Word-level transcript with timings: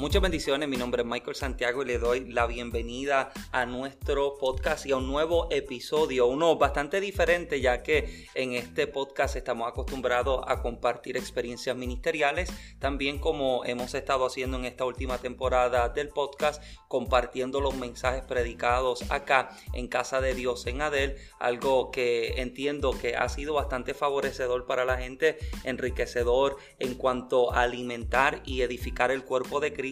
muchas 0.00 0.22
bendiciones, 0.22 0.66
mi 0.66 0.78
nombre 0.78 1.02
es 1.02 1.06
Michael 1.06 1.36
Santiago 1.36 1.82
y 1.82 1.84
le 1.84 1.98
doy 1.98 2.24
la 2.32 2.46
bienvenida 2.46 3.32
a 3.52 3.66
nuestro 3.66 4.38
podcast 4.38 4.86
y 4.86 4.92
a 4.92 4.96
un 4.96 5.06
nuevo 5.06 5.46
episodio, 5.50 6.26
uno 6.26 6.56
bastante 6.56 7.02
diferente 7.02 7.60
ya 7.60 7.82
que 7.82 8.26
en 8.34 8.54
este 8.54 8.86
podcast 8.86 9.36
estamos 9.36 9.68
acostumbrados 9.68 10.42
a 10.48 10.62
compartir 10.62 11.18
experiencias 11.18 11.76
ministeriales, 11.76 12.50
también 12.78 13.18
como 13.18 13.62
hemos 13.66 13.92
estado 13.92 14.24
haciendo 14.24 14.56
en 14.56 14.64
esta 14.64 14.86
última 14.86 15.18
temporada 15.18 15.90
del 15.90 16.08
podcast, 16.08 16.62
compartiendo 16.88 17.60
los 17.60 17.74
mensajes 17.74 18.24
predicados 18.24 19.04
acá 19.10 19.50
en 19.74 19.86
Casa 19.86 20.22
de 20.22 20.32
Dios 20.32 20.66
en 20.66 20.80
Adel, 20.80 21.16
algo 21.38 21.90
que 21.90 22.40
entiendo 22.40 22.98
que 22.98 23.16
ha 23.16 23.28
sido 23.28 23.52
bastante 23.52 23.92
favorecedor 23.92 24.64
para 24.64 24.86
la 24.86 24.96
gente, 24.96 25.36
enriquecedor 25.64 26.56
en 26.78 26.94
cuanto 26.94 27.52
a 27.52 27.64
alimentar 27.64 28.40
y 28.46 28.62
edificar 28.62 29.10
el 29.10 29.24
cuerpo 29.24 29.60
de 29.60 29.74
Cristo, 29.74 29.89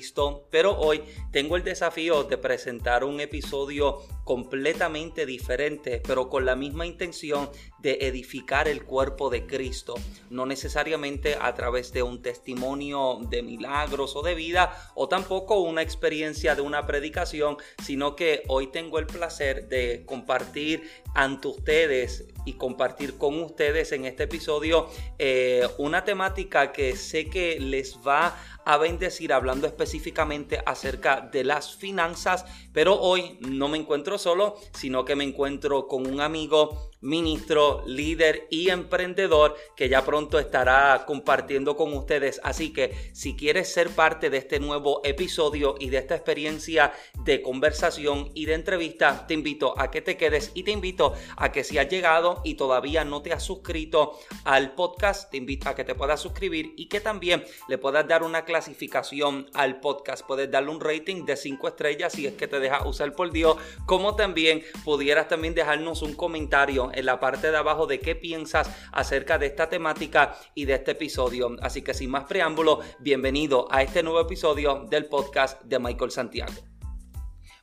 pero 0.51 0.79
hoy 0.79 1.03
tengo 1.33 1.57
el 1.57 1.65
desafío 1.65 2.25
de 2.25 2.39
presentar 2.39 3.05
un 3.05 3.21
episodio 3.21 3.99
completamente 4.25 5.27
diferente, 5.27 6.03
pero 6.07 6.29
con 6.29 6.45
la 6.45 6.57
misma 6.57 6.87
intención 6.87 7.51
de 7.79 7.99
edificar 8.03 8.69
el 8.69 8.85
cuerpo 8.85 9.31
de 9.31 9.47
Cristo, 9.47 9.95
no 10.31 10.47
necesariamente 10.47 11.37
a 11.41 11.55
través 11.55 11.93
de 11.93 12.03
un 12.03 12.23
testimonio 12.23 13.21
de 13.29 13.43
milagros 13.43 14.17
o 14.17 14.23
de 14.23 14.35
vida, 14.35 14.91
o 14.95 15.09
tampoco 15.09 15.61
una 15.61 15.83
experiencia 15.83 16.55
de 16.55 16.63
una 16.63 16.87
predicación, 16.87 17.57
sino 17.85 18.17
que 18.17 18.43
hoy 18.49 18.69
tengo 18.69 18.99
el 18.99 19.07
placer 19.07 19.69
de 19.69 20.05
compartir 20.07 20.91
ante 21.15 21.49
ustedes 21.49 22.29
y 22.45 22.55
compartir 22.55 23.19
con 23.19 23.41
ustedes 23.43 23.93
en 23.93 24.07
este 24.07 24.25
episodio 24.25 24.89
eh, 25.19 25.67
una 25.79 26.05
temática 26.05 26.73
que 26.73 26.97
sé 26.97 27.27
que 27.27 27.61
les 27.61 27.99
va 28.07 28.37
a 28.65 28.77
bendecir 28.77 29.33
hablando 29.33 29.67
específicamente 29.67 30.61
acerca 30.67 31.21
de 31.21 31.45
las 31.45 31.77
finanzas, 31.77 32.45
pero 32.73 33.01
hoy 33.01 33.39
no 33.41 33.69
me 33.69 33.79
encuentro 33.79 34.19
solo, 34.19 34.57
sino 34.73 35.05
que 35.05 35.17
me 35.17 35.25
encuentro 35.25 35.87
con 35.89 36.07
un 36.07 36.21
amigo 36.21 36.88
ministro, 37.01 37.83
líder 37.87 38.47
y 38.51 38.71
emprendedor 38.71 39.57
que 39.77 39.89
ya 39.89 40.05
pronto 40.05 40.39
estará 40.39 41.05
compartiendo 41.07 41.77
con 41.77 41.93
ustedes. 41.95 42.41
Así 42.43 42.73
que 42.73 43.11
si 43.13 43.37
quieres 43.37 43.73
ser 43.73 43.91
parte 43.91 44.31
de 44.31 44.39
este 44.39 44.61
nuevo 44.61 45.01
episodio 45.05 45.77
y 45.79 45.91
de 45.91 45.99
esta 45.99 46.15
experiencia 46.15 46.93
de 47.25 47.43
conversación 47.43 48.31
y 48.35 48.47
de 48.47 48.55
entrevista, 48.55 49.27
te 49.27 49.35
invito 49.35 49.79
a 49.79 49.91
que 49.91 50.03
te 50.03 50.17
quedes 50.17 50.51
y 50.55 50.63
te 50.63 50.71
invito 50.71 51.15
a 51.37 51.53
que 51.53 51.65
si 51.65 51.79
has 51.79 51.89
llegado 51.89 52.41
y 52.45 52.55
todavía 52.55 53.05
no 53.05 53.23
te 53.23 53.33
has 53.33 53.43
suscrito 53.43 54.19
al 54.45 54.75
podcast, 54.75 55.31
te 55.31 55.37
invito 55.37 55.69
a 55.69 55.75
que 55.75 55.85
te 55.85 55.95
puedas 55.95 56.21
suscribir 56.21 56.75
y 56.77 56.89
que 56.89 57.01
también 57.01 57.45
le 57.69 57.79
puedas 57.79 58.07
dar 58.07 58.23
una 58.23 58.45
clasificación 58.45 59.47
al 59.55 59.81
podcast. 59.81 60.27
Puedes 60.27 60.51
darle 60.51 60.71
un 60.71 60.81
rating 60.81 61.25
de 61.25 61.37
5 61.37 61.69
estrellas 61.69 62.13
si 62.13 62.27
es 62.27 62.35
que 62.35 62.49
te 62.49 62.61
deja 62.61 62.87
usar 62.87 63.13
por 63.13 63.31
Dios, 63.31 63.57
como 63.87 64.17
también 64.17 64.63
pudieras 64.85 65.29
también 65.29 65.55
dejarnos 65.55 66.03
un 66.03 66.15
comentario 66.15 66.88
en 66.93 67.07
la 67.07 67.21
parte 67.21 67.51
de 67.51 67.57
abajo 67.57 67.87
de 67.87 68.01
qué 68.01 68.15
piensas 68.15 68.71
acerca 68.93 69.39
de 69.39 69.47
esta 69.47 69.69
temática 69.69 70.37
y 70.55 70.65
de 70.65 70.75
este 70.75 70.93
episodio. 70.93 71.57
Así 71.63 71.83
que 71.83 71.95
sin 71.95 72.11
más 72.11 72.25
preámbulo, 72.25 72.81
bienvenido 73.01 73.69
a 73.71 73.83
este 73.83 74.03
nuevo 74.03 74.21
episodio 74.21 74.87
del 74.89 75.07
podcast 75.07 75.63
de 75.63 75.79
Michael 75.79 76.11
Santiago. 76.11 76.55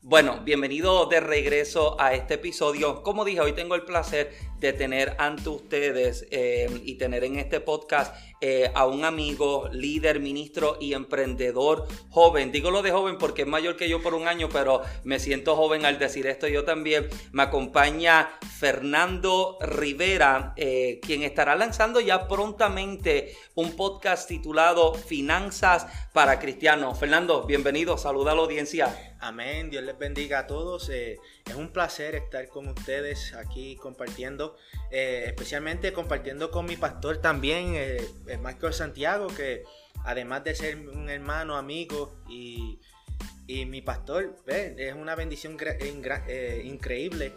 Bueno, 0.08 0.42
bienvenido 0.44 1.08
de 1.08 1.20
regreso 1.20 2.00
a 2.00 2.14
este 2.14 2.36
episodio. 2.36 3.02
Como 3.02 3.26
dije, 3.26 3.42
hoy 3.42 3.54
tengo 3.54 3.74
el 3.74 3.82
placer 3.86 4.32
de 4.60 4.72
tener 4.72 5.16
ante 5.18 5.50
ustedes 5.50 6.28
eh, 6.30 6.70
y 6.84 7.00
tener 7.00 7.24
en 7.24 7.40
este 7.40 7.60
podcast 7.60 8.16
eh, 8.42 8.72
a 8.76 8.86
un 8.86 9.06
amigo, 9.06 9.70
líder, 9.72 10.20
ministro 10.20 10.78
y 10.80 10.94
emprendedor 10.94 11.88
joven. 12.10 12.52
Digo 12.52 12.72
lo 12.72 12.82
de 12.82 12.92
joven 12.92 13.18
porque 13.18 13.44
es 13.44 13.48
mayor 13.48 13.76
que 13.76 13.90
yo 13.90 14.02
por 14.02 14.14
un 14.14 14.28
año, 14.28 14.50
pero 14.50 14.82
me 15.04 15.20
siento 15.20 15.56
joven 15.56 15.86
al 15.86 16.00
decir 16.00 16.28
esto 16.28 16.48
yo 16.48 16.64
también. 16.66 17.08
Me 17.32 17.44
acompaña 17.44 18.38
Fernando 18.60 19.58
Rivera, 19.62 20.54
eh, 20.58 21.00
quien 21.02 21.24
estará 21.24 21.56
lanzando 21.56 22.00
ya 22.00 22.28
prontamente 22.28 23.36
un 23.56 23.76
podcast 23.76 24.28
titulado 24.28 24.94
Finanzas 24.94 25.88
para 26.14 26.40
Cristianos. 26.40 27.00
Fernando, 27.00 27.44
bienvenido, 27.46 27.98
saluda 27.98 28.34
a 28.34 28.36
la 28.36 28.42
audiencia. 28.42 29.16
Amén, 29.20 29.70
Dios 29.70 29.84
les 29.84 29.98
bendiga 29.98 30.40
a 30.40 30.48
todos. 30.48 30.90
es 30.90 31.20
un 31.56 31.70
placer 31.70 32.16
estar 32.16 32.48
con 32.48 32.68
ustedes 32.68 33.34
aquí 33.34 33.76
compartiendo 33.78 34.56
eh, 34.92 35.24
especialmente 35.28 35.92
compartiendo 35.94 36.52
con 36.52 36.66
mi 36.66 36.78
pastor 36.78 37.18
también, 37.18 37.74
eh, 37.76 37.98
Michael 38.42 38.74
Santiago, 38.74 39.28
que 39.28 39.64
además 40.04 40.44
de 40.44 40.56
ser 40.56 40.78
un 40.78 41.10
hermano, 41.10 41.56
amigo 41.56 42.16
y, 42.30 42.80
mi 43.48 43.82
pastor, 43.82 44.36
es 44.48 44.94
una 44.94 45.16
bendición 45.16 45.58
eh, 45.60 46.62
increíble 46.66 47.34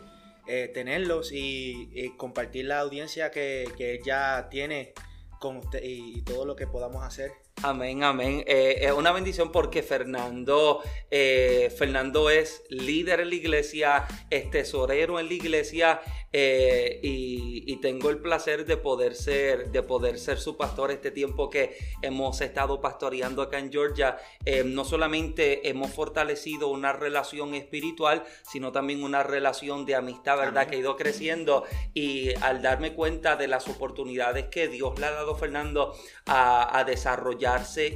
eh, 0.47 0.71
tenerlos 0.73 1.31
y, 1.33 2.15
compartir 2.17 2.67
la 2.67 2.81
audiencia 2.81 3.31
que, 3.31 3.71
que 3.77 4.01
ya 4.05 4.49
tiene 4.51 4.95
con 5.39 5.57
usted 5.59 5.81
y 5.83 6.23
todo 6.23 6.45
lo 6.45 6.57
que 6.57 6.67
podamos 6.67 7.05
hacer. 7.05 7.33
Amén, 7.63 8.05
amén. 8.05 8.45
Eh, 8.47 8.79
es 8.83 8.93
una 8.93 9.11
bendición 9.11 9.51
porque 9.51 9.83
Fernando, 9.83 10.81
eh, 11.11 11.75
Fernando 11.77 12.31
es 12.31 12.63
líder 12.69 13.21
en 13.21 13.31
la 13.31 13.35
iglesia, 13.35 14.07
es 14.31 14.49
tesorero 14.49 15.19
en 15.19 15.27
la 15.27 15.35
iglesia 15.35 16.01
eh, 16.33 17.01
y, 17.03 17.49
tengo 17.79 18.11
el 18.11 18.19
placer 18.19 18.67
de 18.67 18.77
poder 18.77 19.15
ser, 19.15 19.71
de 19.71 19.85
poder 19.85 20.19
ser 20.19 20.39
su 20.39 20.57
pastor 20.57 20.91
este 20.91 21.13
tiempo 21.13 21.49
que 21.49 21.79
hemos 22.03 22.41
estado 22.41 22.81
pastoreando 22.81 23.41
acá 23.41 23.61
en 23.61 23.71
Georgia. 23.71 24.19
no 24.65 24.85
solamente 24.85 25.69
hemos 25.69 25.93
fortalecido 25.93 26.69
una 26.69 26.93
relación 26.93 27.55
espiritual, 27.55 28.25
sino 28.43 28.73
también 28.73 29.05
una 29.05 29.23
relación 29.23 29.87
de 29.87 29.95
amistad, 29.95 30.39
¿verdad? 30.39 30.67
Que 30.67 30.77
ha 30.77 30.79
ido 30.81 30.97
creciendo 30.97 31.65
y 31.95 32.35
al 32.43 32.63
darme 32.63 32.95
cuenta 32.95 33.37
de 33.37 33.47
las 33.47 33.69
oportunidades 33.69 34.47
que 34.47 34.67
Dios 34.67 34.99
le 34.99 35.07
ha 35.07 35.13
dado 35.13 35.35
a 35.35 35.39
Fernando 35.39 35.95
a 36.27 36.83
desarrollar 36.85 37.48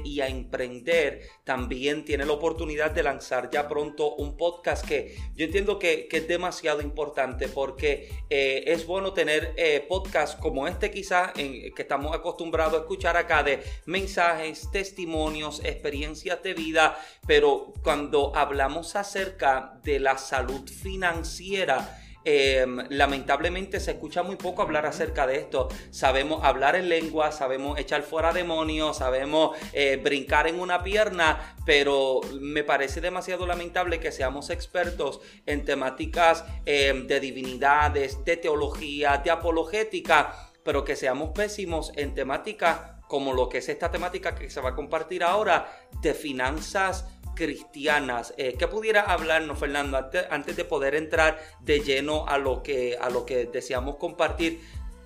y 0.05 0.21
a 0.21 0.29
emprender, 0.29 1.23
también 1.45 2.05
tiene 2.05 2.25
la 2.25 2.33
oportunidad 2.33 2.91
de 2.91 3.03
lanzar 3.03 3.51
ya 3.51 3.69
pronto 3.69 4.15
un 4.15 4.37
podcast 4.37 4.87
que 4.87 5.17
yo 5.35 5.45
entiendo 5.45 5.79
que, 5.79 6.09
es 6.11 6.29
demasiado 6.29 6.83
importante 6.83 7.49
porque 7.49 8.11
eh, 8.31 8.65
es 8.67 8.87
bueno 8.87 9.13
tener 9.13 9.55
eh, 9.57 9.85
podcasts 9.89 10.37
como 10.37 10.69
este 10.69 10.91
quizás 10.91 11.33
que 11.33 11.73
estamos 11.77 12.15
acostumbrados 12.15 12.75
a 12.75 12.79
escuchar 12.79 13.17
acá 13.17 13.43
de 13.43 13.63
mensajes, 13.87 14.71
testimonios, 14.71 15.61
experiencias 15.65 16.43
de 16.43 16.55
vida, 16.55 16.99
pero 17.27 17.73
cuando 17.83 18.35
hablamos 18.35 18.95
acerca 18.97 19.81
de 19.83 20.01
la 20.01 20.19
salud 20.19 20.69
financiera, 20.69 22.02
Em, 22.25 22.87
lamentablemente 22.91 23.81
se 23.81 23.93
escucha 23.93 24.23
muy 24.23 24.37
poco 24.37 24.63
hablar 24.63 24.87
acerca 24.87 25.27
de 25.27 25.37
esto. 25.37 25.69
Sabemos 25.91 26.45
hablar 26.45 26.77
en 26.77 26.89
lengua, 26.89 27.33
sabemos 27.33 27.79
echar 27.79 28.03
fuera 28.03 28.33
demonios, 28.33 28.99
sabemos 28.99 29.57
eh, 29.73 30.01
brincar 30.03 30.47
en 30.47 30.61
una 30.61 30.83
pierna, 30.83 31.57
pero 31.67 32.21
me 32.41 32.63
parece 32.65 33.01
demasiado 33.01 33.47
lamentable 33.47 33.99
que 33.99 34.13
seamos 34.13 34.51
expertos 34.51 35.21
en 35.47 35.65
temáticas 35.65 36.45
em, 36.65 37.07
de 37.07 37.21
divinidades, 37.21 38.25
de 38.25 38.37
teología, 38.37 39.19
de 39.19 39.31
apologética, 39.31 40.51
pero 40.63 40.85
que 40.85 40.97
seamos 40.97 41.31
pésimos 41.31 41.93
en 41.97 42.15
temáticas 42.15 42.93
como 43.09 43.35
lo 43.35 43.49
que 43.51 43.59
es 43.59 43.69
esta 43.69 43.91
temática 43.91 44.35
que 44.35 44.49
se 44.49 44.61
va 44.63 44.71
a 44.71 44.75
compartir 44.75 45.23
ahora 45.23 45.71
de 46.01 46.15
finanzas 46.15 47.05
cristianas. 47.35 48.35
Eh, 48.37 48.57
¿Qué 48.59 48.69
pudiera 48.69 49.03
hablarnos, 49.03 49.59
Fernando, 49.59 50.11
antes, 50.31 50.57
de 50.57 50.65
poder 50.65 50.95
entrar 50.95 51.39
de 51.61 51.81
lleno 51.81 52.27
a 52.27 52.39
lo 52.39 52.63
que, 52.63 52.97
a 53.01 53.11
lo 53.11 53.27
que 53.27 53.47
deseamos 53.47 53.97
compartir? 53.97 54.61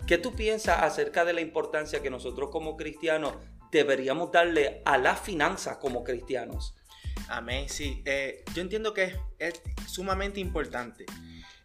¿Qué 0.07 0.19
tú 0.19 0.35
piensas 0.35 0.83
acerca 0.83 1.25
de 1.25 1.33
la 1.33 1.41
importancia 1.41 2.01
que 2.01 2.11
nosotros 2.11 2.51
como 2.51 2.77
cristianos 2.77 3.35
deberíamos 3.73 4.31
darle 4.31 4.83
a 4.85 4.99
las 4.99 5.21
finanzas 5.21 5.79
como 5.79 6.05
cristianos? 6.05 6.75
Amén, 7.29 7.69
sí. 7.69 8.03
Eh, 8.05 8.45
yo 8.55 8.63
entiendo 8.63 8.95
que 8.95 9.17
es 9.39 9.61
sumamente 9.87 10.39
importante. 10.39 11.07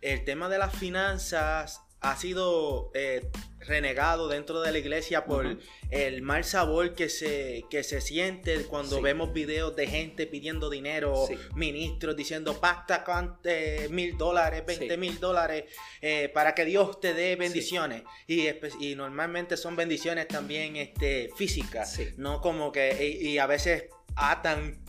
El 0.01 0.23
tema 0.25 0.49
de 0.49 0.57
las 0.57 0.75
finanzas 0.75 1.81
ha 2.01 2.18
sido 2.18 2.89
eh, 2.95 3.30
renegado 3.59 4.27
dentro 4.27 4.59
de 4.62 4.71
la 4.71 4.80
iglesia 4.80 5.24
por 5.24 5.59
el 5.92 6.21
mal 6.24 6.44
sabor 6.44 6.95
que 6.95 7.09
se, 7.09 7.63
que 7.69 7.83
se 7.83 8.01
siente 8.01 8.63
cuando 8.65 9.01
vemos 9.01 9.31
videos 9.33 9.75
de 9.75 9.86
gente 9.86 10.25
pidiendo 10.25 10.71
dinero, 10.71 11.27
ministros 11.53 12.15
diciendo 12.15 12.59
pasta 12.59 13.03
con 13.03 13.38
eh, 13.44 13.88
mil 13.92 14.18
dólares, 14.18 14.63
veinte 14.65 14.98
mil 14.98 15.19
dólares, 15.19 15.65
eh, 16.01 16.30
para 16.33 16.56
que 16.56 16.65
Dios 16.65 17.00
te 17.00 17.13
dé 17.13 17.36
bendiciones. 17.36 18.01
Y, 18.25 18.48
y, 18.80 18.95
normalmente 18.95 19.56
son 19.56 19.75
bendiciones 19.75 20.27
también 20.27 20.77
este, 20.77 21.30
físicas, 21.38 22.00
no 22.18 22.42
como 22.42 22.71
que, 22.71 23.19
y, 23.21 23.38
a 23.38 23.45
veces 23.45 23.86
atan 24.15 24.83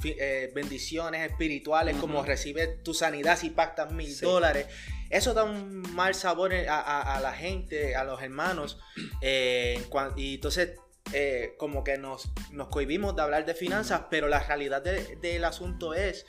bendiciones 0.54 1.30
espirituales 1.30 1.96
como 1.96 2.24
recibir 2.24 2.82
tu 2.82 2.94
sanidad 2.94 3.38
si 3.38 3.50
pactas 3.50 3.92
mil 3.92 4.18
dólares. 4.18 4.66
Eso 5.12 5.34
da 5.34 5.44
un 5.44 5.82
mal 5.94 6.14
sabor 6.14 6.52
a, 6.54 7.20
la 7.22 7.32
gente, 7.34 7.94
a 7.94 8.02
los 8.02 8.22
hermanos. 8.22 8.80
Eh, 9.20 9.86
y 10.16 10.34
entonces 10.36 10.80
eh, 11.12 11.54
como 11.58 11.84
que 11.84 11.98
nos, 11.98 12.32
nos 12.50 12.68
cohibimos 12.68 13.14
de 13.14 13.22
hablar 13.22 13.44
de 13.44 13.54
finanzas, 13.54 14.04
pero 14.10 14.26
la 14.26 14.40
realidad 14.40 14.82
del 14.82 15.44
asunto 15.44 15.92
es 15.92 16.24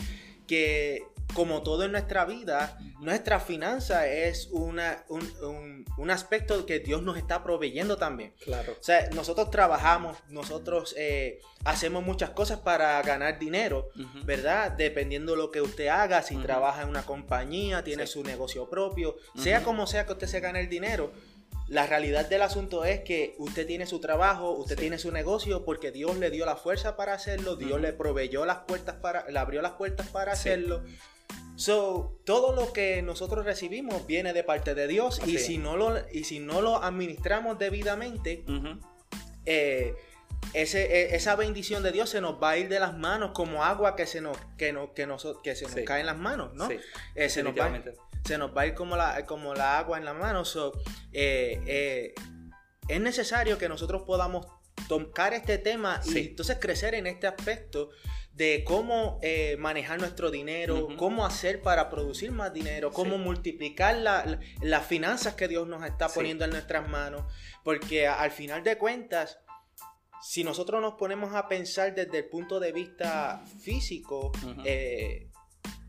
que 0.48 1.04
como 1.34 1.64
todo 1.64 1.84
en 1.84 1.92
nuestra 1.92 2.26
vida, 2.26 2.78
nuestra 3.00 3.40
finanza 3.40 4.08
es 4.08 4.50
una, 4.52 5.04
un, 5.10 6.12
aspecto 6.12 6.66
que 6.66 6.80
Dios 6.80 7.02
nos 7.02 7.18
está 7.18 7.44
proveyendo 7.44 7.98
también. 7.98 8.34
Claro. 8.44 8.74
O 8.80 8.84
sea, 8.84 9.10
nosotros 9.16 9.50
trabajamos, 9.50 10.18
nosotros 10.30 10.94
eh, 10.98 11.40
hacemos 11.66 12.04
muchas 12.04 12.32
cosas 12.32 12.60
para 12.60 13.02
ganar 13.02 13.40
dinero, 13.40 13.90
¿verdad? 14.26 14.72
Dependiendo 14.72 15.36
lo 15.36 15.50
que 15.50 15.62
usted 15.62 15.88
haga, 15.88 16.22
si 16.22 16.36
trabaja 16.38 16.84
en 16.84 16.90
una 16.90 17.04
compañía, 17.04 17.84
tiene 17.84 18.06
su 18.06 18.24
negocio 18.24 18.70
propio, 18.70 19.16
sea 19.36 19.64
como 19.64 19.88
sea 19.88 20.06
que 20.06 20.14
usted 20.14 20.28
se 20.28 20.40
gane 20.40 20.60
el 20.60 20.70
dinero. 20.70 21.12
La 21.68 21.88
realidad 21.88 22.30
del 22.30 22.42
asunto 22.42 22.86
es 22.86 23.02
que 23.02 23.36
usted 23.38 23.66
tiene 23.66 23.86
su 23.86 24.00
trabajo, 24.00 24.52
usted 24.52 24.78
tiene 24.78 24.98
su 24.98 25.12
negocio 25.12 25.66
porque 25.66 25.92
Dios 25.92 26.18
le 26.18 26.30
dio 26.30 26.46
la 26.46 26.56
fuerza 26.56 26.96
para 26.96 27.14
hacerlo, 27.14 27.56
Dios 27.56 27.82
le 27.82 27.94
proveyó 27.94 28.46
las 28.46 28.60
puertas 28.60 28.96
para, 28.96 29.30
le 29.30 29.40
abrió 29.40 29.62
las 29.62 29.74
puertas 29.74 30.08
para 30.08 30.34
hacerlo. 30.34 30.84
So, 31.56 32.20
todo 32.26 32.54
lo 32.56 32.74
que 32.74 33.02
nosotros 33.02 33.46
recibimos 33.46 34.06
viene 34.08 34.34
de 34.34 34.44
parte 34.44 34.76
de 34.76 34.88
Dios 34.88 35.22
y 35.26 35.38
si, 35.38 35.58
no 35.58 35.78
lo, 35.78 35.94
y 36.12 36.24
si 36.24 36.40
no 36.40 36.62
lo 36.62 36.84
administramos 36.84 37.60
debidamente, 37.60 38.44
eh, 39.46 39.96
ese, 40.54 40.84
e, 40.84 41.16
esa 41.16 41.36
bendición 41.36 41.84
de 41.84 41.92
Dios 41.92 42.10
se 42.10 42.22
nos 42.22 42.42
va 42.42 42.52
a 42.52 42.58
ir 42.58 42.70
de 42.70 42.80
las 42.80 42.98
manos 42.98 43.32
como 43.34 43.64
agua 43.64 43.96
que 43.96 44.06
se 44.08 44.20
nos, 44.22 44.38
que 44.58 44.76
que 44.96 45.08
que 45.44 45.56
se 45.56 45.66
nos 45.66 45.76
cae 45.86 46.02
en 46.02 46.08
las 46.08 46.18
manos, 46.18 46.54
¿no? 46.56 46.70
Eh, 47.16 47.30
se, 47.30 47.44
nos 47.44 47.58
va, 47.58 47.72
se, 48.24 48.38
nos 48.38 48.56
va, 48.56 48.62
a 48.62 48.68
ir 48.68 48.74
como 48.74 48.96
la, 48.96 49.26
como 49.26 49.54
la 49.54 49.80
agua 49.80 49.98
en 49.98 50.06
las 50.06 50.16
manos. 50.16 50.50
So, 50.50 50.74
eh, 51.12 52.14
es 52.88 53.02
necesario 53.02 53.58
que 53.58 53.70
nosotros 53.70 54.04
podamos 54.04 54.46
tocar 54.88 55.34
este 55.34 55.58
tema 55.58 56.02
y 56.06 56.20
entonces 56.20 56.58
crecer 56.60 56.96
en 56.96 57.08
este 57.08 57.28
aspecto 57.28 57.90
de 58.34 58.64
cómo 58.66 59.20
eh, 59.22 59.56
manejar 59.60 60.00
nuestro 60.00 60.32
dinero, 60.32 60.88
cómo 60.98 61.26
hacer 61.26 61.62
para 61.62 61.90
producir 61.90 62.32
más 62.32 62.52
dinero, 62.52 62.92
cómo 62.92 63.18
multiplicar 63.18 63.96
las 63.96 64.88
finanzas 64.88 65.36
que 65.36 65.48
Dios 65.48 65.68
nos 65.68 65.86
está 65.86 66.10
poniendo 66.10 66.44
en 66.44 66.52
nuestras 66.52 66.88
manos, 66.90 67.24
porque 67.64 68.08
al 68.08 68.32
final 68.32 68.64
de 68.64 68.78
cuentas, 68.78 69.38
si 70.22 70.44
nosotros 70.44 70.82
nos 70.82 70.96
ponemos 70.96 71.36
a 71.36 71.48
pensar 71.48 71.94
desde 71.94 72.20
el 72.20 72.26
punto 72.26 72.60
de 72.60 72.72
vista 72.72 73.44
físico, 73.62 74.32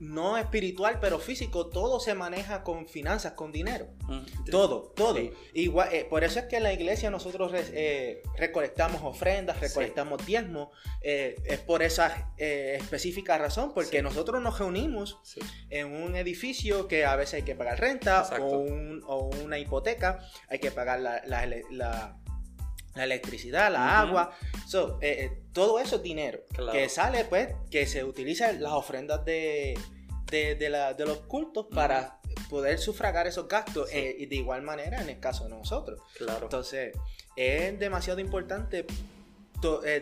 no 0.00 0.36
espiritual, 0.36 0.98
pero 1.00 1.18
físico, 1.18 1.66
todo 1.66 2.00
se 2.00 2.14
maneja 2.14 2.62
con 2.62 2.86
finanzas, 2.86 3.32
con 3.32 3.52
dinero. 3.52 3.88
Todo, 4.50 4.92
todo. 4.94 5.18
Igual, 5.52 5.88
eh, 5.92 6.06
por 6.08 6.24
eso 6.24 6.38
es 6.38 6.46
que 6.46 6.56
en 6.56 6.64
la 6.64 6.72
iglesia 6.72 7.10
nosotros 7.10 7.52
eh, 7.54 8.22
recolectamos 8.36 9.02
ofrendas, 9.02 9.60
recolectamos 9.60 10.24
diezmos. 10.26 10.68
Eh, 11.00 11.36
es 11.44 11.58
por 11.60 11.82
esa 11.82 12.32
específica 12.36 13.38
razón, 13.38 13.72
porque 13.74 14.02
nosotros 14.02 14.42
nos 14.42 14.58
reunimos 14.58 15.18
en 15.70 15.92
un 15.92 16.16
edificio 16.16 16.88
que 16.88 17.04
a 17.04 17.16
veces 17.16 17.34
hay 17.34 17.42
que 17.42 17.54
pagar 17.54 17.80
renta 17.80 18.28
o, 18.40 19.30
una 19.42 19.58
hipoteca, 19.58 20.20
hay 20.48 20.58
que 20.58 20.70
pagar 20.70 21.00
la, 21.00 21.22
la 21.26 21.44
la 21.70 22.16
electricidad, 23.02 23.72
la 23.72 24.00
agua, 24.00 24.30
so, 24.66 24.98
eh, 25.00 25.24
eh, 25.24 25.42
todo 25.52 25.80
eso 25.80 25.96
es 25.96 26.02
dinero 26.02 26.40
que 26.70 26.88
sale, 26.88 27.24
pues, 27.24 27.48
que 27.70 27.86
se 27.86 28.04
utiliza 28.04 28.52
las 28.52 28.72
ofrendas 28.72 29.24
de, 29.24 29.78
de, 30.30 31.04
los 31.06 31.18
cultos 31.22 31.66
para 31.72 32.20
poder 32.48 32.78
sufragar 32.78 33.26
esos 33.26 33.48
gastos 33.48 33.88
eh, 33.92 34.14
y 34.18 34.26
de 34.26 34.36
igual 34.36 34.62
manera 34.62 35.00
en 35.00 35.08
el 35.08 35.18
caso 35.18 35.44
de 35.44 35.50
nosotros. 35.50 36.00
Claro. 36.16 36.42
Entonces, 36.44 36.96
es 37.36 37.78
demasiado 37.78 38.20
importante 38.20 38.86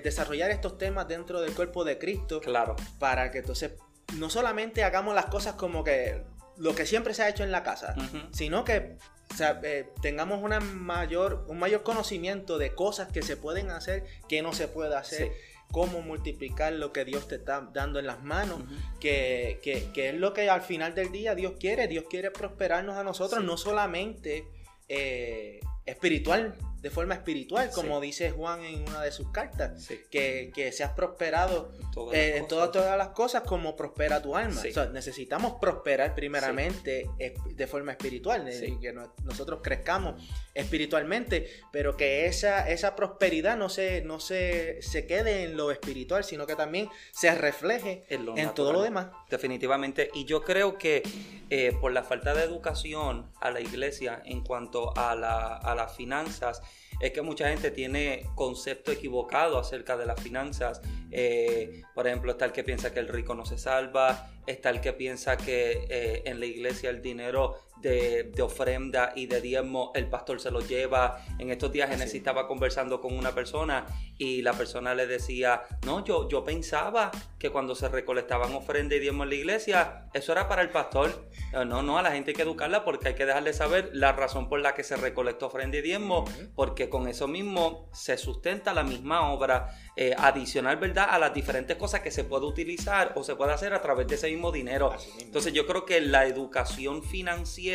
desarrollar 0.02 0.50
estos 0.50 0.76
temas 0.76 1.06
dentro 1.06 1.40
del 1.40 1.54
cuerpo 1.54 1.84
de 1.84 1.96
Cristo. 1.96 2.40
Claro. 2.40 2.74
Para 2.98 3.30
que 3.30 3.38
entonces 3.38 3.72
no 4.16 4.28
solamente 4.28 4.82
hagamos 4.82 5.14
las 5.14 5.26
cosas 5.26 5.54
como 5.54 5.84
que 5.84 6.24
lo 6.56 6.74
que 6.74 6.86
siempre 6.86 7.14
se 7.14 7.22
ha 7.22 7.28
hecho 7.28 7.44
en 7.44 7.52
la 7.52 7.62
casa, 7.62 7.94
sino 8.32 8.64
que 8.64 8.96
eh, 9.40 9.88
tengamos 10.00 10.42
una 10.42 10.60
mayor, 10.60 11.44
un 11.48 11.58
mayor 11.58 11.82
conocimiento 11.82 12.58
de 12.58 12.74
cosas 12.74 13.10
que 13.12 13.22
se 13.22 13.36
pueden 13.36 13.70
hacer, 13.70 14.04
que 14.28 14.42
no 14.42 14.52
se 14.52 14.68
puede 14.68 14.96
hacer. 14.96 15.32
cómo 15.70 16.02
multiplicar 16.02 16.74
lo 16.74 16.92
que 16.92 17.06
Dios 17.06 17.28
te 17.28 17.36
está 17.36 17.66
dando 17.72 17.98
en 17.98 18.06
las 18.06 18.22
manos, 18.22 18.60
que, 19.00 19.58
es 19.64 20.14
lo 20.14 20.34
que 20.34 20.50
al 20.50 20.60
final 20.60 20.94
del 20.94 21.10
día 21.10 21.34
Dios 21.34 21.54
quiere. 21.58 21.88
Dios 21.88 22.04
quiere 22.10 22.30
prosperarnos 22.30 22.98
a 22.98 23.02
nosotros, 23.02 23.42
no 23.42 23.56
solamente 23.56 24.44
eh, 24.86 25.60
espiritual, 25.86 26.54
de 26.82 26.90
forma 26.90 27.14
espiritual, 27.14 27.70
como 27.72 28.00
dice 28.00 28.32
Juan 28.32 28.64
en 28.64 28.82
una 28.88 29.02
de 29.02 29.12
sus 29.12 29.30
cartas, 29.30 29.88
que, 30.10 30.50
que 30.52 30.72
seas 30.72 30.90
prosperado 30.90 31.72
en 31.78 31.90
todas, 31.92 32.14
eh, 32.16 32.44
todas, 32.48 32.98
las 32.98 33.08
cosas 33.10 33.42
como 33.42 33.76
prospera 33.76 34.20
tu 34.20 34.36
alma. 34.36 34.60
necesitamos 34.92 35.54
prosperar 35.60 36.12
primeramente 36.16 37.08
de 37.54 37.66
forma 37.68 37.92
espiritual, 37.92 38.44
que 38.80 38.92
nosotros 39.22 39.60
crezcamos 39.62 40.20
espiritualmente, 40.54 41.48
pero 41.70 41.96
que 41.96 42.26
esa, 42.26 42.68
esa 42.68 42.96
prosperidad 42.96 43.56
no, 43.56 43.68
se, 43.68 44.02
no 44.02 44.18
se, 44.18 44.82
se 44.82 45.06
quede 45.06 45.44
en 45.44 45.56
lo 45.56 45.70
espiritual, 45.70 46.24
sino 46.24 46.46
que 46.48 46.56
también 46.56 46.88
se 47.12 47.32
refleje 47.32 48.04
en, 48.08 48.54
todo 48.54 48.72
lo 48.72 48.82
demás. 48.82 49.06
Definitivamente, 49.30 50.10
y 50.14 50.24
yo 50.24 50.42
creo 50.42 50.78
que 50.78 51.02
eh, 51.48 51.72
por 51.80 51.92
la 51.92 52.02
falta 52.02 52.34
de 52.34 52.42
educación 52.42 53.30
a 53.40 53.52
la 53.52 53.60
iglesia 53.60 54.20
en 54.24 54.42
cuanto 54.42 54.96
a, 54.96 55.14
la, 55.14 55.56
a 55.56 55.74
las 55.76 55.94
finanzas, 55.94 56.60
es 57.02 57.12
que 57.12 57.20
mucha 57.20 57.48
gente 57.48 57.72
tiene 57.72 58.30
concepto 58.36 58.92
equivocado 58.92 59.58
acerca 59.58 59.96
de 59.96 60.06
las 60.06 60.20
finanzas. 60.20 60.80
Eh, 61.10 61.82
por 61.94 62.06
ejemplo, 62.06 62.30
está 62.30 62.44
el 62.44 62.52
que 62.52 62.62
piensa 62.62 62.94
que 62.94 63.00
el 63.00 63.08
rico 63.08 63.34
no 63.34 63.44
se 63.44 63.58
salva, 63.58 64.30
está 64.46 64.70
el 64.70 64.80
que 64.80 64.92
piensa 64.92 65.36
que 65.36 65.84
eh, 65.90 66.22
en 66.24 66.38
la 66.38 66.46
iglesia 66.46 66.90
el 66.90 67.02
dinero 67.02 67.56
de, 67.82 68.42
ofrenda 68.42 69.12
y 69.14 69.26
de 69.26 69.40
diezmo 69.40 69.92
el 69.94 70.08
pastor 70.08 70.40
se 70.40 70.50
lo 70.50 70.60
lleva. 70.60 71.24
En 71.38 71.50
estos 71.50 71.72
días 71.72 71.90
Genesis 71.90 72.14
estaba 72.14 72.46
conversando 72.46 73.00
con 73.00 73.16
una 73.16 73.32
persona 73.32 73.86
y 74.18 74.42
la 74.42 74.52
persona 74.52 74.94
le 74.94 75.06
decía, 75.06 75.62
no, 75.84 76.04
yo, 76.04 76.28
yo 76.28 76.44
pensaba 76.44 77.10
que 77.38 77.50
cuando 77.50 77.74
se 77.74 77.88
recolectaban 77.88 78.54
ofrenda 78.54 78.94
y 78.94 79.00
diezmo 79.00 79.24
en 79.24 79.30
la 79.30 79.34
iglesia, 79.34 80.06
eso 80.14 80.32
era 80.32 80.48
para 80.48 80.62
el 80.62 80.70
pastor. 80.70 81.28
No, 81.52 81.82
no, 81.82 81.98
a 81.98 82.02
la 82.02 82.12
gente 82.12 82.30
hay 82.30 82.34
que 82.34 82.42
educarla 82.42 82.84
porque 82.84 83.08
hay 83.08 83.14
que 83.14 83.26
dejarle 83.26 83.52
saber 83.52 83.90
la 83.92 84.12
razón 84.12 84.48
por 84.48 84.60
la 84.60 84.74
que 84.74 84.84
se 84.84 84.96
recolectó 84.96 85.46
ofrenda 85.46 85.76
y 85.78 85.82
diezmo, 85.82 86.24
porque 86.54 86.88
con 86.88 87.08
eso 87.08 87.28
mismo 87.28 87.88
se 87.92 88.16
sustenta 88.16 88.72
la 88.72 88.84
misma 88.84 89.32
obra 89.32 89.68
eh, 89.96 90.14
adicional, 90.16 90.76
¿verdad? 90.76 91.08
A 91.10 91.18
las 91.18 91.34
diferentes 91.34 91.76
cosas 91.76 92.00
que 92.00 92.10
se 92.10 92.24
puede 92.24 92.46
utilizar 92.46 93.12
o 93.16 93.24
se 93.24 93.36
puede 93.36 93.52
hacer 93.52 93.74
a 93.74 93.82
través 93.82 94.06
de 94.06 94.14
ese 94.14 94.28
mismo 94.30 94.52
dinero. 94.52 94.94
Entonces 95.20 95.52
yo 95.52 95.66
creo 95.66 95.84
que 95.84 96.00
la 96.00 96.26
educación 96.26 97.02
financiera 97.02 97.71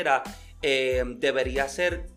eh, 0.62 1.04
debería 1.18 1.68
ser 1.68 2.08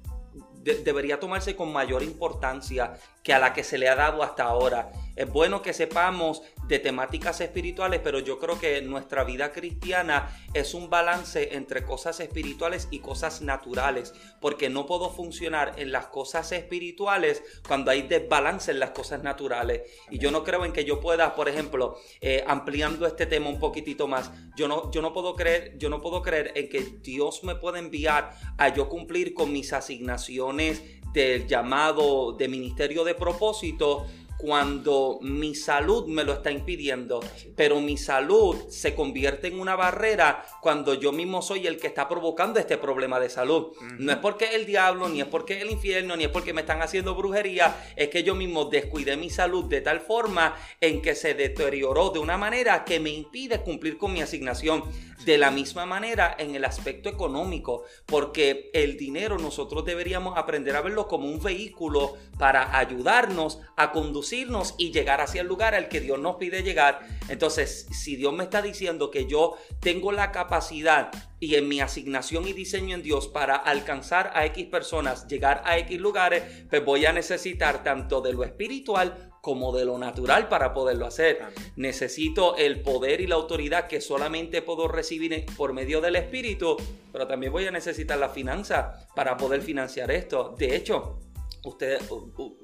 debería 0.63 1.19
tomarse 1.19 1.57
con 1.57 1.73
mayor 1.73 2.03
importancia 2.03 2.93
que 3.23 3.33
a 3.33 3.39
la 3.39 3.53
que 3.53 3.65
se 3.65 3.79
le 3.79 3.89
ha 3.89 3.97
dado 3.97 4.23
hasta 4.23 4.45
ahora. 4.45 4.91
Es 5.17 5.31
bueno 5.31 5.61
que 5.61 5.75
sepamos 5.75 6.43
de 6.67 6.79
temáticas 6.79 7.41
espirituales, 7.41 8.01
pero 8.03 8.21
yo 8.21 8.39
creo 8.39 8.59
que 8.59 8.81
nuestra 8.81 9.25
vida 9.25 9.53
cristiana 9.53 10.35
es 10.55 10.73
un 10.73 10.89
balance 10.89 11.57
entre 11.57 11.85
cosas 11.85 12.21
espirituales 12.21 12.89
y 12.91 13.01
cosas 13.01 13.43
naturales, 13.43 14.15
porque 14.41 14.71
no 14.71 14.87
puedo 14.87 15.11
funcionar 15.11 15.75
en 15.77 15.91
las 15.93 16.07
cosas 16.07 16.53
espirituales 16.53 17.43
cuando 17.67 17.91
hay 17.91 18.03
desbalance 18.03 18.71
en 18.71 18.79
las 18.79 18.91
cosas 18.91 19.23
naturales. 19.23 19.83
Y 20.11 20.19
yo 20.19 20.31
no 20.31 20.45
creo 20.45 20.65
en 20.65 20.73
que 20.73 20.85
yo 20.85 21.01
pueda, 21.01 21.35
por 21.35 21.49
ejemplo, 21.49 21.99
eh, 22.21 22.45
ampliando 22.47 23.07
este 23.07 23.27
tema 23.27 23.49
un 23.49 23.59
poquitito 23.59 24.07
más, 24.07 24.31
yo 24.57 24.69
no, 24.69 24.91
yo 24.93 25.03
no 25.03 25.13
puedo 25.13 25.35
creer, 25.35 25.77
yo 25.77 25.91
no 25.91 26.01
puedo 26.01 26.23
creer 26.23 26.53
en 26.55 26.69
que 26.69 26.81
Dios 27.03 27.43
me 27.43 27.57
pueda 27.57 27.79
enviar 27.79 28.31
a 28.57 28.69
yo 28.69 28.89
cumplir 28.89 29.35
con 29.35 29.53
mis 29.53 29.73
asignaciones 29.73 30.83
del 31.13 31.47
llamado 31.47 32.33
de 32.33 32.49
ministerio 32.49 33.05
de 33.05 33.15
propósito 33.15 34.07
cuando 34.41 35.19
mi 35.21 35.55
salud 35.55 36.07
me 36.07 36.25
lo 36.25 36.33
está 36.33 36.51
impidiendo, 36.51 37.21
pero 37.57 37.81
mi 37.81 37.99
salud 37.99 38.57
se 38.71 38.95
convierte 38.95 39.49
en 39.49 39.61
una 39.61 39.77
barrera 39.77 40.47
cuando 40.63 40.95
yo 40.95 41.13
mismo 41.13 41.43
soy 41.43 41.67
el 41.67 41.79
que 41.79 41.89
está 41.89 42.09
provocando 42.09 42.59
este 42.59 42.79
problema 42.79 43.21
de 43.21 43.29
salud. 43.29 43.73
No 43.99 44.13
es 44.13 44.19
porque 44.19 44.55
el 44.55 44.65
diablo, 44.65 45.09
ni 45.11 45.21
es 45.21 45.27
porque 45.27 45.61
el 45.61 45.71
infierno, 45.71 46.17
ni 46.17 46.25
es 46.25 46.31
porque 46.31 46.55
me 46.55 46.63
están 46.63 46.81
haciendo 46.81 47.15
brujería, 47.15 47.93
es 47.97 48.09
que 48.09 48.23
yo 48.23 48.35
mismo 48.35 48.65
descuidé 48.65 49.17
mi 49.19 49.29
salud 49.29 49.67
de 49.67 49.83
tal 49.83 50.01
forma 50.01 50.57
en 50.81 51.03
que 51.03 51.15
se 51.15 51.35
deterioró 51.35 52.11
de 52.11 52.19
una 52.19 52.39
manera 52.39 52.85
que 52.85 52.99
me 52.99 53.11
impide 53.11 53.61
cumplir 53.61 53.99
con 53.99 54.13
mi 54.13 54.23
asignación. 54.23 54.85
De 55.21 55.37
la 55.37 55.51
misma 55.51 55.85
manera 55.85 56.35
en 56.39 56.55
el 56.55 56.65
aspecto 56.65 57.11
económico, 57.11 57.85
porque 58.07 58.71
el 58.73 58.97
dinero 58.97 59.37
nosotros 59.37 59.85
deberíamos 59.85 60.39
aprender 60.39 60.75
a 60.75 60.81
verlo 60.81 61.09
como 61.09 61.29
un 61.29 61.43
vehículo 61.43 62.17
para 62.39 62.79
ayudarnos 62.79 63.61
a 63.77 63.93
conducir 63.93 64.30
conducirnos 64.31 64.75
y 64.79 64.93
llegar 64.93 65.21
hacia 65.21 65.41
el 65.41 65.49
lugar 65.49 65.75
al 65.75 65.89
que 65.89 66.01
Dios 66.01 66.19
nos 66.19 66.37
pide 66.37 66.63
llegar. 66.63 67.01
Entonces, 67.29 67.87
si 67.91 68.15
Dios 68.15 68.33
me 68.33 68.45
está 68.45 68.63
diciendo 68.63 69.11
que 69.11 69.27
yo 69.27 69.57
tengo 69.81 70.13
la 70.13 70.31
capacidad 70.31 71.11
y 71.41 71.57
en 71.57 71.67
mi 71.67 71.81
asignación 71.81 72.47
y 72.47 72.53
diseño 72.53 72.95
en 72.95 73.03
Dios 73.03 73.27
para 73.27 73.57
alcanzar 73.57 74.31
a 74.35 74.47
X 74.47 74.67
personas, 74.67 75.27
llegar 75.27 75.63
a 75.65 75.79
X 75.79 75.99
lugares, 75.99 76.45
pues 76.69 76.85
voy 76.85 77.07
a 77.07 77.13
necesitar 77.13 77.83
tanto 77.83 78.21
de 78.21 78.33
lo 78.33 78.45
espiritual 78.45 79.33
como 79.41 79.75
de 79.77 79.85
lo 79.85 79.99
natural 79.99 80.49
para 80.49 80.73
poderlo 80.75 81.07
hacer. 81.07 81.41
Necesito 81.75 82.57
el 82.57 82.83
poder 82.83 83.21
y 83.21 83.27
la 83.27 83.35
autoridad 83.35 83.89
que 83.89 84.01
solamente 84.01 84.63
puedo 84.63 84.87
recibir 84.87 85.45
por 85.57 85.73
medio 85.73 86.01
del 86.01 86.17
Espíritu, 86.17 86.77
pero 87.11 87.27
también 87.27 87.53
voy 87.53 87.67
a 87.67 87.71
necesitar 87.73 88.19
la 88.19 88.29
finanza 88.29 89.09
para 89.17 89.37
poder 89.37 89.63
financiar 89.63 90.11
esto. 90.11 90.55
De 90.59 90.77
hecho, 90.77 91.19
usted, 91.65 92.01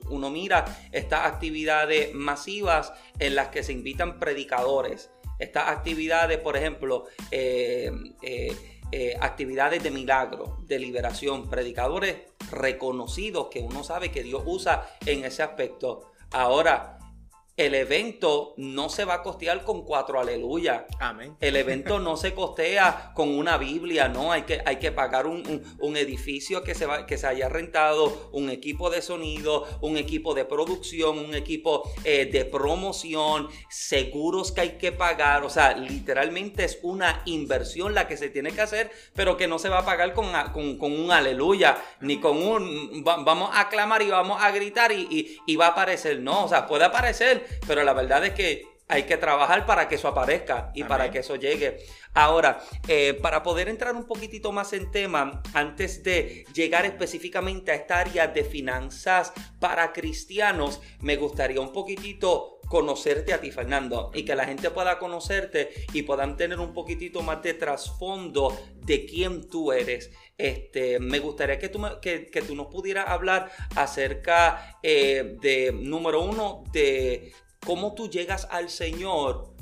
uno 0.09 0.31
mira 0.31 0.65
estas 0.93 1.27
actividades 1.27 2.15
masivas 2.15 2.93
en 3.19 3.35
las 3.35 3.49
que 3.49 3.63
se 3.63 3.73
invitan 3.73 4.19
predicadores. 4.19 5.11
Estas 5.39 5.69
actividades, 5.69 6.39
por 6.39 6.57
ejemplo, 6.57 7.05
eh, 7.31 7.91
eh, 8.23 8.57
eh, 8.93 9.17
actividades 9.21 9.83
de 9.83 9.91
milagro, 9.91 10.59
de 10.63 10.79
liberación, 10.79 11.51
predicadores 11.51 12.17
reconocidos 12.51 13.49
que 13.51 13.61
uno 13.61 13.83
sabe 13.83 14.11
que 14.11 14.23
Dios 14.23 14.43
usa 14.47 14.89
en 15.05 15.25
ese 15.25 15.43
aspecto. 15.43 16.13
Ahora, 16.31 16.96
el 17.57 17.75
evento 17.75 18.53
no 18.59 18.91
se 18.91 19.07
va 19.07 19.15
a 19.15 19.23
costear 19.23 19.65
con 19.65 19.83
cuatro 19.83 20.21
aleluya. 20.21 20.87
Amén. 21.01 21.37
El 21.41 21.57
evento 21.57 21.99
no 21.99 22.19
se 22.19 22.35
costea 22.35 23.13
con 23.15 23.31
una 23.31 23.57
Biblia, 23.57 24.09
¿no? 24.09 24.31
Hay 24.31 24.43
que, 24.43 24.61
hay 24.67 24.77
que 24.77 24.93
pagar 24.93 25.27
un, 25.27 25.47
edificio 25.97 26.63
que 26.63 26.75
se, 26.75 26.85
va, 26.85 27.07
que 27.07 27.17
se 27.17 27.27
haya 27.27 27.49
rentado, 27.49 28.29
un 28.33 28.51
equipo 28.51 28.91
de 28.91 29.01
sonido, 29.01 29.67
un 29.81 29.97
equipo 29.97 30.35
de 30.35 30.45
producción, 30.45 31.19
un 31.19 31.35
equipo 31.35 31.91
eh, 32.05 32.27
de 32.27 32.45
promoción, 32.45 33.49
seguros 33.71 34.53
que 34.53 34.61
hay 34.61 34.71
que 34.73 34.93
pagar. 34.93 35.43
O 35.43 35.49
sea, 35.49 35.75
literalmente 35.75 36.65
es 36.65 36.79
una 36.83 37.23
inversión 37.25 37.95
la 37.95 38.07
que 38.07 38.19
se 38.19 38.29
tiene 38.29 38.53
que 38.53 38.61
hacer, 38.61 38.91
pero 39.15 39.39
que 39.39 39.49
no 39.49 39.59
se 39.59 39.71
va 39.71 39.79
a 39.79 39.87
pagar 39.87 40.13
con, 40.13 40.31
con, 40.53 40.93
un 40.93 41.11
aleluya, 41.11 41.79
ni 42.01 42.21
con 42.21 42.37
un 42.37 43.03
vamos 43.03 43.51
a 43.55 43.71
clamar 43.71 44.03
y 44.03 44.11
vamos 44.11 44.43
a 44.43 44.51
gritar 44.51 44.93
y, 44.93 45.39
y 45.47 45.57
va 45.57 45.69
a 45.69 45.71
aparecer. 45.71 46.21
No, 46.21 46.45
o 46.45 46.49
sea, 46.49 46.67
puede 46.67 46.85
aparecer 46.85 47.46
pero 47.67 47.85
la 47.85 47.93
verdad 47.93 48.25
es 48.25 48.33
que 48.35 48.77
hay 48.89 49.03
que 49.03 49.17
trabajar 49.17 49.67
para 49.67 49.89
que 49.89 49.97
eso 49.97 50.09
aparezca 50.09 50.71
y 50.75 50.85
para 50.85 51.11
que 51.11 51.19
eso 51.19 51.37
llegue. 51.37 51.79
Ahora, 52.15 52.61
eh, 52.87 53.15
para 53.21 53.43
poder 53.43 53.69
entrar 53.69 53.95
un 53.95 54.07
poquitito 54.07 54.53
más 54.53 54.73
en 54.73 54.91
tema, 54.91 55.43
antes 55.55 56.03
de 56.05 56.47
llegar 56.55 56.87
específicamente 56.87 57.73
a 57.73 57.75
esta 57.75 57.99
área 57.99 58.29
de 58.29 58.45
finanzas 58.45 59.33
para 59.59 59.93
cristianos, 59.93 60.81
me 61.01 61.17
gustaría 61.17 61.61
un 61.61 61.73
poquitito 61.73 62.61
conocerte 62.69 63.33
a 63.33 63.41
ti, 63.41 63.51
Fernando, 63.51 64.11
y 64.15 64.25
que 64.25 64.35
la 64.35 64.45
gente 64.45 64.71
pueda 64.71 64.99
conocerte 64.99 65.71
y 65.93 66.03
puedan 66.03 66.37
tener 66.37 66.61
un 66.61 66.73
poquitito 66.73 67.23
más 67.23 67.43
de 67.43 67.55
trasfondo 67.55 68.57
de 68.77 69.05
quién 69.05 69.49
tú 69.49 69.73
eres. 69.73 70.11
Este, 70.39 71.01
me 71.01 71.19
gustaría 71.19 71.59
que 71.59 71.69
tú, 71.69 71.81
que, 72.03 72.45
tú 72.47 72.55
nos 72.55 72.67
pudieras 72.67 73.09
hablar 73.09 73.51
acerca 73.75 74.79
eh, 74.83 75.37
de, 75.41 75.73
número 75.73 76.23
uno, 76.23 76.65
de 76.73 77.33
cómo 77.65 77.95
tú 77.95 78.11
llegas 78.11 78.47
al 78.51 78.69
Señor, 78.69 79.57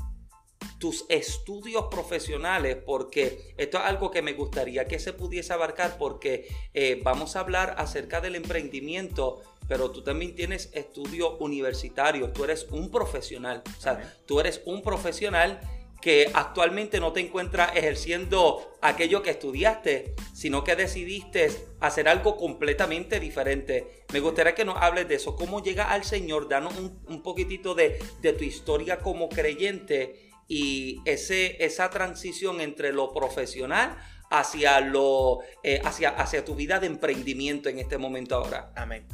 tus 0.78 1.04
estudios 1.08 1.86
profesionales, 1.90 2.76
porque 2.84 3.54
esto 3.56 3.78
es 3.78 3.84
algo 3.84 4.10
que 4.10 4.22
me 4.22 4.32
gustaría 4.32 4.86
que 4.86 4.98
se 4.98 5.12
pudiese 5.12 5.52
abarcar, 5.52 5.96
porque 5.96 6.48
eh, 6.74 7.00
vamos 7.02 7.36
a 7.36 7.40
hablar 7.40 7.76
acerca 7.78 8.20
del 8.20 8.34
emprendimiento, 8.34 9.42
pero 9.68 9.90
tú 9.90 10.02
también 10.02 10.34
tienes 10.34 10.70
estudios 10.74 11.36
universitarios, 11.38 12.32
tú 12.32 12.44
eres 12.44 12.66
un 12.70 12.90
profesional, 12.90 13.62
o 13.78 13.80
sea, 13.80 14.14
tú 14.26 14.40
eres 14.40 14.60
un 14.66 14.82
profesional 14.82 15.60
que 16.04 16.30
actualmente 16.34 17.00
no 17.00 17.14
te 17.14 17.20
encuentras 17.20 17.74
ejerciendo 17.74 18.76
aquello 18.82 19.22
que 19.22 19.30
estudiaste, 19.30 20.14
sino 20.34 20.62
que 20.62 20.76
decidiste 20.76 21.50
hacer 21.80 22.10
algo 22.10 22.36
completamente 22.36 23.18
diferente. 23.18 24.04
Me 24.12 24.20
gustaría 24.20 24.54
que 24.54 24.66
nos 24.66 24.76
hables 24.76 25.08
de 25.08 25.14
eso, 25.14 25.34
cómo 25.34 25.62
llega 25.62 25.90
al 25.90 26.04
Señor, 26.04 26.46
danos 26.46 26.74
un, 26.76 27.22
poquitito 27.22 27.74
de, 27.74 27.98
tu 28.20 28.44
historia 28.44 28.98
como 28.98 29.30
creyente 29.30 30.28
y 30.46 31.00
ese, 31.06 31.64
esa 31.64 31.88
transición 31.88 32.60
entre 32.60 32.92
lo 32.92 33.10
profesional 33.14 33.96
hacia, 34.28 34.80
lo, 34.80 35.38
eh, 35.62 35.80
hacia, 35.84 36.10
hacia 36.10 36.44
tu 36.44 36.54
vida 36.54 36.80
de 36.80 36.86
emprendimiento 36.88 37.70
en 37.70 37.78
este 37.78 37.96
momento 37.96 38.34
ahora. 38.34 38.74
Amén. 38.76 39.08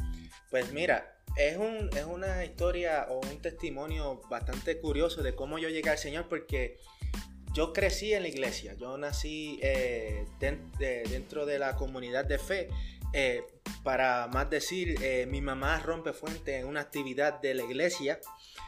Pues 0.49 0.73
mira, 0.73 1.10
es, 1.35 1.57
un, 1.57 1.89
es 1.95 2.05
una 2.05 2.43
historia 2.45 3.07
o 3.09 3.19
un 3.19 3.41
testimonio 3.41 4.21
bastante 4.29 4.79
curioso 4.79 5.23
de 5.23 5.35
cómo 5.35 5.59
yo 5.59 5.69
llegué 5.69 5.89
al 5.89 5.97
Señor 5.97 6.27
porque 6.27 6.77
yo 7.53 7.73
crecí 7.73 8.13
en 8.13 8.23
la 8.23 8.29
iglesia, 8.29 8.73
yo 8.75 8.97
nací 8.97 9.59
eh, 9.61 10.25
dentro 10.39 11.45
de 11.45 11.59
la 11.59 11.75
comunidad 11.75 12.25
de 12.25 12.39
fe. 12.39 12.69
Eh, 13.13 13.43
para 13.83 14.27
más 14.27 14.49
decir, 14.49 14.97
eh, 15.01 15.25
mi 15.27 15.41
mamá 15.41 15.79
rompe 15.79 16.13
fuente 16.13 16.57
en 16.57 16.67
una 16.67 16.81
actividad 16.81 17.41
de 17.41 17.53
la 17.53 17.63
iglesia. 17.63 18.19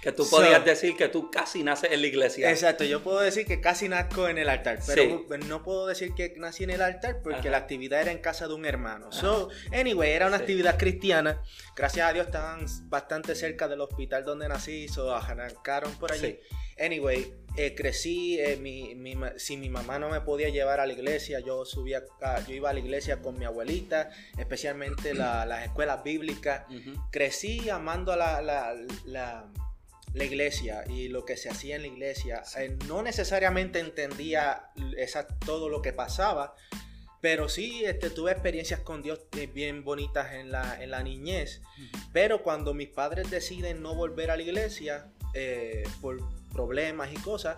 Que 0.02 0.12
tú 0.12 0.30
podías 0.30 0.64
decir 0.66 0.98
que 0.98 1.08
tú 1.08 1.32
casi 1.32 1.64
naces 1.64 1.92
en 1.92 2.02
la 2.02 2.08
iglesia. 2.08 2.50
Exacto, 2.50 2.84
yo 2.84 3.02
puedo 3.02 3.20
decir 3.20 3.46
que 3.46 3.62
casi 3.62 3.88
nazco 3.88 4.28
en 4.28 4.38
el 4.38 4.50
altar, 4.50 4.80
pero 4.86 5.26
no 5.48 5.64
puedo 5.64 5.88
decir 5.88 6.14
que 6.14 6.34
nací 6.38 6.64
en 6.64 6.72
el 6.72 6.82
altar 6.82 7.22
porque 7.24 7.50
la 7.50 7.58
actividad 7.58 8.02
era 8.02 8.12
en 8.12 8.20
casa 8.20 8.48
de 8.48 8.54
un 8.54 8.66
hermano. 8.66 9.12
So, 9.12 9.50
anyway, 9.72 10.12
era 10.12 10.28
una 10.28 10.38
actividad 10.38 10.78
cristiana. 10.78 11.42
Gracias 11.76 12.10
a 12.10 12.14
Dios 12.14 12.26
estaban 12.26 12.66
bastante 12.90 13.36
cerca 13.36 13.68
del 13.68 13.82
hospital 13.82 14.26
donde 14.26 14.48
nací, 14.48 14.88
so 14.88 15.16
arrancaron 15.16 15.94
por 15.96 16.12
allí. 16.12 16.40
Anyway, 16.80 17.32
eh, 17.56 17.76
crecí, 17.76 18.40
eh, 18.40 18.58
si 19.38 19.58
mi 19.58 19.70
mamá 19.70 20.00
no 20.00 20.10
me 20.10 20.22
podía 20.22 20.50
llevar 20.50 20.80
a 20.80 20.88
la 20.88 20.94
iglesia, 20.94 21.40
yo 21.40 21.66
subía, 21.66 22.04
yo 22.48 22.54
iba 22.56 22.72
a 22.72 22.74
la 22.74 22.80
iglesia 22.80 23.22
con 23.22 23.38
mi 23.38 23.46
abuelita, 23.46 24.10
especialmente 24.38 24.93
las 25.14 25.64
escuelas 25.64 26.04
bíblicas. 26.04 26.64
Crecí 27.12 27.70
amando 27.70 28.12
a 28.12 28.16
la, 28.16 28.76
la, 29.06 29.46
iglesia 30.14 30.84
y 30.88 31.08
lo 31.08 31.26
que 31.26 31.38
se 31.38 31.50
hacía 31.50 31.76
en 31.76 31.82
la 31.84 31.88
iglesia. 31.88 32.44
Eh, 32.58 32.78
no 32.88 33.02
necesariamente 33.02 33.80
entendía 33.80 34.72
esa, 34.98 35.28
todo 35.28 35.70
lo 35.70 35.82
que 35.82 35.92
pasaba, 35.94 36.56
pero 37.22 37.50
sí 37.50 37.84
este, 37.86 38.10
tuve 38.10 38.32
experiencias 38.32 38.82
con 38.82 39.02
Dios 39.02 39.22
bien 39.54 39.84
bonitas 39.84 40.34
en 40.34 40.52
la, 40.52 40.82
en 40.82 40.92
la 40.92 41.04
niñez. 41.04 41.62
Pero 42.12 42.44
cuando 42.44 42.74
mis 42.74 42.90
padres 42.90 43.32
deciden 43.32 43.82
no 43.82 43.96
volver 43.96 44.30
a 44.32 44.38
la 44.38 44.44
iglesia, 44.44 45.12
por 46.02 46.20
problemas 46.52 47.12
y 47.12 47.16
cosas, 47.16 47.58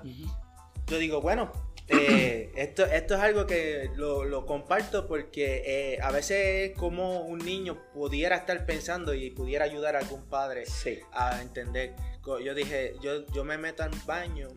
yo 0.87 0.97
digo, 0.97 1.19
bueno, 1.19 1.51
eh, 1.87 2.51
esto, 2.55 2.85
esto 2.85 3.15
es 3.15 3.19
algo 3.19 3.45
que 3.45 3.91
lo, 3.95 4.45
comparto 4.45 5.07
porque 5.07 5.63
eh, 5.65 5.99
a 6.01 6.11
veces 6.11 6.71
es 6.71 6.77
como 6.77 7.21
un 7.21 7.39
niño 7.39 7.77
pudiera 7.93 8.35
estar 8.35 8.65
pensando 8.65 9.13
y 9.13 9.31
pudiera 9.31 9.65
ayudar 9.65 9.95
a 9.95 9.99
algún 9.99 10.25
padre 10.29 10.65
a 11.13 11.41
entender. 11.41 11.95
Yo 12.43 12.53
dije, 12.55 12.95
yo, 13.01 13.25
yo 13.27 13.43
me 13.43 13.57
meto 13.57 13.83
al 13.83 13.91
baño 14.05 14.47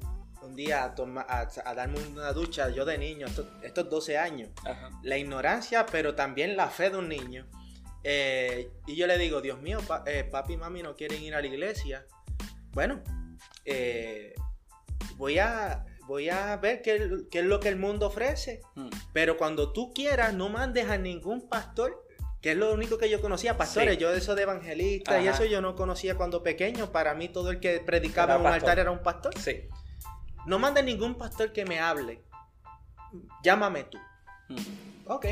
un 0.43 0.55
día 0.55 0.85
a, 0.85 1.49
a, 1.65 1.75
darme 1.75 1.99
una 2.01 2.33
ducha, 2.33 2.71
yo 2.71 2.85
de 2.85 2.97
niño, 2.99 3.27
estos, 3.63 3.91
12 3.91 4.19
años, 4.19 4.51
la 5.03 5.19
ignorancia, 5.19 5.87
pero 5.87 6.15
también 6.15 6.57
la 6.57 6.69
fe 6.69 6.91
de 6.91 6.97
un 6.97 7.09
niño. 7.09 7.47
Eh, 8.05 8.71
y 8.87 8.97
yo 8.97 9.07
le 9.07 9.19
digo, 9.19 9.41
Dios 9.41 9.61
mío, 9.61 9.81
papi 9.87 10.53
y 10.53 10.57
mami 10.57 10.83
no 10.83 10.97
quieren 10.97 11.23
ir 11.23 11.35
a 11.35 11.41
la 11.41 11.47
iglesia. 11.47 12.07
Bueno, 12.73 13.03
eh, 13.65 14.35
voy, 15.17 15.39
a, 15.39 15.85
voy 16.09 16.31
a 16.31 16.57
ver 16.57 16.83
qué, 16.83 16.97
es 17.31 17.45
lo 17.45 17.61
que 17.61 17.69
el 17.69 17.77
mundo 17.77 18.07
ofrece. 18.07 18.63
Hmm. 18.75 18.89
Pero 19.13 19.37
cuando 19.37 19.73
tú 19.73 19.93
quieras, 19.95 20.35
no 20.35 20.49
mandes 20.49 20.89
a 20.89 20.99
ningún 20.99 21.49
pastor 21.49 22.05
que 22.41 22.53
es 22.53 22.57
lo 22.57 22.73
único 22.73 22.99
que 22.99 23.11
yo 23.11 23.21
conocía, 23.21 23.57
pastores, 23.57 23.99
yo 23.99 24.13
de 24.13 24.19
eso 24.19 24.37
de 24.37 24.43
evangelista 24.43 25.21
y 25.21 25.27
eso 25.27 25.45
yo 25.45 25.61
no 25.61 25.75
conocía 25.75 26.17
cuando 26.17 26.45
pequeño, 26.45 26.93
para 26.93 27.13
mí 27.15 27.29
todo 27.29 27.51
el 27.51 27.59
que 27.59 27.81
predicaba 27.81 28.37
en 28.37 28.43
un 28.43 28.47
altar 28.47 28.79
era 28.79 28.93
un 28.93 29.03
pastor. 29.03 29.37
Sí. 29.37 29.69
No 30.47 30.61
mandes 30.61 30.85
ningún 30.85 31.17
pastor 31.17 31.53
que 31.53 31.65
me 31.65 31.81
hable, 31.81 32.23
llámame 33.43 33.85
tú. 33.85 33.99
Hmm. 34.49 35.11
Ok. 35.11 35.27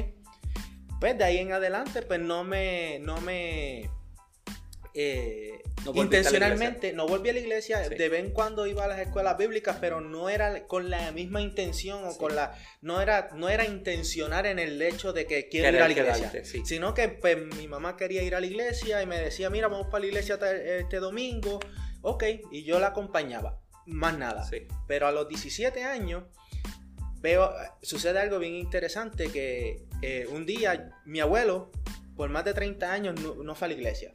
Pues 0.98 1.16
de 1.16 1.24
ahí 1.24 1.38
en 1.38 1.52
adelante, 1.52 2.02
pues 2.02 2.18
no 2.18 2.42
me, 2.42 2.98
no 2.98 3.20
me, 3.20 3.88
eh, 4.94 5.62
intencionalmente 5.94 6.92
no 6.92 7.06
volví 7.06 7.30
a 7.30 7.32
la 7.32 7.40
iglesia, 7.40 7.88
de 7.88 8.08
vez 8.08 8.24
en 8.24 8.30
cuando 8.30 8.66
iba 8.66 8.84
a 8.84 8.88
las 8.88 9.00
escuelas 9.00 9.36
bíblicas, 9.38 9.78
pero 9.80 10.00
no 10.00 10.28
era 10.28 10.66
con 10.66 10.90
la 10.90 11.12
misma 11.12 11.40
intención 11.40 12.04
o 12.04 12.16
con 12.16 12.34
la 12.34 12.56
no 12.80 13.00
era 13.00 13.30
no 13.34 13.48
era 13.48 13.64
intencionar 13.64 14.46
en 14.46 14.58
el 14.58 14.80
hecho 14.80 15.12
de 15.12 15.26
que 15.26 15.48
quiero 15.48 15.68
ir 15.76 15.82
a 15.82 15.88
la 15.88 15.92
iglesia, 15.92 16.32
sino 16.44 16.94
que 16.94 17.08
pues, 17.08 17.38
mi 17.56 17.68
mamá 17.68 17.96
quería 17.96 18.22
ir 18.22 18.34
a 18.34 18.40
la 18.40 18.46
iglesia 18.46 19.02
y 19.02 19.06
me 19.06 19.18
decía, 19.18 19.50
"Mira, 19.50 19.68
vamos 19.68 19.86
para 19.86 20.00
la 20.00 20.06
iglesia 20.06 20.38
este 20.78 20.98
domingo." 20.98 21.60
Ok, 22.02 22.24
y 22.52 22.64
yo 22.64 22.78
la 22.78 22.88
acompañaba, 22.88 23.60
más 23.86 24.16
nada. 24.16 24.48
Pero 24.86 25.06
a 25.06 25.12
los 25.12 25.28
17 25.28 25.84
años 25.84 26.24
veo 27.20 27.52
sucede 27.82 28.20
algo 28.20 28.38
bien 28.38 28.54
interesante 28.54 29.30
que 29.30 29.86
eh, 30.02 30.26
un 30.30 30.46
día 30.46 30.90
mi 31.04 31.20
abuelo 31.20 31.72
por 32.16 32.30
más 32.30 32.44
de 32.44 32.54
30 32.54 32.90
años 32.90 33.20
no, 33.20 33.54
fue 33.54 33.66
a 33.66 33.68
la 33.68 33.74
iglesia. 33.74 34.12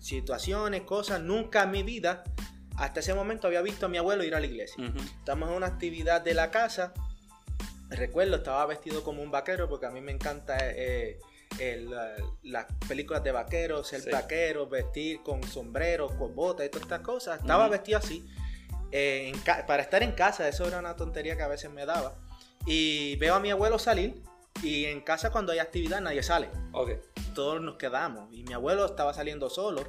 Situaciones, 0.00 0.82
cosas, 0.82 1.20
nunca 1.20 1.62
en 1.62 1.70
mi 1.70 1.82
vida, 1.82 2.24
hasta 2.76 3.00
ese 3.00 3.14
momento 3.14 3.46
había 3.46 3.62
visto 3.62 3.86
a 3.86 3.88
mi 3.88 3.98
abuelo 3.98 4.24
ir 4.24 4.34
a 4.34 4.40
la 4.40 4.46
iglesia. 4.46 4.84
Estamos 5.18 5.48
en 5.50 5.56
una 5.56 5.66
actividad 5.66 6.20
de 6.20 6.34
la 6.34 6.50
casa. 6.50 6.92
Recuerdo, 7.88 8.36
estaba 8.36 8.66
vestido 8.66 9.04
como 9.04 9.22
un 9.22 9.30
vaquero 9.30 9.68
porque 9.68 9.86
a 9.86 9.90
mí 9.90 10.00
me 10.00 10.10
encanta 10.10 10.56
eh, 10.60 11.20
las 12.42 12.66
películas 12.88 13.22
de 13.22 13.30
vaqueros, 13.30 13.86
ser 13.86 14.10
vaquero, 14.10 14.68
vestir 14.68 15.22
con 15.22 15.42
sombrero, 15.44 16.08
con 16.18 16.34
botas 16.34 16.66
y 16.66 16.68
todas 16.68 16.82
estas 16.82 17.00
cosas. 17.00 17.40
Estaba 17.40 17.68
vestido 17.68 17.98
así. 17.98 18.26
Eh, 18.90 19.32
para 19.66 19.82
estar 19.82 20.02
en 20.02 20.12
casa, 20.12 20.48
eso 20.48 20.66
era 20.66 20.80
una 20.80 20.96
tontería 20.96 21.36
que 21.36 21.42
a 21.44 21.48
veces 21.48 21.70
me 21.70 21.86
daba. 21.86 22.16
Y 22.66 23.14
veo 23.16 23.36
a 23.36 23.40
mi 23.40 23.52
abuelo 23.52 23.78
salir 23.78 24.20
y 24.62 24.86
en 24.86 25.00
casa 25.00 25.30
cuando 25.30 25.52
hay 25.52 25.58
actividad 25.58 26.00
nadie 26.00 26.22
sale. 26.22 26.50
Okay. 26.72 26.98
Todos 27.34 27.60
nos 27.60 27.76
quedamos. 27.76 28.32
Y 28.32 28.42
mi 28.44 28.52
abuelo 28.52 28.86
estaba 28.86 29.12
saliendo 29.14 29.50
solo. 29.50 29.82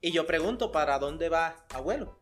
Y 0.00 0.12
yo 0.12 0.26
pregunto, 0.26 0.70
¿para 0.70 0.98
dónde 0.98 1.28
va 1.28 1.64
abuelo? 1.74 2.20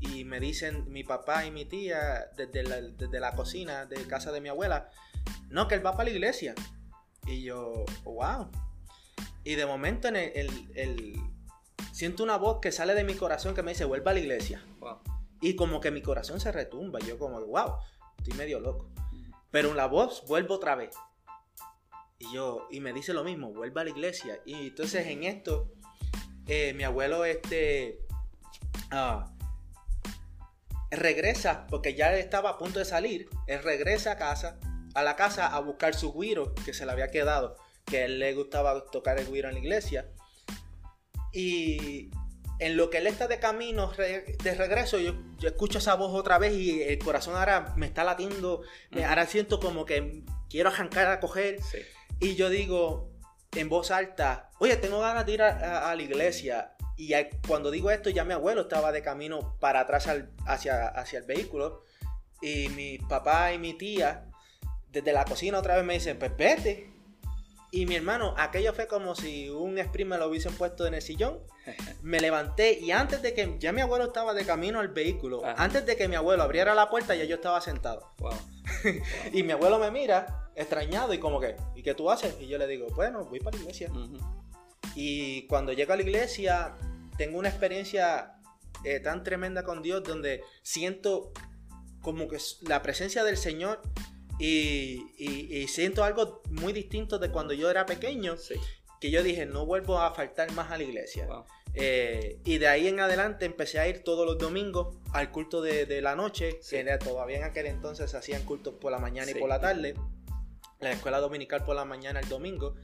Y 0.00 0.24
me 0.24 0.40
dicen 0.40 0.90
mi 0.90 1.04
papá 1.04 1.44
y 1.46 1.50
mi 1.50 1.64
tía 1.64 2.26
desde 2.36 2.62
la, 2.62 2.80
desde 2.80 3.20
la 3.20 3.34
cocina 3.34 3.86
de 3.86 4.06
casa 4.06 4.32
de 4.32 4.40
mi 4.40 4.48
abuela, 4.48 4.90
no, 5.48 5.68
que 5.68 5.74
él 5.74 5.84
va 5.84 5.92
para 5.92 6.04
la 6.04 6.10
iglesia. 6.10 6.54
Y 7.26 7.42
yo, 7.42 7.84
wow. 8.04 8.50
Y 9.44 9.54
de 9.54 9.66
momento 9.66 10.08
en 10.08 10.16
el, 10.16 11.20
siento 11.92 12.22
una 12.22 12.36
voz 12.36 12.60
que 12.60 12.72
sale 12.72 12.94
de 12.94 13.04
mi 13.04 13.14
corazón 13.14 13.54
que 13.54 13.62
me 13.62 13.72
dice, 13.72 13.84
vuelva 13.84 14.12
a 14.12 14.14
la 14.14 14.20
iglesia. 14.20 14.64
Y 15.40 15.56
como 15.56 15.80
que 15.80 15.90
mi 15.90 16.02
corazón 16.02 16.38
se 16.38 16.52
retumba. 16.52 17.00
Yo 17.00 17.18
como, 17.18 17.40
wow, 17.40 17.74
estoy 18.18 18.34
medio 18.34 18.60
loco. 18.60 18.88
Pero 19.52 19.70
en 19.70 19.76
la 19.76 19.86
voz 19.86 20.24
vuelvo 20.26 20.54
otra 20.54 20.74
vez. 20.74 20.96
Y 22.18 22.32
yo, 22.32 22.66
y 22.70 22.80
me 22.80 22.92
dice 22.92 23.12
lo 23.12 23.22
mismo, 23.22 23.52
vuelva 23.52 23.82
a 23.82 23.84
la 23.84 23.90
iglesia. 23.90 24.40
Y 24.44 24.68
entonces 24.68 25.06
en 25.06 25.22
esto, 25.22 25.70
eh, 26.48 26.72
mi 26.74 26.82
abuelo 26.82 27.24
este, 27.24 28.00
ah, 28.90 29.32
regresa, 30.90 31.66
porque 31.68 31.94
ya 31.94 32.16
estaba 32.16 32.50
a 32.50 32.58
punto 32.58 32.78
de 32.78 32.84
salir, 32.84 33.28
él 33.46 33.62
regresa 33.62 34.12
a 34.12 34.16
casa, 34.16 34.58
a 34.94 35.02
la 35.02 35.16
casa 35.16 35.46
a 35.46 35.60
buscar 35.60 35.94
su 35.94 36.12
guiro 36.12 36.54
que 36.54 36.74
se 36.74 36.86
le 36.86 36.92
había 36.92 37.10
quedado, 37.10 37.56
que 37.84 38.04
él 38.04 38.18
le 38.18 38.34
gustaba 38.34 38.86
tocar 38.86 39.18
el 39.18 39.30
guiro 39.30 39.48
en 39.48 39.54
la 39.54 39.60
iglesia. 39.60 40.08
Y 41.32 42.10
en 42.62 42.76
lo 42.76 42.90
que 42.90 42.98
él 42.98 43.08
está 43.08 43.26
de 43.26 43.40
camino 43.40 43.90
de 43.90 44.54
regreso, 44.54 44.96
yo, 44.98 45.14
escucho 45.42 45.78
esa 45.78 45.94
voz 45.94 46.12
otra 46.14 46.38
vez 46.38 46.54
y 46.54 46.80
el 46.80 46.98
corazón 47.00 47.34
ahora 47.34 47.74
me 47.76 47.86
está 47.86 48.04
latiendo, 48.04 48.62
ahora 49.04 49.26
siento 49.26 49.58
como 49.58 49.84
que 49.84 50.22
quiero 50.48 50.68
arrancar 50.68 51.08
a 51.08 51.18
coger. 51.18 51.58
Y 52.20 52.36
yo 52.36 52.50
digo 52.50 53.10
en 53.56 53.68
voz 53.68 53.90
alta, 53.90 54.50
oye, 54.60 54.76
tengo 54.76 55.00
ganas 55.00 55.26
de 55.26 55.32
ir 55.32 55.42
a, 55.42 55.92
la 55.92 56.02
iglesia. 56.02 56.76
Y 56.96 57.12
cuando 57.48 57.72
digo 57.72 57.90
esto, 57.90 58.10
ya 58.10 58.24
mi 58.24 58.32
abuelo 58.32 58.62
estaba 58.62 58.92
de 58.92 59.02
camino 59.02 59.56
para 59.58 59.80
atrás 59.80 60.08
hacia, 60.46 60.86
hacia 60.86 61.18
el 61.18 61.24
vehículo. 61.24 61.82
Y 62.40 62.68
mi 62.68 62.98
papá 62.98 63.52
y 63.52 63.58
mi 63.58 63.74
tía, 63.74 64.30
desde 64.88 65.12
la 65.12 65.24
cocina 65.24 65.58
otra 65.58 65.74
vez 65.74 65.84
me 65.84 65.94
dicen, 65.94 66.16
pues 66.16 66.36
vete. 66.36 66.91
Y 67.74 67.86
mi 67.86 67.94
hermano, 67.94 68.34
aquello 68.36 68.74
fue 68.74 68.86
como 68.86 69.14
si 69.14 69.48
un 69.48 69.78
sprint 69.78 70.10
lo 70.10 70.28
hubiesen 70.28 70.52
puesto 70.54 70.86
en 70.86 70.92
el 70.92 71.00
sillón. 71.00 71.38
Me 72.02 72.20
levanté 72.20 72.78
y 72.78 72.90
antes 72.90 73.22
de 73.22 73.32
que 73.32 73.56
ya 73.58 73.72
mi 73.72 73.80
abuelo 73.80 74.04
estaba 74.04 74.34
de 74.34 74.44
camino 74.44 74.78
al 74.78 74.88
vehículo, 74.88 75.40
antes 75.56 75.86
de 75.86 75.96
que 75.96 76.06
mi 76.06 76.14
abuelo 76.14 76.42
abriera 76.42 76.74
la 76.74 76.90
puerta, 76.90 77.14
ya 77.14 77.24
yo 77.24 77.36
estaba 77.36 77.62
sentado. 77.62 78.12
y 79.32 79.42
mi 79.42 79.52
abuelo 79.52 79.78
me 79.78 79.90
mira, 79.90 80.50
extrañado, 80.54 81.14
y 81.14 81.18
como 81.18 81.40
que, 81.40 81.56
¿y 81.74 81.82
qué 81.82 81.94
tú 81.94 82.10
haces? 82.10 82.36
Y 82.40 82.46
yo 82.46 82.58
le 82.58 82.66
digo, 82.66 82.88
bueno, 82.94 83.24
voy 83.24 83.40
para 83.40 83.56
la 83.56 83.62
iglesia. 83.62 83.90
Y 84.94 85.46
cuando 85.46 85.72
llego 85.72 85.94
a 85.94 85.96
la 85.96 86.02
iglesia, 86.02 86.74
tengo 87.16 87.38
una 87.38 87.48
experiencia 87.48 88.34
eh, 88.84 89.00
tan 89.00 89.24
tremenda 89.24 89.64
con 89.64 89.80
Dios 89.80 90.02
donde 90.02 90.44
siento 90.62 91.32
como 92.02 92.28
que 92.28 92.36
la 92.68 92.82
presencia 92.82 93.24
del 93.24 93.38
Señor 93.38 93.80
y, 94.38 95.66
siento 95.68 96.04
algo 96.04 96.42
muy 96.50 96.72
distinto 96.72 97.18
de 97.18 97.30
cuando 97.30 97.54
yo 97.54 97.70
era 97.70 97.86
pequeño, 97.86 98.36
que 99.00 99.10
yo 99.10 99.22
dije, 99.22 99.46
no 99.46 99.66
vuelvo 99.66 99.98
a 99.98 100.14
faltar 100.14 100.52
más 100.52 100.70
a 100.70 100.78
la 100.78 100.84
iglesia. 100.84 101.26
Eh, 101.74 102.38
y 102.44 102.58
de 102.58 102.68
ahí 102.68 102.86
en 102.86 103.00
adelante 103.00 103.46
empecé 103.46 103.78
a 103.78 103.88
ir 103.88 104.04
todos 104.04 104.26
los 104.26 104.36
domingos 104.36 104.96
al 105.12 105.30
culto 105.30 105.62
de, 105.62 106.02
la 106.02 106.14
noche, 106.14 106.58
que 106.68 106.98
todavía 106.98 107.38
en 107.38 107.44
aquel 107.44 107.66
entonces 107.66 108.10
se 108.10 108.16
hacían 108.16 108.42
cultos 108.44 108.74
por 108.74 108.92
la 108.92 108.98
mañana 108.98 109.30
y 109.30 109.34
por 109.34 109.48
la 109.48 109.60
tarde. 109.60 109.94
La 110.82 110.92
escuela 110.92 111.20
dominical 111.20 111.64
por 111.64 111.76
la 111.76 111.84
mañana 111.84 112.20
el 112.20 112.28
domingo. 112.28 112.74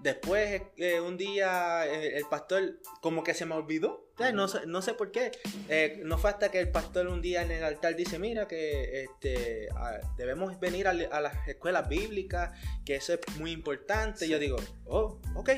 Después, 0.00 0.62
eh, 0.78 1.00
un 1.00 1.16
día, 1.16 1.86
eh, 1.86 2.16
el 2.16 2.24
pastor 2.24 2.80
como 3.00 3.22
que 3.22 3.34
se 3.34 3.46
me 3.46 3.54
olvidó. 3.54 4.08
no, 4.34 4.48
sé, 4.48 4.66
no 4.66 4.82
sé 4.82 4.94
por 4.94 5.12
qué. 5.12 5.30
Eh, 5.68 6.00
no 6.04 6.18
fue 6.18 6.30
hasta 6.30 6.50
que 6.50 6.58
el 6.58 6.70
pastor 6.70 7.06
un 7.06 7.22
día 7.22 7.42
en 7.42 7.52
el 7.52 7.62
altar 7.62 7.94
dice, 7.94 8.18
mira, 8.18 8.48
que 8.48 9.04
este, 9.04 9.68
debemos 10.16 10.58
venir 10.58 10.88
a, 10.88 10.92
las 10.92 11.46
escuelas 11.46 11.88
bíblicas, 11.88 12.58
que 12.84 12.96
eso 12.96 13.12
es 13.14 13.20
muy 13.36 13.52
importante. 13.52 14.28
Yo 14.28 14.40
digo, 14.40 14.56
oh, 14.86 15.20
ok. 15.36 15.50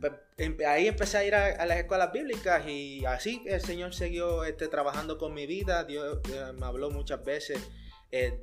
Pues, 0.00 0.12
em, 0.36 0.56
ahí 0.66 0.88
empecé 0.88 1.18
a 1.18 1.24
ir 1.24 1.34
a, 1.34 1.64
las 1.64 1.78
escuelas 1.78 2.12
bíblicas 2.12 2.66
y 2.66 3.04
así 3.04 3.42
el 3.46 3.60
Señor 3.60 3.94
siguió 3.94 4.42
este, 4.42 4.66
trabajando 4.68 5.16
con 5.16 5.32
mi 5.32 5.46
vida. 5.46 5.84
Dios 5.84 6.18
me 6.58 6.66
habló 6.66 6.90
muchas 6.90 7.22
veces 7.22 7.60
eh, 8.12 8.38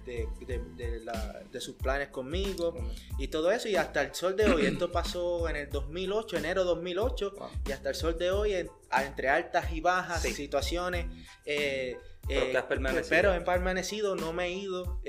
de, 0.00 1.60
sus 1.60 1.76
planes 1.76 2.08
conmigo 2.08 2.74
y 3.18 3.28
todo 3.28 3.52
eso. 3.52 3.68
Y 3.68 3.76
hasta 3.76 4.02
el 4.02 4.14
sol 4.14 4.34
de 4.34 4.46
hoy, 4.46 4.66
esto 4.66 4.90
pasó 4.90 5.48
en 5.48 5.56
el 5.56 5.70
2008, 5.70 6.38
enero 6.38 6.64
2008, 6.64 7.34
y 7.66 7.72
hasta 7.72 7.90
el 7.90 7.94
sol 7.94 8.18
de 8.18 8.30
hoy, 8.30 8.54
entre 8.54 9.28
altas 9.28 9.72
y 9.72 9.80
bajas 9.80 10.22
situaciones. 10.22 11.06
Eh, 11.44 11.98
pero, 12.26 12.46
eh, 12.46 13.04
pero 13.08 13.34
he 13.34 13.40
permanecido, 13.42 14.16
no 14.16 14.32
me 14.32 14.46
he 14.46 14.52
ido. 14.52 15.00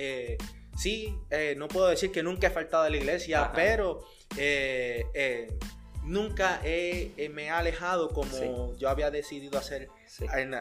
sí, 0.78 1.18
no 1.56 1.68
puedo 1.70 1.88
decir 1.88 2.12
que 2.12 2.22
nunca 2.22 2.48
he 2.48 2.52
faltado 2.52 2.84
a 2.84 2.90
la 2.90 2.98
iglesia, 2.98 3.52
pero 3.56 4.06
nunca 6.04 6.60
me 6.62 7.46
he 7.46 7.50
alejado 7.50 8.10
como 8.10 8.76
yo 8.76 8.90
había 8.90 9.10
decidido 9.10 9.58
hacer 9.58 9.88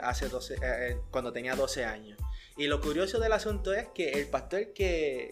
hace 0.03 0.29
12, 0.29 1.01
cuando 1.11 1.33
tenía 1.33 1.57
12 1.57 1.85
años. 1.85 2.18
Y 2.57 2.67
lo 2.67 2.81
curioso 2.81 3.19
del 3.19 3.33
asunto 3.33 3.73
es 3.73 3.88
que 3.95 4.11
el 4.11 4.29
pastor 4.29 4.73
que 4.73 5.31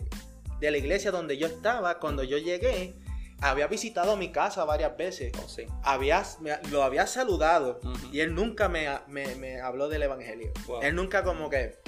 de 0.61 0.71
la 0.71 0.79
iglesia 0.79 1.11
donde 1.11 1.37
yo 1.37 1.47
estaba, 1.47 1.99
cuando 1.99 2.23
yo 2.23 2.39
llegué, 2.39 2.95
había 3.41 3.67
visitado 3.67 4.17
mi 4.17 4.31
casa 4.31 4.65
varias 4.65 4.97
veces. 4.97 5.33
Oh, 5.43 5.49
sí. 5.49 5.67
había, 5.83 6.25
lo 6.71 6.83
había 6.83 7.07
saludado 7.07 7.81
y 8.13 8.21
él 8.21 8.35
nunca 8.35 8.69
me, 8.69 8.89
me, 9.09 9.61
habló 9.61 9.89
del 9.89 10.05
evangelio. 10.05 10.53
Él 10.83 10.95
nunca 10.95 11.23
como 11.25 11.51
que... 11.51 11.79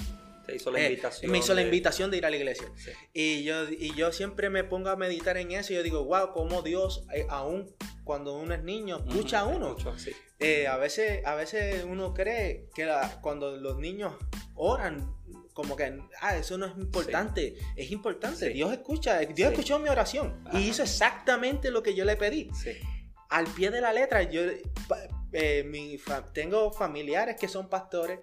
Te 0.44 0.57
hizo 0.57 0.70
la 0.70 0.79
eh, 0.81 0.90
invitación. 0.90 1.33
me 1.33 1.38
hizo 1.38 1.55
la 1.55 1.62
invitación 1.62 2.11
de 2.11 2.18
ir 2.18 2.27
a 2.27 2.31
la 2.31 2.37
iglesia. 2.37 2.70
Y, 3.14 3.44
yo, 3.44 3.66
y 3.70 3.94
yo 3.94 4.12
siempre 4.12 4.51
me 4.51 4.62
pongo 4.62 4.90
a 4.90 4.97
meditar 4.97 5.38
en 5.38 5.53
eso 5.53 5.73
y 5.73 5.77
yo 5.77 5.83
digo, 5.83 6.05
wow, 6.05 6.33
cómo 6.35 6.61
Dios, 6.61 7.07
eh, 7.14 7.27
aún 7.31 7.75
cuando 8.05 8.37
uno 8.37 8.53
es 8.53 8.62
niño, 8.62 9.03
escucha 9.09 9.40
a 9.40 9.44
uno. 9.47 9.75
Eh, 10.40 10.66
a, 10.66 10.77
veces, 10.77 11.25
a 11.25 11.35
veces 11.35 11.87
uno 11.88 12.12
cree 12.12 12.68
que 12.75 12.87
cuando 13.23 13.57
los 13.57 13.79
niños 13.79 14.12
oran, 14.55 15.13
como 15.55 15.77
que, 15.77 16.01
ah, 16.21 16.37
eso 16.37 16.59
no 16.59 16.67
es 16.67 16.77
importante. 16.77 17.55
Es 17.77 17.90
importante. 17.93 18.51
Dios 18.51 18.73
escucha, 18.73 19.21
Dios 19.21 19.53
escuchó 19.53 19.79
mi 19.79 19.88
oración 19.88 20.45
y 20.53 20.59
hizo 20.59 20.83
exactamente 20.83 21.71
lo 21.71 21.83
que 21.83 21.95
yo 21.95 22.05
le 22.05 22.17
pedí. 22.17 22.51
Al 23.31 23.47
pie 23.47 23.71
de 23.71 23.81
la 23.81 23.93
letra, 23.93 24.23
yo 24.25 24.43
eh, 25.33 25.64
mi 25.64 25.99
tengo 26.33 26.73
familiares 26.73 27.37
que 27.37 27.49
son 27.49 27.69
pastores, 27.69 28.21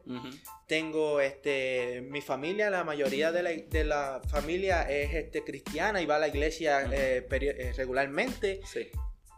tengo 0.67 1.21
este, 1.21 2.01
mi 2.09 2.21
familia, 2.21 2.69
la 2.69 2.83
mayoría 2.83 3.31
de 3.31 3.43
la, 3.43 3.49
de 3.49 3.83
la, 3.83 4.21
familia 4.29 4.83
es 4.89 5.13
este, 5.13 5.43
cristiana 5.43 6.01
y 6.01 6.05
va 6.05 6.17
a 6.17 6.19
la 6.19 6.27
iglesia 6.27 6.87
eh, 6.91 7.73
regularmente. 7.75 8.61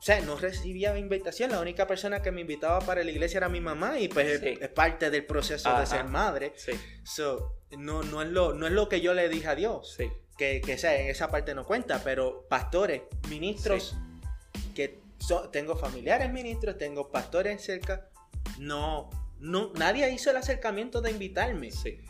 O 0.03 0.05
sea, 0.05 0.19
no 0.19 0.35
recibía 0.35 0.97
invitación. 0.97 1.51
La 1.51 1.61
única 1.61 1.87
persona 1.87 2.21
que 2.21 2.29
me 2.29 2.41
invitaba 2.41 2.81
para 2.81 3.05
la 3.05 3.09
iglesia 3.09 3.37
era 3.37 3.47
mi 3.47 3.61
mamá 3.61 3.99
y 3.99 4.09
pues 4.09 4.43
es, 4.43 4.67
parte 4.67 5.09
del 5.09 5.25
proceso 5.25 5.79
de 5.79 5.85
ser 5.85 6.03
madre. 6.03 6.51
Sí. 6.57 6.73
no, 7.77 8.03
no, 8.03 8.21
es 8.21 8.27
lo, 8.27 8.53
no 8.53 8.67
es 8.67 8.73
lo 8.73 8.89
que 8.89 8.99
yo 8.99 9.13
le 9.13 9.29
dije 9.29 9.47
a 9.47 9.55
Dios. 9.55 9.93
Sí. 9.95 10.11
Que, 10.37 10.59
que 10.59 10.77
sea, 10.77 10.99
en 10.99 11.07
esa 11.07 11.31
parte 11.31 11.55
no 11.55 11.63
cuenta, 11.63 12.01
pero 12.03 12.45
pastores, 12.49 13.03
ministros, 13.29 13.95
que 14.75 14.99
tengo 15.53 15.77
familiares 15.77 16.29
ministros, 16.33 16.77
tengo 16.77 17.09
pastores 17.09 17.63
cerca, 17.63 18.09
no, 18.59 19.09
no, 19.39 19.71
nadie 19.75 20.11
hizo 20.11 20.31
el 20.31 20.35
acercamiento 20.35 20.99
de 20.99 21.11
invitarme 21.11 21.69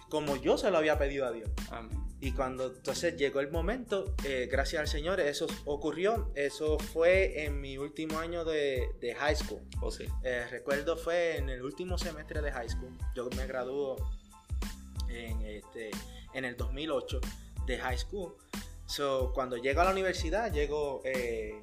como 0.09 0.35
yo 0.35 0.57
se 0.57 0.71
lo 0.71 0.79
había 0.79 0.97
pedido 0.97 1.27
a 1.27 1.31
Dios. 1.31 1.51
Amén. 1.69 2.03
Y 2.23 2.31
cuando 2.31 2.67
entonces 2.67 3.17
llegó 3.17 3.41
el 3.41 3.51
momento, 3.51 4.15
eh, 4.23 4.47
gracias 4.49 4.79
al 4.79 4.87
Señor, 4.87 5.19
eso 5.19 5.45
ocurrió. 5.65 6.31
Eso 6.35 6.79
fue 6.79 7.43
en 7.43 7.59
mi 7.59 7.77
último 7.77 8.17
año 8.17 8.45
de, 8.45 9.13
high 9.19 9.35
school. 9.35 9.59
Oh, 9.81 9.91
sí. 9.91 10.05
Eh, 10.23 10.47
recuerdo 10.49 10.95
fue 10.95 11.35
en 11.35 11.49
el 11.49 11.61
último 11.61 11.97
semestre 11.97 12.41
de 12.41 12.49
high 12.49 12.69
school. 12.69 12.97
Yo 13.13 13.29
me 13.35 13.45
graduó 13.45 13.97
en, 15.09 15.41
este, 15.41 15.91
en 16.33 16.45
el 16.45 16.55
2008 16.55 17.19
de 17.67 17.77
high 17.77 17.97
school. 17.97 18.37
So, 18.85 19.33
cuando 19.33 19.57
llego 19.57 19.81
a 19.81 19.83
la 19.83 19.91
universidad, 19.91 20.49
llego, 20.49 21.01
eh, 21.03 21.61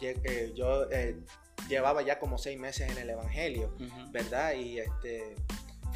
eh, 0.00 0.52
yo 0.54 0.86
llevaba 1.68 2.02
ya 2.02 2.20
como 2.20 2.38
seis 2.38 2.60
meses 2.60 2.92
en 2.92 2.98
el 2.98 3.10
Evangelio, 3.10 3.74
¿verdad? 4.12 4.54
Y 4.54 4.78
este, 4.78 5.34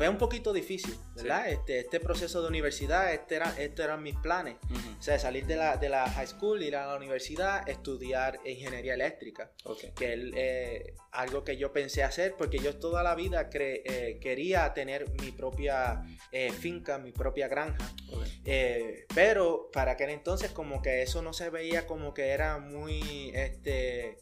fue 0.01 0.09
un 0.09 0.17
poquito 0.17 0.55
difícil, 0.55 0.97
¿verdad? 1.15 1.51
Este, 1.51 1.81
este 1.81 2.01
proceso 2.01 2.41
de 2.41 2.49
universidad, 2.49 3.13
este 3.13 3.35
era, 3.37 3.55
estos 3.59 3.85
eran 3.85 4.03
mis 4.03 4.17
planes. 4.17 4.57
O 4.99 5.03
sea, 5.03 5.19
salir 5.19 5.45
de 5.45 5.57
la, 5.57 5.77
de 5.77 5.91
la 5.91 6.09
high 6.09 6.27
school, 6.27 6.63
ir 6.63 6.75
a 6.75 6.87
la 6.87 6.97
universidad, 6.97 7.69
estudiar 7.69 8.41
ingeniería 8.47 8.95
eléctrica. 8.95 9.53
Que 9.95 10.15
es 10.15 10.21
eh, 10.35 10.95
algo 11.13 11.45
que 11.45 11.59
yo 11.59 11.75
pensé 11.75 12.03
hacer 12.03 12.35
porque 12.39 12.61
yo 12.61 12.79
toda 12.79 13.03
la 13.03 13.15
vida 13.15 13.51
eh, 13.53 14.19
quería 14.23 14.73
tener 14.73 15.05
mi 15.21 15.33
propia 15.33 16.03
eh, 16.33 16.51
finca, 16.51 16.97
mi 16.97 17.13
propia 17.13 17.47
granja. 17.49 17.87
pero 19.15 19.69
para 19.71 19.93
aquel 19.93 20.09
entonces 20.09 20.51
como 20.51 20.81
que 20.81 21.03
eso 21.03 21.21
no 21.21 21.35
se 21.35 21.51
veía 21.51 21.87
como 21.87 22.15
que 22.15 22.29
era 22.29 22.57
muy 22.57 23.33
este, 23.35 24.17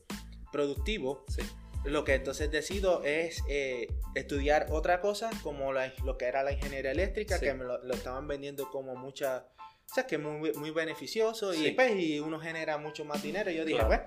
productivo. 0.50 1.24
Sí 1.28 1.42
lo 1.84 2.04
que 2.04 2.14
entonces 2.14 2.50
decido 2.50 3.02
es 3.04 3.42
eh, 3.48 3.88
estudiar 4.14 4.66
otra 4.70 5.00
cosa 5.00 5.30
como 5.42 5.72
lo 5.72 6.18
que 6.18 6.26
era 6.26 6.42
la 6.42 6.52
ingeniería 6.52 6.90
eléctrica, 6.90 7.38
que 7.38 7.54
me 7.54 7.64
lo, 7.64 7.92
estaban 7.92 8.26
vendiendo 8.26 8.70
como 8.70 8.96
mucha, 8.96 9.46
o 9.90 9.94
sea, 9.94 10.06
que 10.06 10.16
es 10.16 10.20
muy, 10.20 10.52
muy 10.52 10.70
beneficioso 10.70 11.54
y, 11.54 11.70
pues, 11.72 11.94
y 11.96 12.20
uno 12.20 12.40
genera 12.40 12.78
mucho 12.78 13.04
más 13.04 13.22
dinero. 13.22 13.50
Y 13.50 13.56
yo 13.56 13.64
dije, 13.64 13.84
pues, 13.84 14.00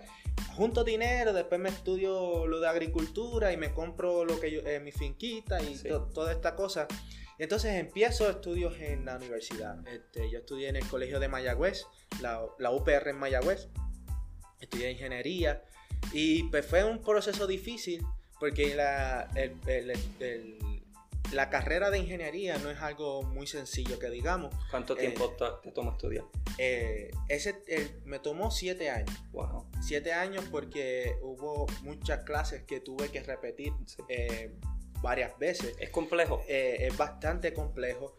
junto 0.56 0.84
dinero, 0.84 1.34
después 1.34 1.60
me 1.60 1.70
estudio 1.70 2.46
lo 2.46 2.60
de 2.60 2.68
agricultura 2.68 3.52
y 3.52 3.58
me 3.58 3.74
compro 3.74 4.26
lo 4.26 4.40
que 4.40 4.52
yo, 4.52 4.62
eh, 4.62 4.80
mi 4.80 4.92
finquita 4.92 5.62
y 5.62 5.82
toda 6.14 6.32
esta 6.32 6.56
cosa. 6.56 6.88
Y 7.40 7.44
entonces 7.44 7.74
empiezo 7.76 8.30
estudios 8.30 8.80
en 8.80 9.06
la 9.06 9.16
universidad. 9.16 9.76
Este, 9.88 10.30
yo 10.30 10.40
estudié 10.40 10.70
en 10.70 10.76
el 10.76 10.88
colegio 10.88 11.20
de 11.20 11.28
Mayagüez, 11.28 11.86
la, 12.22 12.46
la 12.60 12.72
UPR 12.72 13.08
en 13.08 13.18
Mayagüez. 13.18 13.70
Estudié 14.60 14.92
ingeniería 14.92 15.64
y 16.14 16.44
pues 16.44 16.66
fue 16.66 16.84
un 16.84 17.02
proceso 17.02 17.48
difícil 17.48 18.06
porque 18.40 18.74
la, 18.76 19.30
la 21.32 21.50
carrera 21.50 21.92
de 21.92 22.00
ingeniería 22.00 22.58
no 22.58 22.70
es 22.70 22.80
algo 22.82 23.24
muy 23.24 23.48
sencillo 23.48 24.00
que 24.00 24.10
digamos. 24.10 24.54
¿Cuánto 24.70 24.96
tiempo 24.96 25.36
eh, 25.40 25.46
te 25.64 25.72
tomó 25.72 25.92
estudiar? 25.92 26.26
Eh, 26.58 27.12
ese 27.30 27.62
me 28.06 28.20
tomó 28.20 28.52
siete 28.52 28.90
años. 28.90 29.16
Wow. 29.32 29.68
Siete 29.82 30.14
años 30.14 30.44
porque 30.52 31.18
hubo 31.22 31.68
muchas 31.84 32.24
clases 32.24 32.64
que 32.64 32.80
tuve 32.80 33.10
que 33.10 33.22
repetir 33.24 33.74
eh, 34.10 34.52
varias 35.02 35.38
veces. 35.38 35.76
¿Es 35.80 35.90
complejo? 35.90 36.44
es 36.48 36.96
bastante 36.98 37.54
complejo. 37.54 38.18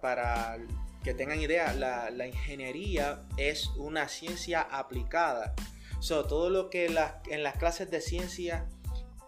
para 0.00 0.58
que 1.02 1.14
tengan 1.14 1.40
idea, 1.40 1.72
la, 1.72 2.10
la 2.10 2.26
ingeniería 2.26 3.22
es 3.36 3.68
una 3.76 4.08
ciencia 4.08 4.62
aplicada 4.62 5.54
todo 6.06 6.50
lo 6.50 6.70
que 6.70 6.86
en 6.86 7.42
las 7.42 7.56
clases 7.56 7.90
de 7.90 8.00
ciencia 8.00 8.66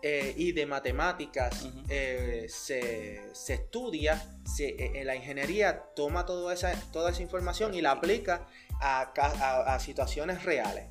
eh, 0.01 0.33
y 0.37 0.53
de 0.53 0.65
matemáticas 0.65 1.67
eh, 1.89 2.47
se, 2.49 3.21
estudia, 3.49 4.25
en 4.61 4.95
eh, 4.95 5.05
la 5.05 5.17
ingeniería 5.17 5.87
toma 5.97 6.25
toda 6.25 6.55
esa, 6.55 6.73
toda 6.93 7.11
esa 7.11 7.21
información 7.21 7.75
y 7.75 7.81
la 7.81 7.91
aplica 7.91 8.47
a, 8.81 9.77
situaciones 9.81 10.45
reales. 10.45 10.87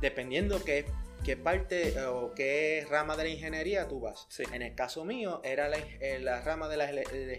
Dependiendo 0.00 0.64
qué, 0.64 0.86
qué 1.22 1.36
parte 1.36 2.00
o 2.06 2.32
qué 2.32 2.86
rama 2.88 3.14
de 3.18 3.24
la 3.24 3.28
ingeniería 3.28 3.88
tú 3.88 4.00
vas. 4.00 4.26
En 4.50 4.62
el 4.62 4.74
caso 4.74 5.04
mío 5.04 5.42
era 5.44 5.68
la, 5.68 6.40
rama 6.40 6.68
de 6.68 6.76
la, 6.78 6.90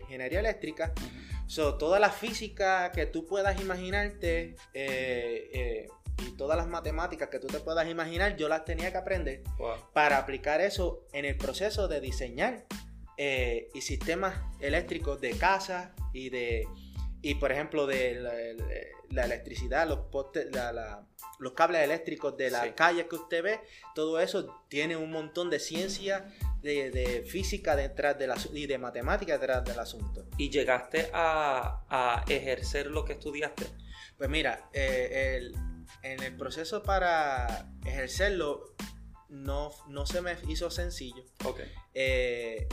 ingeniería 0.02 0.40
eléctrica. 0.40 0.94
toda 1.80 2.00
la 2.00 2.12
física 2.12 2.92
que 2.92 3.08
tú 3.08 3.26
puedas 3.26 3.60
imaginarte 3.60 4.56
y 6.26 6.32
todas 6.32 6.58
las 6.58 6.68
matemáticas 6.68 7.30
que 7.30 7.40
tú 7.40 7.48
te 7.48 7.60
puedas 7.60 7.88
imaginar, 7.88 8.38
yo 8.38 8.50
las 8.50 8.66
tenía 8.66 8.92
que 8.92 8.98
aprender 8.98 9.44
para 9.94 10.18
aplicar 10.18 10.62
eso 10.62 11.06
en 11.14 11.26
el 11.26 11.38
proceso 11.38 11.88
de 11.88 12.02
diseñar 12.02 12.66
eh, 13.18 13.70
y 13.74 13.82
sistemas 13.82 14.36
eléctricos 14.60 15.20
de 15.22 15.32
casa 15.32 15.96
y 16.14 16.30
de 16.30 16.68
y 17.22 17.36
por 17.36 17.52
ejemplo 17.52 17.88
de 17.88 18.22
la, 19.10 19.26
electricidad, 19.26 19.88
los 19.88 20.00
postes, 20.12 20.48
los 21.40 21.54
cables 21.54 21.82
eléctricos 21.82 22.38
de 22.38 22.52
las 22.52 22.68
calles 22.74 23.08
que 23.10 23.16
usted 23.16 23.44
ve, 23.44 23.60
todo 23.96 24.20
eso 24.20 24.64
tiene 24.70 24.96
un 24.96 25.12
montón 25.12 25.50
de 25.50 25.60
ciencia, 25.60 26.32
de, 26.62 27.26
física 27.28 27.76
detrás 27.76 28.18
de 28.18 28.28
la, 28.28 28.36
y 28.54 28.68
de 28.68 28.78
matemática 28.78 29.38
detrás 29.38 29.66
del 29.66 29.80
asunto. 29.80 30.26
¿Y 30.38 30.50
llegaste 30.50 31.10
a, 31.14 32.24
ejercer 32.30 32.88
lo 32.88 33.04
que 33.04 33.14
estudiaste? 33.14 33.66
Pues 34.18 34.30
mira, 34.30 34.70
eh, 34.74 35.38
el, 35.38 35.56
en 36.14 36.24
el 36.24 36.36
proceso 36.36 36.84
para 36.84 37.70
ejercerlo 37.86 38.76
no, 39.30 39.72
no 39.88 40.06
se 40.06 40.22
me 40.22 40.38
hizo 40.48 40.70
sencillo. 40.72 41.24
Eh, 41.94 42.68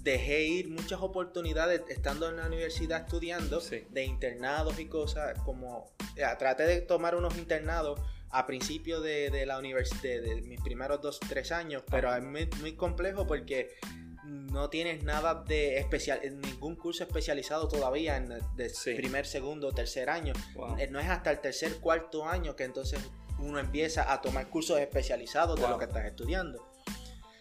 dejé 0.00 0.42
ir 0.42 0.68
muchas 0.68 1.00
oportunidades 1.00 1.82
estando 1.88 2.28
en 2.28 2.36
la 2.36 2.46
universidad 2.46 3.02
estudiando 3.02 3.60
de 3.60 4.04
internados 4.04 4.78
y 4.78 4.86
cosas 4.86 5.38
como 5.40 5.90
eh, 6.16 6.24
traté 6.38 6.64
de 6.64 6.82
tomar 6.82 7.14
unos 7.14 7.36
internados 7.38 8.00
a 8.30 8.46
principio 8.46 9.00
de, 9.00 9.46
la 9.46 9.58
universidad 9.58 10.20
de, 10.20 10.42
mis 10.42 10.60
primeros 10.60 11.00
dos 11.00 11.20
tres 11.20 11.52
años 11.52 11.84
pero 11.90 12.14
es 12.14 12.22
muy, 12.22 12.72
complejo 12.72 13.26
porque 13.26 13.76
no 14.24 14.70
tienes 14.70 15.02
nada 15.02 15.44
de 15.46 15.78
especial, 15.78 16.20
ningún 16.40 16.76
curso 16.76 17.04
especializado 17.04 17.68
todavía 17.68 18.16
en 18.16 18.28
de 18.28 18.72
primer, 18.96 19.26
segundo, 19.26 19.72
tercer 19.72 20.08
año. 20.10 20.32
Eh, 20.78 20.88
no 20.90 20.98
es 20.98 21.08
hasta 21.08 21.30
el 21.30 21.40
tercer, 21.40 21.76
cuarto 21.76 22.24
año 22.26 22.56
que 22.56 22.64
entonces 22.64 23.00
uno 23.38 23.58
empieza 23.58 24.12
a 24.12 24.20
tomar 24.22 24.48
cursos 24.48 24.78
especializados 24.78 25.60
de 25.60 25.68
lo 25.68 25.78
que 25.78 25.84
estás 25.84 26.04
estudiando. 26.06 26.74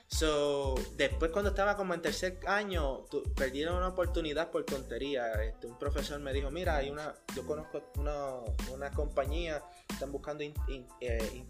So, 0.08 0.76
después 0.96 1.32
cuando 1.32 1.50
estaba 1.50 1.76
como 1.76 1.96
en 1.96 2.02
tercer 2.02 2.39
año, 2.46 3.06
perdieron 3.36 3.78
una 3.78 3.88
oportunidad 3.88 4.52
por 4.52 4.63
tontería. 4.63 5.34
Este, 5.41 5.65
un 5.65 5.80
profesor 5.80 6.19
me 6.19 6.32
dijo, 6.32 6.52
mira, 6.52 6.76
hay 6.76 6.91
una, 6.91 7.15
yo 7.36 7.43
conozco 7.48 7.82
una, 7.98 8.36
una 8.72 8.91
compañía, 8.91 9.63
están 9.89 10.12
buscando 10.12 10.43
eh, 10.43 11.43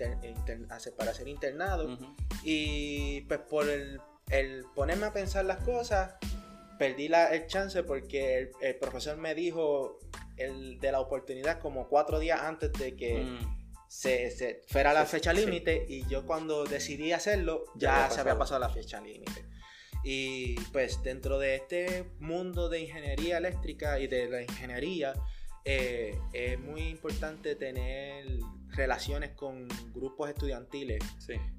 para 0.97 1.11
hacer 1.11 1.27
internado. 1.27 1.97
Y 2.41 3.21
pues 3.21 3.41
por 3.41 3.67
el 3.67 3.99
el 4.29 4.65
ponerme 4.75 5.07
a 5.07 5.13
pensar 5.13 5.45
las 5.45 5.63
cosas, 5.63 6.15
perdí 6.77 7.07
la, 7.07 7.33
el 7.33 7.47
chance 7.47 7.83
porque 7.83 8.51
el, 8.61 8.75
profesor 8.75 9.17
me 9.17 9.35
dijo 9.35 9.99
el, 10.37 10.79
de 10.79 10.91
la 10.91 10.99
oportunidad 10.99 11.59
como 11.59 11.87
cuatro 11.87 12.19
días 12.19 12.41
antes 12.41 12.71
de 12.73 12.95
que 12.95 13.23
mm. 13.23 13.57
se, 13.87 14.61
fuera 14.67 14.93
la 14.93 15.05
fecha 15.05 15.33
límite 15.33 15.85
y 15.87 16.05
yo 16.07 16.25
cuando 16.25 16.63
decidí 16.65 17.11
hacerlo 17.11 17.65
ya, 17.75 18.09
se 18.09 18.21
había 18.21 18.37
pasado 18.37 18.59
la 18.59 18.69
fecha 18.69 18.99
límite. 19.01 19.45
Y 20.03 20.55
pues 20.71 21.01
dentro 21.01 21.39
de 21.39 21.55
este 21.55 22.05
mundo 22.19 22.67
de 22.67 22.81
ingeniería 22.81 23.37
eléctrica 23.37 23.99
y 23.99 24.07
de 24.07 24.27
la 24.27 24.41
ingeniería, 24.41 25.13
eh, 25.63 26.19
es 26.33 26.59
muy 26.59 26.81
importante 26.89 27.55
tener 27.55 28.25
relaciones 28.75 29.31
con 29.31 29.67
grupos 29.93 30.29
estudiantiles. 30.29 31.03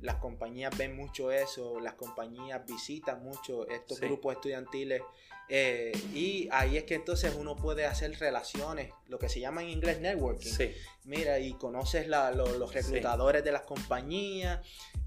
Las 0.00 0.16
compañías 0.16 0.76
ven 0.76 0.96
mucho 0.96 1.30
eso, 1.30 1.80
las 1.80 1.94
compañías 1.94 2.64
visitan 2.66 3.22
mucho 3.22 3.68
estos 3.68 4.00
grupos 4.00 4.34
estudiantiles 4.34 5.02
eh, 5.48 5.92
y 6.14 6.48
ahí 6.52 6.78
es 6.78 6.84
que 6.84 6.94
entonces 6.94 7.34
uno 7.38 7.54
puede 7.54 7.84
hacer 7.84 8.18
relaciones, 8.18 8.92
lo 9.08 9.18
que 9.18 9.28
se 9.28 9.40
llama 9.40 9.62
en 9.62 9.70
inglés 9.70 10.00
networking. 10.00 10.50
Mira, 11.04 11.38
y 11.38 11.52
conoces 11.54 12.08
los 12.08 12.72
reclutadores 12.72 13.44
de 13.44 13.52
las 13.52 13.62
compañías 13.62 14.60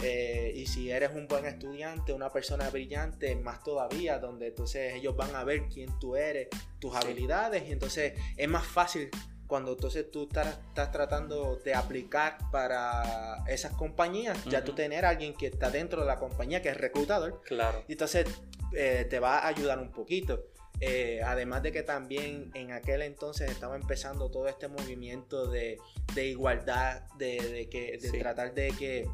eh, 0.03 0.53
y 0.55 0.67
si 0.67 0.91
eres 0.91 1.11
un 1.15 1.27
buen 1.27 1.45
estudiante, 1.45 2.13
una 2.13 2.29
persona 2.29 2.69
brillante, 2.69 3.35
más 3.35 3.63
todavía, 3.63 4.19
donde 4.19 4.47
entonces 4.47 4.93
ellos 4.93 5.15
van 5.15 5.35
a 5.35 5.43
ver 5.43 5.67
quién 5.73 5.97
tú 5.99 6.15
eres, 6.15 6.49
tus 6.79 6.95
habilidades 6.95 7.67
y 7.67 7.71
entonces 7.71 8.13
es 8.35 8.47
más 8.47 8.65
fácil 8.65 9.09
cuando 9.47 9.71
entonces 9.71 10.11
tú 10.11 10.23
estás, 10.23 10.59
tratando 10.91 11.55
de 11.63 11.73
aplicar 11.73 12.37
para 12.51 13.43
esas 13.47 13.71
compañías, 13.73 14.43
ya 14.45 14.63
tú 14.63 14.73
tener 14.73 15.05
a 15.05 15.09
alguien 15.09 15.33
que 15.33 15.47
está 15.47 15.69
dentro 15.69 16.01
de 16.01 16.07
la 16.07 16.17
compañía, 16.17 16.61
que 16.61 16.69
es 16.69 16.77
reclutador. 16.77 17.41
Claro. 17.43 17.83
Y 17.87 17.93
entonces 17.93 18.27
eh, 18.73 19.07
te 19.09 19.19
va 19.19 19.39
a 19.39 19.47
ayudar 19.47 19.79
un 19.79 19.91
poquito. 19.91 20.43
Eh, 20.79 21.21
además 21.25 21.63
de 21.63 21.71
que 21.71 21.81
también 21.81 22.51
en 22.53 22.71
aquel 22.71 23.01
entonces 23.01 23.49
estaba 23.49 23.75
empezando 23.75 24.29
todo 24.29 24.47
este 24.47 24.67
movimiento 24.67 25.47
de, 25.47 25.79
igualdad, 26.15 27.01
de, 27.17 27.67
que, 27.71 27.97
de 27.97 28.19
tratar 28.19 28.53
de 28.53 28.67
que 28.77 29.09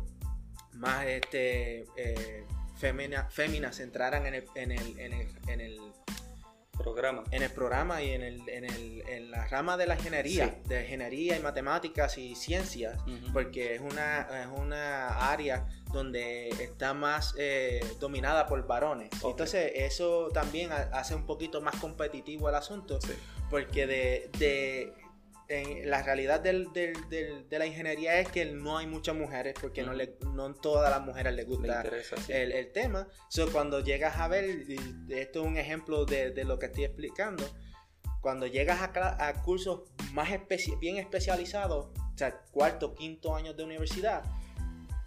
más 0.73 1.05
este, 1.05 1.85
eh, 1.95 2.45
féminas 2.75 3.79
entraran 3.79 4.25
en 4.25 4.33
el, 4.33 4.45
en 4.55 4.71
el, 4.71 4.97
en 5.47 5.61
el 5.61 5.79
programa. 6.77 7.23
En 7.31 7.43
el 7.43 7.51
programa 7.51 8.01
y 8.01 8.11
en, 8.11 8.21
el, 8.21 8.49
en, 8.49 8.65
el, 8.65 9.03
en 9.07 9.31
la 9.31 9.47
rama 9.47 9.77
de 9.77 9.87
la 9.87 9.95
ingeniería, 9.95 10.59
de 10.65 10.81
ingeniería 10.81 11.37
y 11.37 11.39
matemáticas 11.41 12.17
y 12.17 12.35
ciencias, 12.35 12.97
porque 13.31 13.75
es 13.75 13.81
una, 13.81 14.21
es 14.41 14.47
una 14.47 15.31
área 15.31 15.67
donde 15.91 16.49
está 16.49 16.93
más 16.93 17.35
eh, 17.37 17.79
dominada 17.99 18.47
por 18.47 18.65
varones. 18.65 19.09
Entonces 19.23 19.71
eso 19.75 20.29
también 20.33 20.71
hace 20.71 21.15
un 21.15 21.25
poquito 21.25 21.61
más 21.61 21.75
competitivo 21.75 22.49
el 22.49 22.55
asunto, 22.55 22.99
porque 23.49 23.85
de, 23.85 24.29
de 24.39 24.93
la 25.85 26.01
realidad 26.03 26.39
del, 26.39 26.71
de 26.73 27.45
la 27.49 27.65
ingeniería 27.65 28.19
es 28.19 28.29
que 28.29 28.45
no 28.45 28.77
hay 28.77 28.87
muchas 28.87 29.15
mujeres 29.15 29.55
porque 29.59 29.83
no, 29.83 29.93
le, 29.93 30.17
no 30.33 30.53
todas 30.53 30.89
las 30.89 31.01
mujeres 31.01 31.33
les 31.33 31.47
gusta 31.47 31.83
el, 32.29 32.71
tema. 32.71 33.07
So, 33.29 33.51
cuando 33.51 33.79
llegas 33.79 34.17
a 34.17 34.27
ver, 34.27 34.65
esto 35.09 35.41
es 35.41 35.47
un 35.47 35.57
ejemplo 35.57 36.05
de, 36.05 36.43
lo 36.45 36.59
que 36.59 36.67
estoy 36.67 36.85
explicando, 36.85 37.43
cuando 38.21 38.47
llegas 38.47 38.81
a, 38.81 39.27
a 39.27 39.41
cursos 39.41 39.81
más 40.13 40.29
bien 40.79 40.97
especializados, 40.97 41.87
o 41.87 42.17
sea, 42.17 42.41
cuarto, 42.51 42.95
quinto 42.95 43.35
años 43.35 43.57
de 43.57 43.63
universidad, 43.63 44.23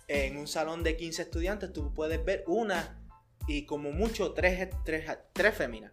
en 0.09 0.37
un 0.37 0.47
salón 0.47 0.83
de 0.83 0.97
15 0.97 1.23
estudiantes 1.23 1.73
tú 1.73 1.93
puedes 1.93 2.25
ver 2.25 2.45
una 2.47 3.01
y 3.49 3.65
como 3.65 3.93
mucho 3.93 4.33
tres, 4.33 4.69
tres, 4.85 5.11
tres 5.33 5.55
féminas. 5.55 5.93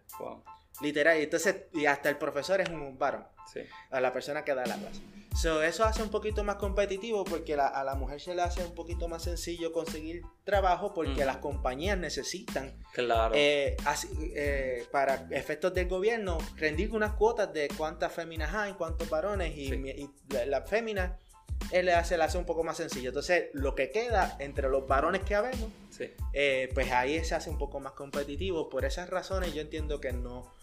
Literal, 0.80 1.18
y 1.20 1.24
entonces, 1.24 1.56
y 1.72 1.86
hasta 1.86 2.08
el 2.08 2.16
profesor 2.16 2.60
es 2.60 2.68
un 2.68 2.98
varón. 2.98 3.26
Sí. 3.52 3.60
A 3.90 4.00
la 4.00 4.12
persona 4.12 4.44
que 4.44 4.54
da 4.54 4.66
la 4.66 4.76
clase. 4.76 5.00
So, 5.36 5.62
eso 5.62 5.84
hace 5.84 6.02
un 6.02 6.10
poquito 6.10 6.44
más 6.44 6.56
competitivo 6.56 7.24
porque 7.24 7.54
a 7.54 7.82
la 7.82 7.94
mujer 7.96 8.20
se 8.20 8.34
le 8.34 8.42
hace 8.42 8.64
un 8.64 8.72
poquito 8.72 9.08
más 9.08 9.24
sencillo 9.24 9.72
conseguir 9.72 10.22
trabajo 10.44 10.94
porque 10.94 11.24
las 11.24 11.38
compañías 11.38 11.98
necesitan, 11.98 12.72
claro. 12.92 13.34
Eh, 13.34 13.76
eh, 14.36 14.86
para 14.92 15.26
efectos 15.30 15.74
del 15.74 15.88
gobierno, 15.88 16.38
rendir 16.56 16.92
unas 16.92 17.14
cuotas 17.14 17.52
de 17.52 17.68
cuántas 17.76 18.12
féminas 18.12 18.54
hay, 18.54 18.74
cuántos 18.74 19.10
varones 19.10 19.56
y, 19.56 20.08
las 20.30 20.46
la 20.46 20.62
féminas 20.62 21.12
él 21.70 21.86
le 21.86 21.94
hace, 21.94 22.16
le 22.16 22.24
hace 22.24 22.38
un 22.38 22.46
poco 22.46 22.62
más 22.62 22.76
sencillo. 22.76 23.08
Entonces, 23.08 23.46
lo 23.52 23.74
que 23.74 23.90
queda 23.90 24.36
entre 24.38 24.68
los 24.68 24.86
varones 24.86 25.22
que 25.22 25.34
habemos, 25.34 25.68
eh, 26.32 26.70
pues 26.74 26.92
ahí 26.92 27.24
se 27.24 27.34
hace 27.34 27.50
un 27.50 27.58
poco 27.58 27.80
más 27.80 27.92
competitivo. 27.92 28.68
Por 28.68 28.84
esas 28.84 29.10
razones 29.10 29.54
yo 29.54 29.60
entiendo 29.62 30.00
que 30.00 30.12
no, 30.12 30.53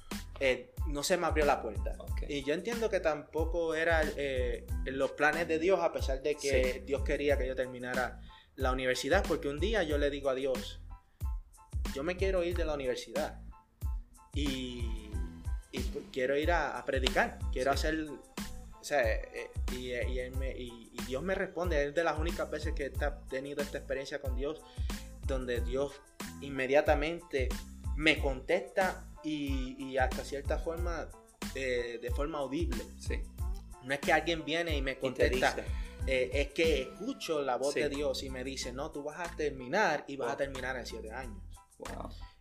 eh, 0.43 0.73
no 0.87 1.03
se 1.03 1.17
me 1.17 1.27
abrió 1.27 1.45
la 1.45 1.61
puerta. 1.61 1.95
Y 2.27 2.43
yo 2.43 2.55
entiendo 2.55 2.89
que 2.89 2.99
tampoco 2.99 3.75
era 3.75 4.01
eh, 4.17 4.65
los 4.85 5.11
planes 5.11 5.47
de 5.47 5.59
Dios, 5.59 5.79
a 5.81 5.93
pesar 5.93 6.23
de 6.23 6.33
que 6.33 6.81
Dios 6.83 7.03
quería 7.03 7.37
que 7.37 7.45
yo 7.45 7.55
terminara 7.55 8.19
la 8.55 8.71
universidad, 8.71 9.23
porque 9.27 9.49
un 9.49 9.59
día 9.59 9.83
yo 9.83 9.99
le 9.99 10.09
digo 10.09 10.31
a 10.31 10.33
Dios, 10.33 10.81
yo 11.93 12.01
me 12.01 12.17
quiero 12.17 12.43
ir 12.43 12.57
de 12.57 12.65
la 12.65 12.73
universidad 12.73 13.39
y, 14.33 15.11
pues, 15.71 16.05
quiero 16.11 16.35
ir 16.35 16.51
a, 16.51 16.83
predicar, 16.85 17.37
quiero 17.53 17.69
hacer... 17.69 18.07
O 18.79 18.83
sea, 18.83 19.03
y, 19.73 19.93
y, 19.93 20.97
Dios 21.05 21.21
me 21.21 21.35
responde, 21.35 21.85
es 21.85 21.93
de 21.93 22.03
las 22.03 22.17
únicas 22.17 22.49
veces 22.49 22.73
que 22.73 22.85
he 22.85 22.93
tenido 23.29 23.61
esta 23.61 23.77
experiencia 23.77 24.19
con 24.19 24.35
Dios, 24.35 24.59
donde 25.27 25.61
Dios 25.61 26.01
inmediatamente 26.41 27.47
me 27.95 28.17
contesta 28.17 29.05
y, 29.23 29.97
hasta 29.97 30.23
cierta 30.23 30.57
forma, 30.57 31.07
de 31.53 32.11
forma 32.15 32.39
audible. 32.39 32.83
Sí. 32.99 33.21
No 33.83 33.93
es 33.93 33.99
que 33.99 34.13
alguien 34.13 34.45
viene 34.45 34.75
y 34.75 34.81
me 34.81 34.97
contesta. 34.97 35.55
Eh, 36.07 36.31
es 36.33 36.53
que 36.53 36.81
escucho 36.81 37.41
la 37.41 37.57
voz 37.57 37.75
de 37.75 37.87
Dios 37.89 38.23
y 38.23 38.29
me 38.29 38.43
dice, 38.43 38.73
no, 38.73 38.91
tú 38.91 39.03
vas 39.03 39.19
a 39.19 39.35
terminar 39.35 40.03
y 40.07 40.15
vas 40.15 40.33
a 40.33 40.37
terminar 40.37 40.75
en 40.77 40.85
siete 40.85 41.11
años. 41.11 41.41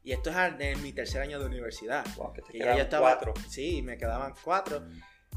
Y 0.02 0.12
esto 0.12 0.30
es 0.30 0.36
en 0.60 0.82
mi 0.82 0.92
tercer 0.92 1.22
año 1.22 1.38
de 1.38 1.46
universidad. 1.46 2.04
Wow, 2.16 2.32
que 2.32 2.42
te 2.42 2.52
quedaban 2.52 2.88
cuatro. 2.88 3.34
Sí, 3.48 3.82
me 3.82 3.98
quedaban 3.98 4.34
cuatro. 4.42 4.82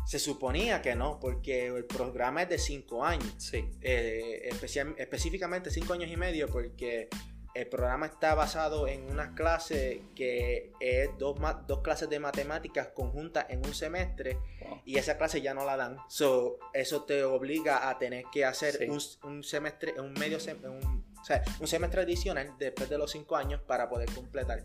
Se 0.06 0.20
suponía 0.20 0.82
que 0.82 0.96
no, 0.96 1.20
porque 1.20 1.68
el 1.68 1.86
programa 1.86 2.44
es 2.44 2.50
de 2.50 2.58
cinco 2.58 3.06
años. 3.06 3.34
Sí. 3.38 3.70
Eh, 3.82 4.50
específicamente 4.98 5.70
cinco 5.70 5.94
años 5.94 6.10
y 6.10 6.18
medio, 6.18 6.48
porque 6.48 7.10
el 7.54 7.68
programa 7.68 8.08
está 8.08 8.34
basado 8.34 8.88
en 8.88 9.10
una 9.12 9.36
clase 9.36 10.02
que 10.16 10.72
es 10.80 11.10
dos, 11.20 11.38
dos 11.68 11.82
clases 11.82 12.10
de 12.10 12.20
matemáticas 12.20 12.90
conjuntas 12.90 13.46
en 13.50 13.66
un 13.66 13.74
semestre 13.74 14.40
y 14.86 14.98
esa 14.98 15.18
clase 15.18 15.42
ya 15.42 15.54
no 15.54 15.66
la 15.66 15.78
dan. 15.78 15.98
So, 16.10 16.58
eso 16.74 17.04
te 17.04 17.24
obliga 17.24 17.90
a 17.90 18.00
tener 18.00 18.26
que 18.32 18.46
hacer 18.46 18.90
un, 18.90 19.44
semestre, 19.44 20.00
un 20.00 20.14
medio 20.14 20.38
un, 20.64 21.06
un 21.60 21.68
semestre 21.68 22.02
adicional 22.02 22.56
después 22.58 22.90
de 22.90 22.98
los 22.98 23.12
cinco 23.12 23.36
años 23.36 23.62
para 23.62 23.88
poder 23.88 24.12
completar 24.14 24.64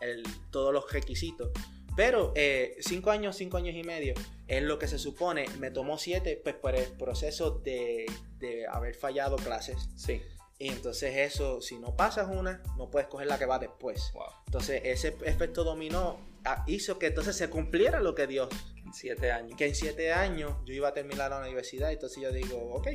el, 0.00 0.22
todos 0.50 0.72
los 0.72 0.90
requisitos. 0.90 1.50
Pero 1.94 2.32
eh, 2.36 2.76
cinco 2.80 3.10
años, 3.10 3.36
cinco 3.36 3.58
años 3.58 3.74
y 3.74 3.82
medio 3.82 4.14
es 4.46 4.62
lo 4.62 4.78
que 4.78 4.88
se 4.88 4.98
supone. 4.98 5.46
Me 5.58 5.70
tomó 5.70 5.98
siete 5.98 6.40
pues, 6.42 6.54
por 6.54 6.74
el 6.74 6.90
proceso 6.92 7.50
de, 7.50 8.06
de 8.38 8.66
haber 8.66 8.94
fallado 8.94 9.36
clases. 9.36 9.88
Sí. 9.96 10.22
Y 10.60 10.68
entonces 10.68 11.16
eso, 11.16 11.62
si 11.62 11.78
no 11.78 11.96
pasas 11.96 12.28
una, 12.28 12.62
no 12.76 12.90
puedes 12.90 13.08
coger 13.08 13.26
la 13.26 13.38
que 13.38 13.46
va 13.46 13.58
después. 13.58 14.12
Entonces 14.44 14.82
ese 14.84 15.16
efecto 15.24 15.64
dominó 15.64 16.20
ah, 16.44 16.64
hizo 16.66 16.98
que 16.98 17.06
entonces 17.06 17.34
se 17.34 17.48
cumpliera 17.48 17.98
lo 18.00 18.14
que 18.14 18.26
Dios. 18.26 18.50
En 18.84 18.92
siete 18.92 19.32
años. 19.32 19.56
Que 19.56 19.68
en 19.68 19.74
siete 19.74 20.12
años 20.12 20.52
yo 20.66 20.74
iba 20.74 20.88
a 20.88 20.92
terminar 20.92 21.30
la 21.30 21.40
universidad. 21.40 21.90
Entonces 21.90 22.22
yo 22.22 22.30
digo, 22.30 22.58
ok, 22.74 22.88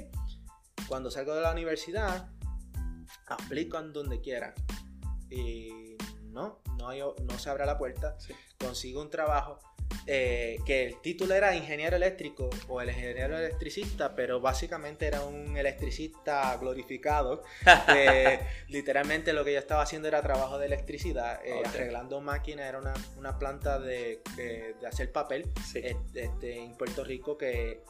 cuando 0.88 1.10
salgo 1.10 1.34
de 1.34 1.42
la 1.42 1.52
universidad, 1.52 2.30
aplico 3.26 3.80
en 3.80 3.94
donde 3.94 4.22
quiera. 4.22 4.54
Y 5.32 5.85
no, 6.36 6.60
no, 6.78 7.16
no 7.24 7.40
se 7.40 7.50
abre 7.50 7.66
la 7.66 7.78
puerta. 7.78 8.18
Consigo 8.60 9.02
un 9.02 9.10
trabajo 9.10 9.58
eh, 10.08 10.60
que 10.66 10.86
el 10.86 11.02
título 11.02 11.34
era 11.34 11.56
ingeniero 11.56 11.96
eléctrico 11.96 12.50
o 12.68 12.82
el 12.82 12.90
ingeniero 12.90 13.38
electricista, 13.38 14.14
pero 14.16 14.40
básicamente 14.40 15.08
era 15.08 15.22
un 15.22 15.58
electricista 15.58 16.56
glorificado. 16.58 17.44
literalmente 18.68 19.34
lo 19.34 19.44
que 19.44 19.54
yo 19.54 19.60
estaba 19.60 19.82
haciendo 19.82 20.08
era 20.08 20.22
trabajo 20.22 20.60
de 20.60 20.68
electricidad, 20.68 21.40
eh, 21.44 21.64
arreglando 21.66 22.22
máquinas, 22.22 22.68
era 22.68 22.80
una, 22.80 23.40
planta 23.40 23.80
de, 23.80 24.22
hacer 24.88 25.12
papel 25.12 25.50
este, 25.74 26.60
en 26.60 26.76
Puerto 26.78 27.04
Rico 27.04 27.38
que, 27.38 27.82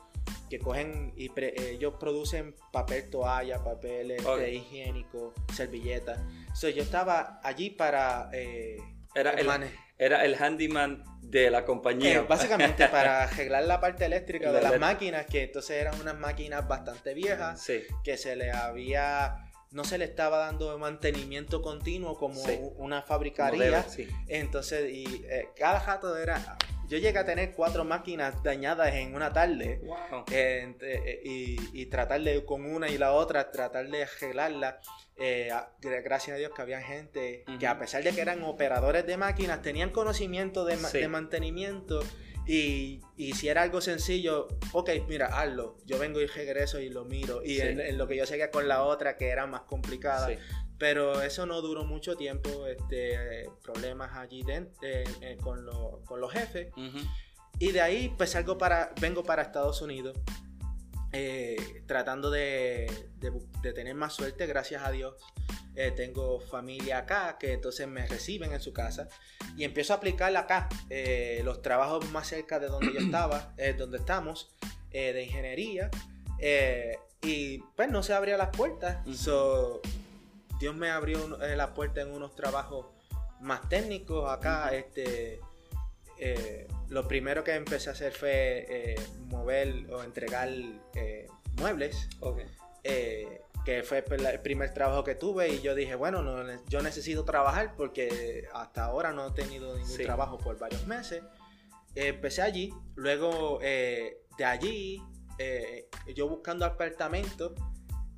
cogen 0.63 1.11
y 1.17 1.29
ellos 1.37 1.95
producen 1.99 2.55
papel 2.71 3.09
toalla, 3.09 3.61
papel 3.61 4.11
este, 4.11 4.53
higiénico, 4.53 5.33
servilletas. 5.53 6.21
Yo 6.61 6.83
estaba 6.83 7.39
allí 7.43 7.69
para... 7.69 8.29
Eh, 8.33 8.77
era, 9.13 9.31
el, 9.31 9.49
era 9.97 10.25
el 10.25 10.35
handyman 10.35 11.03
de 11.21 11.49
la 11.49 11.65
compañía. 11.65 12.15
Eh, 12.15 12.25
básicamente 12.27 12.87
para 12.91 13.23
arreglar 13.23 13.63
la 13.63 13.79
parte 13.79 14.05
eléctrica 14.05 14.51
de 14.51 14.61
las 14.61 14.79
máquinas, 14.79 15.25
que 15.25 15.43
entonces 15.43 15.81
eran 15.81 15.99
unas 15.99 16.17
máquinas 16.17 16.67
bastante 16.67 17.13
viejas, 17.13 17.65
que 18.03 18.17
se 18.17 18.35
le 18.35 18.51
había 18.51 19.45
no 19.75 19.83
se 19.83 19.97
le 19.97 20.05
estaba 20.05 20.37
dando 20.37 20.77
mantenimiento 20.79 21.61
continuo 21.61 22.17
como 22.17 22.41
una 22.77 23.01
fabricaría. 23.01 23.85
Entonces, 24.27 24.89
y 24.89 25.25
eh, 25.29 25.49
cada 25.57 25.81
jato 25.81 26.15
era. 26.15 26.57
Yo 26.87 26.97
llegué 26.97 27.19
a 27.19 27.25
tener 27.25 27.51
cuatro 27.51 27.83
máquinas 27.83 28.41
dañadas 28.41 28.93
en 28.93 29.13
una 29.13 29.33
tarde. 29.33 29.81
Eh, 30.31 31.21
y, 31.25 31.57
y, 31.73 31.85
tratar 31.87 32.21
de, 32.21 32.45
con 32.45 32.63
una 32.63 32.87
y 32.87 32.97
la 32.97 33.11
otra, 33.11 33.51
tratar 33.51 33.89
de 33.89 34.03
arreglarla. 34.03 34.79
Eh, 35.17 35.49
gracias 35.81 36.35
a 36.35 36.37
Dios 36.37 36.51
que 36.53 36.61
había 36.61 36.81
gente 36.81 37.45
que 37.57 37.67
a 37.67 37.79
pesar 37.79 38.03
de 38.03 38.11
que 38.11 38.19
eran 38.19 38.43
operadores 38.43 39.05
de 39.05 39.15
máquinas, 39.15 39.61
tenían 39.61 39.91
conocimiento 39.91 40.65
de, 40.65 40.77
mantenimiento 41.07 42.01
y, 42.45 43.01
si 43.33 43.47
era 43.47 43.63
algo 43.63 43.81
sencillo, 43.81 44.47
ok, 44.71 44.89
mira, 45.07 45.27
hazlo, 45.27 45.77
yo 45.85 45.97
vengo 45.97 46.21
y 46.21 46.27
regreso 46.27 46.79
y 46.79 46.89
lo 46.89 47.05
miro. 47.05 47.43
Y 47.43 47.59
en, 47.59 47.97
lo 47.97 48.07
que 48.07 48.17
yo 48.17 48.25
seguía 48.25 48.51
con 48.51 48.67
la 48.67 48.83
otra 48.83 49.17
que 49.17 49.29
era 49.29 49.47
más 49.47 49.61
complicada. 49.61 50.29
Pero 50.77 51.21
eso 51.21 51.45
no 51.45 51.61
duró 51.61 51.85
mucho 51.85 52.17
tiempo, 52.17 52.67
este, 52.67 53.49
problemas 53.63 54.17
allí 54.17 54.43
dentro, 54.43 54.77
eh, 54.83 55.05
eh, 55.21 55.37
con, 55.41 55.65
los 55.65 56.31
jefes. 56.33 56.67
Y 57.57 57.71
de 57.71 57.79
ahí 57.79 58.13
pues 58.17 58.31
salgo 58.31 58.57
para, 58.57 58.93
vengo 58.99 59.23
para 59.23 59.41
Estados 59.41 59.81
Unidos 59.81 60.17
eh, 61.17 61.83
tratando 61.87 62.29
de, 62.29 62.91
tener 63.61 63.95
más 63.95 64.13
suerte, 64.13 64.45
gracias 64.47 64.83
a 64.83 64.91
Dios. 64.91 65.15
Eh, 65.73 65.91
tengo 65.91 66.41
familia 66.41 66.99
acá 66.99 67.37
que 67.37 67.53
entonces 67.53 67.87
me 67.87 68.05
reciben 68.05 68.51
en 68.51 68.59
su 68.59 68.73
casa 68.73 69.07
y 69.57 69.63
empiezo 69.63 69.93
a 69.93 69.97
aplicar 69.97 70.35
acá 70.35 70.67
eh, 70.89 71.41
los 71.45 71.61
trabajos 71.61 72.09
más 72.11 72.27
cerca 72.27 72.59
de 72.59 72.67
donde 72.67 72.93
yo 72.93 72.99
estaba, 73.05 73.53
donde 73.77 73.97
estamos, 73.97 74.53
de 74.91 75.23
ingeniería. 75.23 75.89
y 77.21 77.59
pues 77.77 77.89
no 77.89 78.03
se 78.03 78.13
abrían 78.13 78.37
las 78.37 78.49
puertas. 78.49 78.97
Dios 80.59 80.75
me 80.75 80.89
abrió 80.89 81.37
la 81.37 81.73
puerta 81.73 82.01
en 82.01 82.11
unos 82.11 82.35
trabajos 82.35 82.87
más 83.39 83.69
técnicos 83.69 84.29
acá. 84.29 84.75
este, 84.75 85.39
lo 86.89 87.07
primero 87.07 87.43
que 87.43 87.53
empecé 87.55 87.89
a 87.89 87.93
hacer 87.93 88.13
fue 88.13 88.65
eh, 88.69 88.95
mover 89.27 89.91
o 89.91 90.03
entregar 90.03 90.49
eh, 90.93 91.27
muebles. 91.59 92.07
Eh, 92.83 93.41
que 93.65 93.81
fue 93.81 94.05
el 94.07 94.41
primer 94.41 94.71
trabajo 94.75 95.03
que 95.03 95.15
tuve 95.15 95.49
y 95.49 95.61
yo 95.61 95.73
dije, 95.73 95.95
bueno, 95.95 96.23
yo 96.67 96.83
necesito 96.83 97.25
trabajar 97.25 97.75
porque 97.75 98.47
hasta 98.53 98.85
ahora 98.85 99.11
no 99.11 99.29
he 99.29 99.31
tenido 99.31 99.75
ningún 99.75 99.97
trabajo 99.97 100.37
por 100.37 100.59
varios 100.59 100.85
meses. 100.85 101.23
empecé 101.95 102.43
allí, 102.43 102.71
luego 102.93 103.57
de 103.57 104.45
allí, 104.45 105.01
yo 106.13 106.29
buscando 106.29 106.63
apartamentos, 106.63 107.53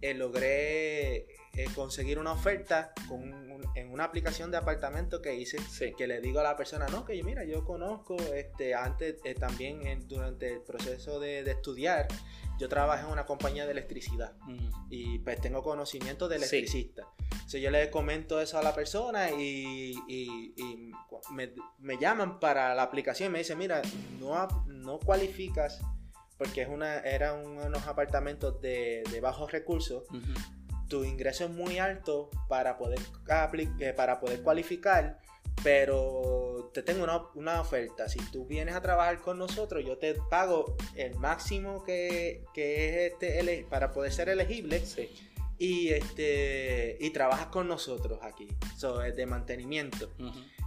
logré 0.02 1.28
eh, 1.58 1.68
conseguir 1.76 2.20
una 2.20 2.32
oferta 2.32 2.94
con 3.08 3.48
en 3.76 3.92
una 3.92 4.06
aplicación 4.06 4.52
de 4.52 4.58
apartamento 4.58 5.22
que 5.22 5.36
hice, 5.36 5.58
que 5.96 6.08
le 6.08 6.20
digo 6.20 6.40
a 6.40 6.44
la 6.44 6.56
persona, 6.56 6.88
no, 6.88 7.06
que 7.06 7.22
mira, 7.24 7.44
yo 7.46 7.64
conozco, 7.64 8.16
este, 8.34 8.74
antes 8.74 9.18
eh, 9.24 9.36
también 9.36 10.08
durante 10.08 10.54
el 10.54 10.62
proceso 10.62 11.20
de, 11.20 11.40
estudiar, 11.50 12.08
yo 12.60 12.68
trabajé 12.70 13.06
en 13.06 13.12
una 13.12 13.26
compañía 13.26 13.66
de 13.66 13.72
electricidad 13.72 14.34
y 14.90 15.20
pues 15.20 15.40
tengo 15.40 15.62
conocimiento 15.62 16.28
de 16.28 16.38
electricista. 16.38 17.08
Sí. 17.46 17.62
yo 17.62 17.70
le 17.70 17.90
comento 17.92 18.42
eso 18.42 18.58
a 18.58 18.64
la 18.64 18.74
persona 18.74 19.30
y, 19.30 19.96
me, 21.80 21.98
llaman 22.00 22.40
para 22.40 22.74
la 22.74 22.84
aplicación 22.84 23.30
y 23.30 23.34
me 23.34 23.40
dicen, 23.40 23.58
mira, 23.58 23.82
no, 24.20 24.48
no 24.66 25.00
cualificas 25.00 25.80
porque 26.38 26.62
es 26.62 26.70
una, 26.70 27.00
eran 27.00 27.46
unos 27.46 27.88
apartamentos 27.88 28.62
de, 28.62 29.04
de 29.12 29.22
bajos 29.22 29.52
recursos. 29.52 30.04
Tu 30.88 31.04
ingreso 31.04 31.46
es 31.46 31.52
muy 31.52 31.80
alto 31.80 32.30
para 32.48 32.78
poder, 32.78 33.00
eh, 33.80 33.94
para 33.96 34.20
poder 34.20 34.42
cualificar, 34.42 35.20
pero 35.64 36.72
te 36.74 36.84
tengo 36.84 37.06
una, 37.36 37.62
oferta. 37.62 38.08
Si 38.08 38.20
tú 38.32 38.46
vienes 38.46 38.76
a 38.76 38.82
trabajar 38.82 39.20
con 39.20 39.38
nosotros, 39.38 39.84
yo 39.86 39.98
te 39.98 40.16
pago 40.30 40.76
el 40.96 41.16
máximo 41.16 41.84
que, 41.84 42.44
es 42.56 43.12
este, 43.14 43.66
para 43.70 43.92
poder 43.92 44.12
ser 44.12 44.30
elegible. 44.30 44.84
Y, 45.60 45.90
este, 45.90 46.98
y 47.00 47.10
trabajas 47.10 47.48
con 47.48 47.68
nosotros 47.68 48.20
aquí. 48.22 48.48
Es 49.06 49.16
de 49.16 49.26
mantenimiento. 49.26 50.12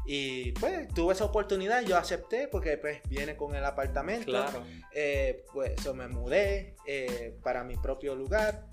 Y 0.04 0.52
pues 0.52 0.88
tuve 0.88 1.14
esa 1.14 1.24
oportunidad, 1.24 1.82
yo 1.82 1.96
acepté 1.96 2.48
porque 2.48 2.76
pues 2.76 3.00
viene 3.08 3.36
con 3.36 3.54
el 3.54 3.64
apartamento. 3.64 4.26
Claro. 4.26 4.64
Eh, 4.92 5.44
pues 5.52 5.94
me 5.94 6.08
mudé 6.08 6.74
eh, 6.86 7.36
para 7.42 7.62
mi 7.62 7.76
propio 7.76 8.16
lugar. 8.16 8.66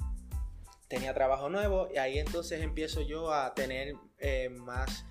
Tenía 0.88 1.13
trabajo 1.13 1.50
nuevo 1.50 1.89
y 1.93 1.97
ahí 1.97 2.19
entonces 2.19 2.62
empiezo 2.62 3.02
yo 3.02 3.34
a 3.34 3.54
tener 3.54 3.95
eh, 4.19 4.50
más 4.50 5.06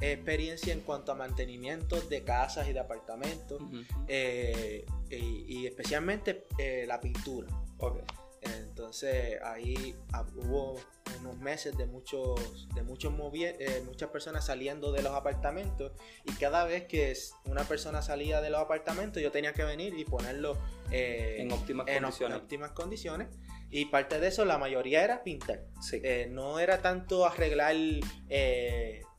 experiencia 0.00 0.72
en 0.72 0.80
cuanto 0.80 1.12
a 1.12 1.14
mantenimiento 1.14 2.00
de 2.00 2.24
casas 2.24 2.68
y 2.68 2.72
de 2.72 2.80
apartamentos 2.80 3.62
y, 4.08 5.66
especialmente 5.66 6.44
la 6.86 7.00
pintura. 7.00 7.48
Okay. 7.78 8.02
Entonces 8.42 9.40
ahí 9.44 9.94
ah, 10.12 10.26
hubo 10.34 10.80
unos 11.20 11.38
meses 11.38 11.76
de 11.76 11.86
muchos 11.86 12.68
de 12.74 12.82
muchos 12.82 13.12
eh, 13.34 13.82
muchas 13.86 14.10
personas 14.10 14.46
saliendo 14.46 14.90
de 14.90 15.02
los 15.02 15.12
apartamentos 15.12 15.92
y 16.24 16.32
cada 16.32 16.64
vez 16.64 16.86
que 16.86 17.16
una 17.44 17.62
persona 17.62 18.02
salía 18.02 18.40
de 18.40 18.50
los 18.50 18.60
apartamentos 18.60 19.22
yo 19.22 19.30
tenía 19.30 19.52
que 19.52 19.62
venir 19.62 19.94
y 19.96 20.04
ponerlo 20.04 20.58
eh, 20.90 21.36
en, 21.38 21.52
óptimas 22.34 22.72
condiciones. 22.72 23.28
Y 23.72 23.86
parte 23.86 24.20
de 24.20 24.28
eso 24.28 24.44
la 24.44 24.58
mayoría 24.58 25.02
era 25.02 25.24
pintar. 25.24 25.64
Eh, 25.92 26.28
no 26.30 26.60
era 26.60 26.80
tanto 26.80 27.26
arreglar 27.26 27.74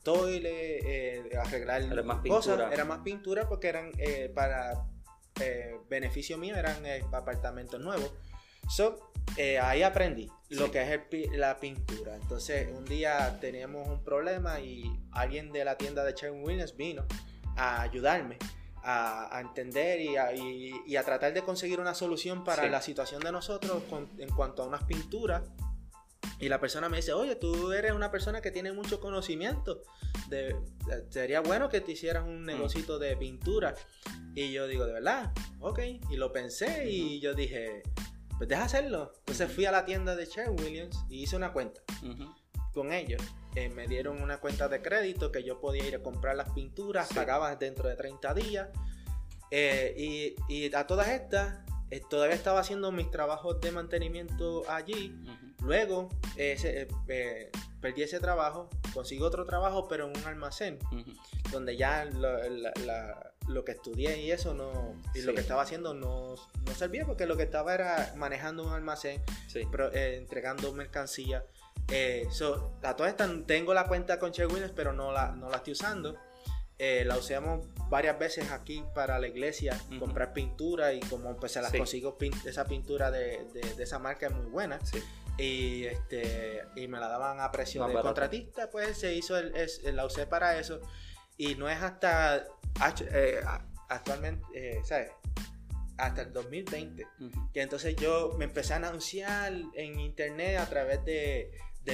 toile 0.02 1.22
arreglar 1.38 1.82
era 1.82 2.02
más 2.02 2.18
cosas 2.26 2.54
pintura. 2.54 2.72
era 2.72 2.84
más 2.84 3.00
pintura 3.00 3.48
porque 3.48 3.68
eran 3.68 3.92
para 4.34 4.86
beneficio 5.90 6.38
mío 6.38 6.56
eran 6.56 6.82
apartamentos 7.12 7.80
nuevos. 7.80 8.12
So, 8.68 9.12
eh, 9.36 9.58
ahí 9.58 9.82
aprendí 9.82 10.30
lo 10.50 10.70
que 10.70 10.82
es 10.82 11.32
la 11.32 11.58
pintura. 11.58 12.14
Entonces, 12.16 12.68
un 12.72 12.84
día 12.84 13.38
teníamos 13.40 13.88
un 13.88 14.04
problema 14.04 14.60
y 14.60 14.84
alguien 15.12 15.52
de 15.52 15.64
la 15.64 15.76
tienda 15.76 16.04
de 16.04 16.12
Sherwin 16.12 16.42
Williams 16.44 16.76
vino 16.76 17.04
a 17.56 17.82
ayudarme 17.82 18.38
a, 18.84 19.40
entender 19.40 20.00
y 20.00 20.96
a, 20.96 21.02
tratar 21.02 21.32
de 21.32 21.42
conseguir 21.42 21.80
una 21.80 21.94
solución 21.94 22.44
para 22.44 22.68
la 22.68 22.82
situación 22.82 23.22
de 23.22 23.32
nosotros 23.32 23.82
en 24.18 24.28
cuanto 24.30 24.62
a 24.62 24.66
unas 24.66 24.84
pinturas. 24.84 25.42
Y 26.40 26.48
la 26.48 26.60
persona 26.60 26.88
me 26.88 26.98
dice, 26.98 27.12
oye, 27.12 27.36
tú 27.36 27.72
eres 27.72 27.92
una 27.92 28.10
persona 28.10 28.40
que 28.40 28.50
tiene 28.50 28.72
mucho 28.72 29.00
conocimiento. 29.00 29.82
De, 30.28 30.56
sería 31.10 31.40
bueno 31.40 31.68
que 31.68 31.80
te 31.80 31.92
hicieras 31.92 32.24
un 32.24 32.42
mm. 32.42 32.46
negocito 32.46 32.98
de 32.98 33.16
pintura. 33.16 33.74
Y 34.34 34.52
yo 34.52 34.66
digo, 34.66 34.84
de 34.86 34.92
verdad, 34.92 35.32
ok. 35.60 35.80
Y 36.10 36.16
lo 36.16 36.32
pensé 36.32 36.90
y 36.90 37.20
yo 37.20 37.34
dije, 37.34 37.82
pues 38.36 38.48
deja 38.48 38.64
hacerlo. 38.64 39.12
Entonces 39.20 39.52
fui 39.52 39.64
a 39.64 39.70
la 39.70 39.84
tienda 39.84 40.16
de 40.16 40.26
Sherwin 40.26 40.60
Williams 40.60 41.04
y 41.08 41.22
hice 41.22 41.36
una 41.36 41.52
cuenta 41.52 41.82
con 42.74 42.92
ellos. 42.92 43.22
Eh, 43.54 43.68
me 43.70 43.86
dieron 43.86 44.20
una 44.20 44.38
cuenta 44.38 44.68
de 44.68 44.82
crédito 44.82 45.30
que 45.30 45.44
yo 45.44 45.60
podía 45.60 45.86
ir 45.86 45.94
a 45.94 46.02
comprar 46.02 46.36
las 46.36 46.50
pinturas, 46.50 47.08
pagaba 47.14 47.54
dentro 47.56 47.88
de 47.88 47.96
30 47.96 48.34
días. 48.34 48.68
Eh, 49.50 50.34
y, 50.48 50.74
a 50.74 50.86
todas 50.86 51.08
estas, 51.08 51.60
eh, 51.90 52.02
todavía 52.10 52.34
estaba 52.34 52.60
haciendo 52.60 52.90
mis 52.90 53.10
trabajos 53.10 53.60
de 53.60 53.70
mantenimiento 53.70 54.68
allí. 54.68 55.14
Luego 55.62 56.08
perdí 57.80 58.02
ese 58.02 58.20
trabajo, 58.20 58.68
consigo 58.92 59.26
otro 59.26 59.44
trabajo, 59.44 59.86
pero 59.88 60.10
en 60.10 60.18
un 60.18 60.24
almacén, 60.26 60.78
donde 61.50 61.76
ya 61.76 62.04
la 62.04 63.34
lo 63.48 63.64
que 63.64 63.72
estudié 63.72 64.20
y 64.20 64.30
eso 64.30 64.54
no 64.54 64.94
y 65.14 65.22
lo 65.22 65.34
que 65.34 65.40
estaba 65.40 65.62
haciendo 65.62 65.94
no, 65.94 66.34
no, 66.64 66.74
servía 66.74 67.04
porque 67.04 67.26
lo 67.26 67.36
que 67.36 67.42
estaba 67.42 67.74
era 67.74 68.12
manejando 68.16 68.64
un 68.64 68.72
almacén 68.72 69.22
eh, 69.54 70.16
entregando 70.18 70.72
mercancía 70.72 71.44
eh, 71.88 72.26
a 72.82 72.96
todas 72.96 73.12
estas 73.12 73.30
tengo 73.46 73.74
la 73.74 73.86
cuenta 73.86 74.18
con 74.18 74.32
Williams 74.32 74.72
pero 74.74 74.92
no 74.92 75.12
la, 75.12 75.32
no 75.32 75.50
la 75.50 75.56
estoy 75.58 75.72
usando. 75.72 76.16
Eh, 76.76 77.04
la 77.04 77.16
usamos 77.16 77.68
varias 77.88 78.18
veces 78.18 78.50
aquí 78.50 78.82
para 78.96 79.20
la 79.20 79.28
iglesia 79.28 79.80
comprar 80.00 80.32
pintura 80.32 80.92
y 80.92 80.98
como 81.00 81.36
pues 81.36 81.52
se 81.52 81.62
las 81.62 81.70
consigo 81.70 82.18
esa 82.44 82.64
pintura 82.64 83.12
de, 83.12 83.44
de, 83.52 83.82
esa 83.82 83.98
marca 83.98 84.26
es 84.26 84.32
muy 84.32 84.46
buena. 84.46 84.80
Y 85.38 85.84
este 85.84 86.62
y 86.74 86.88
me 86.88 86.98
la 86.98 87.08
daban 87.08 87.40
a 87.40 87.50
precio 87.52 87.86
de 87.86 87.94
contratista 87.94 88.70
pues 88.70 88.98
se 88.98 89.14
hizo 89.14 89.36
el, 89.36 89.52
la 89.92 90.04
usé 90.04 90.26
para 90.26 90.58
eso. 90.58 90.80
Y 91.36 91.54
no 91.56 91.68
es 91.68 91.80
hasta 91.82 92.44
eh, 93.12 93.40
actualmente, 93.88 94.44
¿sabes? 94.84 95.10
Hasta 95.96 96.22
el 96.22 96.32
2020. 96.32 97.06
Que 97.52 97.62
entonces 97.62 97.96
yo 97.96 98.34
me 98.38 98.44
empecé 98.44 98.74
a 98.74 98.76
anunciar 98.76 99.52
en 99.74 100.00
internet 100.00 100.58
a 100.58 100.68
través 100.68 101.04
de, 101.04 101.50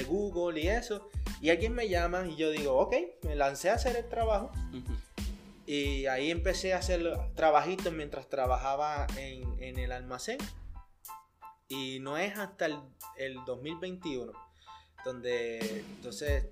Google 0.07 0.59
y 0.61 0.67
eso. 0.67 1.09
Y 1.41 1.49
alguien 1.49 1.73
me 1.73 1.89
llama 1.89 2.25
y 2.25 2.35
yo 2.35 2.49
digo, 2.49 2.77
ok, 2.77 2.95
me 3.23 3.35
lancé 3.35 3.69
a 3.69 3.75
hacer 3.75 3.95
el 3.95 4.07
trabajo. 4.07 4.51
Y 5.65 6.05
ahí 6.07 6.31
empecé 6.31 6.73
a 6.73 6.77
hacer 6.77 7.01
trabajitos 7.35 7.93
mientras 7.93 8.27
trabajaba 8.27 9.07
en, 9.17 9.77
el 9.77 9.91
almacén. 9.91 10.37
Y 11.67 11.99
no 11.99 12.17
es 12.17 12.37
hasta 12.37 12.65
el, 12.65 12.79
el 13.17 13.35
2021 13.45 14.33
donde 15.03 15.83
entonces 15.95 16.45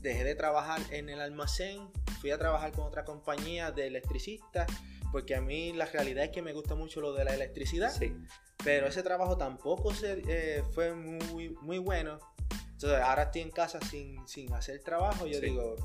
dejé 0.00 0.24
de 0.24 0.34
trabajar 0.34 0.80
en 0.90 1.08
el 1.08 1.20
almacén, 1.20 1.88
fui 2.20 2.30
a 2.30 2.38
trabajar 2.38 2.72
con 2.72 2.84
otra 2.84 3.04
compañía 3.04 3.70
de 3.70 3.86
electricistas, 3.86 4.68
porque 5.12 5.34
a 5.34 5.40
mí 5.40 5.72
la 5.72 5.86
realidad 5.86 6.24
es 6.24 6.30
que 6.30 6.42
me 6.42 6.52
gusta 6.52 6.74
mucho 6.74 7.00
lo 7.00 7.12
de 7.12 7.24
la 7.24 7.34
electricidad, 7.34 7.92
sí. 7.92 8.14
pero 8.62 8.86
ese 8.86 9.02
trabajo 9.02 9.36
tampoco 9.36 9.94
se, 9.94 10.22
eh, 10.28 10.62
fue 10.72 10.94
muy, 10.94 11.50
muy 11.60 11.78
bueno. 11.78 12.18
Entonces 12.72 13.00
ahora 13.00 13.24
estoy 13.24 13.42
en 13.42 13.50
casa 13.50 13.80
sin, 13.80 14.26
sin 14.28 14.52
hacer 14.52 14.82
trabajo, 14.82 15.26
yo 15.26 15.40
digo, 15.40 15.76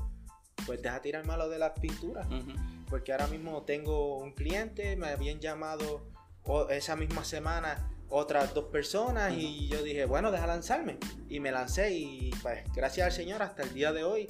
pues 0.66 0.82
deja 0.82 1.00
tirar 1.00 1.24
malo 1.26 1.48
de 1.48 1.58
las 1.58 1.78
pinturas, 1.78 2.26
porque 2.88 3.12
ahora 3.12 3.26
mismo 3.28 3.62
tengo 3.62 4.18
un 4.18 4.32
cliente, 4.32 4.96
me 4.96 5.08
habían 5.08 5.40
llamado 5.40 6.06
esa 6.70 6.96
misma 6.96 7.24
semana 7.24 7.88
otras 8.14 8.52
dos 8.52 8.66
personas 8.66 9.32
y 9.34 9.68
yo 9.68 9.82
dije, 9.82 10.04
bueno, 10.04 10.30
deja 10.30 10.46
lanzarme. 10.46 10.98
Y 11.30 11.40
me 11.40 11.50
lancé 11.50 11.94
y 11.94 12.30
pues 12.42 12.62
gracias 12.74 13.06
al 13.06 13.12
Señor 13.12 13.42
hasta 13.42 13.62
el 13.62 13.72
día 13.72 13.90
de 13.92 14.04
hoy, 14.04 14.28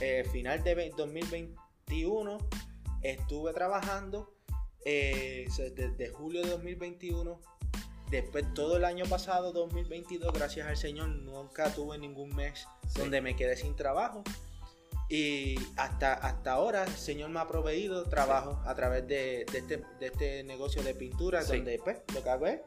eh, 0.00 0.24
final 0.30 0.62
de 0.62 0.92
2021, 0.96 2.38
estuve 3.02 3.52
trabajando 3.52 4.32
eh, 4.84 5.48
desde 5.74 6.08
julio 6.10 6.42
de 6.42 6.50
2021. 6.50 7.40
Después 8.10 8.52
todo 8.54 8.76
el 8.76 8.84
año 8.84 9.04
pasado, 9.06 9.52
2022, 9.52 10.32
gracias 10.32 10.66
al 10.66 10.76
Señor, 10.76 11.08
nunca 11.08 11.72
tuve 11.72 11.96
ningún 11.96 12.34
mes 12.34 12.66
donde 12.96 13.20
me 13.20 13.36
quedé 13.36 13.56
sin 13.56 13.76
trabajo. 13.76 14.24
Y 15.08 15.56
hasta, 15.76 16.14
hasta 16.14 16.52
ahora 16.52 16.84
el 16.84 16.92
Señor 16.92 17.30
me 17.30 17.40
ha 17.40 17.46
proveído 17.46 18.04
trabajo 18.04 18.62
a 18.64 18.74
través 18.74 19.06
de, 19.08 19.42
este, 19.42 19.84
este, 20.00 20.44
negocio 20.44 20.82
de 20.82 20.94
pintura, 20.94 21.42
donde 21.44 21.80
pues 21.82 21.98
lo 22.14 22.22
que 22.22 22.30
hago 22.30 22.46
es 22.46 22.60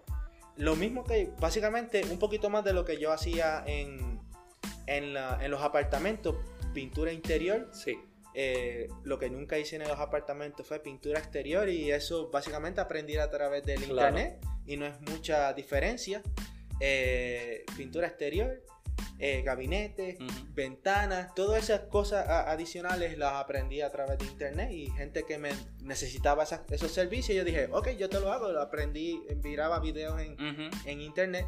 lo 0.57 0.75
mismo 0.75 1.03
que, 1.03 1.31
básicamente, 1.39 2.03
un 2.11 2.19
poquito 2.19 2.49
más 2.49 2.63
de 2.63 2.73
lo 2.73 2.85
que 2.85 2.99
yo 2.99 3.11
hacía 3.11 3.63
en, 3.65 4.19
en, 4.85 5.13
los 5.49 5.61
apartamentos, 5.61 6.35
pintura 6.73 7.11
interior. 7.11 7.69
Sí. 7.73 7.97
Eh, 8.35 8.87
lo 9.03 9.19
que 9.19 9.29
nunca 9.29 9.59
hice 9.59 9.75
en 9.75 9.83
los 9.83 9.99
apartamentos 9.99 10.67
fue 10.67 10.79
pintura 10.79 11.19
exterior 11.19 11.69
y 11.69 11.91
eso 11.91 12.29
básicamente 12.31 12.81
aprendí 12.81 13.17
a 13.17 13.29
través 13.29 13.63
del 13.63 13.83
internet 13.83 14.39
y 14.65 14.77
no 14.77 14.85
es 14.85 14.99
mucha 15.01 15.53
diferencia. 15.53 16.21
Eh, 16.79 17.63
pintura 17.77 18.07
exterior 18.07 18.61
eh, 19.19 19.41
gabinetes, 19.41 20.17
ventanas, 20.49 21.33
todas 21.33 21.63
esas 21.63 21.81
cosas 21.81 22.27
adicionales 22.27 23.17
las 23.17 23.35
aprendí 23.35 23.81
a 23.81 23.89
través 23.89 24.17
de 24.17 24.25
internet 24.25 24.71
y 24.71 24.89
gente 24.91 25.23
que 25.23 25.37
me 25.37 25.51
necesitaba 25.81 26.43
esos 26.43 26.91
servicios, 26.91 27.37
yo 27.37 27.45
dije, 27.45 27.69
ok, 27.71 27.91
yo 27.91 28.09
te 28.09 28.19
lo 28.19 28.33
hago, 28.33 28.51
lo 28.51 28.61
aprendí, 28.61 29.23
miraba 29.43 29.79
videos 29.79 30.19
en, 30.19 30.35
en 30.85 31.01
internet 31.01 31.47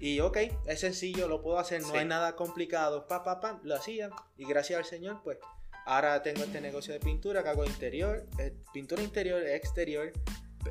Y 0.00 0.20
ok, 0.20 0.38
es 0.66 0.80
sencillo, 0.80 1.28
lo 1.28 1.42
puedo 1.42 1.58
hacer, 1.58 1.82
no 1.82 1.94
hay 1.94 2.06
nada 2.06 2.36
complicado. 2.36 3.06
Pa, 3.06 3.22
pa, 3.22 3.40
pa, 3.40 3.60
lo 3.62 3.74
hacía. 3.74 4.10
Y 4.38 4.46
gracias 4.46 4.78
al 4.78 4.84
Señor, 4.84 5.20
pues 5.22 5.38
ahora 5.86 6.22
tengo 6.22 6.42
este 6.42 6.60
negocio 6.60 6.92
de 6.92 7.00
pintura 7.00 7.42
que 7.42 7.48
hago 7.48 7.64
interior, 7.64 8.26
eh, 8.38 8.54
pintura 8.72 9.02
interior, 9.02 9.42
exterior, 9.42 10.12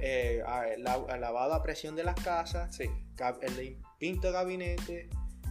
eh, 0.01 0.43
lavado 0.77 1.53
a 1.53 1.63
presión 1.63 1.95
de 1.95 2.03
las 2.03 2.15
casas, 2.21 2.75
sí. 2.75 2.89
pinto 3.99 4.31
gabinete, 4.31 5.09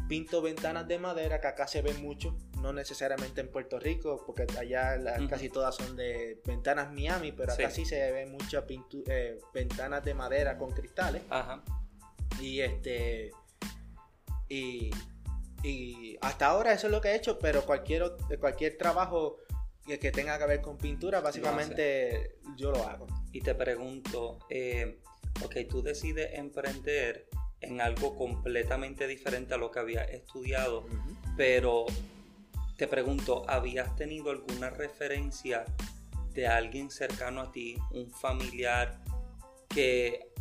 pinto 0.08 0.42
ventanas 0.42 0.86
de 0.88 0.98
madera, 0.98 1.40
que 1.40 1.46
acá 1.46 1.66
se 1.66 1.80
ve 1.82 1.94
mucho, 1.94 2.36
no 2.60 2.72
necesariamente 2.72 3.40
en 3.40 3.50
Puerto 3.50 3.78
Rico, 3.78 4.22
porque 4.26 4.46
allá 4.58 4.98
casi 5.28 5.48
todas 5.48 5.74
son 5.74 5.96
de 5.96 6.40
ventanas 6.44 6.92
Miami, 6.92 7.32
pero 7.32 7.52
acá 7.52 7.70
sí, 7.70 7.84
se 7.84 8.12
ve 8.12 8.26
muchas 8.26 8.64
eh, 9.06 9.38
ventanas 9.54 10.04
de 10.04 10.14
madera 10.14 10.58
con 10.58 10.70
cristales. 10.70 11.22
Ajá. 11.30 11.62
Y 12.40 12.60
este. 12.60 13.30
Y, 14.48 14.90
y 15.62 16.18
hasta 16.20 16.46
ahora 16.46 16.72
eso 16.72 16.88
es 16.88 16.92
lo 16.92 17.00
que 17.00 17.08
he 17.08 17.14
hecho, 17.14 17.38
pero 17.38 17.64
cualquier, 17.64 18.12
cualquier 18.38 18.76
trabajo 18.76 19.38
que 19.86 20.12
tenga 20.12 20.38
que 20.38 20.46
ver 20.46 20.60
con 20.60 20.78
pintura, 20.78 21.20
básicamente 21.20 22.36
yo 22.56 22.70
lo 22.70 22.86
hago. 22.86 23.06
Y 23.32 23.40
te 23.40 23.54
pregunto, 23.54 24.38
eh, 24.48 24.98
ok, 25.44 25.56
tú 25.68 25.82
decides 25.82 26.30
emprender 26.34 27.28
en 27.60 27.80
algo 27.80 28.16
completamente 28.16 29.06
diferente 29.06 29.54
a 29.54 29.56
lo 29.56 29.70
que 29.70 29.80
había 29.80 30.02
estudiado, 30.04 30.86
pero 31.36 31.86
te 32.76 32.88
pregunto, 32.88 33.44
¿habías 33.48 33.94
tenido 33.96 34.30
alguna 34.30 34.70
referencia 34.70 35.64
de 36.32 36.46
alguien 36.46 36.90
cercano 36.90 37.42
a 37.42 37.52
ti, 37.52 37.76
un 37.92 38.10
familiar 38.10 39.00
que 39.68 40.31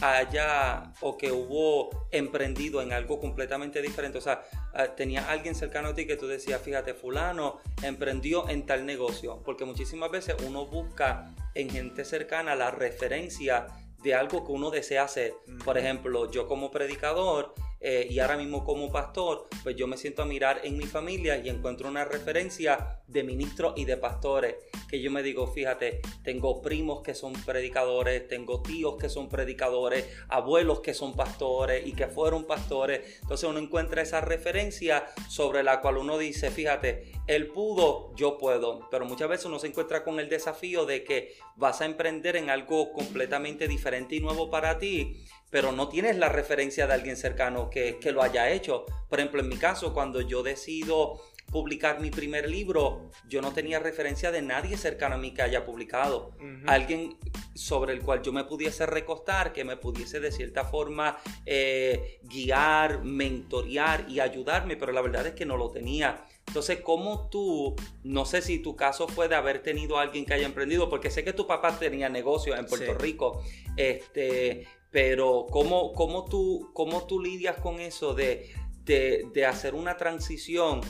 haya 0.00 0.92
o 1.00 1.16
que 1.16 1.32
hubo 1.32 2.08
emprendido 2.10 2.82
en 2.82 2.92
algo 2.92 3.20
completamente 3.20 3.82
diferente. 3.82 4.18
O 4.18 4.20
sea, 4.20 4.42
ah, 4.74 4.88
tenía 4.88 5.30
alguien 5.30 5.54
cercano 5.54 5.88
a 5.88 5.94
ti 5.94 6.06
que 6.06 6.16
tú 6.16 6.26
decías, 6.26 6.60
fíjate, 6.60 6.94
fulano 6.94 7.60
emprendió 7.82 8.48
en 8.48 8.66
tal 8.66 8.86
negocio. 8.86 9.42
Porque 9.44 9.64
muchísimas 9.64 10.10
veces 10.10 10.36
uno 10.46 10.66
busca 10.66 11.34
en 11.54 11.70
gente 11.70 12.04
cercana 12.04 12.54
la 12.54 12.70
referencia 12.70 13.66
de 14.02 14.14
algo 14.14 14.44
que 14.44 14.52
uno 14.52 14.70
desea 14.70 15.04
hacer. 15.04 15.34
Por 15.64 15.78
ejemplo, 15.78 16.30
yo 16.30 16.46
como 16.46 16.70
predicador 16.70 17.54
eh, 17.88 18.08
y 18.10 18.18
ahora 18.18 18.36
mismo 18.36 18.64
como 18.64 18.90
pastor, 18.90 19.46
pues 19.62 19.76
yo 19.76 19.86
me 19.86 19.96
siento 19.96 20.22
a 20.22 20.26
mirar 20.26 20.62
en 20.64 20.76
mi 20.76 20.86
familia 20.86 21.38
y 21.38 21.48
encuentro 21.48 21.88
una 21.88 22.04
referencia 22.04 23.00
de 23.06 23.22
ministros 23.22 23.74
y 23.76 23.84
de 23.84 23.96
pastores, 23.96 24.56
que 24.88 25.00
yo 25.00 25.12
me 25.12 25.22
digo, 25.22 25.46
fíjate, 25.46 26.00
tengo 26.24 26.60
primos 26.60 27.04
que 27.04 27.14
son 27.14 27.32
predicadores, 27.32 28.26
tengo 28.26 28.60
tíos 28.60 28.96
que 28.96 29.08
son 29.08 29.28
predicadores, 29.28 30.04
abuelos 30.26 30.80
que 30.80 30.94
son 30.94 31.14
pastores 31.14 31.86
y 31.86 31.92
que 31.92 32.08
fueron 32.08 32.44
pastores. 32.44 33.20
Entonces 33.22 33.48
uno 33.48 33.60
encuentra 33.60 34.02
esa 34.02 34.20
referencia 34.20 35.06
sobre 35.28 35.62
la 35.62 35.80
cual 35.80 35.98
uno 35.98 36.18
dice, 36.18 36.50
fíjate, 36.50 37.12
él 37.28 37.46
pudo, 37.46 38.12
yo 38.16 38.36
puedo, 38.36 38.88
pero 38.90 39.04
muchas 39.04 39.28
veces 39.28 39.46
uno 39.46 39.60
se 39.60 39.68
encuentra 39.68 40.02
con 40.02 40.18
el 40.18 40.28
desafío 40.28 40.86
de 40.86 41.04
que 41.04 41.36
vas 41.54 41.80
a 41.80 41.84
emprender 41.84 42.34
en 42.34 42.50
algo 42.50 42.92
completamente 42.92 43.68
diferente 43.68 44.16
y 44.16 44.20
nuevo 44.20 44.50
para 44.50 44.80
ti 44.80 45.24
pero 45.50 45.72
no 45.72 45.88
tienes 45.88 46.16
la 46.16 46.28
referencia 46.28 46.86
de 46.86 46.94
alguien 46.94 47.16
cercano 47.16 47.70
que, 47.70 47.98
lo 48.12 48.22
haya 48.22 48.50
hecho. 48.50 48.86
Por 49.08 49.20
ejemplo, 49.20 49.40
en 49.40 49.48
mi 49.48 49.56
caso, 49.56 49.92
cuando 49.92 50.20
yo 50.20 50.42
decido 50.42 51.20
publicar 51.50 52.00
mi 52.00 52.10
primer 52.10 52.48
libro, 52.48 53.10
yo 53.28 53.40
no 53.40 53.52
tenía 53.52 53.78
referencia 53.78 54.32
de 54.32 54.42
nadie 54.42 54.76
cercano 54.76 55.14
a 55.14 55.18
mí 55.18 55.32
que 55.32 55.42
haya 55.42 55.64
publicado. 55.64 56.32
Alguien 56.66 57.16
sobre 57.54 57.94
el 57.94 58.02
cual 58.02 58.22
yo 58.22 58.32
me 58.32 58.44
pudiese 58.44 58.84
recostar, 58.86 59.52
que 59.52 59.64
me 59.64 59.76
pudiese 59.76 60.20
de 60.20 60.32
cierta 60.32 60.64
forma 60.64 61.18
eh, 61.46 62.20
guiar, 62.24 63.02
mentorear 63.04 64.06
y 64.08 64.20
ayudarme, 64.20 64.76
pero 64.76 64.92
la 64.92 65.00
verdad 65.00 65.26
es 65.26 65.34
que 65.34 65.46
no 65.46 65.56
lo 65.56 65.70
tenía. 65.70 66.26
Entonces, 66.46 66.80
¿cómo 66.80 67.28
tú, 67.28 67.74
no 68.04 68.24
sé 68.24 68.40
si 68.42 68.58
tu 68.60 68.76
caso 68.76 69.08
fue 69.08 69.28
de 69.28 69.34
haber 69.34 69.62
tenido 69.62 69.98
a 69.98 70.02
alguien 70.02 70.24
que 70.24 70.34
haya 70.34 70.46
emprendido, 70.46 70.88
porque 70.88 71.10
sé 71.10 71.24
que 71.24 71.32
tu 71.32 71.46
papá 71.46 71.78
tenía 71.78 72.08
negocios 72.08 72.58
en 72.58 72.66
Puerto 72.66 72.94
Rico, 72.94 73.42
este, 73.76 74.66
pero 74.90 75.46
¿cómo, 75.50 75.92
cómo, 75.92 76.24
tú, 76.24 76.70
cómo 76.72 77.06
tú 77.06 77.20
lidias 77.20 77.56
con 77.58 77.80
eso 77.80 78.14
de, 78.14 78.54
de, 78.84 79.46
hacer 79.46 79.74
una 79.74 79.96
transición 79.96 80.80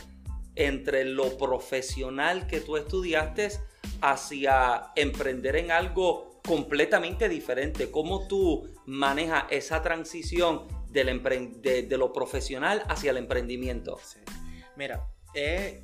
entre 0.55 1.05
lo 1.05 1.37
profesional 1.37 2.47
que 2.47 2.61
tú 2.61 2.77
estudiaste 2.77 3.51
hacia 4.01 4.93
emprender 4.97 5.57
en 5.57 5.71
algo 5.71 6.41
completamente 6.47 7.29
diferente? 7.29 7.91
¿Cómo 7.91 8.27
tú 8.29 8.69
manejas 8.87 9.45
esa 9.51 9.83
transición 9.83 10.67
del 10.91 11.23
de, 11.63 11.97
lo 11.97 12.13
profesional 12.13 12.85
hacia 12.89 13.11
el 13.11 13.17
emprendimiento? 13.17 13.99
Mira, 14.77 15.09
es, 15.35 15.83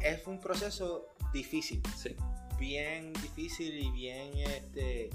es, 0.00 0.26
un 0.26 0.40
proceso 0.40 1.06
difícil. 1.32 1.80
Sí. 1.96 2.16
Bien 2.58 3.12
difícil 3.14 3.74
y 3.76 3.90
bien 3.90 4.36
este, 4.38 5.10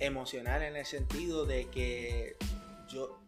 emocional 0.00 0.62
en 0.62 0.76
el 0.76 0.86
sentido 0.86 1.46
de 1.46 1.68
que 1.70 2.36
yo, 2.88 3.20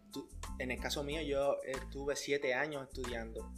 en 0.58 0.70
el 0.70 0.80
caso 0.80 1.02
mío, 1.04 1.22
yo 1.22 1.58
estuve 1.64 2.16
siete 2.16 2.54
años 2.54 2.88
estudiando. 2.88 3.52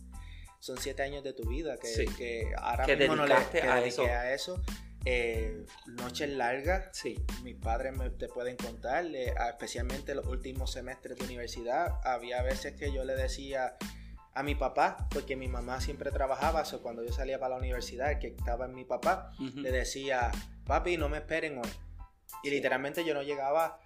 Son 0.59 0.77
siete 0.77 1.03
años 1.03 1.25
de 1.25 1.33
tu 1.33 1.49
vida 1.49 1.79
que, 1.79 2.07
que 2.19 2.53
ahora 2.59 2.87
mismo 2.87 3.17
no 3.17 3.27
le 3.27 3.35
a, 3.35 3.83
eso. 3.83 4.05
a 4.05 4.33
eso. 4.33 4.63
Eh, 5.07 5.65
noches 5.87 6.29
largas, 6.29 6.91
sí. 6.93 7.25
mis 7.43 7.57
padres 7.57 7.97
me, 7.97 8.11
te 8.11 8.29
pueden 8.29 8.57
contar, 8.57 9.07
especialmente 9.07 10.15
los 10.15 10.27
últimos 10.27 10.73
semestres 10.73 11.17
de 11.17 11.25
universidad. 11.25 12.01
Había 12.05 12.43
veces 12.43 12.75
que 12.75 12.93
yo 12.93 13.05
le 13.05 13.15
decía 13.15 13.77
a 14.35 14.43
mi 14.43 14.55
papá, 14.55 15.09
porque 15.11 15.37
mi 15.37 15.49
mamá 15.49 15.81
siempre 15.81 16.11
trabajaba, 16.11 16.63
eso 16.63 16.83
cuando 16.83 17.03
yo 17.03 17.13
salía 17.13 17.41
para 17.41 17.55
la 17.55 17.61
universidad, 17.61 18.19
que 18.19 18.29
estaba 18.29 18.67
en 18.67 18.75
mi 18.75 18.85
papá, 18.85 19.33
le 19.39 19.73
decía, 19.73 20.31
papi, 20.67 20.99
no 20.99 21.09
me 21.09 21.19
esperen 21.19 21.59
hoy 21.59 21.71
y 22.43 22.51
literalmente 22.51 23.05
yo 23.05 23.15
no 23.15 23.23
llegaba 23.23 23.79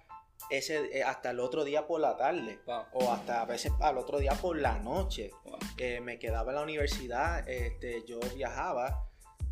ese, 0.49 0.97
eh, 0.97 1.03
hasta 1.03 1.31
el 1.31 1.39
otro 1.39 1.63
día 1.63 1.87
por 1.87 1.99
la 1.99 2.17
tarde. 2.17 2.59
O 2.93 3.11
hasta 3.11 3.41
a 3.41 3.45
veces 3.45 3.71
al 3.79 3.97
otro 3.97 4.19
día 4.19 4.33
por 4.33 4.57
la 4.59 4.79
noche. 4.79 5.31
Eh, 5.77 6.01
me 6.01 6.19
quedaba 6.19 6.51
en 6.51 6.55
la 6.55 6.63
universidad, 6.63 7.47
este, 7.49 8.03
yo 8.07 8.19
viajaba, 8.35 9.07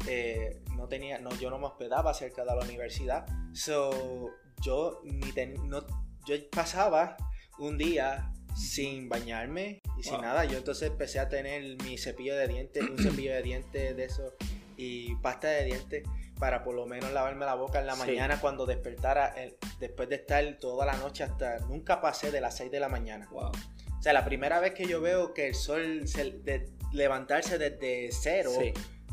eh, 0.08 0.62
no 0.76 0.88
tenía, 0.88 1.20
no, 1.20 1.32
yo 1.36 1.50
no 1.50 1.60
me 1.60 1.68
hospedaba 1.68 2.14
cerca 2.14 2.44
de 2.44 2.56
la 2.56 2.64
universidad, 2.64 3.26
so, 3.54 4.30
yo, 4.62 5.02
ni 5.04 5.32
no, 5.64 5.86
yo 6.26 6.36
pasaba 6.52 7.18
un 7.60 7.78
día 7.78 8.32
sin 8.56 9.10
bañarme 9.10 9.82
y 9.98 10.04
sin 10.04 10.22
nada. 10.22 10.46
Yo 10.46 10.58
entonces 10.58 10.90
empecé 10.90 11.20
a 11.20 11.30
tener 11.30 11.82
mi 11.84 11.98
cepillo 11.98 12.36
de 12.36 12.48
dientes, 12.48 12.84
un 12.84 12.98
cepillo 12.98 13.34
de 13.34 13.42
dientes 13.42 13.96
de 13.96 14.04
eso 14.04 14.34
y 14.78 15.16
pasta 15.16 15.48
de 15.48 15.66
dientes 15.66 16.04
para 16.44 16.62
por 16.62 16.76
lo 16.76 16.86
menos 16.86 17.14
lavarme 17.14 17.46
la 17.46 17.54
boca 17.54 17.80
en 17.80 17.88
la 17.88 17.96
mañana 17.96 18.38
cuando 18.42 18.66
despertara, 18.66 19.34
después 19.80 20.10
de 20.10 20.16
estar 20.16 20.44
toda 20.60 20.86
la 20.86 20.98
noche 20.98 21.24
hasta, 21.24 21.60
nunca 21.60 22.02
pasé 22.02 22.32
de 22.32 22.42
las 22.42 22.58
6 22.58 22.70
de 22.70 22.82
la 22.82 22.90
mañana. 22.90 23.30
Wow. 23.32 23.48
O 23.48 24.02
sea, 24.02 24.12
la 24.12 24.26
primera 24.26 24.60
vez 24.60 24.74
que 24.74 24.86
yo 24.86 25.00
veo 25.00 25.34
que 25.34 25.48
el 25.48 25.56
sol 25.56 26.06
se, 26.06 26.32
de, 26.32 26.68
levantarse 26.92 27.58
desde 27.58 28.10
cero 28.12 28.52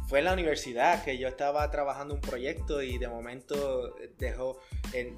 fue 0.09 0.19
en 0.19 0.25
la 0.25 0.33
universidad, 0.33 1.05
que 1.05 1.19
yo 1.19 1.29
estaba 1.29 1.71
trabajando 1.71 2.15
un 2.15 2.21
proyecto 2.21 2.83
y 2.83 2.99
de 2.99 3.07
momento 3.07 3.95
dejó, 4.19 4.59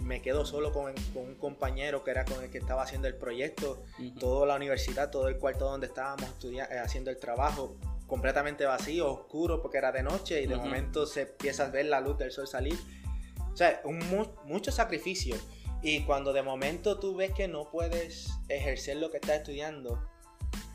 me 0.03 0.21
quedo 0.21 0.45
solo 0.45 0.71
con, 0.71 0.93
un 1.15 1.35
compañero 1.37 2.05
que 2.05 2.11
era 2.11 2.27
con 2.27 2.45
el 2.45 2.51
que 2.51 2.59
estaba 2.59 2.83
haciendo 2.83 3.09
el 3.09 3.15
proyecto, 3.15 3.83
toda 4.21 4.47
la 4.47 4.57
universidad, 4.57 5.09
todo 5.09 5.29
el 5.29 5.39
cuarto 5.39 5.65
donde 5.65 5.87
estábamos 5.87 6.29
estudiando, 6.29 6.75
haciendo 6.79 7.11
el 7.11 7.17
trabajo 7.17 7.75
completamente 8.13 8.67
vacío, 8.67 9.11
oscuro 9.11 9.63
porque 9.63 9.79
era 9.79 9.91
de 9.91 10.03
noche 10.03 10.43
y 10.43 10.47
de 10.47 10.55
momento 10.55 11.07
se 11.07 11.23
empieza 11.23 11.65
a 11.65 11.71
ver 11.71 11.87
la 11.87 11.99
luz 11.99 12.19
del 12.19 12.31
sol 12.31 12.47
salir. 12.47 12.79
O 13.51 13.57
sea, 13.57 13.81
un, 13.85 14.01
mucho 14.45 14.71
sacrificio. 14.71 15.35
Y 15.83 16.03
cuando 16.03 16.35
de 16.35 16.43
momento 16.43 17.01
tú 17.01 17.17
ves 17.17 17.33
que 17.33 17.49
no 17.49 17.71
puedes 17.71 18.29
ejercer 18.51 18.99
lo 18.99 19.11
que 19.11 19.17
estás 19.17 19.37
estudiando 19.37 20.07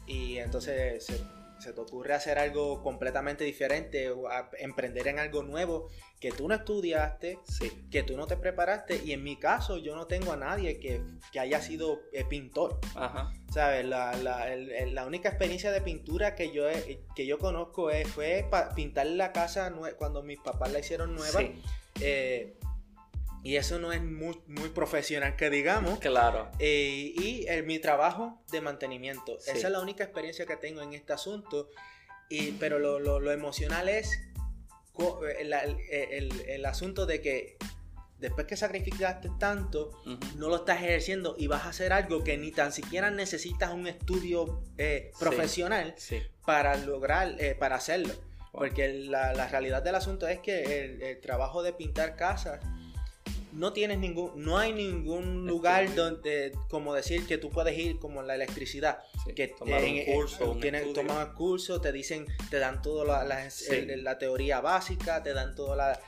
y 0.08 0.40
entonces 0.40 1.06
se 1.06 1.22
se 1.68 1.74
te 1.74 1.82
ocurre 1.82 2.14
hacer 2.14 2.40
algo 2.40 2.82
completamente 2.82 3.44
diferente 3.44 4.10
o 4.10 4.30
emprender 4.58 5.10
en 5.10 5.20
algo 5.20 5.44
nuevo 5.44 5.90
que 6.18 6.32
tú 6.32 6.48
no 6.48 6.56
estudiaste, 6.56 7.40
que 7.92 8.04
tú 8.04 8.16
no 8.16 8.26
te 8.26 8.38
preparaste 8.38 9.02
y 9.04 9.12
en 9.12 9.22
mi 9.22 9.36
caso 9.36 9.78
yo 9.78 9.94
no 9.94 10.08
tengo 10.08 10.32
a 10.32 10.38
nadie 10.38 10.80
que, 10.80 11.02
haya 11.38 11.62
sido 11.62 12.00
eh, 12.14 12.24
pintor. 12.24 12.80
Ajá. 12.96 13.34
¿Sabes? 13.54 13.86
La, 13.86 14.14
la, 14.16 15.06
única 15.06 15.28
experiencia 15.28 15.72
de 15.72 15.82
pintura 15.82 16.36
que 16.36 16.54
yo, 16.54 16.64
que 17.14 17.26
yo 17.26 17.38
conozco 17.38 17.92
es, 17.92 18.08
fue 18.08 18.50
pintar 18.74 19.08
la 19.08 19.34
casa 19.34 19.74
cuando 19.98 20.24
mis 20.24 20.40
papás 20.40 20.72
la 20.72 20.80
hicieron 20.80 21.16
nueva. 21.16 21.42
Eh, 22.00 22.57
y 23.48 23.56
eso 23.56 23.80
no 23.80 23.94
es 23.94 24.04
muy, 24.04 24.38
muy 24.48 24.68
profesional 24.68 25.38
que 25.38 25.50
digamos. 25.50 26.00
Claro. 26.00 26.52
Eh, 26.60 27.14
y 27.16 27.46
mi 27.64 27.80
trabajo 27.80 28.44
de 28.52 28.60
mantenimiento. 28.60 29.38
Esa 29.38 29.54
es 29.54 29.72
la 29.72 29.80
única 29.80 30.04
experiencia 30.04 30.46
que 30.46 30.58
tengo 30.58 30.82
en 30.82 30.94
este 30.94 31.14
asunto. 31.14 31.70
Y, 32.28 32.52
pero 32.60 32.78
lo, 32.78 33.32
emocional 33.32 33.88
es 33.88 34.20
el, 35.40 36.66
asunto 36.66 37.06
de 37.06 37.22
que 37.22 37.56
después 38.20 38.48
que 38.48 38.58
sacrificaste 38.58 39.30
tanto, 39.40 39.92
no 40.36 40.50
lo 40.50 40.58
estás 40.58 40.84
ejerciendo 40.84 41.34
y 41.38 41.48
vas 41.48 41.64
a 41.64 41.70
hacer 41.70 41.94
algo 41.94 42.26
que 42.26 42.38
ni 42.38 42.52
tan 42.52 42.74
siquiera 42.74 43.12
necesitas 43.12 43.72
un 43.72 43.88
estudio 43.88 44.62
eh, 44.78 45.14
profesional 45.18 45.96
para 46.46 46.76
lograr, 46.76 47.34
eh, 47.40 47.56
para 47.56 47.78
hacerlo. 47.78 48.14
Porque 48.52 48.90
la, 48.90 49.48
realidad 49.48 49.84
del 49.84 49.96
asunto 49.96 50.28
es 50.28 50.40
que 50.40 50.84
el, 51.00 51.22
trabajo 51.22 51.64
de 51.64 51.72
pintar 51.72 52.18
casas 52.18 52.60
no 53.58 53.74
tienes 53.74 53.98
ningún, 53.98 54.32
no 54.36 54.58
hay 54.58 54.72
ningún 54.72 55.48
lugar 55.48 55.94
donde, 55.96 56.52
como 56.70 56.94
decir 56.94 57.26
que 57.26 57.38
tú 57.38 57.50
puedes 57.50 57.78
ir 57.78 57.98
como 57.98 58.22
la 58.22 58.36
electricidad, 58.36 59.00
que 59.36 59.48
tomar 59.48 59.84
un 59.84 60.06
curso, 60.06 60.58
tienes, 60.62 60.94
tomas 60.94 61.30
curso, 61.30 61.82
te 61.82 61.92
dicen, 61.92 62.28
te 62.52 62.60
dan 62.60 62.82
toda 62.82 63.04
la, 63.04 63.24
la, 63.26 64.18
teoría 64.20 64.62
básica, 64.62 65.24
te 65.24 65.34
dan 65.34 65.56
toda 65.56 65.76
la, 65.76 66.00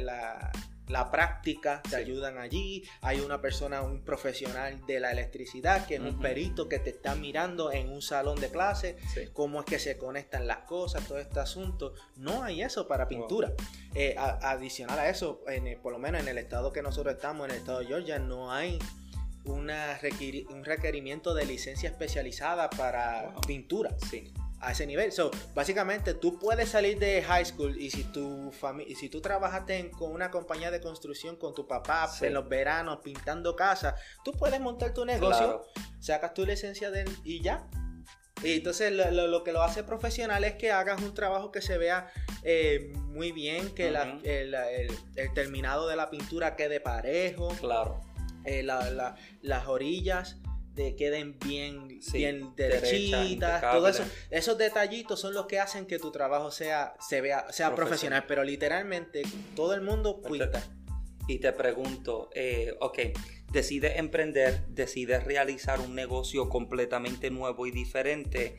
la 0.00 0.52
la 0.90 1.10
práctica, 1.10 1.82
te 1.88 1.96
ayudan 1.96 2.38
allí. 2.38 2.84
Hay 3.00 3.20
una 3.20 3.40
persona, 3.40 3.82
un 3.82 4.02
profesional 4.02 4.84
de 4.86 5.00
la 5.00 5.12
electricidad, 5.12 5.86
que 5.86 5.96
es 5.96 6.00
un 6.00 6.18
perito 6.18 6.68
que 6.68 6.78
te 6.78 6.90
está 6.90 7.14
mirando 7.14 7.72
en 7.72 7.88
un 7.88 8.02
salón 8.02 8.40
de 8.40 8.50
clase, 8.50 8.96
cómo 9.32 9.60
es 9.60 9.66
que 9.66 9.78
se 9.78 9.96
conectan 9.96 10.46
las 10.46 10.58
cosas, 10.58 11.06
todo 11.06 11.18
este 11.18 11.40
asunto. 11.40 11.94
No 12.16 12.42
hay 12.42 12.62
eso 12.62 12.86
para 12.86 13.08
pintura. 13.08 13.52
Eh, 13.94 14.14
adicional 14.18 14.98
a 14.98 15.08
eso, 15.08 15.42
por 15.82 15.92
lo 15.92 15.98
menos 15.98 16.20
en 16.20 16.28
el 16.28 16.38
estado 16.38 16.72
que 16.72 16.82
nosotros 16.82 17.14
estamos, 17.14 17.48
en 17.48 17.54
el 17.54 17.60
estado 17.60 17.80
de 17.80 17.86
Georgia, 17.86 18.18
no 18.18 18.52
hay 18.52 18.78
una 19.44 19.98
un 20.50 20.64
requerimiento 20.64 21.34
de 21.34 21.46
licencia 21.46 21.88
especializada 21.88 22.68
para 22.70 23.34
pintura. 23.46 23.96
Sí 24.10 24.32
a 24.60 24.72
ese 24.72 24.86
nivel. 24.86 25.10
So, 25.12 25.30
básicamente 25.54 26.14
tú 26.14 26.38
puedes 26.38 26.68
salir 26.68 26.98
de 26.98 27.22
high 27.22 27.44
school 27.44 27.76
y 27.78 27.90
si 27.90 28.04
tu 28.04 28.52
y 28.86 28.94
si 28.94 29.08
tú 29.08 29.20
trabajaste 29.20 29.90
con 29.90 30.12
una 30.12 30.30
compañía 30.30 30.70
de 30.70 30.80
construcción 30.80 31.36
con 31.36 31.54
tu 31.54 31.66
papá 31.66 32.10
en 32.20 32.34
los 32.34 32.48
veranos 32.48 32.98
pintando 33.02 33.56
casas, 33.56 33.94
tú 34.24 34.32
puedes 34.32 34.60
montar 34.60 34.92
tu 34.92 35.04
negocio, 35.04 35.62
sacas 35.98 36.34
tu 36.34 36.44
licencia 36.44 36.90
de, 36.90 37.10
y 37.24 37.42
ya. 37.42 37.66
Y 38.42 38.54
entonces 38.54 38.90
lo, 38.92 39.44
que 39.44 39.52
lo 39.52 39.62
hace 39.62 39.82
profesional 39.84 40.44
es 40.44 40.54
que 40.54 40.72
hagas 40.72 41.02
un 41.02 41.12
trabajo 41.12 41.52
que 41.52 41.60
se 41.60 41.76
vea 41.76 42.10
eh, 42.42 42.90
muy 42.94 43.32
bien, 43.32 43.74
que 43.74 43.88
el, 43.88 45.34
terminado 45.34 45.86
de 45.88 45.96
la 45.96 46.08
pintura 46.08 46.56
quede 46.56 46.80
parejo. 46.80 47.48
Claro. 47.60 48.00
Eh, 48.46 48.62
las 48.62 49.66
orillas 49.66 50.38
queden 50.96 51.38
bien, 51.38 51.88
bien 52.12 52.54
derechitas, 52.56 53.60
todo 53.60 53.88
eso. 53.88 54.04
Esos 54.30 54.58
detallitos 54.58 55.20
son 55.20 55.34
los 55.34 55.46
que 55.46 55.60
hacen 55.60 55.86
que 55.86 55.98
tu 55.98 56.10
trabajo 56.10 56.50
sea, 56.50 56.94
se 57.00 57.20
vea, 57.20 57.50
sea 57.52 57.74
profesional. 57.74 58.24
pero 58.26 58.44
literalmente 58.44 59.22
todo 59.54 59.74
el 59.74 59.80
mundo 59.82 60.20
pinta. 60.22 60.62
Y 61.26 61.38
te 61.38 61.52
pregunto, 61.52 62.28
eh, 62.34 62.74
ok, 62.80 62.98
decides 63.52 63.98
emprender, 63.98 64.66
decides 64.68 65.22
realizar 65.24 65.78
un 65.78 65.94
negocio 65.94 66.48
completamente 66.48 67.30
nuevo 67.30 67.66
y 67.66 67.70
diferente. 67.70 68.56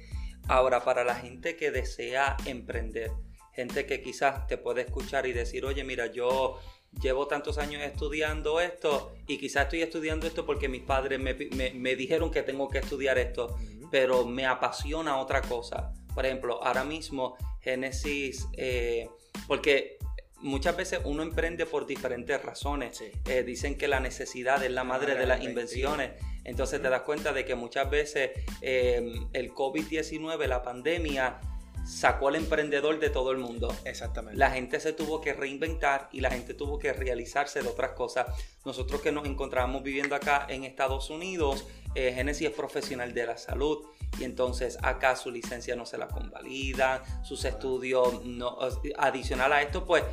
Ahora, 0.47 0.83
para 0.83 1.03
la 1.03 1.15
gente 1.15 1.57
que 1.57 1.71
desea 1.71 2.37
emprender, 2.45 3.11
gente 3.53 3.85
que 3.85 4.01
quizás 4.01 4.47
te 4.47 4.57
puede 4.57 4.81
escuchar 4.81 5.25
y 5.25 5.33
decir, 5.33 5.65
oye, 5.65 5.83
mira, 5.83 6.07
yo 6.07 6.59
llevo 6.99 7.27
tantos 7.27 7.57
años 7.57 7.81
estudiando 7.83 8.59
esto 8.59 9.13
y 9.27 9.37
quizás 9.37 9.63
estoy 9.63 9.81
estudiando 9.81 10.27
esto 10.27 10.45
porque 10.45 10.67
mis 10.67 10.81
padres 10.81 11.19
me, 11.19 11.95
dijeron 11.95 12.31
que 12.31 12.43
tengo 12.43 12.67
que 12.69 12.79
estudiar 12.79 13.17
esto, 13.17 13.57
pero 13.89 14.25
me 14.25 14.45
apasiona 14.45 15.17
otra 15.17 15.41
cosa. 15.41 15.93
Por 16.13 16.25
ejemplo, 16.25 16.63
ahora 16.63 16.83
mismo 16.83 17.37
Génesis, 17.61 18.47
eh, 18.57 19.09
porque 19.47 19.97
muchas 20.41 20.75
veces 20.75 20.99
uno 21.03 21.23
emprende 21.23 21.65
por 21.65 21.85
diferentes 21.85 22.41
razones. 22.41 23.01
Eh, 23.25 23.43
dicen 23.43 23.77
que 23.77 23.87
la 23.87 23.99
necesidad 23.99 24.63
es 24.63 24.71
la 24.71 24.83
madre 24.83 25.15
de 25.15 25.25
las 25.25 25.41
invenciones. 25.41 26.11
Entonces 26.43 26.81
te 26.81 26.89
das 26.89 27.01
cuenta 27.01 27.33
de 27.33 27.45
que 27.45 27.55
muchas 27.55 27.89
veces 27.89 28.31
eh, 28.61 29.13
el 29.33 29.51
COVID-19, 29.53 30.47
la 30.47 30.63
pandemia, 30.63 31.39
sacó 31.83 32.27
al 32.27 32.35
emprendedor 32.35 32.99
de 32.99 33.09
todo 33.09 33.31
el 33.31 33.37
mundo. 33.37 33.73
Exactamente. 33.85 34.37
La 34.37 34.51
gente 34.51 34.79
se 34.79 34.93
tuvo 34.93 35.21
que 35.21 35.33
reinventar 35.33 36.09
y 36.11 36.21
la 36.21 36.31
gente 36.31 36.53
tuvo 36.53 36.79
que 36.79 36.93
realizarse 36.93 37.61
de 37.61 37.67
otras 37.67 37.91
cosas. 37.91 38.27
Nosotros 38.65 39.01
que 39.01 39.11
nos 39.11 39.25
encontramos 39.25 39.83
viviendo 39.83 40.15
acá 40.15 40.45
en 40.49 40.63
Estados 40.63 41.09
Unidos, 41.09 41.65
eh, 41.95 42.13
Genesis 42.13 42.49
es 42.49 42.53
profesional 42.53 43.13
de 43.13 43.25
la 43.25 43.37
salud 43.37 43.85
y 44.19 44.23
entonces 44.23 44.77
acá 44.81 45.15
su 45.15 45.31
licencia 45.31 45.75
no 45.75 45.85
se 45.85 45.97
la 45.97 46.07
convalida, 46.07 47.03
sus 47.23 47.45
estudios 47.45 48.23
no, 48.25 48.57
adicional 48.97 49.53
a 49.53 49.61
esto, 49.61 49.85
pues 49.85 50.03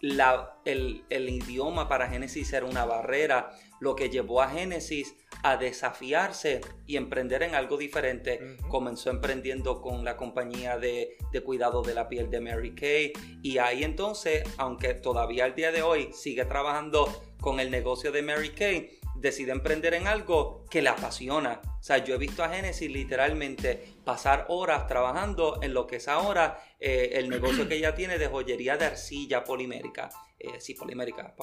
la, 0.00 0.58
el, 0.64 1.04
el 1.08 1.28
idioma 1.28 1.88
para 1.88 2.08
Génesis 2.08 2.52
era 2.52 2.66
una 2.66 2.84
barrera, 2.84 3.50
lo 3.80 3.94
que 3.94 4.10
llevó 4.10 4.42
a 4.42 4.48
Génesis 4.48 5.14
a 5.42 5.56
desafiarse 5.56 6.60
y 6.86 6.96
emprender 6.96 7.42
en 7.42 7.54
algo 7.54 7.76
diferente. 7.76 8.56
Comenzó 8.68 9.10
emprendiendo 9.10 9.80
con 9.80 10.04
la 10.04 10.16
compañía 10.16 10.78
de, 10.78 11.16
de, 11.32 11.40
cuidado 11.40 11.82
de 11.82 11.94
la 11.94 12.08
piel 12.08 12.30
de 12.30 12.40
Mary 12.40 12.74
Kay 12.74 13.12
y 13.42 13.58
ahí 13.58 13.84
entonces, 13.84 14.44
aunque 14.56 14.94
todavía 14.94 15.44
al 15.44 15.54
día 15.54 15.72
de 15.72 15.82
hoy 15.82 16.10
sigue 16.12 16.44
trabajando 16.44 17.22
con 17.40 17.60
el 17.60 17.70
negocio 17.70 18.12
de 18.12 18.22
Mary 18.22 18.50
Kay, 18.50 18.98
decide 19.16 19.52
emprender 19.52 19.94
en 19.94 20.06
algo 20.06 20.64
que 20.70 20.82
le 20.82 20.88
apasiona. 20.88 21.60
O 21.78 21.82
sea, 21.82 21.98
yo 21.98 22.14
he 22.14 22.18
visto 22.18 22.44
a 22.44 22.48
Genesis 22.48 22.90
literalmente 22.90 23.96
pasar 24.04 24.46
horas 24.48 24.86
trabajando 24.86 25.60
en 25.62 25.74
lo 25.74 25.86
que 25.86 25.96
es 25.96 26.08
ahora 26.08 26.62
eh, 26.80 27.10
el 27.14 27.28
negocio 27.28 27.68
que 27.68 27.76
ella 27.76 27.94
tiene 27.94 28.18
de 28.18 28.28
joyería 28.28 28.76
de 28.76 28.86
arcilla 28.86 29.44
polimérica. 29.44 30.10
Eh, 30.38 30.60
sí, 30.60 30.74
polimérica, 30.74 31.34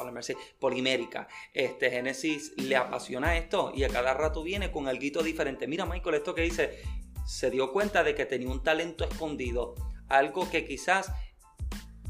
polimérica. 0.60 1.28
Este, 1.54 1.90
Genesis 1.90 2.54
le 2.58 2.76
apasiona 2.76 3.38
esto 3.38 3.72
y 3.74 3.84
a 3.84 3.90
cada 3.90 4.14
rato 4.14 4.44
viene 4.44 4.72
con 4.72 4.88
algo 4.88 5.24
diferente. 5.24 5.68
Mira, 5.68 5.86
Michael, 5.86 6.16
esto 6.16 6.36
que 6.36 6.44
dice, 6.44 6.80
se 7.26 7.50
dio 7.50 7.72
cuenta 7.72 8.04
de 8.04 8.14
que 8.14 8.26
tenía 8.26 8.50
un 8.50 8.62
talento 8.62 9.04
escondido, 9.04 9.76
algo 10.10 10.50
que 10.50 10.66
quizás 10.66 11.12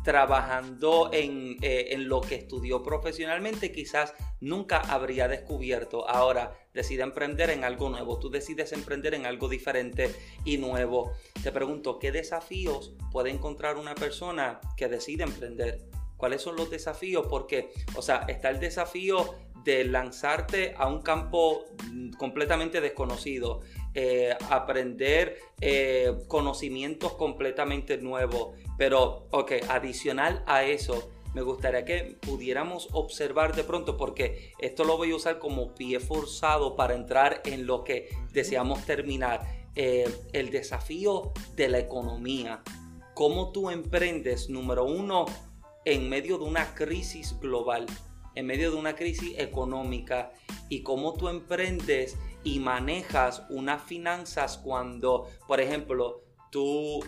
trabajando 0.03 1.09
en, 1.13 1.57
eh, 1.61 1.87
en, 1.91 2.09
lo 2.09 2.19
que 2.19 2.35
estudió 2.35 2.83
profesionalmente, 2.83 3.71
quizás 3.71 4.13
nunca 4.41 4.79
habría 4.79 5.29
descubierto. 5.29 6.07
Ahora 6.09 6.57
decide 6.73 7.03
emprender 7.03 7.49
en 7.49 7.63
algo 7.63 7.89
nuevo. 7.89 8.19
Tú 8.19 8.29
decides 8.29 8.73
emprender 8.73 9.13
en 9.13 9.25
algo 9.25 9.47
diferente 9.47 10.13
y 10.43 10.57
nuevo. 10.57 11.13
Te 11.41 11.53
pregunto, 11.53 11.99
¿qué 11.99 12.11
desafíos 12.11 12.93
puede 13.11 13.29
encontrar 13.29 13.77
una 13.77 13.95
persona 13.95 14.59
que 14.75 14.89
decide 14.89 15.23
emprender? 15.23 15.92
¿Cuáles 16.23 16.41
son 16.41 16.55
los 16.55 16.69
desafíos? 16.69 17.27
Porque, 17.29 17.73
o 17.97 18.01
sea, 18.01 18.23
está 18.29 18.49
el 18.49 18.61
desafío 18.61 19.35
de 19.65 19.83
lanzarte 19.83 20.73
a 20.77 20.87
un 20.87 21.01
campo 21.01 21.65
completamente 22.17 22.79
desconocido, 22.79 23.59
eh, 23.93 24.33
aprender 24.49 25.37
eh, 25.59 26.13
conocimientos 26.29 27.15
completamente 27.15 27.97
nuevos. 27.97 28.57
Pero, 28.77 29.27
ok, 29.31 29.51
adicional 29.67 30.45
a 30.47 30.63
eso, 30.63 31.11
me 31.33 31.41
gustaría 31.41 31.83
que 31.83 32.15
pudiéramos 32.21 32.87
observar 32.93 33.53
de 33.53 33.65
pronto, 33.65 33.97
porque 33.97 34.53
esto 34.59 34.85
lo 34.85 34.95
voy 34.95 35.11
a 35.11 35.17
usar 35.17 35.39
como 35.39 35.75
pie 35.75 35.99
forzado 35.99 36.77
para 36.77 36.95
entrar 36.95 37.41
en 37.43 37.67
lo 37.67 37.83
que 37.83 38.07
deseamos 38.31 38.85
terminar, 38.85 39.41
eh, 39.75 40.09
el 40.31 40.51
desafío 40.51 41.33
de 41.57 41.67
la 41.67 41.79
economía. 41.79 42.63
¿Cómo 43.13 43.51
tú 43.51 43.69
emprendes, 43.69 44.49
número 44.49 44.85
uno, 44.85 45.25
en 45.85 46.09
medio 46.09 46.37
de 46.37 46.45
una 46.45 46.73
crisis 46.75 47.39
global, 47.39 47.85
en 48.35 48.45
medio 48.45 48.71
de 48.71 48.77
una 48.77 48.95
crisis 48.95 49.37
económica, 49.37 50.31
y 50.69 50.83
cómo 50.83 51.13
tú 51.13 51.29
emprendes 51.29 52.17
y 52.43 52.59
manejas 52.59 53.43
unas 53.49 53.83
finanzas 53.83 54.57
cuando, 54.57 55.27
por 55.47 55.61
ejemplo, 55.61 56.23
tú 56.51 57.01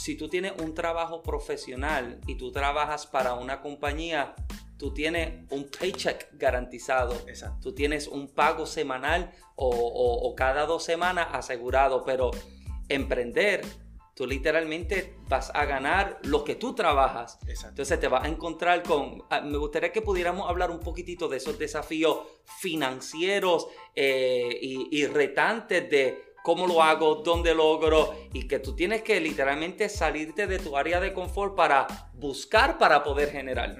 si 0.00 0.16
tú 0.16 0.28
tienes 0.28 0.52
un 0.60 0.74
trabajo 0.74 1.22
profesional 1.22 2.20
y 2.26 2.36
tú 2.36 2.52
trabajas 2.52 3.06
para 3.06 3.34
una 3.34 3.60
compañía, 3.60 4.34
tú 4.78 4.94
tienes 4.94 5.44
un 5.50 5.68
paycheck 5.68 6.28
garantizado. 6.32 7.14
Exacto. 7.26 7.58
Tú 7.60 7.74
tienes 7.74 8.08
un 8.08 8.28
pago 8.28 8.64
semanal 8.64 9.32
o, 9.56 10.34
cada 10.36 10.64
dos 10.64 10.84
semanas 10.84 11.28
asegurado, 11.32 12.04
pero 12.04 12.30
emprender, 12.88 13.62
tú 14.20 14.26
literalmente 14.26 15.14
vas 15.30 15.50
a 15.54 15.64
ganar 15.64 16.18
lo 16.24 16.44
que 16.44 16.54
tú 16.54 16.74
trabajas. 16.74 17.38
Exacto. 17.48 17.68
Entonces 17.68 18.00
te 18.00 18.06
vas 18.06 18.24
a 18.24 18.28
encontrar 18.28 18.82
con... 18.82 19.24
Ah, 19.30 19.40
me 19.40 19.56
gustaría 19.56 19.92
que 19.92 20.02
pudiéramos 20.02 20.46
hablar 20.46 20.70
un 20.70 20.80
poquitito 20.80 21.26
de 21.26 21.38
esos 21.38 21.58
desafíos 21.58 22.18
financieros 22.58 23.68
eh, 23.96 24.58
y 24.60 25.06
retantes 25.06 25.88
de 25.88 26.34
cómo 26.42 26.66
lo 26.66 26.82
hago, 26.82 27.22
dónde 27.24 27.54
logro 27.54 28.14
y 28.34 28.46
que 28.46 28.58
tú 28.58 28.76
tienes 28.76 29.00
que 29.00 29.18
literalmente 29.20 29.88
salirte 29.88 30.46
de 30.46 30.58
tu 30.58 30.76
área 30.76 31.00
de 31.00 31.14
confort 31.14 31.56
para 31.56 31.86
buscar 32.12 32.76
para 32.76 33.02
poder 33.02 33.30
generar. 33.30 33.74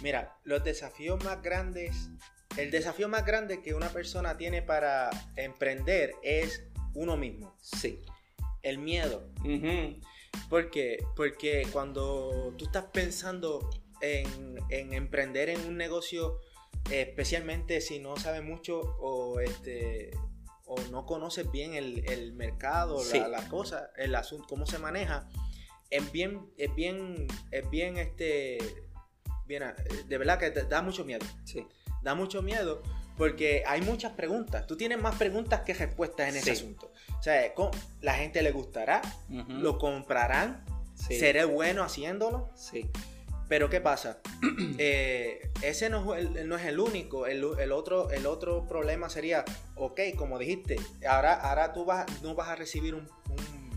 Mira, 0.00 0.38
los 0.44 0.64
desafíos 0.64 1.22
más 1.22 1.42
grandes, 1.42 2.08
el 2.56 2.70
desafío 2.70 3.10
más 3.10 3.26
grande 3.26 3.60
que 3.60 3.74
una 3.74 3.90
persona 3.90 4.38
tiene 4.38 4.62
para 4.62 5.10
emprender 5.36 6.14
es 6.22 6.64
uno 6.94 7.18
mismo. 7.18 7.54
Sí. 7.60 8.00
El 8.62 8.78
miedo. 8.78 9.28
¿Por 10.48 10.70
qué? 10.70 10.98
Porque 11.16 11.66
cuando 11.72 12.54
tú 12.56 12.66
estás 12.66 12.84
pensando 12.92 13.70
en, 14.00 14.56
en 14.68 14.92
emprender 14.92 15.48
en 15.48 15.60
un 15.66 15.76
negocio, 15.76 16.38
especialmente 16.90 17.80
si 17.80 17.98
no 17.98 18.16
sabes 18.16 18.42
mucho 18.42 18.80
o 18.80 19.40
este 19.40 20.10
o 20.72 20.80
no 20.92 21.04
conoces 21.04 21.50
bien 21.50 21.74
el, 21.74 22.08
el 22.08 22.32
mercado, 22.32 22.98
Sí. 23.00 23.18
la, 23.18 23.26
la 23.28 23.48
cosa, 23.48 23.90
el 23.96 24.14
asunto, 24.14 24.46
cómo 24.48 24.66
se 24.66 24.78
maneja, 24.78 25.28
es 25.90 26.12
bien, 26.12 26.48
es 26.56 26.72
bien, 26.76 27.26
es 27.50 27.68
bien, 27.70 27.96
este, 27.96 28.58
bien, 29.46 29.64
eh, 29.64 29.74
de 30.06 30.18
verdad 30.18 30.38
que 30.38 30.50
te 30.52 30.62
da 30.64 30.80
mucho 30.80 31.04
miedo, 31.04 31.26
Sí. 31.44 31.66
da 32.02 32.14
mucho 32.14 32.40
miedo 32.40 32.82
porque 33.20 33.62
hay 33.66 33.82
muchas 33.82 34.12
preguntas, 34.12 34.66
tú 34.66 34.76
tienes 34.78 34.98
más 34.98 35.14
preguntas 35.16 35.60
que 35.60 35.74
respuestas 35.74 36.30
en 36.30 36.36
ese 36.36 36.56
Sí. 36.56 36.62
asunto. 36.62 36.90
O 37.18 37.22
sea, 37.22 37.52
¿cómo- 37.52 37.70
¿la 38.00 38.14
gente 38.14 38.40
le 38.40 38.50
gustará? 38.50 39.02
¿Lo 39.28 39.76
comprarán? 39.78 40.64
Sí. 40.94 41.18
¿Seré 41.18 41.44
bueno 41.44 41.82
haciéndolo? 41.84 42.50
Sí. 42.56 42.88
Pero 43.46 43.68
¿qué 43.68 43.80
pasa? 43.82 44.20
Eh, 44.78 45.50
ese 45.60 45.90
no 45.90 46.14
es, 46.14 46.24
el, 46.24 46.48
no 46.48 46.56
es 46.56 46.64
el 46.64 46.80
único. 46.80 47.26
El, 47.26 47.44
el 47.58 47.72
otro, 47.72 48.10
el 48.10 48.24
otro 48.24 48.66
problema 48.66 49.10
sería, 49.10 49.44
ok, 49.76 50.00
como 50.16 50.38
dijiste, 50.38 50.76
ahora, 51.06 51.34
ahora 51.34 51.74
tú 51.74 51.84
vas, 51.84 52.06
no 52.22 52.34
vas 52.34 52.48
a 52.48 52.56
recibir 52.56 52.94
un, 52.94 53.06
un, 53.28 53.70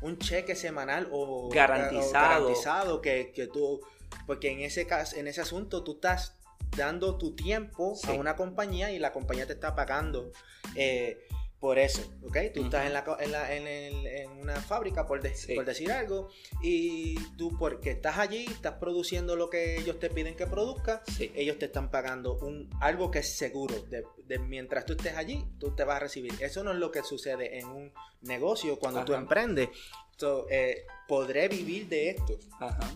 un 0.00 0.18
cheque 0.18 0.54
semanal 0.56 1.08
o 1.12 1.50
Garantizado. 1.50 2.08
o 2.08 2.12
garantizado 2.12 3.00
que, 3.02 3.32
que 3.34 3.48
tú, 3.48 3.80
porque 4.26 4.50
en 4.50 4.60
ese 4.60 4.86
caso, 4.86 5.16
en 5.16 5.26
ese 5.26 5.42
asunto 5.42 5.84
tú 5.84 5.92
estás 5.96 6.38
dando 6.76 7.18
tu 7.18 7.34
tiempo 7.34 7.94
Sí. 7.96 8.08
a 8.08 8.12
una 8.12 8.36
compañía 8.36 8.90
y 8.92 8.98
la 8.98 9.12
compañía 9.12 9.46
te 9.46 9.52
está 9.54 9.74
pagando 9.74 10.32
eh, 10.76 11.18
por 11.60 11.78
eso, 11.78 12.02
¿ok? 12.24 12.36
Tú 12.52 12.64
estás 12.64 12.86
en, 12.86 12.92
la, 12.92 13.04
en, 13.20 13.30
la- 13.30 13.54
en 13.54 13.66
el- 13.68 14.06
en 14.08 14.30
una 14.32 14.56
fábrica, 14.60 15.06
por, 15.06 15.22
de- 15.22 15.32
Sí. 15.36 15.54
por 15.54 15.64
decir 15.64 15.92
algo, 15.92 16.28
y 16.60 17.14
tú 17.36 17.56
porque 17.56 17.90
estás 17.92 18.18
allí, 18.18 18.46
estás 18.46 18.74
produciendo 18.80 19.36
lo 19.36 19.48
que 19.48 19.78
ellos 19.78 20.00
te 20.00 20.10
piden 20.10 20.34
que 20.34 20.48
produzcas, 20.48 21.02
Sí. 21.16 21.30
ellos 21.36 21.58
te 21.60 21.66
están 21.66 21.88
pagando 21.90 22.34
un, 22.38 22.68
algo 22.80 23.12
que 23.12 23.20
es 23.20 23.36
seguro. 23.36 23.80
De, 23.82 24.04
de 24.26 24.38
mientras 24.40 24.86
tú 24.86 24.94
estés 24.94 25.14
allí, 25.16 25.44
tú 25.60 25.72
te 25.76 25.84
vas 25.84 25.96
a 25.98 26.00
recibir. 26.00 26.32
Eso 26.40 26.64
no 26.64 26.72
es 26.72 26.78
lo 26.78 26.90
que 26.90 27.04
sucede 27.04 27.58
en 27.60 27.68
un 27.68 27.92
negocio 28.22 28.76
cuando 28.80 29.04
tú 29.04 29.14
emprendes. 29.14 29.68
So, 30.16 30.46
eh, 30.50 30.84
¿Podré 31.06 31.46
vivir 31.46 31.88
de 31.88 32.10
esto? 32.10 32.38
Ajá. 32.58 32.90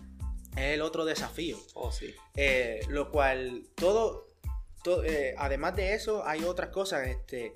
Es 0.57 0.73
el 0.73 0.81
otro 0.81 1.05
desafío. 1.05 1.57
Oh, 1.73 1.91
sí. 1.91 2.13
Eh, 2.35 2.81
lo 2.89 3.11
cual, 3.11 3.63
todo, 3.75 4.27
to- 4.83 5.03
eh, 5.03 5.35
además 5.37 5.75
de 5.75 5.93
eso, 5.93 6.25
hay 6.25 6.43
otras 6.43 6.69
cosas. 6.69 7.07
Este, 7.07 7.53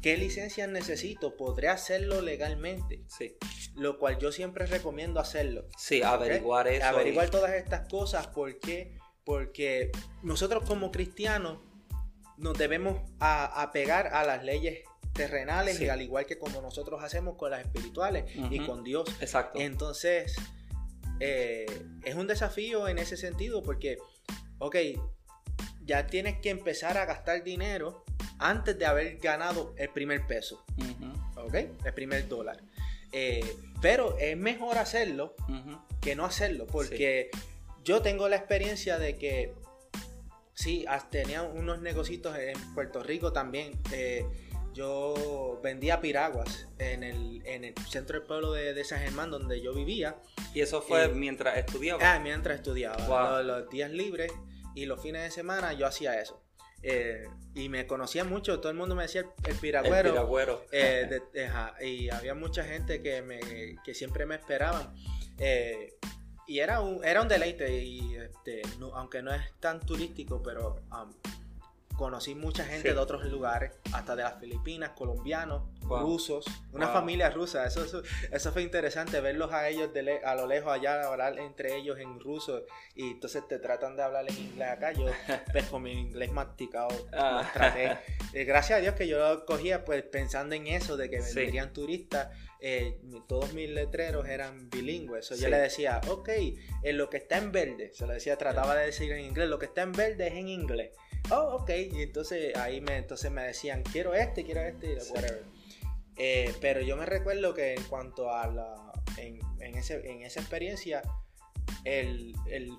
¿Qué 0.00 0.16
licencias 0.16 0.68
necesito? 0.68 1.36
¿Podré 1.36 1.68
hacerlo 1.68 2.20
legalmente? 2.20 3.02
Sí. 3.08 3.36
Lo 3.74 3.98
cual 3.98 4.18
yo 4.18 4.30
siempre 4.30 4.66
recomiendo 4.66 5.18
hacerlo. 5.18 5.66
Sí, 5.76 6.02
averiguar 6.02 6.68
eso. 6.68 6.86
Averiguar 6.86 7.26
y- 7.26 7.30
todas 7.30 7.52
estas 7.54 7.88
cosas. 7.88 8.28
¿Por 8.28 8.60
qué? 8.60 8.96
Porque 9.24 9.90
nosotros 10.22 10.64
como 10.66 10.92
cristianos 10.92 11.58
nos 12.36 12.56
debemos 12.56 13.00
a- 13.18 13.60
apegar 13.60 14.06
a 14.14 14.24
las 14.24 14.44
leyes 14.44 14.84
terrenales 15.12 15.78
Sí. 15.78 15.84
y 15.86 15.88
al 15.88 16.00
igual 16.00 16.26
que 16.26 16.38
como 16.38 16.62
nosotros 16.62 17.02
hacemos 17.02 17.36
con 17.36 17.50
las 17.50 17.60
espirituales 17.64 18.24
y 18.50 18.64
con 18.64 18.84
Dios. 18.84 19.08
Exacto. 19.20 19.58
Entonces, 19.58 20.36
eh, 21.20 21.66
es 22.04 22.14
un 22.14 22.26
desafío 22.26 22.88
en 22.88 22.98
ese 22.98 23.16
sentido 23.16 23.62
porque, 23.62 23.98
ok, 24.58 24.76
ya 25.84 26.06
tienes 26.06 26.38
que 26.40 26.50
empezar 26.50 26.98
a 26.98 27.06
gastar 27.06 27.42
dinero 27.42 28.04
antes 28.38 28.78
de 28.78 28.86
haber 28.86 29.18
ganado 29.18 29.74
el 29.76 29.88
primer 29.90 30.26
peso, 30.26 30.64
Ujú. 30.76 31.46
¿ok? 31.46 31.54
El 31.84 31.94
primer 31.94 32.28
dólar. 32.28 32.60
Eh, 33.12 33.56
pero 33.80 34.16
es 34.18 34.36
mejor 34.36 34.78
hacerlo 34.78 35.34
que 36.00 36.14
no 36.14 36.24
hacerlo, 36.24 36.66
porque 36.66 37.30
yo 37.84 38.02
tengo 38.02 38.28
la 38.28 38.36
experiencia 38.36 38.98
de 38.98 39.16
que 39.16 39.54
sí, 40.54 40.84
tenía 41.10 41.42
unos 41.42 41.80
negocios 41.80 42.20
en 42.36 42.74
Puerto 42.74 43.02
Rico 43.02 43.32
también. 43.32 43.72
eh, 43.92 44.26
yo 44.78 45.60
vendía 45.62 46.00
piraguas 46.00 46.68
en 46.78 47.02
el, 47.02 47.42
en 47.44 47.64
el 47.64 47.74
centro 47.90 48.18
del 48.18 48.26
pueblo 48.26 48.52
de, 48.52 48.72
de 48.74 48.84
San 48.84 49.00
Germán, 49.00 49.30
donde 49.30 49.60
yo 49.60 49.74
vivía, 49.74 50.16
Y 50.54 50.60
eso 50.60 50.80
fue 50.80 51.04
Eh, 51.04 51.08
mientras 51.08 51.56
estudiaba. 51.58 52.00
ah, 52.14 52.18
mientras 52.20 52.56
estudiaba. 52.58 52.96
Wow. 53.06 53.44
Los, 53.44 53.46
los 53.62 53.70
días 53.70 53.90
libres 53.90 54.32
y 54.74 54.86
los 54.86 55.02
fines 55.02 55.22
de 55.22 55.30
semana 55.30 55.72
yo 55.72 55.86
hacía 55.86 56.20
eso. 56.20 56.42
Eh, 56.82 57.24
y 57.56 57.68
me 57.68 57.86
conocía 57.88 58.22
mucho, 58.22 58.60
todo 58.60 58.70
el 58.70 58.78
mundo 58.78 58.94
me 58.94 59.02
decía 59.02 59.22
el, 59.22 59.26
el 59.44 59.50
el 59.54 59.56
piragüero. 59.58 60.10
piragüero. 60.12 60.64
Eh, 60.70 61.20
de- 61.32 61.46
ajá, 61.46 61.74
y 61.84 62.08
había 62.10 62.34
mucha 62.36 62.62
gente 62.62 63.02
que, 63.02 63.20
me, 63.20 63.40
que 63.84 63.94
siempre 63.94 64.26
me 64.26 64.36
esperaban. 64.36 64.94
Eh, 65.38 65.94
y 66.46 66.60
era 66.60 66.80
un, 66.80 67.04
era 67.04 67.20
un 67.20 67.26
deleite, 67.28 67.82
y 67.82 68.14
este, 68.14 68.62
no- 68.78 68.94
aunque 68.94 69.22
no 69.22 69.34
es 69.34 69.42
tan 69.60 69.80
turístico, 69.80 70.40
pero 70.42 70.76
um, 70.92 71.12
conocí 71.98 72.34
mucha 72.34 72.64
gente 72.64 72.88
Sí. 72.88 72.94
de 72.94 73.00
otros 73.00 73.24
lugares, 73.26 73.72
hasta 73.92 74.14
de 74.16 74.22
las 74.22 74.38
Filipinas, 74.38 74.90
colombianos, 74.96 75.64
Wow. 75.82 76.00
rusos, 76.00 76.44
una 76.72 76.86
Wow. 76.86 76.94
familia 76.94 77.28
rusa. 77.30 77.66
Eso, 77.66 77.84
eso, 77.84 78.02
eso 78.30 78.52
fue 78.52 78.62
interesante, 78.62 79.20
verlos 79.20 79.52
a 79.52 79.68
ellos 79.68 79.92
de 79.92 80.02
le- 80.02 80.24
a 80.24 80.34
lo 80.34 80.46
lejos 80.46 80.72
allá, 80.72 81.02
hablar 81.06 81.38
entre 81.38 81.76
ellos 81.76 81.98
en 81.98 82.20
ruso, 82.20 82.62
y 82.94 83.10
entonces 83.12 83.46
te 83.48 83.58
tratan 83.58 83.96
de 83.96 84.02
hablar 84.02 84.24
en 84.30 84.36
inglés 84.38 84.68
acá. 84.68 84.92
Yo, 84.92 85.06
pues 85.52 85.66
con 85.68 85.82
mi 85.82 85.92
inglés 85.92 86.30
masticado, 86.32 86.88
Ah. 87.12 87.50
traté 87.52 87.98
eh, 88.32 88.44
gracias 88.44 88.78
a 88.78 88.82
Dios 88.82 88.94
que 88.94 89.08
yo 89.08 89.18
lo 89.18 89.44
cogía 89.44 89.84
pues 89.84 90.02
pensando 90.04 90.54
en 90.54 90.66
eso, 90.68 90.96
de 90.96 91.10
que 91.10 91.20
Sí. 91.22 91.34
vendrían 91.34 91.72
turistas. 91.72 92.28
Eh, 92.60 92.98
todos 93.28 93.52
mis 93.54 93.68
letreros 93.70 94.26
eran 94.28 94.68
bilingües. 94.70 95.26
So, 95.26 95.34
Sí. 95.36 95.42
Yo 95.42 95.48
le 95.48 95.58
decía, 95.58 96.00
ok, 96.08 96.28
en 96.82 96.98
lo 96.98 97.08
que 97.10 97.18
está 97.18 97.38
en 97.38 97.52
verde, 97.52 97.92
se 97.94 98.06
lo 98.06 98.12
decía, 98.12 98.36
trataba 98.36 98.74
de 98.74 98.86
decir 98.86 99.12
en 99.12 99.24
inglés, 99.24 99.48
lo 99.48 99.58
que 99.58 99.66
está 99.66 99.82
en 99.82 99.92
verde 99.92 100.26
es 100.28 100.34
en 100.34 100.48
inglés. 100.48 100.90
Oh, 101.30 101.58
ok, 101.60 101.70
y 101.92 102.02
entonces 102.02 102.56
ahí 102.56 102.80
me, 102.80 102.96
entonces 102.96 103.30
me 103.30 103.42
decían, 103.42 103.82
quiero 103.82 104.14
este, 104.14 104.44
quiero 104.44 104.62
este, 104.62 104.98
Sí. 105.00 105.12
whatever. 105.12 105.44
Eh, 106.16 106.52
pero 106.60 106.80
yo 106.80 106.96
me 106.96 107.06
recuerdo 107.06 107.54
que 107.54 107.74
en 107.74 107.82
cuanto 107.84 108.32
a 108.34 108.46
la, 108.48 108.92
en, 109.18 109.38
en 109.60 109.76
ese, 109.76 110.10
en 110.10 110.22
esa 110.22 110.40
experiencia, 110.40 111.02
el, 111.84 112.34
el 112.50 112.72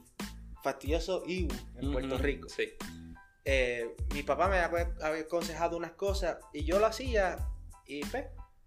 fastidioso 0.63 1.23
IU 1.25 1.47
en 1.80 1.91
Puerto. 1.93 2.17
Rico 2.17 2.49
Sí. 2.49 2.69
eh, 3.45 3.95
mi 4.13 4.23
papá 4.23 4.49
me 4.49 4.57
había 4.57 4.93
había 5.01 5.21
aconsejado 5.21 5.77
unas 5.77 5.91
cosas 5.91 6.38
y 6.53 6.65
yo 6.65 6.80
lo 6.80 6.86
hacía 6.88 7.38
y 7.88 8.03
pues, 8.05 8.25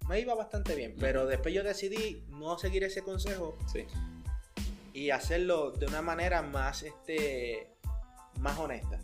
me 0.08 0.20
iba 0.20 0.34
bastante 0.34 0.74
bien. 0.74 0.94
Pero 0.98 1.26
después 1.26 1.54
yo 1.54 1.62
decidí 1.62 2.22
no 2.28 2.58
seguir 2.58 2.84
ese 2.84 3.02
consejo 3.02 3.56
Sí. 3.72 3.86
y 4.92 5.10
hacerlo 5.10 5.70
de 5.70 5.86
una 5.86 6.02
manera 6.02 6.42
más, 6.42 6.82
este, 6.82 7.68
más 8.38 8.58
honesta. 8.58 8.98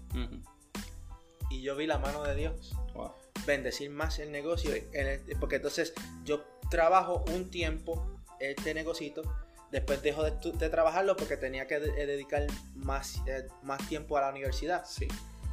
Y 1.51 1.63
yo 1.63 1.77
vi 1.77 1.87
la 1.87 1.99
mano 1.99 2.23
de 2.25 2.35
Dios 2.35 2.75
Wow. 2.95 3.13
bendecir 3.47 3.91
más 3.91 4.19
el 4.19 4.31
negocio. 4.33 4.73
Sí. 4.73 4.83
en 4.93 5.07
el- 5.07 5.21
porque 5.41 5.57
entonces 5.57 5.95
yo 6.25 6.45
trabajo 6.71 7.25
un 7.35 7.51
tiempo 7.51 8.19
este 8.41 8.75
negocito. 8.75 9.23
Después 9.71 10.03
dejo 10.03 10.23
de, 10.25 10.33
de 10.55 10.69
trabajarlo 10.71 11.17
porque 11.17 11.37
tenía 11.37 11.67
que 11.67 11.79
de- 11.81 12.07
dedicar 12.07 12.47
más, 12.75 13.21
eh, 13.27 13.47
más 13.63 13.87
tiempo 13.89 14.17
a 14.17 14.23
la 14.23 14.31
universidad. 14.31 14.85
Sí. 14.87 15.09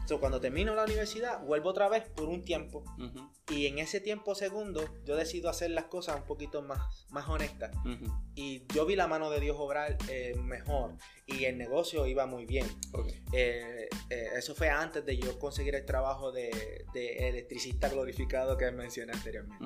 So, 0.05 0.19
cuando 0.19 0.39
termino 0.39 0.75
la 0.75 0.83
universidad, 0.83 1.41
vuelvo 1.43 1.69
otra 1.69 1.89
vez 1.89 2.03
por 2.09 2.29
un 2.29 2.43
tiempo. 2.43 2.83
Y 3.49 3.65
en 3.65 3.79
ese 3.79 3.99
tiempo 3.99 4.35
segundo, 4.35 4.83
yo 5.03 5.15
decido 5.15 5.49
hacer 5.49 5.71
las 5.71 5.85
cosas 5.85 6.15
un 6.17 6.25
poquito 6.25 6.61
más, 6.61 7.07
más 7.09 7.27
honestas. 7.27 7.71
Y 8.35 8.65
yo 8.73 8.85
vi 8.85 8.95
la 8.95 9.07
mano 9.07 9.29
de 9.31 9.39
Dios 9.39 9.55
obrar 9.59 9.97
eh, 10.09 10.35
mejor. 10.37 10.95
Y 11.25 11.45
el 11.45 11.57
negocio 11.57 12.05
iba 12.05 12.27
muy 12.27 12.45
bien. 12.45 12.67
Eh, 13.33 13.89
eh, 14.11 14.29
eso 14.37 14.53
fue 14.53 14.69
antes 14.69 15.03
de 15.05 15.17
yo 15.17 15.39
conseguir 15.39 15.73
el 15.75 15.85
trabajo 15.85 16.31
de, 16.31 16.85
de 16.93 17.27
electricista 17.29 17.89
glorificado 17.89 18.57
que 18.57 18.69
mencioné 18.71 19.13
anteriormente. 19.13 19.65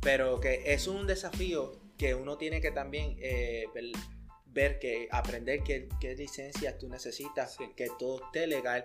Pero 0.00 0.40
que 0.40 0.74
es 0.74 0.86
un 0.86 1.06
desafío 1.06 1.72
que 1.96 2.14
uno 2.14 2.36
tiene 2.36 2.60
que 2.60 2.70
también 2.70 3.16
ver, 3.16 3.92
ver 4.44 4.78
que 4.78 5.08
aprender 5.10 5.62
qué, 5.62 5.88
qué 6.00 6.14
licencias 6.14 6.76
tú 6.78 6.88
necesitas, 6.88 7.54
Sí. 7.54 7.64
que 7.74 7.88
todo 7.98 8.22
esté 8.26 8.46
legal. 8.46 8.84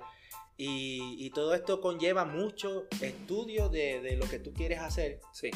Y, 0.62 1.16
y 1.18 1.30
todo 1.30 1.54
esto 1.56 1.80
conlleva 1.80 2.26
mucho 2.26 2.86
estudio 3.02 3.70
de, 3.70 4.02
de 4.02 4.18
lo 4.18 4.28
que 4.28 4.40
tú 4.40 4.54
quieres 4.54 4.80
hacer 4.80 5.22
Sí. 5.32 5.52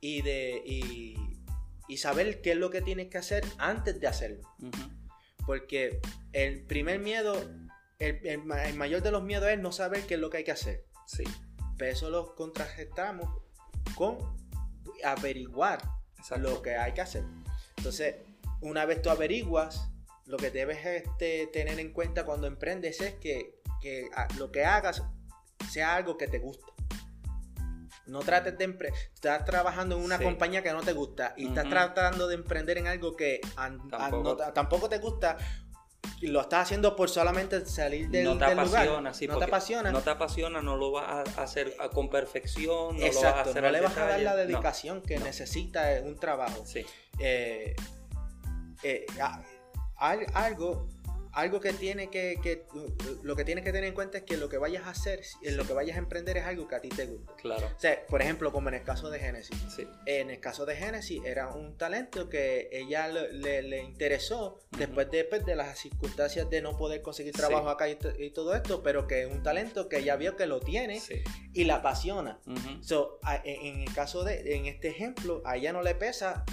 y, 0.00 0.22
de, 0.22 0.60
y, 0.66 1.16
y 1.86 1.96
saber 1.98 2.40
qué 2.42 2.50
es 2.50 2.56
lo 2.56 2.68
que 2.68 2.82
tienes 2.82 3.06
que 3.08 3.18
hacer 3.18 3.44
antes 3.58 4.00
de 4.00 4.08
hacerlo. 4.08 4.40
Porque 5.46 6.00
el 6.32 6.64
primer 6.64 6.98
miedo, 6.98 7.40
el, 8.00 8.20
el 8.26 8.44
ma- 8.44 8.64
el 8.64 8.74
mayor 8.74 9.00
de 9.02 9.12
los 9.12 9.22
miedos 9.22 9.48
es 9.48 9.60
no 9.60 9.70
saber 9.70 10.02
qué 10.08 10.14
es 10.14 10.20
lo 10.20 10.28
que 10.28 10.38
hay 10.38 10.44
que 10.44 10.50
hacer. 10.50 10.84
Sí. 11.06 11.22
Pero 11.76 11.92
eso 11.92 12.10
lo 12.10 12.34
contrarrestamos 12.34 13.30
con 13.94 14.18
averiguar 15.04 15.80
Exacto. 16.18 16.50
lo 16.50 16.62
que 16.62 16.74
hay 16.74 16.92
que 16.94 17.00
hacer. 17.00 17.22
Entonces, 17.76 18.16
una 18.60 18.84
vez 18.86 19.02
tú 19.02 19.10
averiguas, 19.10 19.88
lo 20.26 20.36
que 20.36 20.50
debes 20.50 20.84
este, 20.84 21.46
tener 21.46 21.78
en 21.78 21.92
cuenta 21.92 22.24
cuando 22.26 22.48
emprendes 22.48 23.00
es 23.00 23.14
que, 23.14 23.57
que, 23.80 24.08
ah, 24.16 24.28
lo 24.38 24.50
que 24.50 24.64
hagas 24.64 25.02
sea 25.70 25.94
algo 25.96 26.16
que 26.16 26.28
te 26.28 26.38
gusta. 26.38 26.66
No 28.06 28.20
trates 28.20 28.56
de 28.56 28.64
emprender. 28.64 28.98
Estás 29.12 29.44
trabajando 29.44 29.96
en 29.98 30.02
una 30.04 30.16
Sí. 30.16 30.24
compañía 30.24 30.62
que 30.62 30.72
no 30.72 30.80
te 30.80 30.92
gusta 30.94 31.34
y 31.36 31.48
estás 31.48 31.68
tratando 31.68 32.26
de 32.26 32.36
emprender 32.36 32.78
en 32.78 32.86
algo 32.86 33.14
que 33.14 33.40
Tampoco. 33.54 34.22
no- 34.22 34.36
tampoco 34.52 34.88
te 34.88 34.98
gusta. 34.98 35.36
lo 36.22 36.40
estás 36.40 36.62
haciendo 36.62 36.96
por 36.96 37.08
solamente 37.10 37.64
salir 37.66 38.08
del, 38.08 38.24
no 38.24 38.38
te 38.38 38.46
del 38.46 38.58
apasiona, 38.58 38.96
lugar. 38.98 39.14
sí, 39.14 39.28
no 39.28 39.38
te 39.38 39.44
apasiona. 39.44 39.92
No 39.92 40.00
te 40.00 40.10
apasiona, 40.10 40.60
no 40.62 40.76
lo 40.76 40.90
vas 40.90 41.28
a 41.38 41.42
hacer 41.42 41.76
con 41.92 42.08
perfección, 42.10 42.98
no 42.98 43.06
lo 43.06 43.06
vas 43.06 43.16
a 43.16 43.28
Exacto, 43.28 43.50
hacer 43.50 43.62
no 43.62 43.70
le 43.70 43.80
vas 43.82 43.96
a 43.96 44.06
dar 44.06 44.20
la 44.20 44.30
No, 44.32 44.36
dedicación 44.36 45.02
que 45.02 45.18
no. 45.18 45.26
necesita 45.26 45.92
en 45.96 46.06
un 46.08 46.16
trabajo. 46.18 46.64
Sí, 46.66 46.84
Eh, 47.20 47.76
eh, 48.82 49.06
algo, 49.96 50.88
algo 51.38 51.60
que 51.60 51.72
tiene 51.72 52.10
que, 52.10 52.38
que- 52.42 52.64
lo 53.22 53.36
que 53.36 53.44
tienes 53.44 53.64
que 53.64 53.72
tener 53.72 53.88
en 53.88 53.94
cuenta 53.94 54.18
es 54.18 54.24
que 54.24 54.36
lo 54.36 54.48
que 54.48 54.58
vayas 54.58 54.84
a 54.86 54.90
hacer, 54.90 55.20
en 55.42 55.56
lo 55.56 55.66
que 55.66 55.72
vayas 55.72 55.96
a 55.96 55.98
emprender 56.00 56.36
es 56.36 56.44
algo 56.44 56.66
que 56.66 56.74
a 56.74 56.80
ti 56.80 56.88
te 56.88 57.06
gusta. 57.06 57.32
claro. 57.36 57.66
O 57.76 57.80
sea, 57.80 58.04
por 58.06 58.20
ejemplo, 58.22 58.52
como 58.52 58.68
en 58.68 58.74
el 58.74 58.82
caso 58.82 59.08
de 59.10 59.18
Genesis. 59.20 59.56
Sí, 59.74 59.86
En 60.06 60.30
el 60.30 60.40
caso 60.40 60.66
de 60.66 60.74
Genesis 60.76 61.22
era 61.24 61.48
un 61.48 61.76
talento 61.78 62.28
que 62.28 62.68
ella 62.72 63.08
le, 63.08 63.32
le- 63.32 63.62
le 63.62 63.82
interesó 63.82 64.58
después 64.76 65.10
de, 65.10 65.24
pues, 65.24 65.44
de 65.46 65.54
las 65.56 65.78
circunstancias 65.78 66.48
de 66.50 66.60
no 66.62 66.76
poder 66.76 67.02
conseguir 67.02 67.34
Sí. 67.34 67.38
trabajo 67.40 67.68
acá 67.68 67.88
y, 67.88 67.94
to- 67.96 68.18
y 68.18 68.30
todo 68.30 68.54
esto, 68.54 68.82
pero 68.82 69.06
que 69.06 69.22
es 69.22 69.30
un 69.30 69.42
talento 69.42 69.88
que 69.88 69.98
ella 69.98 70.16
vio 70.16 70.36
que 70.36 70.46
lo 70.46 70.60
tiene 70.60 70.98
sí. 71.00 71.22
y 71.52 71.64
la 71.64 71.76
apasiona. 71.76 72.40
So, 72.80 73.18
a- 73.22 73.40
en 73.44 73.80
el 73.82 73.94
caso 73.94 74.24
de, 74.24 74.56
en 74.56 74.66
este 74.66 74.88
ejemplo, 74.88 75.42
a 75.44 75.56
ella 75.56 75.72
no 75.72 75.82
le 75.82 75.94
pesa 75.94 76.44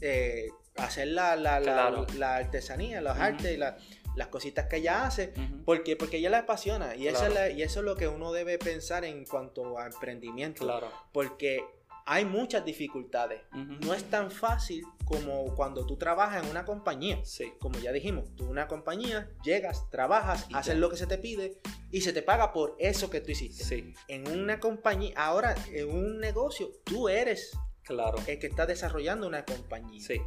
eh, 0.00 0.48
hacer 0.76 1.08
la, 1.08 1.34
la, 1.34 1.58
la- 1.58 1.72
Claro. 1.72 2.06
la 2.16 2.36
artesanía, 2.36 3.00
las 3.00 3.16
Ujú. 3.16 3.24
artes 3.24 3.52
y 3.52 3.56
la- 3.56 3.76
las 4.18 4.28
cositas 4.28 4.66
que 4.66 4.76
ella 4.76 5.06
hace. 5.06 5.32
Ujú. 5.36 5.64
¿Por 5.64 5.82
qué? 5.84 5.96
Porque 5.96 6.18
ella 6.18 6.28
la 6.30 6.40
apasiona 6.40 6.94
y, 6.94 7.08
es 7.08 7.20
la- 7.32 7.48
y 7.50 7.62
eso 7.62 7.80
es 7.80 7.86
lo 7.86 7.96
que 7.96 8.08
uno 8.08 8.32
debe 8.32 8.58
pensar 8.58 9.04
en 9.04 9.24
cuanto 9.24 9.78
a 9.78 9.86
emprendimiento. 9.86 10.64
Claro. 10.64 10.90
Porque 11.12 11.64
hay 12.10 12.24
muchas 12.24 12.64
dificultades. 12.64 13.42
No 13.52 13.92
es 13.92 14.04
tan 14.04 14.30
fácil 14.30 14.82
como 15.04 15.54
cuando 15.54 15.84
tú 15.84 15.96
trabajas 15.96 16.42
en 16.42 16.50
una 16.50 16.64
compañía. 16.64 17.18
Sí, 17.24 17.52
Como 17.58 17.78
ya 17.78 17.92
dijimos, 17.92 18.34
tú 18.34 18.44
en 18.44 18.50
una 18.50 18.66
compañía 18.66 19.30
llegas, 19.44 19.88
trabajas, 19.90 20.46
Y 20.48 20.54
haces 20.54 20.74
ya. 20.74 20.80
lo 20.80 20.88
que 20.90 20.96
se 20.96 21.06
te 21.06 21.18
pide 21.18 21.58
y 21.90 22.00
se 22.00 22.12
te 22.14 22.22
paga 22.22 22.52
por 22.54 22.76
eso 22.78 23.10
que 23.10 23.20
tú 23.20 23.30
hiciste. 23.32 23.62
sí, 23.62 23.92
En 24.08 24.26
una 24.30 24.58
compañía, 24.58 25.12
ahora 25.16 25.54
en 25.72 25.90
un 25.90 26.18
negocio, 26.18 26.70
tú 26.84 27.10
eres 27.10 27.52
claro. 27.82 28.16
el 28.26 28.38
que 28.38 28.46
está 28.46 28.64
desarrollando 28.64 29.26
una 29.26 29.44
compañía. 29.44 30.00
Sí, 30.00 30.18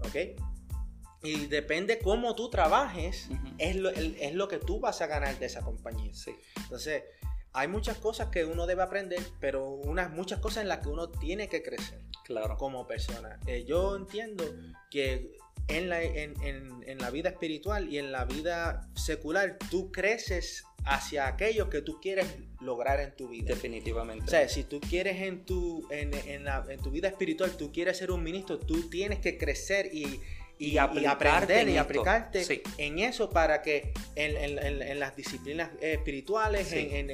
¿Ok? 0.00 0.40
Y 1.24 1.46
depende 1.46 1.98
cómo 1.98 2.34
tú 2.36 2.50
trabajes, 2.50 3.28
es, 3.58 3.76
lo, 3.76 3.88
el- 3.90 4.16
es 4.20 4.34
lo 4.34 4.46
que 4.46 4.58
tú 4.58 4.78
vas 4.78 5.00
a 5.00 5.06
ganar 5.06 5.38
de 5.38 5.46
esa 5.46 5.62
compañía. 5.62 6.12
sí, 6.14 6.36
Entonces, 6.56 7.02
hay 7.52 7.66
muchas 7.68 7.96
cosas 7.98 8.28
que 8.28 8.44
uno 8.44 8.66
debe 8.66 8.82
aprender, 8.82 9.20
pero 9.40 9.68
unas 9.70 10.10
muchas 10.10 10.40
cosas 10.40 10.62
en 10.62 10.68
las 10.68 10.80
que 10.80 10.88
uno 10.88 11.08
tiene 11.08 11.48
que 11.48 11.62
crecer 11.62 12.00
claro. 12.24 12.56
como 12.56 12.86
persona. 12.86 13.38
Eh, 13.46 13.64
yo 13.64 13.96
entiendo 13.96 14.44
que 14.90 15.32
en 15.68 15.88
la, 15.88 16.02
en, 16.02 16.34
en- 16.42 16.84
en 16.86 16.98
la 16.98 17.10
vida 17.10 17.30
espiritual 17.30 17.88
y 17.90 17.98
en 17.98 18.12
la 18.12 18.24
vida 18.26 18.86
secular, 18.94 19.56
tú 19.70 19.90
creces 19.92 20.64
hacia 20.84 21.26
aquello 21.28 21.70
que 21.70 21.80
tú 21.80 21.98
quieres 22.02 22.26
lograr 22.60 23.00
en 23.00 23.16
tu 23.16 23.28
vida. 23.28 23.46
Definitivamente. 23.54 24.24
O 24.26 24.28
sea, 24.28 24.46
si 24.48 24.64
tú 24.64 24.80
quieres 24.80 25.22
en 25.22 25.46
tu, 25.46 25.86
en, 25.90 26.12
en 26.12 26.44
la- 26.44 26.66
en 26.68 26.80
tu 26.82 26.90
vida 26.90 27.08
espiritual, 27.08 27.56
tú 27.56 27.72
quieres 27.72 27.96
ser 27.96 28.10
un 28.10 28.22
ministro, 28.22 28.58
tú 28.58 28.90
tienes 28.90 29.20
que 29.20 29.38
crecer 29.38 29.88
y, 29.94 30.20
y, 30.58 30.76
aprender 30.78 31.58
en 31.60 31.68
y 31.68 31.72
esto. 31.72 31.82
aplicarte 31.82 32.44
Sí. 32.44 32.62
en 32.78 32.98
eso 33.00 33.28
para 33.30 33.60
que 33.62 33.92
en, 34.14 34.36
en- 34.36 34.58
en- 34.64 34.82
en 34.82 35.00
las 35.00 35.16
disciplinas 35.16 35.70
eh, 35.80 35.94
espirituales, 35.94 36.68
Sí. 36.68 36.88
en, 36.92 37.10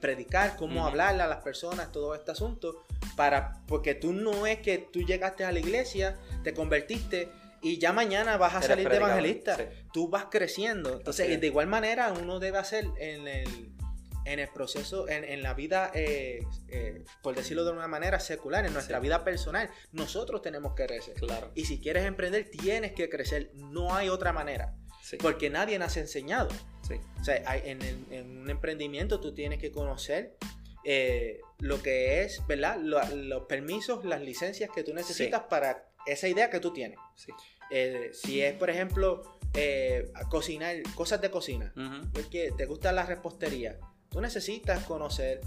predicar, 0.00 0.56
cómo 0.56 0.86
hablarle 0.86 1.22
a 1.22 1.26
las 1.26 1.42
personas, 1.42 1.92
todo 1.92 2.14
este 2.14 2.30
asunto, 2.32 2.84
para, 3.16 3.60
porque 3.66 3.94
tú 3.94 4.12
no 4.12 4.46
es 4.46 4.58
que 4.58 4.78
tú 4.78 5.02
llegaste 5.02 5.44
a 5.44 5.52
la 5.52 5.58
iglesia, 5.60 6.16
te 6.44 6.52
convertiste 6.54 7.28
y 7.62 7.78
ya 7.78 7.92
mañana 7.92 8.36
vas 8.36 8.54
a 8.54 8.56
Eres 8.58 8.68
salir 8.68 8.88
de 8.88 8.96
evangelista. 8.96 9.56
sí. 9.56 9.62
Tú 9.92 10.08
vas 10.08 10.26
creciendo. 10.30 10.94
Entonces, 10.96 11.40
de 11.40 11.46
igual 11.46 11.66
manera, 11.66 12.12
uno 12.12 12.38
debe 12.38 12.58
hacer 12.58 12.86
en 12.98 13.26
el, 13.28 13.70
en 14.32 14.38
el 14.40 14.48
proceso, 14.48 15.08
en, 15.08 15.24
en 15.24 15.42
la 15.42 15.54
vida, 15.54 15.90
eh, 15.94 16.40
eh, 16.68 17.04
por 17.22 17.34
decirlo 17.34 17.64
de 17.64 17.72
una 17.72 17.88
manera 17.88 18.20
secular, 18.20 18.66
en 18.66 18.72
nuestra 18.72 18.98
Sí. 18.98 19.02
vida 19.02 19.24
personal, 19.24 19.70
nosotros 19.92 20.42
tenemos 20.42 20.74
que 20.74 20.86
crecer. 20.86 21.14
Claro. 21.14 21.50
Y 21.54 21.64
si 21.64 21.80
quieres 21.80 22.04
emprender, 22.04 22.48
tienes 22.50 22.92
que 22.92 23.08
crecer. 23.08 23.50
No 23.54 23.94
hay 23.94 24.08
otra 24.08 24.32
manera. 24.32 24.74
Sí, 25.02 25.16
Porque 25.16 25.48
nadie 25.48 25.78
nos 25.78 25.96
ha 25.96 26.00
enseñado. 26.00 26.48
sí, 26.86 26.94
O 27.20 27.24
sea, 27.24 27.42
hay- 27.46 27.62
en, 27.64 27.80
el- 27.82 28.04
en 28.10 28.38
un 28.40 28.50
emprendimiento 28.50 29.20
tú 29.20 29.32
tienes 29.34 29.58
que 29.58 29.72
conocer 29.72 30.36
eh, 30.84 31.40
lo 31.58 31.82
que 31.82 32.22
es, 32.22 32.46
¿verdad? 32.46 32.78
Lo- 32.80 33.02
los 33.16 33.42
permisos, 33.46 34.04
las 34.04 34.20
licencias 34.22 34.70
que 34.74 34.84
tú 34.84 34.94
necesitas 34.94 35.42
para 35.50 35.88
esa 36.06 36.28
idea 36.28 36.48
que 36.50 36.60
tú 36.60 36.72
tienes. 36.72 36.98
si 38.12 38.40
es, 38.40 38.54
por 38.54 38.70
ejemplo, 38.70 39.38
cocinar, 40.30 40.76
cosas 40.94 41.20
de 41.20 41.30
cocina, 41.30 41.72
Ujú. 41.76 42.18
es 42.20 42.26
que 42.26 42.52
te 42.56 42.64
gusta 42.66 42.92
la 42.92 43.04
repostería, 43.04 43.78
tú 44.10 44.20
necesitas 44.20 44.84
conocer 44.84 45.40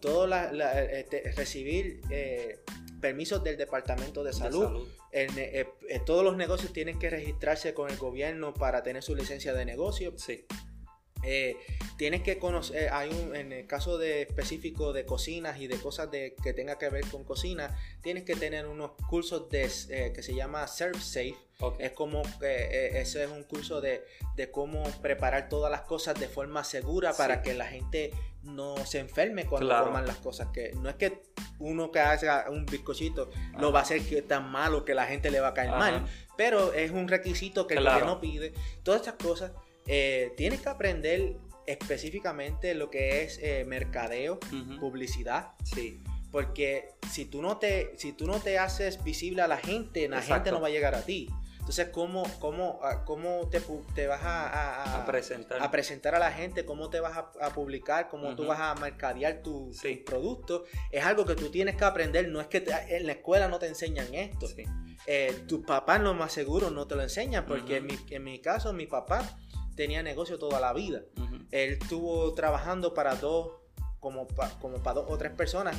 todo 0.00 0.26
la, 0.26 0.52
la- 0.52 0.82
este, 0.82 1.32
recibir 1.32 2.00
eh, 2.10 2.60
permisos 3.00 3.42
del 3.42 3.56
departamento 3.56 4.22
de 4.22 4.30
De 4.30 4.36
salud. 4.36 4.86
eh, 5.12 5.66
eh, 5.88 6.00
todos 6.06 6.22
los 6.24 6.36
negocios 6.36 6.72
tienen 6.72 6.98
que 6.98 7.10
registrarse 7.10 7.74
con 7.74 7.90
el 7.90 7.96
gobierno 7.96 8.54
para 8.54 8.82
tener 8.82 9.02
su 9.02 9.14
licencia 9.16 9.52
de 9.54 9.64
negocio. 9.64 10.12
Sí, 10.18 10.46
Eh, 11.24 11.56
tienes 11.96 12.22
que 12.22 12.38
conocer, 12.38 12.84
eh, 12.84 12.88
hay 12.92 13.10
un, 13.10 13.34
en 13.34 13.52
el 13.52 13.66
caso 13.66 13.98
de 13.98 14.22
específico 14.22 14.92
de 14.92 15.04
cocinas 15.04 15.58
y 15.60 15.66
de 15.66 15.76
cosas 15.78 16.10
de, 16.10 16.36
que 16.42 16.52
tenga 16.52 16.78
que 16.78 16.88
ver 16.90 17.04
con 17.10 17.24
cocina, 17.24 17.76
tienes 18.02 18.22
que 18.24 18.36
tener 18.36 18.66
unos 18.66 18.92
cursos 19.08 19.48
de, 19.50 19.68
eh, 19.90 20.12
que 20.14 20.22
se 20.22 20.34
llama 20.34 20.66
Serve 20.68 21.00
Safe. 21.00 21.34
Es 21.80 21.90
como, 21.90 22.22
que 22.38 22.46
eh, 22.46 23.00
ese 23.00 23.24
es 23.24 23.30
un 23.30 23.42
curso 23.42 23.80
de, 23.80 24.04
de 24.36 24.48
cómo 24.48 24.84
preparar 25.02 25.48
todas 25.48 25.72
las 25.72 25.80
cosas 25.80 26.18
de 26.20 26.28
forma 26.28 26.62
segura 26.62 27.12
para 27.14 27.36
Sí. 27.36 27.42
que 27.42 27.54
la 27.54 27.66
gente 27.66 28.12
no 28.44 28.76
se 28.86 29.00
enferme 29.00 29.44
cuando 29.44 29.66
Claro. 29.66 29.86
coman 29.86 30.06
las 30.06 30.18
cosas. 30.18 30.48
Que 30.54 30.70
no 30.80 30.88
es 30.88 30.94
que 30.94 31.20
uno 31.58 31.90
que 31.90 31.98
haga 31.98 32.46
un 32.48 32.64
bizcochito 32.64 33.28
lo 33.58 33.72
va 33.72 33.80
a 33.80 33.82
hacer 33.82 34.02
que 34.02 34.22
tan 34.22 34.48
malo 34.52 34.84
que 34.84 34.94
la 34.94 35.06
gente 35.06 35.32
le 35.32 35.40
va 35.40 35.48
a 35.48 35.54
caer 35.54 35.70
Ajá. 35.70 35.78
mal, 35.78 36.06
pero 36.36 36.72
es 36.72 36.92
un 36.92 37.08
requisito 37.08 37.66
que 37.66 37.74
Claro. 37.74 37.88
el 37.98 38.04
gobierno 38.04 38.20
pide. 38.20 38.52
Todas 38.84 39.00
estas 39.00 39.14
cosas 39.20 39.50
eh, 39.88 40.32
tienes 40.36 40.60
que 40.60 40.68
aprender 40.68 41.36
específicamente 41.66 42.74
lo 42.74 42.90
que 42.90 43.22
es 43.22 43.38
eh, 43.42 43.64
mercadeo, 43.66 44.38
publicidad, 44.80 45.52
Sí, 45.64 46.00
porque 46.30 46.90
si 47.10 47.24
tú 47.24 47.40
no 47.42 47.56
te 47.58 47.92
si 47.96 48.12
tú 48.12 48.26
no 48.26 48.38
te 48.40 48.58
haces 48.58 49.02
visible 49.02 49.42
a 49.42 49.48
la 49.48 49.56
gente, 49.58 50.08
la 50.08 50.16
Exacto. 50.18 50.34
gente 50.34 50.50
no 50.52 50.60
va 50.60 50.68
a 50.68 50.70
llegar 50.70 50.94
a 50.94 51.02
ti. 51.02 51.28
Entonces, 51.58 51.88
¿cómo, 51.92 52.22
cómo, 52.40 52.78
ah, 52.82 53.04
cómo 53.04 53.46
te, 53.50 53.60
te 53.94 54.06
vas 54.06 54.22
a, 54.22 54.46
a- 54.48 54.84
a- 54.84 55.02
a 55.02 55.06
presentar. 55.06 55.62
a 55.62 55.70
presentar 55.70 56.14
a 56.14 56.18
la 56.18 56.32
gente? 56.32 56.64
¿Cómo 56.64 56.88
te 56.88 56.98
vas 56.98 57.14
a, 57.14 57.52
publicar? 57.52 58.08
¿Cómo 58.08 58.34
tú 58.34 58.46
vas 58.46 58.58
a 58.58 58.74
mercadear 58.76 59.42
tu, 59.42 59.70
Sí. 59.74 59.96
tus 59.96 60.04
productos? 60.04 60.62
Es 60.90 61.04
algo 61.04 61.26
que 61.26 61.34
tú 61.34 61.50
tienes 61.50 61.76
que 61.76 61.84
aprender. 61.84 62.28
No 62.28 62.40
es 62.40 62.46
que 62.46 62.62
te- 62.62 62.96
en 62.96 63.04
la 63.06 63.12
escuela 63.12 63.48
no 63.48 63.58
te 63.58 63.66
enseñan 63.66 64.14
esto. 64.14 64.46
Sí, 64.48 64.64
Eh, 65.06 65.44
tus 65.46 65.64
papás 65.64 66.00
lo 66.00 66.12
más 66.14 66.32
seguro 66.32 66.70
no 66.70 66.86
te 66.86 66.94
lo 66.96 67.02
enseñan, 67.02 67.44
porque 67.46 67.76
en, 67.78 67.86
mi, 67.86 67.98
en 68.10 68.24
mi 68.24 68.40
caso, 68.40 68.72
mi 68.72 68.86
papá 68.86 69.38
tenía 69.78 70.02
negocio 70.02 70.38
toda 70.38 70.60
la 70.60 70.72
vida. 70.74 71.02
Él 71.52 71.78
estuvo 71.80 72.34
trabajando 72.34 72.92
para 72.92 73.14
dos, 73.14 73.52
como, 74.00 74.26
pa- 74.26 74.50
como 74.60 74.82
para 74.82 74.94
dos 75.00 75.06
o 75.08 75.16
tres 75.16 75.32
personas. 75.32 75.76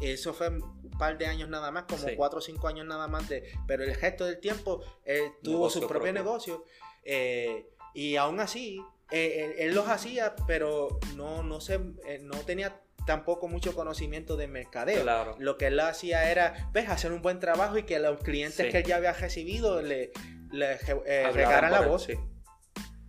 Eso 0.00 0.32
fue 0.32 0.48
un 0.48 0.90
par 0.98 1.18
de 1.18 1.26
años 1.26 1.48
nada 1.48 1.70
más, 1.70 1.84
como 1.84 2.08
Sí. 2.08 2.14
cuatro 2.16 2.38
o 2.38 2.42
cinco 2.42 2.68
años 2.68 2.86
nada 2.86 3.06
más. 3.08 3.28
De, 3.28 3.42
pero 3.66 3.84
el 3.84 3.94
resto 3.94 4.24
del 4.24 4.38
tiempo, 4.40 4.82
él 5.04 5.32
tuvo 5.42 5.54
Negocio 5.56 5.80
su 5.82 5.88
propio, 5.88 6.12
propio. 6.12 6.22
negocio. 6.24 6.64
eh, 7.04 7.68
y 7.92 8.16
aún 8.16 8.40
así, 8.40 8.80
eh, 9.10 9.44
él, 9.44 9.68
él 9.68 9.74
los 9.74 9.86
hacía, 9.88 10.34
pero 10.46 10.98
no, 11.16 11.42
no, 11.42 11.60
se, 11.60 11.74
eh, 12.06 12.18
no 12.22 12.38
tenía 12.38 12.80
tampoco 13.06 13.46
mucho 13.48 13.74
conocimiento 13.74 14.36
de 14.36 14.46
mercadeo. 14.48 15.02
Claro. 15.02 15.36
Lo 15.38 15.58
que 15.58 15.66
él 15.66 15.78
hacía 15.80 16.30
era, 16.30 16.70
ves, 16.72 16.88
hacer 16.88 17.12
un 17.12 17.20
buen 17.20 17.38
trabajo 17.40 17.76
y 17.78 17.82
que 17.82 17.98
los 17.98 18.18
clientes 18.20 18.64
Sí. 18.66 18.72
que 18.72 18.78
él 18.78 18.84
ya 18.84 18.96
había 18.96 19.12
recibido 19.12 19.82
le, 19.82 20.12
le 20.50 20.72
eh, 21.04 21.30
regaran 21.32 21.70
la 21.72 21.80
él, 21.80 21.88
voz 21.88 22.04
sí. 22.04 22.14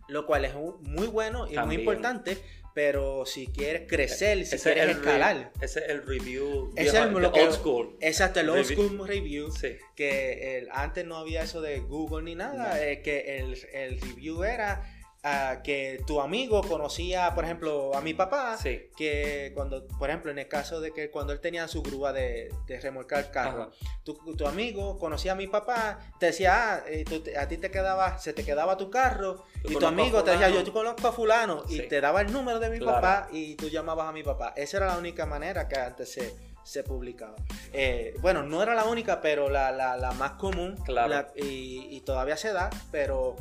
Lo 0.08 0.26
cual 0.26 0.46
es 0.46 0.54
un- 0.56 0.82
muy 0.84 1.08
bueno 1.08 1.48
y 1.50 1.58
muy 1.60 1.76
importante, 1.76 2.38
pero 2.74 3.26
si 3.26 3.48
quieres 3.48 3.84
crecer, 3.88 4.38
si 4.40 4.44
Ese 4.44 4.56
es 4.58 4.64
quieres 4.64 4.84
el 4.84 4.88
re- 4.90 4.94
escalar, 5.00 5.52
Ese 5.62 5.80
es 5.80 5.90
el 5.90 6.06
review. 6.06 6.74
Es 6.76 6.94
lo 6.94 7.32
que- 7.32 7.42
old 7.42 7.54
school. 7.54 7.98
exacto, 8.02 8.40
el 8.42 8.50
old 8.50 8.68
Review. 8.68 8.88
school 8.90 9.08
review, 9.08 9.52
Sí, 9.52 9.78
que 9.96 10.58
el- 10.58 10.68
antes 10.72 11.06
no 11.06 11.16
había 11.18 11.44
eso 11.44 11.62
de 11.62 11.80
Google 11.80 12.24
ni 12.24 12.36
nada, 12.36 12.76
No. 12.76 12.76
eh, 12.76 13.02
que 13.02 13.38
el, 13.40 13.58
el 13.74 14.02
review 14.02 14.44
era 14.44 14.92
ah, 15.28 15.62
que 15.64 16.02
tu 16.06 16.22
amigo 16.22 16.62
conocía, 16.62 17.34
por 17.34 17.44
ejemplo, 17.44 17.96
a 17.96 18.02
mi 18.02 18.14
papá, 18.14 18.58
sí. 18.62 18.90
que 18.96 19.52
cuando, 19.56 19.88
por 20.00 20.10
ejemplo, 20.10 20.30
en 20.32 20.38
el 20.40 20.48
caso 20.48 20.80
de 20.80 20.92
que 20.92 21.10
cuando 21.10 21.34
él 21.34 21.40
tenía 21.42 21.68
su 21.68 21.82
grúa 21.82 22.14
de, 22.14 22.54
de 22.68 22.80
remolcar 22.80 23.32
carro, 23.32 23.72
tu, 24.04 24.14
tu 24.36 24.48
amigo 24.48 25.00
conocía 25.00 25.32
a 25.32 25.36
mi 25.36 25.48
papá, 25.48 25.98
te 26.20 26.28
decía, 26.28 26.76
ah, 26.76 26.84
eh, 26.88 27.04
tú 27.04 27.22
te- 27.22 27.38
a 27.38 27.48
ti 27.48 27.58
te 27.58 27.72
quedaba, 27.72 28.18
se 28.20 28.34
te 28.34 28.46
quedaba 28.46 28.78
tu 28.78 28.90
carro, 28.92 29.44
y 29.64 29.76
tu 29.76 29.86
a 29.86 29.90
amigo 29.90 30.24
te 30.24 30.32
decía, 30.32 30.50
yo, 30.50 30.62
yo 30.62 30.72
conozco 30.72 31.08
a 31.08 31.12
fulano, 31.12 31.64
y 31.68 31.80
te 31.88 32.00
daba 32.00 32.22
el 32.22 32.32
número 32.32 32.60
de 32.60 32.70
mi 32.70 32.78
Claro. 32.78 33.02
papá, 33.02 33.28
y 33.32 33.56
tú 33.56 33.68
llamabas 33.70 34.08
a 34.08 34.12
mi 34.12 34.22
papá. 34.22 34.54
Esa 34.56 34.78
era 34.78 34.86
la 34.88 34.98
única 35.00 35.26
manera 35.26 35.68
que 35.68 35.80
antes 35.80 36.12
se, 36.12 36.36
se 36.64 36.84
publicaba. 36.84 37.36
Eh, 37.74 38.14
bueno, 38.22 38.44
no 38.44 38.62
era 38.62 38.76
la 38.76 38.86
única, 38.86 39.22
pero 39.22 39.50
la, 39.50 39.72
la- 39.72 39.98
la 39.98 40.12
más 40.12 40.34
común, 40.34 40.76
Claro. 40.86 41.10
la- 41.10 41.28
y, 41.36 41.88
y 41.96 42.02
todavía 42.02 42.38
se 42.38 42.54
da, 42.54 42.70
pero 42.92 43.36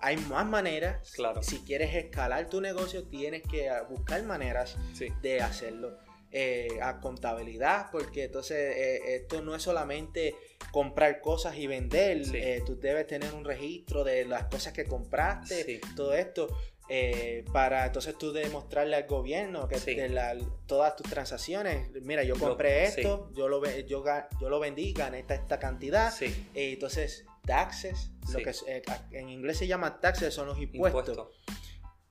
hay 0.00 0.16
más 0.16 0.46
maneras. 0.46 1.12
Claro. 1.12 1.42
Si 1.42 1.58
quieres 1.60 1.94
escalar 1.94 2.48
tu 2.48 2.60
negocio, 2.60 3.04
tienes 3.08 3.42
que 3.42 3.70
buscar 3.88 4.22
maneras 4.24 4.76
Sí. 4.94 5.08
de 5.22 5.40
hacerlo. 5.42 5.96
Eh, 6.32 6.78
a 6.80 7.00
contabilidad, 7.00 7.88
porque 7.90 8.24
entonces 8.24 8.56
eh, 8.76 9.16
esto 9.16 9.42
no 9.42 9.56
es 9.56 9.62
solamente 9.64 10.36
comprar 10.70 11.20
cosas 11.20 11.56
y 11.56 11.66
vender, 11.66 12.24
Sí. 12.24 12.36
eh, 12.36 12.62
tú 12.64 12.78
debes 12.78 13.08
tener 13.08 13.34
un 13.34 13.44
registro 13.44 14.04
de 14.04 14.24
las 14.26 14.44
cosas 14.44 14.72
que 14.72 14.84
compraste, 14.84 15.64
Sí. 15.64 15.80
todo 15.96 16.14
esto, 16.14 16.46
eh, 16.88 17.44
para 17.52 17.86
entonces 17.86 18.16
tú 18.16 18.32
demostrarle 18.32 18.94
al 18.94 19.08
gobierno 19.08 19.66
que 19.66 19.80
Sí. 19.80 19.96
de 19.96 20.08
la- 20.08 20.36
todas 20.66 20.94
tus 20.94 21.10
transacciones, 21.10 21.90
mira, 22.02 22.22
yo 22.22 22.38
compré 22.38 22.84
esto, 22.84 23.28
yo, 23.34 23.48
lo, 23.48 23.60
yo, 23.80 24.04
yo 24.40 24.48
lo 24.48 24.60
vendí, 24.60 24.92
gané 24.92 25.18
esta, 25.18 25.34
esta 25.34 25.58
cantidad, 25.58 26.12
Sí. 26.14 26.48
entonces 26.54 27.24
taxes, 27.42 28.10
lo 28.32 28.38
que 28.38 28.50
eh, 28.66 28.82
en 29.12 29.28
inglés 29.28 29.58
se 29.58 29.66
llama 29.66 30.00
taxes, 30.00 30.34
son 30.34 30.46
los 30.46 30.58
impuestos. 30.58 31.16
Impuesto. 31.16 31.32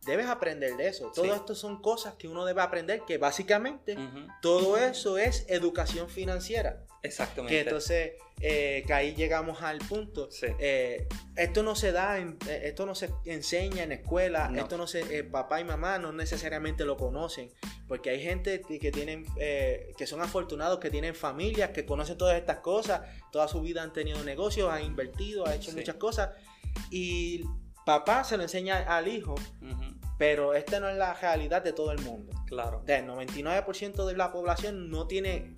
Debes 0.05 0.27
aprender 0.27 0.77
de 0.77 0.87
eso. 0.87 1.11
Todo 1.13 1.25
Sí. 1.25 1.31
esto 1.31 1.55
son 1.55 1.81
cosas 1.81 2.15
que 2.15 2.27
uno 2.27 2.45
debe 2.45 2.61
aprender, 2.61 3.01
que 3.05 3.17
básicamente 3.17 3.97
todo 4.41 4.77
eso 4.77 5.17
es 5.17 5.45
educación 5.49 6.09
financiera. 6.09 6.85
Exactamente. 7.03 7.53
Que 7.55 7.61
entonces, 7.61 8.11
eh, 8.41 8.83
que 8.87 8.93
ahí 8.93 9.13
llegamos 9.15 9.61
al 9.61 9.77
punto. 9.79 10.29
Sí. 10.31 10.47
Eh, 10.59 11.07
esto 11.35 11.63
no 11.63 11.75
se 11.75 11.91
da, 11.91 12.17
en- 12.17 12.37
eh, 12.47 12.61
esto 12.65 12.85
no 12.85 12.95
se 12.95 13.09
enseña 13.25 13.83
en 13.83 13.91
escuela, 13.93 14.49
No. 14.49 14.59
esto 14.61 14.77
no 14.77 14.87
se, 14.87 15.01
eh, 15.17 15.23
papá 15.23 15.59
y 15.61 15.63
mamá 15.65 15.97
no 15.99 16.11
necesariamente 16.13 16.85
lo 16.85 16.97
conocen, 16.97 17.51
porque 17.87 18.09
hay 18.09 18.21
gente 18.21 18.61
que 18.61 18.91
tienen, 18.91 19.25
que 19.35 20.07
son 20.07 20.21
afortunados, 20.21 20.79
que 20.79 20.89
tienen 20.89 21.13
familias, 21.15 21.71
que 21.71 21.85
conocen 21.85 22.17
todas 22.17 22.37
estas 22.37 22.59
cosas, 22.59 23.01
toda 23.31 23.47
su 23.49 23.61
vida 23.61 23.83
han 23.83 23.93
tenido 23.93 24.23
negocios, 24.23 24.69
han 24.71 24.83
invertido, 24.83 25.45
han 25.45 25.53
hecho 25.53 25.71
Sí. 25.71 25.77
muchas 25.77 25.95
cosas, 25.95 26.29
y 26.91 27.43
papá 27.89 28.23
se 28.23 28.37
lo 28.37 28.43
enseña 28.43 28.77
al 28.95 29.07
hijo, 29.07 29.33
pero 30.19 30.53
esta 30.53 30.79
no 30.79 30.89
es 30.89 30.97
la 30.97 31.13
realidad 31.15 31.63
de 31.63 31.73
todo 31.73 31.91
el 31.91 31.99
mundo. 32.01 32.31
Claro. 32.45 32.83
El 32.85 33.07
99% 33.07 34.05
de 34.05 34.15
la 34.15 34.31
población 34.31 34.91
no 34.91 35.07
tiene 35.07 35.55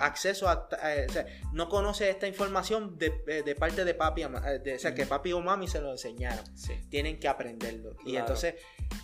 acceso 0.00 0.48
a, 0.48 0.68
eh, 0.82 1.06
o 1.08 1.12
sea, 1.12 1.26
no 1.52 1.68
conoce 1.68 2.10
esta 2.10 2.26
información 2.26 2.98
de, 2.98 3.12
eh, 3.28 3.42
de 3.44 3.54
parte 3.54 3.84
de 3.84 3.94
papi, 3.94 4.22
eh, 4.22 4.28
de- 4.64 4.74
o 4.74 4.78
sea, 4.78 4.92
que 4.94 5.06
papi 5.06 5.32
o 5.32 5.40
mami 5.40 5.68
se 5.68 5.80
lo 5.80 5.92
enseñaron. 5.92 6.44
Sí. 6.56 6.72
Tienen 6.90 7.20
que 7.20 7.28
aprenderlo. 7.28 7.94
Y 8.04 8.16
entonces, 8.16 8.54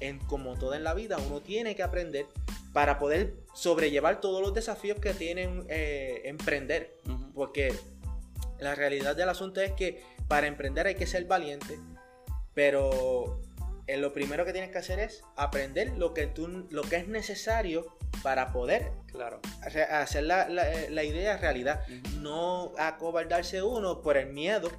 en, 0.01 0.18
como 0.27 0.57
todo 0.59 0.75
en 0.75 0.83
la 0.83 0.95
vida, 0.95 1.16
uno 1.18 1.41
tiene 1.43 1.77
que 1.77 1.83
aprender 1.85 2.27
para 2.72 2.99
poder 2.99 3.35
sobrellevar 3.55 4.20
todos 4.20 4.41
los 4.43 4.53
desafíos 4.53 4.99
que 4.99 5.14
tienen 5.14 5.64
eh, 5.68 6.22
emprender. 6.25 6.97
Porque 7.35 7.72
la 8.59 8.75
realidad 8.75 9.14
del 9.14 9.29
asunto 9.29 9.61
es 9.61 9.72
que 9.72 10.03
para 10.29 10.47
emprender 10.47 10.87
hay 10.87 10.95
que 10.95 11.07
ser 11.07 11.25
valiente, 11.27 11.79
pero 12.55 13.41
eh, 13.87 13.97
lo 13.99 14.13
primero 14.13 14.45
que 14.45 14.53
tienes 14.53 14.71
que 14.71 14.79
hacer 14.79 14.99
es 15.01 15.23
aprender 15.37 15.93
lo 15.99 16.15
que, 16.15 16.27
tú, 16.27 16.67
lo 16.71 16.83
que 16.83 16.97
es 16.97 17.09
necesario 17.09 17.87
para 18.23 18.53
poder 18.53 18.93
Claro. 19.13 19.41
hacer 19.91 20.25
la, 20.25 20.49
la- 20.49 20.73
eh, 20.73 20.91
la 20.91 21.05
idea 21.05 21.37
realidad. 21.37 21.83
No 22.21 22.73
acobardarse 22.79 23.63
uno 23.63 24.01
por 24.03 24.17
el 24.17 24.33
miedo 24.33 24.71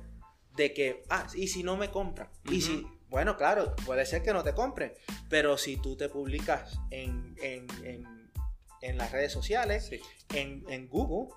de 0.55 0.73
que, 0.73 1.03
ah, 1.09 1.27
¿y 1.35 1.47
si 1.47 1.63
no 1.63 1.77
me 1.77 1.89
compran? 1.91 2.29
Y 2.49 2.61
si, 2.61 2.85
bueno, 3.09 3.37
claro, 3.37 3.75
puede 3.85 4.05
ser 4.05 4.23
que 4.23 4.33
no 4.33 4.43
te 4.43 4.53
compren, 4.53 4.93
pero 5.29 5.57
si 5.57 5.77
tú 5.77 5.95
te 5.95 6.09
publicas 6.09 6.77
en, 6.91 7.35
en, 7.41 7.67
en- 7.83 8.14
en 8.89 8.97
las 8.97 9.11
redes 9.11 9.31
sociales, 9.31 9.87
Sí. 9.89 9.99
en, 10.33 10.63
en 10.69 10.87
Google, 10.87 11.33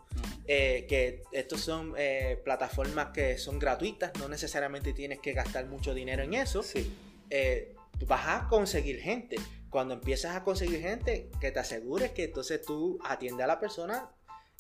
eh, 0.47 0.87
que 0.89 1.23
estos 1.33 1.61
son 1.61 1.95
eh, 1.97 2.41
plataformas 2.45 3.09
que 3.13 3.37
son 3.39 3.59
gratuitas, 3.59 4.13
no 4.19 4.29
necesariamente 4.29 4.93
tienes 4.93 5.19
que 5.21 5.33
gastar 5.33 5.67
mucho 5.67 5.95
dinero 5.95 6.23
en 6.23 6.35
eso, 6.35 6.63
Sí. 6.63 6.93
eh, 7.31 7.75
vas 8.07 8.27
a 8.27 8.49
conseguir 8.49 9.01
gente. 9.01 9.37
Cuando 9.71 9.95
empiezas 9.95 10.35
a 10.37 10.45
conseguir 10.45 10.81
gente, 10.81 11.29
que 11.41 11.51
te 11.51 11.59
asegures 11.59 12.13
que 12.13 12.25
entonces 12.25 12.63
tú 12.63 12.99
atiendes 13.05 13.45
a 13.45 13.49
la 13.49 13.59
persona 13.61 14.09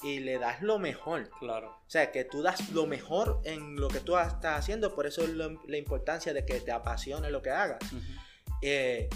y 0.03 0.20
le 0.20 0.39
das 0.39 0.61
lo 0.62 0.78
mejor. 0.78 1.30
Claro. 1.41 1.70
O 1.70 1.91
sea, 1.91 2.12
que 2.12 2.24
tú 2.24 2.43
das 2.43 2.70
lo 2.70 2.86
mejor 2.86 3.41
en 3.45 3.76
lo 3.76 3.89
que 3.89 4.01
tú 4.01 4.16
estás 4.18 4.59
haciendo, 4.59 4.95
por 4.95 5.07
eso 5.07 5.22
es 5.24 5.30
lo- 5.30 5.61
la 5.66 5.76
importancia 5.78 6.32
de 6.34 6.45
que 6.45 6.61
te 6.61 6.70
apasione 6.72 7.30
lo 7.30 7.41
que 7.43 7.51
hagas. 7.51 7.78
Eh, 8.62 9.09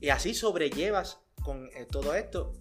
y 0.00 0.08
así 0.10 0.34
sobrellevas 0.34 1.20
con 1.48 1.70
eh, 1.74 1.86
todo 1.90 2.14
esto 2.14 2.52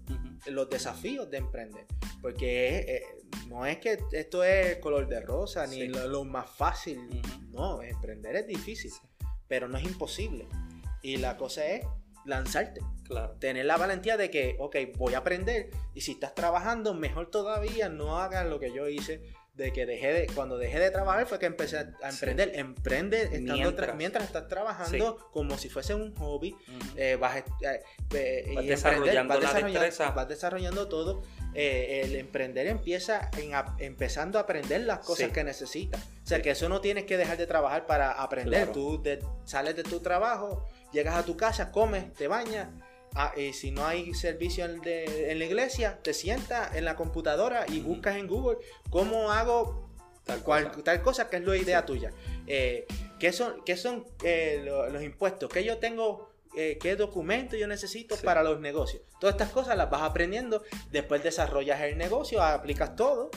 los 0.45 0.69
desafíos 0.69 1.29
de 1.29 1.39
emprender. 1.39 1.85
Porque 2.21 2.77
eh, 2.77 3.03
no 3.49 3.65
es 3.65 3.79
que 3.79 3.99
esto 4.13 4.45
es 4.45 4.77
color 4.77 5.09
de 5.09 5.19
rosa 5.19 5.67
ni 5.67 5.89
lo, 5.89 6.07
lo 6.07 6.23
más 6.23 6.49
fácil. 6.49 7.21
No, 7.51 7.83
emprender 7.83 8.37
es 8.37 8.47
difícil, 8.47 8.89
Sí. 8.89 9.01
pero 9.49 9.67
no 9.67 9.77
es 9.77 9.83
imposible. 9.83 10.47
Y 11.01 11.17
la 11.17 11.35
cosa 11.35 11.65
es 11.65 11.85
lanzarte. 12.23 12.79
Claro. 13.03 13.33
Tener 13.39 13.65
la 13.65 13.75
valentía 13.75 14.15
de 14.15 14.31
que, 14.31 14.55
ok, 14.57 14.77
voy 14.95 15.15
a 15.15 15.17
aprender. 15.17 15.69
Y 15.93 15.99
si 15.99 16.13
estás 16.13 16.33
trabajando, 16.33 16.93
mejor 16.93 17.29
todavía 17.29 17.89
no 17.89 18.19
hagas 18.19 18.45
lo 18.47 18.57
que 18.57 18.71
yo 18.73 18.87
hice. 18.87 19.21
De 19.57 19.73
que 19.73 19.87
dejé 19.87 20.13
de, 20.13 20.27
cuando 20.27 20.57
dejé 20.59 20.79
de 20.79 20.91
trabajar 20.91 21.25
fue 21.25 21.39
que 21.39 21.47
empecé 21.47 21.77
a 21.79 22.09
emprender. 22.09 22.51
Emprende 22.53 23.23
estando 23.23 23.53
tra- 23.55 23.55
Mientras. 23.55 23.95
mientras. 23.95 24.23
estás 24.25 24.47
trabajando 24.47 25.17
como 25.31 25.57
si 25.57 25.67
fuese 25.67 25.95
un 25.95 26.15
hobby. 26.17 26.55
Eh, 26.95 27.17
vas, 27.19 27.37
eh, 27.37 27.43
eh, 28.13 28.51
Vas 28.53 28.63
y 28.63 28.67
desarrollando 28.67 29.33
vas 29.33 29.43
la 29.43 29.53
desarrollando- 29.53 30.13
vas 30.15 30.27
desarrollando 30.27 30.87
todo. 30.87 31.23
Eh, 31.55 32.01
el 32.03 32.15
emprender 32.17 32.67
empieza 32.67 33.31
en 33.39 33.55
a- 33.55 33.75
empezando 33.79 34.37
a 34.37 34.43
aprender 34.43 34.81
las 34.81 34.99
cosas 34.99 35.27
Sí. 35.27 35.33
que 35.33 35.43
necesitas. 35.43 36.01
O 36.23 36.27
sea, 36.27 36.39
que 36.41 36.51
eso 36.51 36.69
no 36.69 36.79
tienes 36.79 37.05
que 37.05 37.17
dejar 37.17 37.37
de 37.37 37.47
trabajar 37.47 37.87
para 37.87 38.11
aprender. 38.11 38.65
Claro. 38.65 38.71
Tú 38.73 39.01
de- 39.01 39.23
sales 39.45 39.75
de 39.75 39.81
tu 39.81 40.01
trabajo, 40.01 40.63
llegas 40.93 41.15
a 41.15 41.23
tu 41.25 41.35
casa, 41.35 41.71
comes, 41.71 42.13
te 42.13 42.27
bañas. 42.27 42.67
Ah, 43.17 43.33
y 43.35 43.53
si 43.53 43.71
no 43.71 43.85
hay 43.85 44.13
servicio 44.13 44.65
en, 44.65 44.79
de- 44.81 45.31
en 45.31 45.39
la 45.39 45.45
iglesia, 45.45 45.99
te 46.01 46.13
sientas 46.13 46.75
en 46.75 46.85
la 46.85 46.95
computadora 46.95 47.65
y 47.67 47.79
buscas 47.81 48.15
en 48.17 48.27
Google 48.27 48.57
cómo 48.89 49.31
hago 49.31 49.89
Tal 50.23 50.41
cual- 50.43 50.69
cosa. 50.71 50.83
tal 50.83 51.01
cosa 51.01 51.29
que 51.29 51.37
es 51.37 51.43
la 51.45 51.57
idea 51.57 51.85
tuya. 51.85 52.11
Eh, 52.47 52.85
¿Qué 53.19 53.31
son, 53.33 53.63
qué 53.65 53.75
son 53.77 54.05
eh, 54.23 54.61
lo- 54.63 54.89
los 54.89 55.01
impuestos? 55.03 55.49
¿Qué 55.49 55.63
yo 55.63 55.77
tengo? 55.77 56.29
eh, 56.55 56.77
¿Qué 56.81 56.95
documento 56.95 57.55
yo 57.55 57.67
necesito 57.67 58.15
Sí. 58.15 58.25
para 58.25 58.41
los 58.41 58.59
negocios? 58.59 59.03
Todas 59.19 59.35
estas 59.35 59.51
cosas 59.51 59.77
las 59.77 59.89
vas 59.91 60.01
aprendiendo. 60.01 60.63
Después 60.91 61.21
desarrollas 61.23 61.81
el 61.81 61.97
negocio, 61.97 62.41
aplicas 62.41 62.95
todo. 62.95 63.29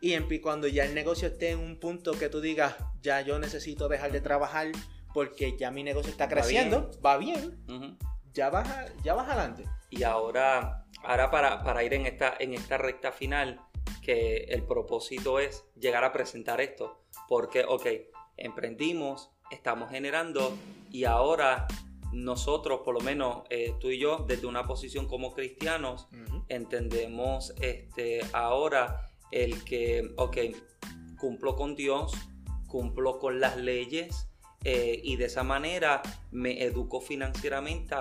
Y 0.00 0.12
en, 0.12 0.26
cuando 0.40 0.66
ya 0.68 0.84
el 0.84 0.94
negocio 0.94 1.28
esté 1.28 1.50
en 1.50 1.58
un 1.58 1.80
punto 1.80 2.12
que 2.12 2.28
tú 2.28 2.40
digas, 2.42 2.74
ya 3.02 3.22
yo 3.22 3.38
necesito 3.38 3.88
dejar 3.88 4.12
de 4.12 4.20
trabajar 4.20 4.68
porque 5.14 5.56
ya 5.56 5.70
mi 5.70 5.82
negocio 5.84 6.10
está 6.10 6.24
Va 6.26 6.30
creciendo, 6.30 6.90
va 7.04 7.16
bien. 7.16 7.58
Ya 8.36 8.50
vas, 8.50 8.68
a- 8.68 8.86
ya 9.02 9.14
vas 9.14 9.28
adelante. 9.28 9.64
Y 9.90 10.02
ahora, 10.02 10.84
ahora 11.02 11.30
para, 11.30 11.62
para 11.64 11.82
ir 11.82 11.94
en 11.94 12.04
esta, 12.06 12.34
en 12.38 12.52
esta 12.54 12.76
recta 12.76 13.10
final, 13.10 13.60
que 14.02 14.44
el 14.50 14.62
propósito 14.64 15.40
es 15.40 15.64
llegar 15.74 16.04
a 16.04 16.12
presentar 16.12 16.60
esto. 16.60 17.02
Porque, 17.28 17.64
ok, 17.66 17.86
emprendimos, 18.36 19.30
estamos 19.50 19.90
generando 19.90 20.56
y 20.90 21.04
ahora 21.04 21.66
nosotros, 22.12 22.80
por 22.84 22.94
lo 22.94 23.00
menos 23.00 23.42
eh, 23.50 23.74
tú 23.80 23.88
y 23.90 23.98
yo, 23.98 24.24
desde 24.28 24.46
una 24.46 24.64
posición 24.64 25.06
como 25.08 25.32
cristianos, 25.32 26.08
entendemos 26.48 27.52
este, 27.60 28.20
ahora 28.32 29.10
el 29.32 29.64
que, 29.64 30.12
ok, 30.16 30.36
cumplo 31.18 31.56
con 31.56 31.74
Dios, 31.74 32.12
cumplo 32.68 33.18
con 33.18 33.40
las 33.40 33.56
leyes 33.56 34.28
eh, 34.68 35.00
y 35.10 35.14
de 35.14 35.26
esa 35.26 35.44
manera 35.44 36.02
me 36.32 36.64
educo 36.64 37.00
financieramente, 37.00 37.94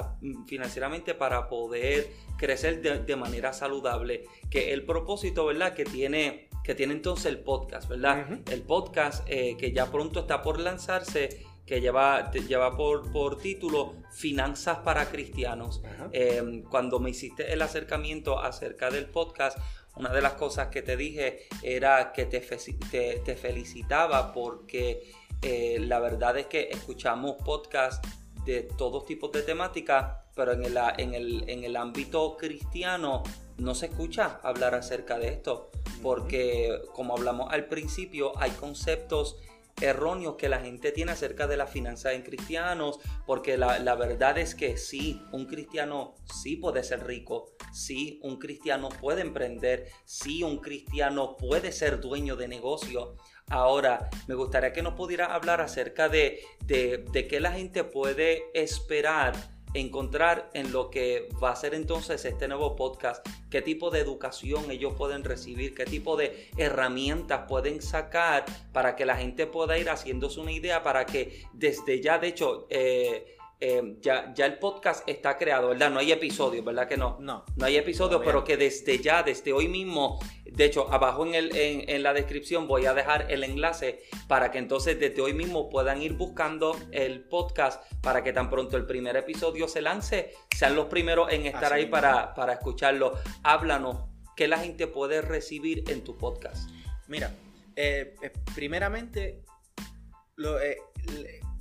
financieramente 0.48 1.14
para 1.14 1.48
poder 1.48 2.08
crecer 2.38 2.82
de, 2.82 3.00
de 3.00 3.16
manera 3.16 3.54
saludable. 3.54 4.24
Que 4.50 4.74
el 4.74 4.84
propósito, 4.84 5.46
¿verdad? 5.46 5.76
Que 5.76 5.86
tiene, 5.86 6.50
que 6.64 6.74
tiene 6.74 6.94
entonces 6.94 7.28
el 7.28 7.38
podcast, 7.40 7.88
¿verdad? 7.88 8.26
Ujú. 8.32 8.42
El 8.52 8.62
podcast 8.64 9.24
eh, 9.30 9.56
que 9.60 9.72
ya 9.74 9.92
pronto 9.92 10.22
está 10.22 10.42
por 10.42 10.60
lanzarse, 10.60 11.46
que 11.68 11.82
lleva, 11.82 12.32
lleva 12.32 12.76
por, 12.76 13.12
por 13.12 13.38
título 13.38 13.96
Finanzas 14.12 14.80
para 14.80 15.06
Cristianos. 15.12 15.84
Eh, 16.12 16.64
cuando 16.72 17.00
me 17.00 17.12
hiciste 17.12 17.54
el 17.54 17.62
acercamiento 17.62 18.40
acerca 18.40 18.90
del 18.90 19.06
podcast, 19.06 19.58
una 19.98 20.10
de 20.12 20.22
las 20.22 20.34
cosas 20.34 20.68
que 20.68 20.82
te 20.82 20.98
dije 20.98 21.48
era 21.64 22.12
que 22.12 22.26
te, 22.26 22.40
te- 22.40 23.20
te 23.24 23.36
felicitaba 23.36 24.34
porque 24.34 25.04
eh, 25.48 25.78
la 25.80 26.00
verdad 26.00 26.36
es 26.40 26.48
que 26.48 26.70
escuchamos 26.72 27.36
podcasts 27.46 28.10
de 28.46 28.64
todos 28.64 29.06
tipos 29.06 29.32
de 29.32 29.44
temáticas, 29.44 30.24
pero 30.34 30.54
en 30.54 30.64
el, 30.66 30.76
en, 30.98 31.14
el, 31.14 31.48
en 31.48 31.64
el 31.64 31.76
ámbito 31.76 32.36
cristiano 32.36 33.22
no 33.58 33.76
se 33.76 33.86
escucha 33.86 34.40
hablar 34.42 34.74
acerca 34.74 35.20
de 35.20 35.28
esto, 35.28 35.70
porque 36.02 36.82
como 36.94 37.16
hablamos 37.16 37.54
al 37.54 37.66
principio, 37.66 38.34
hay 38.40 38.50
conceptos 38.52 39.38
erróneos 39.82 40.36
que 40.36 40.50
la 40.50 40.60
gente 40.60 40.92
tiene 40.92 41.12
acerca 41.12 41.48
de 41.48 41.58
las 41.58 41.70
finanzas 41.70 42.14
en 42.14 42.24
cristianos, 42.24 43.00
porque 43.26 43.58
la, 43.58 43.80
la 43.80 43.96
verdad 43.96 44.38
es 44.38 44.56
que 44.56 44.78
sí, 44.78 45.22
un 45.32 45.46
cristiano 45.46 46.16
sí 46.34 46.56
puede 46.56 46.84
ser 46.84 47.06
rico, 47.06 47.52
sí, 47.74 48.20
un 48.24 48.38
cristiano 48.38 48.90
puede 48.90 49.22
emprender, 49.22 49.88
sí, 50.06 50.44
un 50.44 50.60
cristiano 50.60 51.36
puede 51.38 51.72
ser 51.72 52.00
dueño 52.00 52.36
de 52.36 52.48
negocio. 52.48 53.16
Ahora, 53.50 54.10
me 54.28 54.36
gustaría 54.36 54.74
que 54.74 54.82
nos 54.82 54.96
pudiera 54.96 55.34
hablar 55.34 55.62
acerca 55.62 56.10
de, 56.10 56.42
de, 56.66 57.06
de 57.12 57.28
qué 57.28 57.40
la 57.40 57.52
gente 57.52 57.84
puede 57.84 58.44
esperar 58.54 59.55
encontrar 59.76 60.50
en 60.54 60.72
lo 60.72 60.90
que 60.90 61.30
va 61.44 61.52
a 61.52 61.56
ser 61.56 61.74
entonces 61.74 62.24
este 62.26 62.48
nuevo 62.48 62.76
podcast, 62.76 63.26
qué 63.50 63.62
tipo 63.62 63.90
de 63.92 64.00
educación 64.00 64.72
ellos 64.72 64.94
pueden 64.98 65.24
recibir, 65.24 65.76
qué 65.76 65.86
tipo 65.86 66.16
de 66.16 66.50
herramientas 66.58 67.46
pueden 67.48 67.82
sacar 67.82 68.46
para 68.72 68.96
que 68.96 69.06
la 69.06 69.18
gente 69.18 69.48
pueda 69.48 69.78
ir 69.78 69.90
haciéndose 69.90 70.40
una 70.40 70.52
idea, 70.52 70.84
para 70.84 71.06
que 71.06 71.44
desde 71.54 72.02
ya, 72.02 72.18
de 72.18 72.28
hecho, 72.28 72.68
eh, 72.70 73.36
eh, 73.60 73.98
ya, 74.02 74.34
ya 74.34 74.46
el 74.46 74.60
podcast 74.60 75.08
está 75.08 75.38
creado, 75.38 75.70
¿verdad? 75.70 75.90
No 75.90 76.00
hay 76.00 76.12
episodios, 76.12 76.64
¿verdad 76.64 76.88
que 76.88 76.98
no? 76.98 77.18
No. 77.22 77.46
No 77.56 77.66
hay 77.66 77.78
episodios, 77.78 78.22
pero 78.24 78.44
que 78.44 78.58
desde 78.58 79.00
ya, 79.00 79.24
desde 79.24 79.54
hoy 79.54 79.68
mismo, 79.70 80.20
de 80.56 80.66
hecho, 80.66 80.92
abajo 80.92 81.26
en, 81.26 81.36
el, 81.36 81.56
en, 81.56 82.04
la 82.04 82.14
descripción 82.14 82.68
voy 82.68 82.86
a 82.86 82.94
dejar 82.94 83.30
el 83.30 83.44
enlace 83.44 84.04
para 84.28 84.52
que 84.52 84.58
entonces 84.58 85.00
desde 85.00 85.22
hoy 85.22 85.34
mismo 85.34 85.70
puedan 85.70 86.02
ir 86.02 86.14
buscando 86.14 86.78
el 86.92 87.24
podcast 87.24 87.84
para 88.02 88.24
que 88.24 88.32
tan 88.32 88.50
pronto 88.50 88.78
el 88.78 88.86
primer 88.86 89.18
episodio 89.18 89.68
se 89.68 89.82
lance, 89.82 90.34
sean 90.56 90.76
los 90.76 90.86
primeros 90.86 91.32
en 91.32 91.46
estar 91.46 91.74
ahí 91.74 91.88
para, 91.88 92.34
para 92.34 92.54
escucharlo. 92.54 93.14
Háblanos, 93.44 94.06
¿qué 94.36 94.48
la 94.48 94.60
gente 94.60 94.88
puede 94.88 95.22
recibir 95.22 95.84
en 95.90 96.04
tu 96.04 96.18
podcast? 96.18 96.70
Mira, 97.08 97.34
eh, 97.76 98.16
eh, 98.22 98.32
primeramente, 98.56 99.44
lo, 100.38 100.58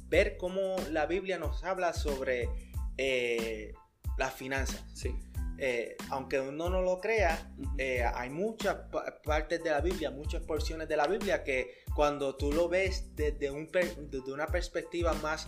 ver 0.09 0.37
cómo 0.37 0.77
la 0.91 1.07
Biblia 1.07 1.39
nos 1.39 1.65
habla 1.65 1.93
sobre 1.93 2.49
eh, 2.97 3.73
las 4.17 4.35
finanzas. 4.35 4.83
Sí. 4.95 5.15
Eh, 5.57 5.97
aunque 6.11 6.41
uno 6.41 6.69
no 6.69 6.83
lo 6.83 7.01
crea, 7.01 7.53
eh, 7.79 8.03
hay 8.03 8.29
muchas 8.29 8.77
partes 9.25 9.62
de 9.62 9.71
la 9.71 9.81
Biblia, 9.81 10.11
muchas 10.11 10.43
porciones 10.43 10.89
de 10.89 10.97
la 10.97 11.07
Biblia 11.07 11.45
que 11.45 11.85
cuando 11.95 12.35
tú 12.35 12.53
lo 12.53 12.69
ves 12.69 13.15
desde, 13.15 13.51
un 13.51 13.71
desde 13.71 14.33
una 14.33 14.49
perspectiva 14.49 15.12
más 15.15 15.47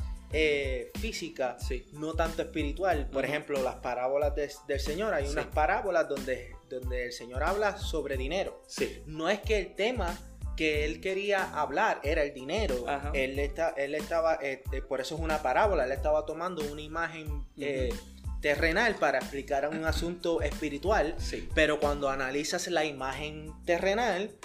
física, 0.95 1.57
no 1.93 2.13
tanto 2.13 2.43
espiritual, 2.43 3.09
por 3.11 3.25
ejemplo, 3.25 3.63
las 3.63 3.77
parábolas 3.77 4.35
del 4.35 4.81
Señor, 4.81 5.15
hay 5.15 5.27
unas 5.29 5.47
parábolas 5.47 6.09
donde, 6.09 6.55
donde 6.69 7.07
el 7.07 7.13
Señor 7.13 7.43
habla 7.43 7.79
sobre 7.79 8.17
dinero. 8.17 8.63
Sí. 8.67 9.03
No 9.07 9.31
es 9.31 9.41
que 9.41 9.59
el 9.59 9.75
tema 9.75 10.17
que 10.57 10.85
él 10.85 11.01
quería 11.01 11.45
hablar 11.53 12.01
era 12.03 12.23
el 12.23 12.33
dinero. 12.33 12.87
Él, 13.13 13.39
está, 13.39 13.71
él 13.77 13.95
estaba, 13.95 14.39
eh, 14.43 14.63
por 14.89 15.01
eso 15.01 15.15
es 15.15 15.21
una 15.21 15.43
parábola, 15.43 15.85
él 15.85 15.93
estaba 15.93 16.25
tomando 16.25 16.65
una 16.73 16.81
imagen 16.81 17.47
eh, 17.59 17.95
terrenal 18.41 18.95
para 18.97 19.19
explicar 19.19 19.69
un 19.69 19.85
asunto 19.85 20.43
espiritual, 20.43 21.17
pero 21.55 21.81
cuando 21.81 22.09
analizas 22.09 22.67
la 22.69 22.85
imagen 22.85 23.53
terrenal, 23.65 24.37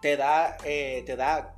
te 0.00 0.16
da, 0.16 0.56
eh, 0.64 1.02
te 1.06 1.16
da 1.16 1.56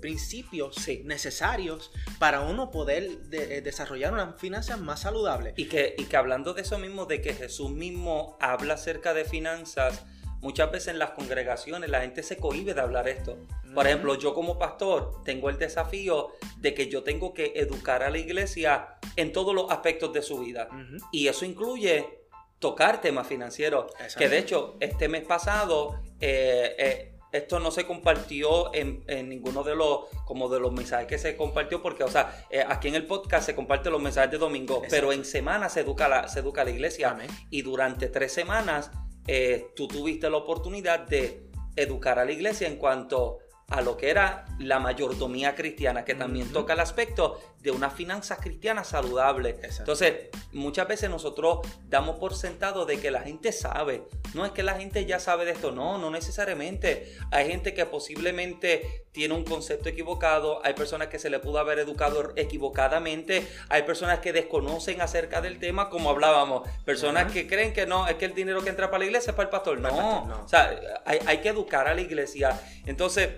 principios 0.00 0.76
necesarios 1.04 1.90
para 2.18 2.42
uno 2.42 2.70
poder 2.70 3.18
desarrollar 3.28 4.12
una 4.12 4.34
finanzas 4.34 4.78
más 4.80 5.00
saludable. 5.00 5.54
Y 5.56 5.66
que, 5.66 5.96
y 5.98 6.04
que 6.04 6.16
hablando 6.16 6.54
de 6.54 6.62
eso 6.62 6.78
mismo, 6.78 7.06
de 7.06 7.20
que 7.20 7.34
Jesús 7.34 7.70
mismo 7.70 8.36
habla 8.40 8.74
acerca 8.74 9.14
de 9.14 9.24
finanzas, 9.24 10.04
Muchas 10.40 10.70
veces 10.70 10.88
en 10.88 10.98
las 10.98 11.10
congregaciones 11.10 11.90
la 11.90 12.00
gente 12.00 12.22
se 12.22 12.36
cohíbe 12.36 12.74
de 12.74 12.80
hablar 12.80 13.08
esto. 13.08 13.38
Por 13.74 13.86
ejemplo, 13.86 14.14
yo 14.14 14.34
como 14.34 14.58
pastor 14.58 15.22
tengo 15.24 15.50
el 15.50 15.58
desafío 15.58 16.28
de 16.58 16.74
que 16.74 16.88
yo 16.88 17.02
tengo 17.02 17.34
que 17.34 17.52
educar 17.56 18.02
a 18.02 18.10
la 18.10 18.18
iglesia 18.18 18.98
en 19.16 19.32
todos 19.32 19.54
los 19.54 19.70
aspectos 19.70 20.12
de 20.12 20.22
su 20.22 20.38
vida. 20.38 20.68
Y 21.12 21.26
eso 21.28 21.44
incluye 21.44 22.20
tocar 22.58 23.00
temas 23.00 23.26
financieros. 23.26 23.92
Que 24.16 24.28
de 24.28 24.38
hecho, 24.38 24.76
este 24.80 25.08
mes 25.08 25.24
pasado, 25.24 26.00
eh, 26.20 26.74
eh, 26.78 27.14
esto 27.32 27.60
no 27.60 27.70
se 27.70 27.84
compartió 27.84 28.72
en, 28.74 29.04
ninguno 29.28 29.62
de 29.62 29.74
los, 29.74 30.06
como 30.24 30.48
de 30.48 30.60
los 30.60 30.72
mensajes 30.72 31.06
que 31.06 31.18
se 31.18 31.36
compartió, 31.36 31.82
porque, 31.82 32.04
o 32.04 32.08
sea, 32.08 32.46
eh, 32.50 32.64
aquí 32.66 32.88
en 32.88 32.94
el 32.94 33.06
podcast 33.06 33.46
se 33.46 33.54
comparten 33.54 33.92
los 33.92 34.00
mensajes 34.00 34.30
de 34.30 34.38
domingo, 34.38 34.82
pero 34.88 35.12
en 35.12 35.24
semana 35.24 35.68
se 35.68 35.80
educa 35.80 36.08
la, 36.08 36.28
se 36.28 36.40
educa 36.40 36.64
la 36.64 36.70
iglesia. 36.70 37.16
Y 37.50 37.62
durante 37.62 38.08
tres 38.08 38.32
semanas 38.32 38.90
eh, 39.28 39.72
tú 39.76 39.86
tuviste 39.86 40.28
la 40.30 40.38
oportunidad 40.38 41.06
de 41.06 41.48
educar 41.76 42.18
a 42.18 42.24
la 42.24 42.32
iglesia 42.32 42.66
en 42.66 42.76
cuanto 42.76 43.38
a 43.68 43.82
lo 43.82 43.98
que 43.98 44.08
era 44.08 44.46
la 44.58 44.78
mayordomía 44.78 45.54
cristiana, 45.54 46.04
que 46.04 46.14
también 46.14 46.50
toca 46.52 46.72
el 46.72 46.80
aspecto 46.80 47.38
de 47.60 47.70
una 47.70 47.90
finanzas 47.90 48.38
cristiana 48.40 48.82
saludable. 48.82 49.58
Entonces, 49.78 50.30
muchas 50.52 50.88
veces 50.88 51.10
nosotros 51.10 51.58
damos 51.86 52.18
por 52.18 52.34
sentado 52.34 52.86
de 52.86 52.98
que 52.98 53.10
la 53.10 53.20
gente 53.20 53.52
sabe. 53.52 54.04
No 54.32 54.46
es 54.46 54.52
que 54.52 54.62
la 54.62 54.74
gente 54.74 55.04
ya 55.04 55.20
sabe 55.20 55.44
de 55.44 55.50
esto, 55.50 55.70
no, 55.70 55.98
no 55.98 56.10
necesariamente. 56.10 57.14
Hay 57.30 57.48
gente 57.48 57.74
que 57.74 57.84
posiblemente 57.84 59.06
tiene 59.12 59.34
un 59.34 59.44
concepto 59.44 59.90
equivocado, 59.90 60.64
hay 60.64 60.72
personas 60.72 61.08
que 61.08 61.18
se 61.18 61.28
le 61.28 61.38
pudo 61.38 61.58
haber 61.58 61.78
educado 61.78 62.32
equivocadamente, 62.36 63.46
hay 63.68 63.82
personas 63.82 64.20
que 64.20 64.32
desconocen 64.32 65.02
acerca 65.02 65.42
del 65.42 65.58
tema, 65.58 65.90
como 65.90 66.08
hablábamos, 66.08 66.66
personas 66.86 67.30
que 67.32 67.46
creen 67.46 67.74
que 67.74 67.84
no, 67.84 68.06
es 68.08 68.14
que 68.14 68.24
el 68.24 68.34
dinero 68.34 68.62
que 68.62 68.70
entra 68.70 68.86
para 68.86 69.00
la 69.00 69.06
iglesia 69.06 69.30
es 69.30 69.36
para 69.36 69.48
el 69.48 69.50
pastor. 69.50 69.78
No, 69.78 70.42
o 70.42 70.48
sea, 70.48 71.02
hay, 71.04 71.18
hay 71.26 71.38
que 71.38 71.50
educar 71.50 71.86
a 71.86 71.94
la 71.94 72.00
iglesia. 72.00 72.58
Entonces, 72.86 73.28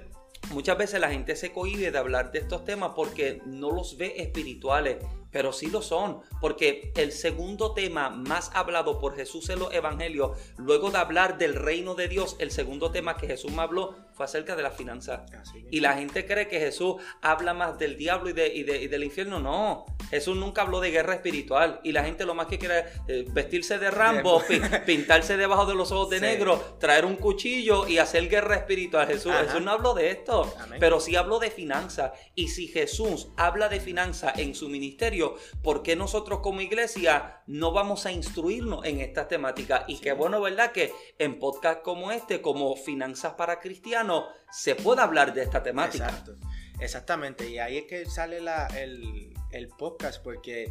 Muchas 0.52 0.76
veces 0.76 1.00
la 1.00 1.10
gente 1.10 1.36
se 1.36 1.52
cohibe 1.52 1.90
de 1.90 1.98
hablar 1.98 2.32
de 2.32 2.40
estos 2.40 2.64
temas 2.64 2.92
porque 2.96 3.40
no 3.46 3.70
los 3.70 3.96
ve 3.96 4.14
espirituales, 4.16 4.96
pero 5.30 5.52
sí 5.52 5.68
lo 5.68 5.82
son, 5.82 6.20
porque 6.40 6.92
el 6.96 7.12
segundo 7.12 7.72
tema 7.72 8.10
más 8.10 8.50
hablado 8.54 8.98
por 8.98 9.16
Jesús 9.16 9.48
en 9.50 9.60
los 9.60 9.72
evangelios, 9.72 10.36
luego 10.56 10.90
de 10.90 10.98
hablar 10.98 11.38
del 11.38 11.54
reino 11.54 11.94
de 11.94 12.08
Dios, 12.08 12.36
el 12.38 12.50
segundo 12.50 12.90
tema 12.90 13.16
que 13.16 13.26
Jesús 13.26 13.52
me 13.52 13.62
habló 13.62 13.96
fue 14.20 14.24
acerca 14.26 14.54
de 14.54 14.62
la 14.62 14.70
finanza. 14.70 15.24
Y 15.70 15.80
la 15.80 15.94
gente 15.94 16.26
cree 16.26 16.48
que 16.48 16.60
Jesús 16.60 16.96
habla 17.22 17.54
más 17.54 17.78
del 17.78 17.96
diablo 17.96 18.28
y, 18.28 18.32
de, 18.34 18.86
del 18.88 19.04
infierno. 19.04 19.40
No, 19.40 19.86
Jesús 20.10 20.36
nunca 20.36 20.62
habló 20.62 20.80
de 20.80 20.90
guerra 20.90 21.14
espiritual. 21.14 21.80
Y 21.84 21.92
la 21.92 22.04
gente 22.04 22.26
lo 22.26 22.34
más 22.34 22.46
que 22.46 22.58
quiere 22.58 22.80
es 22.80 22.84
eh, 23.08 23.24
vestirse 23.30 23.78
de 23.78 23.90
Rambo, 23.90 24.42
pintarse 24.86 25.36
debajo 25.36 25.64
de 25.64 25.74
los 25.74 25.90
ojos 25.92 26.10
de 26.10 26.20
negro, 26.20 26.76
traer 26.78 27.04
un 27.04 27.16
cuchillo 27.16 27.86
y 27.88 27.98
hacer 27.98 28.28
guerra 28.28 28.56
espiritual. 28.56 29.06
Jesús, 29.06 29.32
Jesús 29.32 29.62
no 29.62 29.70
habló 29.70 29.94
de 29.94 30.10
esto, 30.10 30.52
pero 30.78 31.00
sí 31.00 31.16
habló 31.16 31.38
de 31.38 31.50
finanza. 31.50 32.12
Y 32.34 32.48
si 32.48 32.68
Jesús 32.68 33.28
habla 33.36 33.68
de 33.68 33.80
finanza 33.80 34.32
en 34.36 34.54
su 34.54 34.68
ministerio, 34.68 35.19
¿por 35.62 35.82
qué 35.82 35.96
nosotros 35.96 36.40
como 36.40 36.60
iglesia 36.60 37.42
no 37.46 37.72
vamos 37.72 38.06
a 38.06 38.12
instruirnos 38.12 38.84
en 38.84 39.00
esta 39.00 39.28
temática? 39.28 39.84
Y 39.88 39.98
qué 39.98 40.12
bueno, 40.12 40.40
¿verdad? 40.40 40.72
Que 40.72 40.92
en 41.18 41.38
podcast 41.38 41.82
como 41.82 42.10
este, 42.12 42.40
como 42.40 42.76
Finanzas 42.76 43.34
para 43.34 43.60
Cristianos, 43.60 44.24
se 44.50 44.74
pueda 44.74 45.04
hablar 45.04 45.34
de 45.34 45.42
esta 45.42 45.62
temática. 45.62 46.06
Exacto. 46.06 46.36
Exactamente, 46.80 47.48
y 47.48 47.58
ahí 47.58 47.78
es 47.78 47.84
que 47.84 48.06
sale 48.06 48.38
el, 48.38 49.68
podcast, 49.78 50.22
porque 50.22 50.68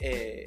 eh, 0.00 0.46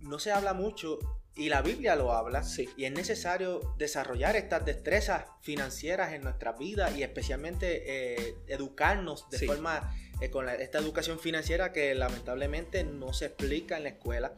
no 0.00 0.18
se 0.20 0.30
habla 0.30 0.54
mucho 0.54 0.98
y 1.36 1.48
la 1.48 1.62
Biblia 1.62 1.96
lo 1.96 2.12
habla, 2.12 2.44
sí. 2.44 2.68
y 2.76 2.84
es 2.84 2.92
necesario 2.92 3.74
desarrollar 3.76 4.36
estas 4.36 4.64
destrezas 4.64 5.24
financieras 5.42 6.12
en 6.12 6.22
nuestra 6.22 6.52
vida 6.52 6.92
y 6.96 7.02
especialmente 7.02 7.82
eh, 7.86 8.36
educarnos 8.46 9.28
de 9.30 9.44
forma 9.44 9.92
eh, 10.20 10.30
con 10.30 10.48
esta 10.48 10.78
educación 10.78 11.18
financiera 11.18 11.72
que 11.72 11.94
lamentablemente 11.94 12.84
no 12.84 13.12
se 13.12 13.26
explica 13.26 13.76
en 13.76 13.84
la 13.84 13.88
escuela. 13.90 14.34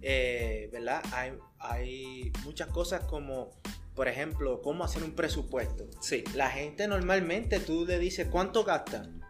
¿Verdad? 0.00 1.02
Hay, 1.12 1.32
hay 1.58 2.32
muchas 2.44 2.68
cosas 2.68 3.02
como 3.04 3.50
por 3.98 4.06
ejemplo, 4.06 4.62
cómo 4.62 4.84
hacer 4.84 5.02
un 5.02 5.10
presupuesto. 5.10 5.88
Sí. 6.00 6.22
La 6.36 6.50
gente 6.50 6.86
normalmente 6.86 7.58
tú 7.58 7.84
le 7.84 7.98
dices 7.98 8.28
cuánto 8.30 8.62
gastan. 8.62 9.20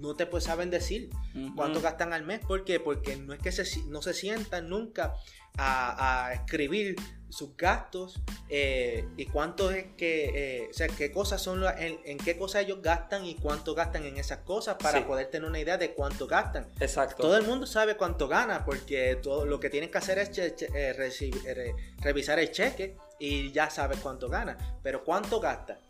No 0.00 0.16
te 0.16 0.26
pues 0.26 0.42
saben 0.42 0.68
decir 0.68 1.10
cuánto 1.54 1.80
gastan 1.80 2.12
al 2.12 2.24
mes. 2.24 2.40
¿Por 2.40 2.64
qué? 2.64 2.80
Porque 2.80 3.14
no 3.14 3.34
es 3.34 3.38
que 3.38 3.52
se, 3.52 3.64
no 3.84 4.02
se 4.02 4.14
sientan 4.14 4.68
nunca 4.68 5.14
a, 5.56 6.32
escribir 6.34 6.96
sus 7.28 7.56
gastos 7.56 8.20
eh, 8.48 9.08
y 9.16 9.26
cuánto 9.26 9.70
es 9.70 9.86
que, 9.96 10.64
eh, 10.64 10.68
o 10.70 10.72
sea, 10.72 10.88
qué 10.88 11.10
cosas 11.10 11.42
son, 11.42 11.64
en, 11.78 12.18
qué 12.18 12.36
cosas 12.36 12.62
ellos 12.62 12.80
gastan 12.82 13.24
y 13.24 13.34
cuánto 13.34 13.74
gastan 13.74 14.04
en 14.04 14.16
esas 14.16 14.38
cosas 14.38 14.76
para 14.76 15.06
poder 15.06 15.28
tener 15.28 15.48
una 15.48 15.58
idea 15.58 15.76
de 15.76 15.92
cuánto 15.94 16.26
gastan. 16.26 16.68
Exacto. 16.80 17.22
Todo 17.22 17.36
el 17.36 17.44
mundo 17.44 17.66
sabe 17.66 17.96
cuánto 17.96 18.28
gana 18.28 18.64
porque 18.64 19.18
todo 19.22 19.46
lo 19.46 19.60
que 19.60 19.70
tienen 19.70 19.90
que 19.90 19.98
hacer 19.98 20.18
es 20.18 20.30
eh, 20.38 21.74
revisar 21.98 22.38
el 22.38 22.50
cheque 22.50 22.96
y 23.18 23.52
ya 23.52 23.70
sabes 23.70 23.98
cuánto 24.00 24.28
gana, 24.28 24.78
pero 24.82 25.04
cuánto 25.04 25.40
gasta. 25.40 25.80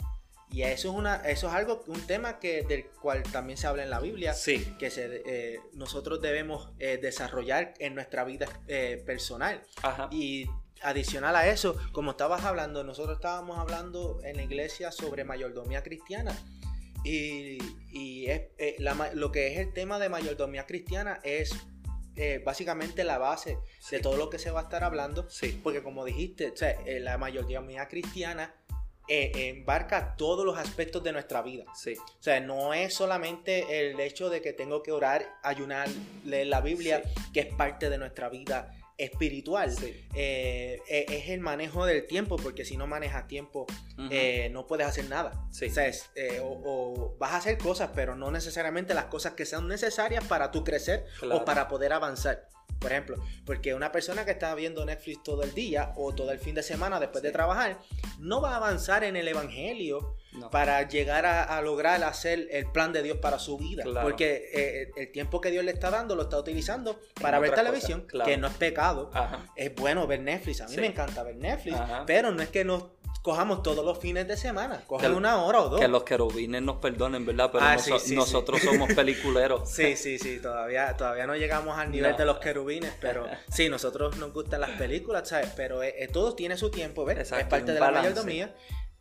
Y 0.51 0.62
eso 0.62 0.91
es 0.91 0.95
una, 0.95 1.16
eso 1.16 1.49
es 1.49 1.55
algo, 1.55 1.82
un 1.89 2.07
tema 2.07 2.39
que 2.39 2.62
del 2.62 2.87
cual 2.87 3.22
también 3.24 3.59
se 3.59 3.66
habla 3.66 3.82
en 3.82 3.91
la 3.91 4.01
Biblia, 4.01 4.32
sí. 4.32 4.74
que 4.78 4.91
se, 4.91 5.22
eh, 5.26 5.61
nosotros 5.72 6.22
debemos 6.22 6.70
eh, 6.78 6.99
desarrollar 7.03 7.74
en 7.78 7.95
nuestra 7.95 8.24
vida 8.24 8.47
eh, 8.68 9.03
personal. 9.05 9.61
Y 10.11 10.47
adicional 10.82 11.36
a 11.36 11.48
eso, 11.48 11.76
como 11.92 12.12
estabas 12.12 12.44
hablando, 12.44 12.84
nosotros 12.84 13.16
estábamos 13.16 13.58
hablando 13.58 14.20
en 14.24 14.36
la 14.36 14.42
iglesia 14.42 14.92
sobre 14.92 15.24
mayordomía 15.24 15.82
cristiana. 15.82 16.36
Y, 17.04 17.58
y 17.92 18.26
es, 18.26 18.42
lo 19.14 19.30
que 19.30 19.52
es 19.52 19.58
el 19.58 19.72
tema 19.72 19.98
de 19.98 20.08
mayordomía 20.08 20.66
cristiana 20.66 21.20
es 21.22 21.54
eh, 22.16 22.40
básicamente 22.42 23.04
la 23.04 23.18
base 23.18 23.58
de 23.90 24.00
todo 24.00 24.16
lo 24.16 24.30
que 24.30 24.38
se 24.38 24.50
va 24.50 24.60
a 24.60 24.62
estar 24.64 24.82
hablando. 24.82 25.28
Sí. 25.28 25.60
Porque 25.62 25.82
como 25.82 26.04
dijiste, 26.04 26.50
o 26.50 26.56
sea, 26.56 26.70
eh, 26.86 26.98
la 26.98 27.18
mayoría 27.18 27.60
cristiana 27.88 28.54
eh, 29.06 29.54
embarca 29.54 30.16
todos 30.16 30.44
los 30.46 30.58
aspectos 30.58 31.02
de 31.04 31.12
nuestra 31.12 31.42
vida. 31.42 31.64
Sí. 31.74 31.94
O 31.96 32.22
sea, 32.22 32.40
no 32.40 32.72
es 32.72 32.94
solamente 32.94 33.90
el 33.90 34.00
hecho 34.00 34.30
de 34.30 34.40
que 34.40 34.54
tengo 34.54 34.82
que 34.82 34.92
orar, 34.92 35.28
ayunar, 35.42 35.88
leer 36.24 36.46
la 36.46 36.62
Biblia, 36.62 37.02
que 37.34 37.40
es 37.40 37.54
parte 37.54 37.90
de 37.90 37.98
nuestra 37.98 38.30
vida 38.30 38.74
espiritual. 38.99 39.72
Sí. 39.72 40.07
Eh, 40.14 40.80
eh, 40.88 41.07
es 41.09 41.28
el 41.30 41.40
manejo 41.40 41.86
del 41.86 42.07
tiempo, 42.07 42.36
porque 42.36 42.64
si 42.64 42.76
no 42.76 42.86
manejas 42.86 43.26
tiempo, 43.28 43.66
eh, 44.11 44.49
no 44.53 44.66
puedes 44.66 44.86
hacer 44.86 45.07
nada. 45.09 45.47
Sí. 45.51 45.66
O 45.66 45.70
sea, 45.70 45.86
es, 45.86 46.11
eh, 46.14 46.40
o, 46.42 46.47
o 46.64 47.16
vas 47.18 47.32
a 47.32 47.36
hacer 47.38 47.59
cosas, 47.59 47.90
pero 47.94 48.14
no 48.16 48.30
necesariamente 48.30 48.94
las 48.94 49.07
cosas 49.07 49.34
que 49.34 49.44
sean 49.44 49.68
necesarias 49.68 50.24
para 50.24 50.51
tú 50.51 50.64
crecer 50.64 51.07
Claro. 51.20 51.42
o 51.42 51.44
para 51.44 51.68
poder 51.68 51.92
avanzar. 51.92 52.49
Por 52.87 52.93
ejemplo, 52.93 53.16
porque 53.45 53.74
una 53.74 53.91
persona 53.91 54.24
que 54.24 54.30
está 54.30 54.55
viendo 54.55 54.84
Netflix 54.87 55.24
todo 55.24 55.43
el 55.43 55.53
día 55.55 55.93
o 55.97 56.14
todo 56.14 56.30
el 56.30 56.39
fin 56.39 56.55
de 56.55 56.62
semana 56.62 57.01
después 57.01 57.20
de 57.20 57.32
trabajar, 57.32 57.80
no 58.20 58.41
va 58.41 58.53
a 58.53 58.57
avanzar 58.59 59.03
en 59.03 59.16
el 59.16 59.26
Evangelio 59.26 60.14
No. 60.32 60.51
para 60.51 60.87
llegar 60.87 61.26
a, 61.26 61.43
a 61.43 61.61
lograr 61.62 62.05
hacer 62.05 62.47
el 62.53 62.70
plan 62.70 62.93
de 62.93 63.03
Dios 63.03 63.18
para 63.18 63.41
su 63.41 63.57
vida. 63.59 63.82
Claro. 63.82 64.07
Porque 64.07 64.51
eh, 64.55 64.91
el 64.97 65.11
tiempo 65.11 65.41
que 65.41 65.51
Dios 65.51 65.64
le 65.64 65.72
está 65.72 65.91
dando 65.91 66.14
lo 66.14 66.22
está 66.24 66.39
utilizando 66.39 67.01
para 67.20 67.41
ver 67.41 67.55
televisión, 67.55 68.03
claro. 68.07 68.30
que 68.30 68.37
no 68.37 68.47
es 68.47 68.55
pecado. 68.55 69.11
Ajá. 69.12 69.47
Es 69.57 69.74
bueno 69.74 70.07
ver 70.07 70.20
Netflix. 70.20 70.61
A 70.61 70.68
mí 70.68 70.74
Sí. 70.74 70.80
me 70.80 70.87
encanta 70.87 71.22
ver 71.24 71.34
Netflix. 71.37 71.76
Ajá. 71.76 72.05
Pero 72.07 72.30
no 72.30 72.41
es 72.43 72.51
que 72.51 72.64
nos 72.64 72.84
cojamos 73.26 73.60
todos 73.64 73.84
los 73.84 73.98
fines 73.98 74.28
de 74.28 74.36
semana. 74.36 74.82
Coge 74.86 75.08
una 75.10 75.42
hora 75.42 75.62
o 75.62 75.68
dos. 75.68 75.80
Que 75.80 75.88
los 75.88 76.04
querubines 76.04 76.62
nos 76.62 76.76
perdonen, 76.76 77.26
¿verdad? 77.26 77.50
Pero 77.52 77.64
Ah, 77.64 77.74
noso- 77.76 77.98
sí, 77.98 78.10
sí, 78.10 78.14
nosotros 78.14 78.60
somos 78.62 78.92
peliculeros. 78.94 79.68
Sí, 79.68 79.96
sí, 79.96 80.16
sí, 80.20 80.38
todavía, 80.40 80.96
todavía 80.96 81.26
no 81.26 81.34
llegamos 81.34 81.76
al 81.76 81.90
nivel 81.90 82.12
No. 82.12 82.16
de 82.18 82.24
los 82.24 82.38
querubines, 82.38 82.92
pero 83.00 83.26
sí, 83.50 83.68
nosotros 83.68 84.16
nos 84.16 84.32
gustan 84.32 84.60
las 84.60 84.70
películas, 84.70 85.28
¿sabes? 85.28 85.50
Pero 85.56 85.82
eh, 85.82 85.94
eh, 85.98 86.06
todo 86.06 86.34
tiene 86.36 86.56
su 86.56 86.70
tiempo, 86.70 87.04
¿ves? 87.04 87.18
Exacto, 87.18 87.42
es 87.44 87.50
parte 87.50 87.72
de 87.72 87.80
la 87.80 87.90
mayordomía, 87.90 88.54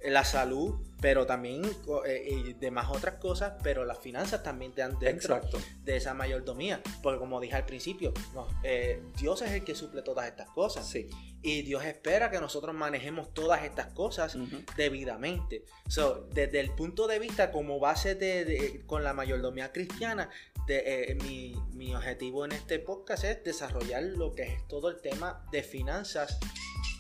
la 0.04 0.24
salud, 0.24 0.76
pero 1.02 1.26
también 1.26 1.64
eh, 2.06 2.28
y 2.30 2.54
demás 2.54 2.88
otras 2.92 3.16
cosas, 3.16 3.54
pero 3.64 3.86
las 3.86 4.00
finanzas 4.00 4.44
también 4.44 4.72
te 4.74 4.82
dan 4.82 5.00
dentro 5.00 5.36
Exacto. 5.36 5.60
de 5.84 5.96
esa 5.98 6.14
mayordomía, 6.14 6.82
porque 7.02 7.18
como 7.20 7.40
dije 7.40 7.56
al 7.56 7.66
principio, 7.66 8.14
no, 8.34 8.48
eh, 8.64 9.02
Dios 9.18 9.42
es 9.42 9.52
el 9.52 9.64
que 9.64 9.74
suple 9.74 10.02
todas 10.04 10.28
estas 10.28 10.50
cosas 10.52 10.88
Sí. 10.88 11.10
y 11.42 11.64
Dios 11.64 11.84
espera 11.86 12.30
que 12.30 12.40
nosotros 12.40 12.76
manejemos 12.76 13.34
todas 13.34 13.64
estas 13.64 13.88
cosas 13.94 14.38
debidamente. 14.78 15.64
So, 15.88 16.28
desde 16.34 16.60
el 16.60 16.72
punto 16.72 17.08
de 17.08 17.18
vista 17.20 17.52
como 17.52 17.80
base 17.80 18.16
de, 18.16 18.46
de- 18.46 18.84
con 18.86 19.04
la 19.04 19.14
mayordomía 19.14 19.72
cristiana, 19.72 20.30
de, 20.68 21.12
eh, 21.12 21.16
mi, 21.16 21.56
mi 21.74 21.96
objetivo 21.96 22.44
en 22.46 22.52
este 22.52 22.80
podcast 22.80 23.24
es 23.24 23.44
desarrollar 23.44 24.04
lo 24.04 24.34
que 24.34 24.44
es 24.44 24.68
todo 24.68 24.90
el 24.90 25.00
tema 25.02 25.46
de 25.52 25.62
finanzas 25.64 26.38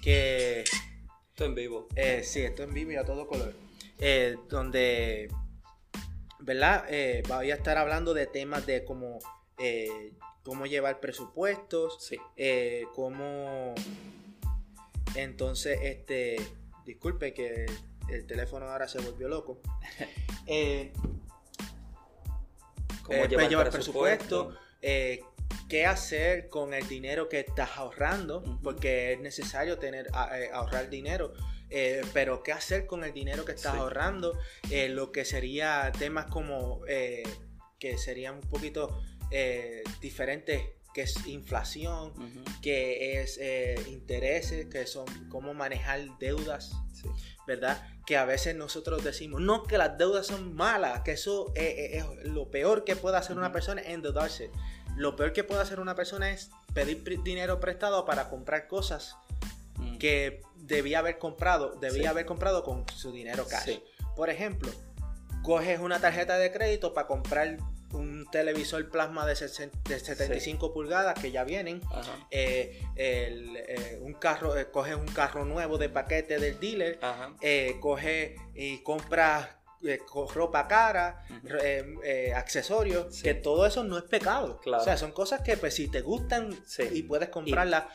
que 0.03 0.63
Esto 1.35 1.43
en 1.43 1.53
vivo. 1.55 1.89
eh, 1.97 2.21
sí, 2.23 2.39
esto 2.43 2.63
en 2.63 2.73
vivo 2.73 2.93
y 2.93 2.95
a 2.95 3.03
todo 3.03 3.27
color. 3.27 3.51
Eh, 3.99 4.37
donde, 4.47 5.27
¿verdad? 6.39 6.85
Eh, 6.87 7.23
voy 7.27 7.51
a 7.51 7.55
estar 7.55 7.77
hablando 7.77 8.13
de 8.13 8.25
temas 8.25 8.65
de 8.65 8.85
cómo, 8.85 9.19
eh, 9.57 10.13
cómo 10.43 10.65
llevar 10.65 11.01
presupuestos, 11.01 11.97
Sí. 12.01 12.15
eh, 12.37 12.85
cómo 12.95 13.75
entonces 15.15 15.77
este 15.83 16.37
disculpe 16.85 17.33
que 17.33 17.65
el 18.07 18.25
teléfono 18.27 18.69
ahora 18.69 18.87
se 18.87 18.99
volvió 19.01 19.27
loco 19.27 19.59
eh, 20.47 20.93
Cómo 23.03 23.25
llevar, 23.25 23.49
llevar 23.49 23.69
presupuesto. 23.71 24.47
presupuesto, 24.47 24.59
eh, 24.81 25.19
qué 25.69 25.85
hacer 25.85 26.49
con 26.49 26.73
el 26.73 26.87
dinero 26.87 27.27
que 27.29 27.39
estás 27.41 27.71
ahorrando 27.77 28.43
porque 28.63 29.13
es 29.13 29.19
necesario 29.19 29.77
tener 29.77 30.07
a- 30.13 30.39
eh, 30.39 30.49
ahorrar 30.53 30.89
dinero 30.89 31.33
eh, 31.69 32.01
pero 32.13 32.43
qué 32.43 32.51
hacer 32.51 32.85
con 32.85 33.03
el 33.03 33.11
dinero 33.13 33.43
que 33.45 33.53
estás 33.53 33.73
Sí. 33.73 33.79
ahorrando 33.79 34.37
Eh, 34.69 34.89
lo 34.89 35.11
que 35.11 35.25
sería 35.25 35.91
temas 35.97 36.25
como 36.27 36.81
eh, 36.87 37.23
que 37.79 37.97
serían 37.97 38.35
un 38.35 38.41
poquito 38.41 39.01
diferentes 40.01 40.61
que 40.95 41.01
es 41.01 41.27
inflación 41.27 42.11
Ujú. 42.11 42.43
que 42.61 43.21
es 43.21 43.37
eh, 43.41 43.75
intereses, 43.89 44.67
que 44.67 44.87
son 44.87 45.05
cómo 45.29 45.53
manejar 45.53 45.99
deudas, 46.19 46.71
Sí. 46.93 47.09
¿verdad? 47.45 47.85
Que 48.05 48.15
a 48.15 48.23
veces 48.23 48.55
nosotros 48.55 49.03
decimos, 49.03 49.41
no, 49.41 49.63
que 49.63 49.77
las 49.77 49.97
deudas 49.97 50.25
son 50.27 50.55
malas, 50.55 51.01
que 51.01 51.11
eso 51.11 51.51
eh, 51.53 51.97
eh, 51.97 52.05
es 52.23 52.23
lo 52.31 52.49
peor 52.49 52.85
que 52.85 52.95
puede 52.95 53.17
hacer 53.17 53.37
una 53.37 53.51
persona 53.51 53.81
es 53.81 53.89
endeudarse. 53.89 54.49
Lo 54.95 55.17
peor 55.17 55.33
que 55.33 55.43
puede 55.43 55.61
hacer 55.61 55.81
una 55.81 55.95
persona 55.95 56.31
es 56.31 56.49
pedir 56.73 57.03
dinero 57.23 57.59
prestado 57.59 58.05
para 58.05 58.29
comprar 58.29 58.67
cosas 58.67 59.17
Mm. 59.77 59.97
que 59.97 60.41
debía 60.55 60.99
haber 60.99 61.17
comprado, 61.19 61.75
debía 61.81 62.03
Sí. 62.03 62.07
haber 62.07 62.25
comprado 62.25 62.63
con 62.63 62.85
su 62.95 63.11
dinero 63.11 63.45
cash. 63.45 63.65
Sí. 63.65 63.83
Por 64.15 64.29
ejemplo, 64.29 64.71
coges 65.43 65.81
una 65.81 65.99
tarjeta 65.99 66.37
de 66.37 66.53
crédito 66.53 66.93
para 66.93 67.07
comprar 67.07 67.57
un 67.95 68.25
televisor 68.31 68.89
plasma 68.89 69.25
de, 69.25 69.35
60 69.35 69.79
de 69.89 69.99
75 69.99 70.73
pulgadas 70.73 71.17
que 71.19 71.31
ya 71.31 71.43
vienen 71.43 71.81
eh, 72.31 72.83
el, 72.95 73.55
eh, 73.57 73.99
un 74.01 74.13
carro, 74.13 74.57
eh, 74.57 74.69
coges 74.71 74.95
un 74.95 75.07
carro 75.07 75.45
nuevo 75.45 75.77
de 75.77 75.89
paquete 75.89 76.37
del 76.39 76.59
dealer, 76.59 76.99
eh, 77.41 77.77
coges 77.81 78.33
y 78.53 78.79
compras 78.83 79.49
co- 80.07 80.27
ropa 80.27 80.67
cara, 80.67 81.25
accesorios, 82.35 83.15
Sí. 83.15 83.23
que 83.23 83.33
todo 83.33 83.65
eso 83.65 83.83
no 83.83 83.97
es 83.97 84.03
pecado. 84.03 84.59
Claro. 84.61 84.81
O 84.81 84.85
sea, 84.85 84.97
son 84.97 85.11
cosas 85.11 85.41
que 85.41 85.57
pues 85.57 85.73
si 85.75 85.87
te 85.87 86.01
gustan 86.01 86.53
Sí. 86.65 86.83
y 86.91 87.03
puedes 87.03 87.29
comprarlas, 87.29 87.85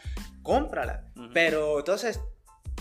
cómpralas. 0.42 1.04
Ujú. 1.16 1.30
Pero 1.34 1.78
entonces 1.78 2.20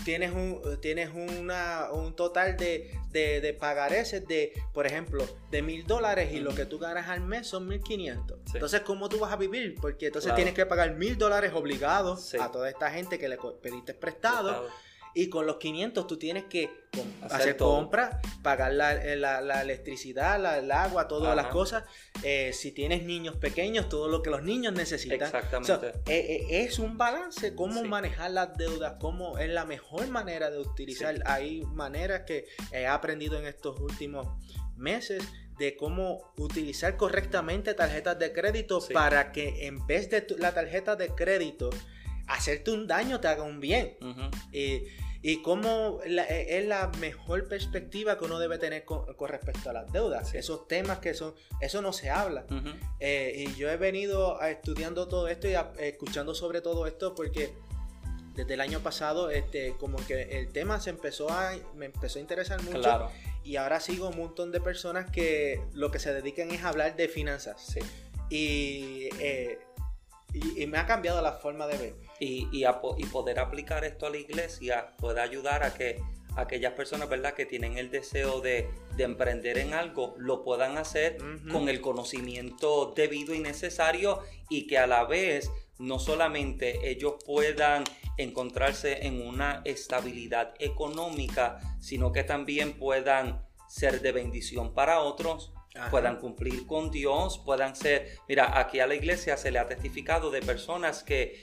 tienes 0.04 0.32
un, 0.32 0.60
tienes 0.80 1.10
una, 1.14 1.88
un 1.92 2.14
total 2.14 2.56
de, 2.56 2.90
de, 3.10 3.40
de 3.40 3.54
pagareces 3.54 4.26
de, 4.26 4.52
por 4.72 4.86
ejemplo, 4.86 5.24
de 5.50 5.62
mil 5.62 5.86
dólares 5.86 6.32
y 6.32 6.40
lo 6.40 6.54
que 6.54 6.66
tú 6.66 6.78
ganas 6.78 7.08
al 7.08 7.20
mes 7.20 7.46
son 7.46 7.66
mil 7.68 7.80
quinientos. 7.82 8.38
Sí. 8.46 8.52
Entonces, 8.54 8.80
¿cómo 8.82 9.08
tú 9.08 9.18
vas 9.18 9.32
a 9.32 9.36
vivir? 9.36 9.74
Porque 9.80 10.06
entonces 10.06 10.28
Claro. 10.28 10.36
tienes 10.36 10.54
que 10.54 10.66
pagar 10.66 10.94
mil 10.96 11.16
dólares 11.18 11.52
obligados 11.54 12.24
Sí. 12.28 12.36
a 12.40 12.50
toda 12.50 12.68
esta 12.68 12.90
gente 12.90 13.18
que 13.18 13.28
le 13.28 13.38
pediste 13.62 13.94
prestado. 13.94 14.48
Prestado. 14.48 14.89
Y 15.14 15.28
con 15.28 15.46
los 15.46 15.56
500 15.56 16.06
tú 16.06 16.16
tienes 16.18 16.44
que 16.44 16.80
Hacer 17.22 17.40
hacer, 17.40 17.56
compras, 17.56 18.16
pagar 18.42 18.72
la, 18.72 18.92
eh, 18.94 19.14
la- 19.14 19.40
la 19.40 19.62
electricidad, 19.62 20.40
la- 20.40 20.58
el 20.58 20.72
agua, 20.72 21.06
todas 21.06 21.36
las 21.36 21.46
cosas. 21.46 21.84
Eh, 22.24 22.52
si 22.52 22.72
tienes 22.72 23.04
niños 23.04 23.36
pequeños, 23.36 23.88
todo 23.88 24.08
lo 24.08 24.22
que 24.22 24.30
los 24.30 24.42
niños 24.42 24.72
necesitan. 24.72 25.22
Exactamente. 25.22 25.88
Eh, 26.08 26.46
eh, 26.50 26.64
es 26.64 26.80
un 26.80 26.98
balance, 26.98 27.54
cómo 27.54 27.82
Sí. 27.82 27.88
manejar 27.88 28.32
las 28.32 28.56
deudas, 28.56 28.94
cómo 28.98 29.38
es 29.38 29.48
la 29.50 29.64
mejor 29.64 30.08
manera 30.08 30.50
de 30.50 30.58
utilizar. 30.58 31.14
Sí. 31.14 31.22
Hay 31.26 31.60
maneras 31.66 32.22
que 32.26 32.46
he 32.72 32.86
aprendido 32.86 33.38
en 33.38 33.46
estos 33.46 33.78
últimos 33.78 34.26
meses 34.76 35.22
de 35.58 35.76
cómo 35.76 36.32
utilizar 36.38 36.96
correctamente 36.96 37.74
tarjetas 37.74 38.18
de 38.18 38.32
crédito 38.32 38.80
Sí. 38.80 38.92
para 38.94 39.30
que 39.30 39.66
en 39.66 39.86
vez 39.86 40.08
de 40.10 40.22
tu- 40.22 40.38
la 40.38 40.52
tarjeta 40.54 40.96
de 40.96 41.10
crédito 41.14 41.70
hacerte 42.34 42.70
un 42.70 42.86
daño 42.86 43.20
te 43.20 43.28
haga 43.28 43.42
un 43.42 43.60
bien. 43.60 43.96
Y, 44.52 44.84
y 45.22 45.42
cómo 45.42 45.98
la- 46.06 46.24
eh, 46.24 46.58
es 46.58 46.66
la 46.66 46.88
mejor 46.98 47.46
perspectiva 47.48 48.16
que 48.18 48.24
uno 48.24 48.38
debe 48.38 48.56
tener 48.58 48.84
con, 48.84 49.12
con 49.14 49.28
respecto 49.28 49.68
a 49.70 49.72
las 49.74 49.92
deudas. 49.92 50.30
Sí. 50.30 50.38
Esos 50.38 50.66
temas 50.66 50.98
que 51.00 51.12
son, 51.14 51.34
eso 51.60 51.82
no 51.82 51.92
se 51.92 52.08
habla. 52.10 52.46
Eh, 53.00 53.44
y 53.48 53.54
yo 53.54 53.68
he 53.70 53.76
venido 53.76 54.40
estudiando 54.40 55.08
todo 55.08 55.28
esto 55.28 55.46
y 55.48 55.54
a- 55.54 55.72
escuchando 55.78 56.34
sobre 56.34 56.60
todo 56.62 56.86
esto 56.86 57.14
porque 57.14 57.52
desde 58.34 58.54
el 58.54 58.60
año 58.60 58.80
pasado 58.80 59.28
este 59.28 59.74
como 59.78 59.98
que 60.06 60.22
el 60.38 60.52
tema 60.52 60.80
se 60.80 60.90
empezó 60.90 61.28
a 61.30 61.52
me 61.74 61.86
empezó 61.86 62.18
a 62.18 62.22
interesar 62.22 62.62
mucho 62.62 62.78
Claro. 62.80 63.10
y 63.44 63.56
ahora 63.56 63.80
sigo 63.80 64.08
un 64.08 64.16
montón 64.16 64.52
de 64.52 64.60
personas 64.60 65.10
que 65.10 65.60
lo 65.74 65.90
que 65.90 65.98
se 65.98 66.14
dedican 66.14 66.50
es 66.52 66.62
a 66.62 66.68
hablar 66.68 66.94
de 66.96 67.08
finanzas 67.08 67.60
Sí. 67.60 67.80
y, 68.30 69.08
eh, 69.18 69.58
y, 70.32 70.62
y 70.62 70.66
me 70.66 70.78
ha 70.78 70.86
cambiado 70.86 71.20
la 71.22 71.32
forma 71.32 71.66
de 71.66 71.78
ver. 71.78 71.94
Y, 72.18 72.48
y, 72.52 72.64
a 72.64 72.80
y 72.98 73.06
poder 73.06 73.38
aplicar 73.38 73.84
esto 73.84 74.06
a 74.06 74.10
la 74.10 74.18
iglesia 74.18 74.94
puede 74.98 75.20
ayudar 75.20 75.62
a 75.62 75.74
que 75.74 76.00
aquellas 76.36 76.72
personas 76.74 77.08
verdad 77.08 77.34
que 77.34 77.46
tienen 77.46 77.78
el 77.78 77.90
deseo 77.90 78.40
de, 78.40 78.68
de 78.96 79.04
emprender 79.04 79.58
en 79.58 79.74
algo 79.74 80.14
lo 80.18 80.44
puedan 80.44 80.78
hacer 80.78 81.18
con 81.50 81.68
el 81.68 81.80
conocimiento 81.80 82.92
debido 82.94 83.34
y 83.34 83.40
necesario 83.40 84.20
y 84.48 84.66
que 84.66 84.78
a 84.78 84.86
la 84.86 85.04
vez 85.04 85.50
no 85.78 85.98
solamente 85.98 86.90
ellos 86.90 87.14
puedan 87.24 87.84
encontrarse 88.16 89.06
en 89.06 89.26
una 89.26 89.62
estabilidad 89.64 90.54
económica 90.58 91.58
sino 91.80 92.12
que 92.12 92.22
también 92.22 92.74
puedan 92.74 93.44
ser 93.68 94.00
de 94.00 94.12
bendición 94.12 94.74
para 94.74 95.00
otros 95.00 95.52
Puedan 95.90 96.16
cumplir 96.18 96.66
con 96.66 96.90
Dios, 96.90 97.38
puedan 97.44 97.76
ser, 97.76 98.08
mira, 98.28 98.58
aquí 98.58 98.80
a 98.80 98.88
la 98.88 98.94
iglesia 98.96 99.36
se 99.36 99.52
le 99.52 99.60
ha 99.60 99.66
testificado 99.66 100.30
de 100.30 100.42
personas 100.42 101.04
que, 101.04 101.40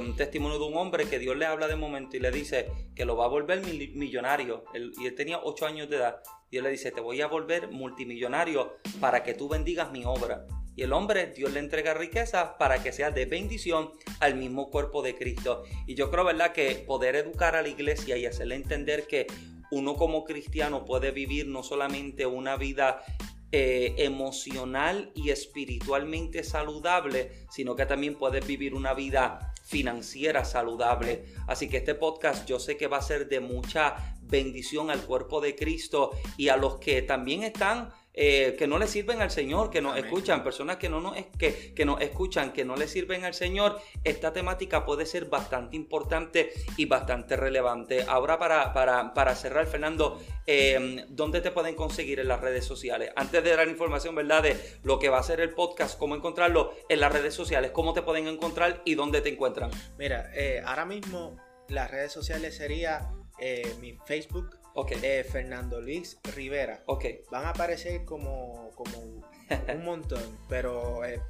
un 0.00 0.16
testimonio 0.16 0.58
de 0.58 0.64
un 0.64 0.76
hombre 0.76 1.04
que 1.08 1.20
Dios 1.20 1.36
le 1.36 1.46
habla 1.46 1.68
de 1.68 1.76
momento 1.76 2.16
y 2.16 2.20
le 2.20 2.32
dice 2.32 2.66
que 2.96 3.04
lo 3.04 3.16
va 3.16 3.26
a 3.26 3.28
volver 3.28 3.60
mil- 3.64 3.92
millonario, 3.94 4.64
y 4.74 5.06
él 5.06 5.14
tenía 5.14 5.38
8 5.42 5.66
años 5.66 5.88
de 5.88 5.96
edad, 5.98 6.20
Dios 6.50 6.64
le 6.64 6.70
dice, 6.70 6.90
te 6.90 7.00
voy 7.00 7.20
a 7.20 7.28
volver 7.28 7.68
multimillonario 7.70 8.76
para 9.00 9.22
que 9.22 9.34
tú 9.34 9.48
bendigas 9.48 9.92
mi 9.92 10.04
obra. 10.04 10.46
Y 10.74 10.82
el 10.82 10.92
hombre, 10.92 11.26
Dios 11.28 11.52
le 11.52 11.60
entrega 11.60 11.94
riqueza 11.94 12.58
para 12.58 12.82
que 12.82 12.90
sea 12.92 13.12
de 13.12 13.26
bendición 13.26 13.92
al 14.18 14.34
mismo 14.34 14.70
cuerpo 14.70 15.02
de 15.02 15.14
Cristo. 15.14 15.62
Y 15.86 15.94
yo 15.94 16.10
creo, 16.10 16.24
¿verdad?, 16.24 16.52
que 16.52 16.74
poder 16.86 17.14
educar 17.14 17.54
a 17.54 17.62
la 17.62 17.68
iglesia 17.68 18.16
y 18.16 18.26
hacerle 18.26 18.56
entender 18.56 19.06
que 19.06 19.26
uno 19.70 19.94
como 19.94 20.24
cristiano 20.24 20.84
puede 20.84 21.12
vivir 21.12 21.46
no 21.46 21.62
solamente 21.62 22.26
una 22.26 22.56
vida 22.56 23.04
eh, 23.52 23.94
emocional 23.98 25.10
y 25.14 25.30
espiritualmente 25.30 26.44
saludable, 26.44 27.32
sino 27.50 27.74
que 27.74 27.86
también 27.86 28.16
puedes 28.16 28.46
vivir 28.46 28.74
una 28.74 28.94
vida 28.94 29.52
financiera 29.64 30.44
saludable. 30.44 31.24
Así 31.46 31.68
que 31.68 31.78
este 31.78 31.94
podcast 31.94 32.46
yo 32.48 32.58
sé 32.58 32.76
que 32.76 32.86
va 32.86 32.98
a 32.98 33.02
ser 33.02 33.28
de 33.28 33.40
mucha 33.40 34.16
bendición 34.22 34.90
al 34.90 35.02
cuerpo 35.02 35.40
de 35.40 35.56
Cristo 35.56 36.12
y 36.36 36.48
a 36.48 36.56
los 36.56 36.76
que 36.76 37.02
también 37.02 37.42
están 37.42 37.90
eh, 38.12 38.56
que 38.58 38.66
no 38.66 38.78
le 38.78 38.86
sirven 38.86 39.22
al 39.22 39.30
Señor, 39.30 39.70
que 39.70 39.80
nos 39.80 39.96
escuchan, 39.96 40.42
personas 40.42 40.76
que 40.76 40.88
no 40.88 41.00
nos, 41.00 41.14
que, 41.38 41.72
que 41.74 41.84
nos 41.84 42.00
escuchan, 42.00 42.52
que 42.52 42.64
no 42.64 42.76
le 42.76 42.88
sirven 42.88 43.24
al 43.24 43.34
Señor, 43.34 43.80
esta 44.02 44.32
temática 44.32 44.84
puede 44.84 45.06
ser 45.06 45.26
bastante 45.26 45.76
importante 45.76 46.52
y 46.76 46.86
bastante 46.86 47.36
relevante. 47.36 48.04
Ahora 48.08 48.38
para, 48.38 48.72
para, 48.72 49.34
cerrar, 49.36 49.66
Fernando, 49.66 50.20
em, 50.46 51.04
¿dónde 51.08 51.40
te 51.40 51.50
pueden 51.50 51.76
conseguir 51.76 52.18
en 52.18 52.28
las 52.28 52.40
redes 52.40 52.64
sociales? 52.64 53.10
Antes 53.14 53.44
de 53.44 53.54
dar 53.54 53.68
información, 53.68 54.14
¿verdad? 54.14 54.42
De 54.42 54.56
lo 54.82 54.98
que 54.98 55.08
va 55.08 55.18
a 55.18 55.22
ser 55.22 55.40
el 55.40 55.50
podcast, 55.50 55.98
cómo 55.98 56.16
encontrarlo 56.16 56.74
en 56.88 57.00
las 57.00 57.12
redes 57.12 57.34
sociales, 57.34 57.70
cómo 57.70 57.92
te 57.92 58.02
pueden 58.02 58.26
encontrar 58.26 58.82
y 58.84 58.96
dónde 58.96 59.20
te 59.20 59.28
encuentran. 59.28 59.70
Mira, 59.98 60.30
eh, 60.34 60.62
ahora 60.64 60.84
mismo 60.84 61.36
las 61.68 61.90
redes 61.90 62.12
sociales 62.12 62.56
sería 62.56 63.12
eh, 63.38 63.74
mi 63.80 63.96
Facebook, 64.04 64.59
eh, 65.02 65.24
Fernando 65.24 65.80
Luis 65.80 66.18
Rivera. 66.34 66.82
Okay. 66.86 67.22
Van 67.30 67.44
a 67.44 67.50
aparecer 67.50 68.04
como, 68.04 68.70
como 68.74 68.98
un 69.74 69.84
montón, 69.84 70.38
pero... 70.48 71.04
Eh, 71.04 71.20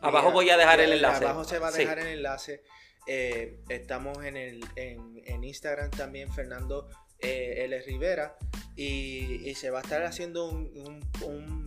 abajo 0.00 0.32
voy 0.32 0.50
a 0.50 0.56
dejar 0.56 0.80
el 0.80 0.92
enlace. 0.92 1.24
Abajo 1.24 1.44
se 1.44 1.58
va 1.58 1.68
a 1.68 1.72
dejar 1.72 1.98
el 1.98 2.08
enlace. 2.08 2.62
Eh, 3.06 3.58
estamos 3.68 4.24
en, 4.24 4.36
el, 4.36 4.64
en, 4.76 5.44
Instagram 5.44 5.90
también, 5.90 6.32
Fernando 6.32 6.88
L. 7.18 7.82
Rivera. 7.82 8.36
Y, 8.76 9.54
se 9.54 9.70
va 9.70 9.80
a 9.80 9.82
estar 9.82 10.02
haciendo 10.04 10.48
un 10.48 11.63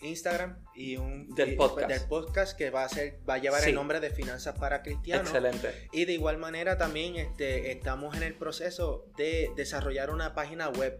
Instagram 0.00 0.64
y 0.74 0.96
un 0.96 1.34
del 1.34 1.56
podcast. 1.56 1.88
del 1.88 2.08
podcast 2.08 2.56
que 2.56 2.70
va 2.70 2.84
a 2.84 2.88
ser 2.88 3.18
va 3.28 3.34
a 3.34 3.38
llevar 3.38 3.62
el 3.64 3.74
nombre 3.74 4.00
de 4.00 4.10
Finanzas 4.10 4.58
para 4.58 4.82
Cristianos. 4.82 5.26
Excelente. 5.26 5.88
Y 5.92 6.04
de 6.06 6.12
igual 6.14 6.38
manera 6.38 6.78
también 6.78 7.16
este, 7.16 7.72
estamos 7.72 8.16
en 8.16 8.22
el 8.22 8.34
proceso 8.34 9.06
de 9.16 9.52
desarrollar 9.56 10.10
una 10.10 10.34
página 10.34 10.68
web 10.70 10.98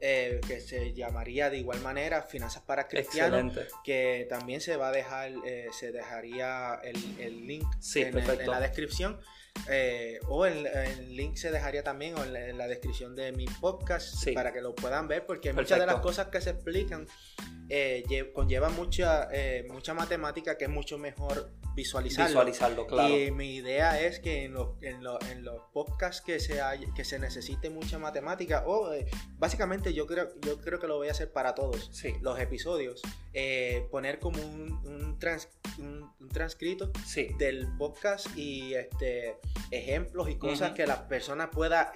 eh, 0.00 0.40
que 0.46 0.60
se 0.60 0.94
llamaría 0.94 1.50
de 1.50 1.58
igual 1.58 1.80
manera 1.80 2.22
Finanzas 2.22 2.62
para 2.62 2.86
Cristianos, 2.86 3.54
que 3.82 4.26
también 4.30 4.60
se 4.60 4.76
va 4.76 4.88
a 4.88 4.92
dejar 4.92 5.32
eh, 5.44 5.68
se 5.72 5.90
dejaría 5.90 6.80
el, 6.84 7.46
link 7.46 7.66
en, 7.96 8.46
la 8.46 8.60
descripción. 8.60 9.18
Eh, 9.68 10.20
o 10.28 10.46
el, 10.46 11.16
link 11.16 11.34
se 11.34 11.50
dejaría 11.50 11.82
también 11.82 12.14
en 12.16 12.56
la, 12.56 12.68
descripción 12.68 13.16
de 13.16 13.32
mi 13.32 13.46
podcast 13.46 14.24
para 14.32 14.52
que 14.52 14.60
lo 14.60 14.76
puedan 14.76 15.08
ver 15.08 15.26
porque 15.26 15.52
muchas 15.52 15.80
de 15.80 15.86
las 15.86 15.96
cosas 15.96 16.28
que 16.28 16.40
se 16.40 16.50
explican 16.50 17.08
eh, 17.70 18.30
conlleva 18.34 18.70
mucha, 18.70 19.28
eh, 19.30 19.66
mucha 19.70 19.92
matemática 19.92 20.56
que 20.56 20.64
es 20.64 20.70
mucho 20.70 20.96
mejor 20.96 21.50
visualizarlo. 21.74 22.28
Visualizarlo, 22.28 22.86
claro. 22.86 23.14
Y 23.14 23.30
mi 23.30 23.56
idea 23.56 24.00
es 24.00 24.20
que 24.20 24.44
en, 24.44 24.56
en, 24.80 25.02
en 25.30 25.44
los 25.44 25.60
podcasts 25.72 26.22
que 26.22 26.40
se, 26.40 26.60
que 26.96 27.04
se 27.04 27.18
necesite 27.18 27.68
mucha 27.68 27.98
matemática, 27.98 28.64
o 28.66 28.92
eh, 28.94 29.06
básicamente 29.36 29.92
yo 29.92 30.06
creo, 30.06 30.30
yo 30.40 30.60
creo 30.60 30.78
que 30.78 30.86
lo 30.86 30.96
voy 30.96 31.08
a 31.08 31.10
hacer 31.10 31.30
para 31.30 31.54
todos 31.54 31.90
los 32.22 32.40
episodios, 32.40 33.02
poner 33.90 34.18
como 34.18 34.40
un, 34.40 34.72
un, 34.86 35.18
transcrito 36.30 36.90
del 37.38 37.68
podcast 37.76 38.26
y 38.36 38.74
este, 38.74 39.36
ejemplos 39.70 40.30
y 40.30 40.36
cosas 40.36 40.72
que 40.72 40.86
la 40.86 41.06
persona 41.06 41.50
pueda, 41.50 41.92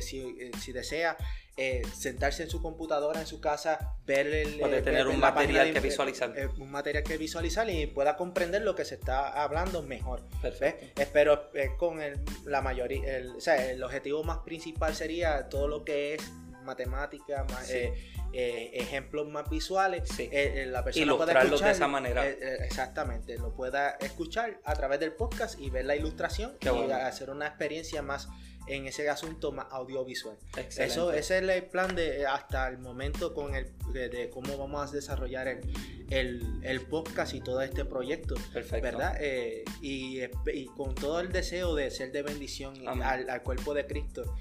si, 0.00 0.50
si 0.60 0.72
desea, 0.72 1.16
eh, 1.56 1.82
sentarse 1.94 2.42
en 2.42 2.50
su 2.50 2.60
computadora, 2.60 3.20
en 3.20 3.28
su 3.28 3.40
casa, 3.40 3.94
ver 4.04 4.26
el... 4.26 4.58
Puede 4.58 4.82
tener 4.82 5.06
un 5.06 5.20
material 5.20 5.72
que 5.72 5.78
visualizar. 5.78 6.36
Eh, 6.36 6.48
un 6.58 6.68
material 6.68 7.04
que 7.04 7.16
visualizar 7.16 7.70
y 7.70 7.86
pueda 7.86 8.16
comprender 8.16 8.62
lo 8.62 8.74
que 8.74 8.84
se 8.84 8.96
está 8.96 9.28
hablando 9.40 9.80
mejor. 9.82 10.22
Perfecto. 10.42 11.00
Espero 11.00 11.50
eh, 11.54 11.70
con 11.78 12.02
el, 12.02 12.18
la 12.44 12.60
mayoría, 12.60 13.18
el, 13.18 13.36
o 13.36 13.40
sea, 13.40 13.70
el 13.70 13.80
objetivo 13.84 14.24
más 14.24 14.38
principal 14.38 14.96
sería 14.96 15.48
todo 15.48 15.68
lo 15.68 15.84
que 15.84 16.14
es 16.14 16.32
matemática, 16.64 17.46
ejemplos 18.32 19.28
más 19.28 19.48
visuales, 19.48 20.02
la 20.66 20.82
persona 20.82 21.16
pueda 21.16 21.42
escuchar, 21.42 21.68
de 21.68 21.72
esa 21.72 21.86
manera. 21.86 22.26
exactamente, 22.26 23.38
lo 23.38 23.54
pueda 23.54 23.90
escuchar 24.00 24.58
a 24.64 24.74
través 24.74 24.98
del 24.98 25.12
podcast 25.12 25.60
y 25.60 25.68
ver 25.70 25.84
la 25.84 25.94
ilustración 25.94 26.56
y 26.60 26.90
hacer 26.90 27.30
una 27.30 27.46
experiencia 27.46 28.00
más 28.00 28.28
en 28.66 28.86
ese 28.86 29.08
asunto 29.08 29.52
más 29.52 29.66
audiovisual. 29.70 30.36
Eso, 30.76 31.12
ese 31.12 31.38
es 31.38 31.42
el 31.42 31.64
plan 31.64 31.94
de 31.94 32.26
hasta 32.26 32.68
el 32.68 32.78
momento 32.78 33.34
con 33.34 33.54
el 33.54 33.72
de, 33.92 34.30
cómo 34.30 34.56
vamos 34.56 34.90
a 34.90 34.92
desarrollar 34.92 35.48
el, 35.48 36.60
el, 36.62 36.80
podcast 36.82 37.34
y 37.34 37.40
todo 37.40 37.60
este 37.60 37.84
proyecto. 37.84 38.34
Perfecto. 38.52 38.82
¿Verdad? 38.82 39.16
Eh, 39.20 39.64
y, 39.80 40.20
con 40.76 40.94
todo 40.94 41.20
el 41.20 41.32
deseo 41.32 41.74
de 41.74 41.90
ser 41.90 42.12
de 42.12 42.22
bendición 42.22 42.74
al, 42.86 43.42
cuerpo 43.42 43.74
de 43.74 43.86
Cristo 43.86 44.36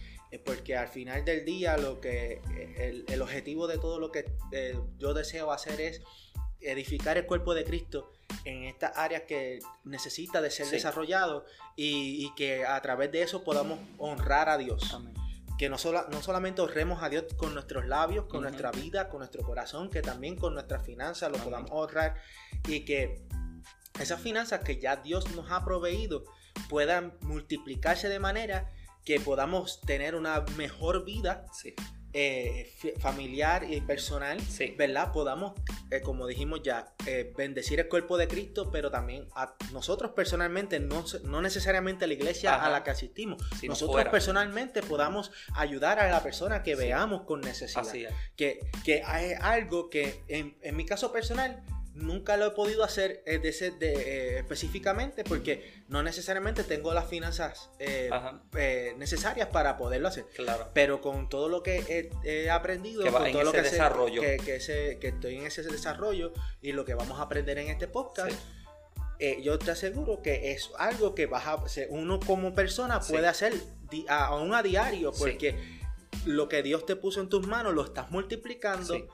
porque 0.45 0.76
al 0.76 0.88
final 0.88 1.24
del 1.26 1.45
día 1.45 1.78
lo 1.78 2.02
que 2.02 2.41
el, 2.78 3.22
objetivo 3.22 3.68
de 3.68 3.78
todo 3.78 4.00
lo 4.00 4.12
que 4.12 4.26
eh, 4.52 4.76
yo 4.98 5.14
deseo 5.14 5.52
hacer 5.52 5.80
es 5.80 6.02
edificar 6.60 7.18
el 7.18 7.26
cuerpo 7.26 7.54
de 7.54 7.64
Cristo 7.64 8.12
en 8.45 8.64
estas 8.64 8.98
áreas 8.98 9.24
que 9.24 9.60
necesita 9.84 10.41
de 10.41 10.52
ser 10.52 10.68
desarrollado 10.68 11.45
y, 11.76 12.34
que 12.36 12.66
a 12.66 12.82
través 12.82 13.12
de 13.12 13.22
eso 13.22 13.44
podamos 13.44 13.80
honrar 13.98 14.50
a 14.50 14.58
Dios. 14.58 14.98
Que 15.58 15.70
no, 15.70 15.78
no 16.12 16.22
solamente 16.22 16.62
honremos 16.62 17.04
a 17.04 17.10
Dios 17.10 17.26
con 17.38 17.54
nuestros 17.54 17.86
labios, 17.86 18.26
con 18.26 18.41
nuestra 18.41 18.72
vida, 18.72 19.10
con 19.10 19.20
nuestro 19.20 19.44
corazón, 19.44 19.90
que 19.90 20.02
también 20.02 20.36
con 20.36 20.54
nuestras 20.54 20.86
finanzas 20.86 21.32
lo 21.32 21.38
podamos 21.38 21.70
honrar 21.72 22.16
y 22.68 22.82
que 22.82 23.26
esas 24.00 24.20
finanzas 24.20 24.62
que 24.64 24.80
ya 24.80 24.98
Dios 24.98 25.34
nos 25.36 25.52
ha 25.52 25.64
proveído 25.64 26.26
puedan 26.70 27.14
multiplicarse 27.22 28.10
de 28.10 28.20
manera 28.20 28.70
que 29.06 29.20
podamos 29.20 29.82
tener 29.82 30.16
una 30.16 30.41
mejor 30.58 31.06
vida 31.06 31.45
sí. 31.54 31.76
Eh, 32.15 32.72
familiar 32.99 33.65
y 33.68 33.81
personal, 33.81 34.38
¿verdad? 34.77 35.11
Podamos, 35.11 35.53
eh, 35.90 36.02
como 36.02 36.27
dijimos 36.27 36.61
ya, 36.61 36.94
eh, 37.07 37.34
bendecir 37.35 37.80
el 37.80 37.88
cuerpo 37.88 38.19
de 38.19 38.27
Cristo, 38.27 38.69
pero 38.72 38.91
también 38.91 39.27
a 39.34 39.56
nosotros 39.72 40.11
personalmente, 40.11 40.80
no, 40.80 41.03
no 41.23 41.41
necesariamente 41.41 42.06
a 42.06 42.07
la 42.07 42.14
iglesia 42.14 42.53
a 42.53 42.69
la 42.69 42.84
que 42.84 42.91
asistimos, 42.91 43.41
nosotros 43.64 44.06
personalmente 44.10 44.84
podamos 44.84 45.31
ayudar 45.56 45.98
a 45.98 46.07
la 46.07 46.22
persona 46.22 46.61
que 46.61 46.76
veamos 46.76 47.23
con 47.23 47.41
necesidad. 47.41 47.91
Que, 48.35 48.60
que 48.85 49.02
hay 49.03 49.31
algo 49.41 49.90
que 49.90 50.23
en, 50.27 50.56
en 50.61 50.76
mi 50.76 50.85
caso 50.85 51.11
personal, 51.11 51.64
nunca 51.95 52.38
lo 52.38 52.48
he 52.48 52.52
podido 52.52 52.84
hacer 52.84 53.24
eh, 53.26 53.40
de 53.40 53.49
eh, 53.49 54.40
específicamente 54.40 55.24
porque 55.24 55.84
no 55.88 56.02
necesariamente 56.02 56.64
tengo 56.64 56.94
las 56.94 57.07
finanzas 57.07 57.70
eh, 57.80 58.10
necesarias 58.98 59.49
para 59.49 59.78
poderlo 59.78 60.07
hacer. 60.07 60.26
Claro. 60.36 60.70
Pero 60.74 61.02
con 61.02 61.30
todo 61.30 61.49
lo 61.49 61.61
que 61.61 62.10
he, 62.24 62.49
aprendido, 62.49 63.03
con 63.11 63.32
todo 63.32 63.44
lo 63.44 63.52
que, 63.52 63.61
desarrollo. 63.61 64.22
que, 64.22 64.38
que, 64.99 65.07
estoy 65.07 65.38
en 65.38 65.45
ese 65.45 65.64
desarrollo 65.64 66.34
y 66.61 66.72
lo 66.72 66.86
que 66.86 66.95
vamos 66.95 67.20
a 67.20 67.24
aprender 67.24 67.57
en 67.60 67.70
este 67.70 67.88
podcast. 67.88 68.38
yo 69.41 69.60
te 69.60 69.72
aseguro 69.72 70.22
que 70.22 70.52
es 70.52 70.72
algo 70.78 71.14
que 71.14 71.28
vas 71.28 71.48
a, 71.48 71.64
uno 71.90 72.20
como 72.20 72.56
persona 72.56 72.99
puede 72.99 73.28
hacer 73.28 73.53
aún 74.10 74.53
a 74.56 74.64
diario 74.64 75.11
porque 75.18 75.56
lo 76.26 76.49
que 76.49 76.64
Dios 76.64 76.86
te 76.86 76.95
puso 76.95 77.22
en 77.22 77.30
tus 77.30 77.45
manos 77.48 77.74
lo 77.74 77.84
estás 77.84 78.10
multiplicando 78.10 79.07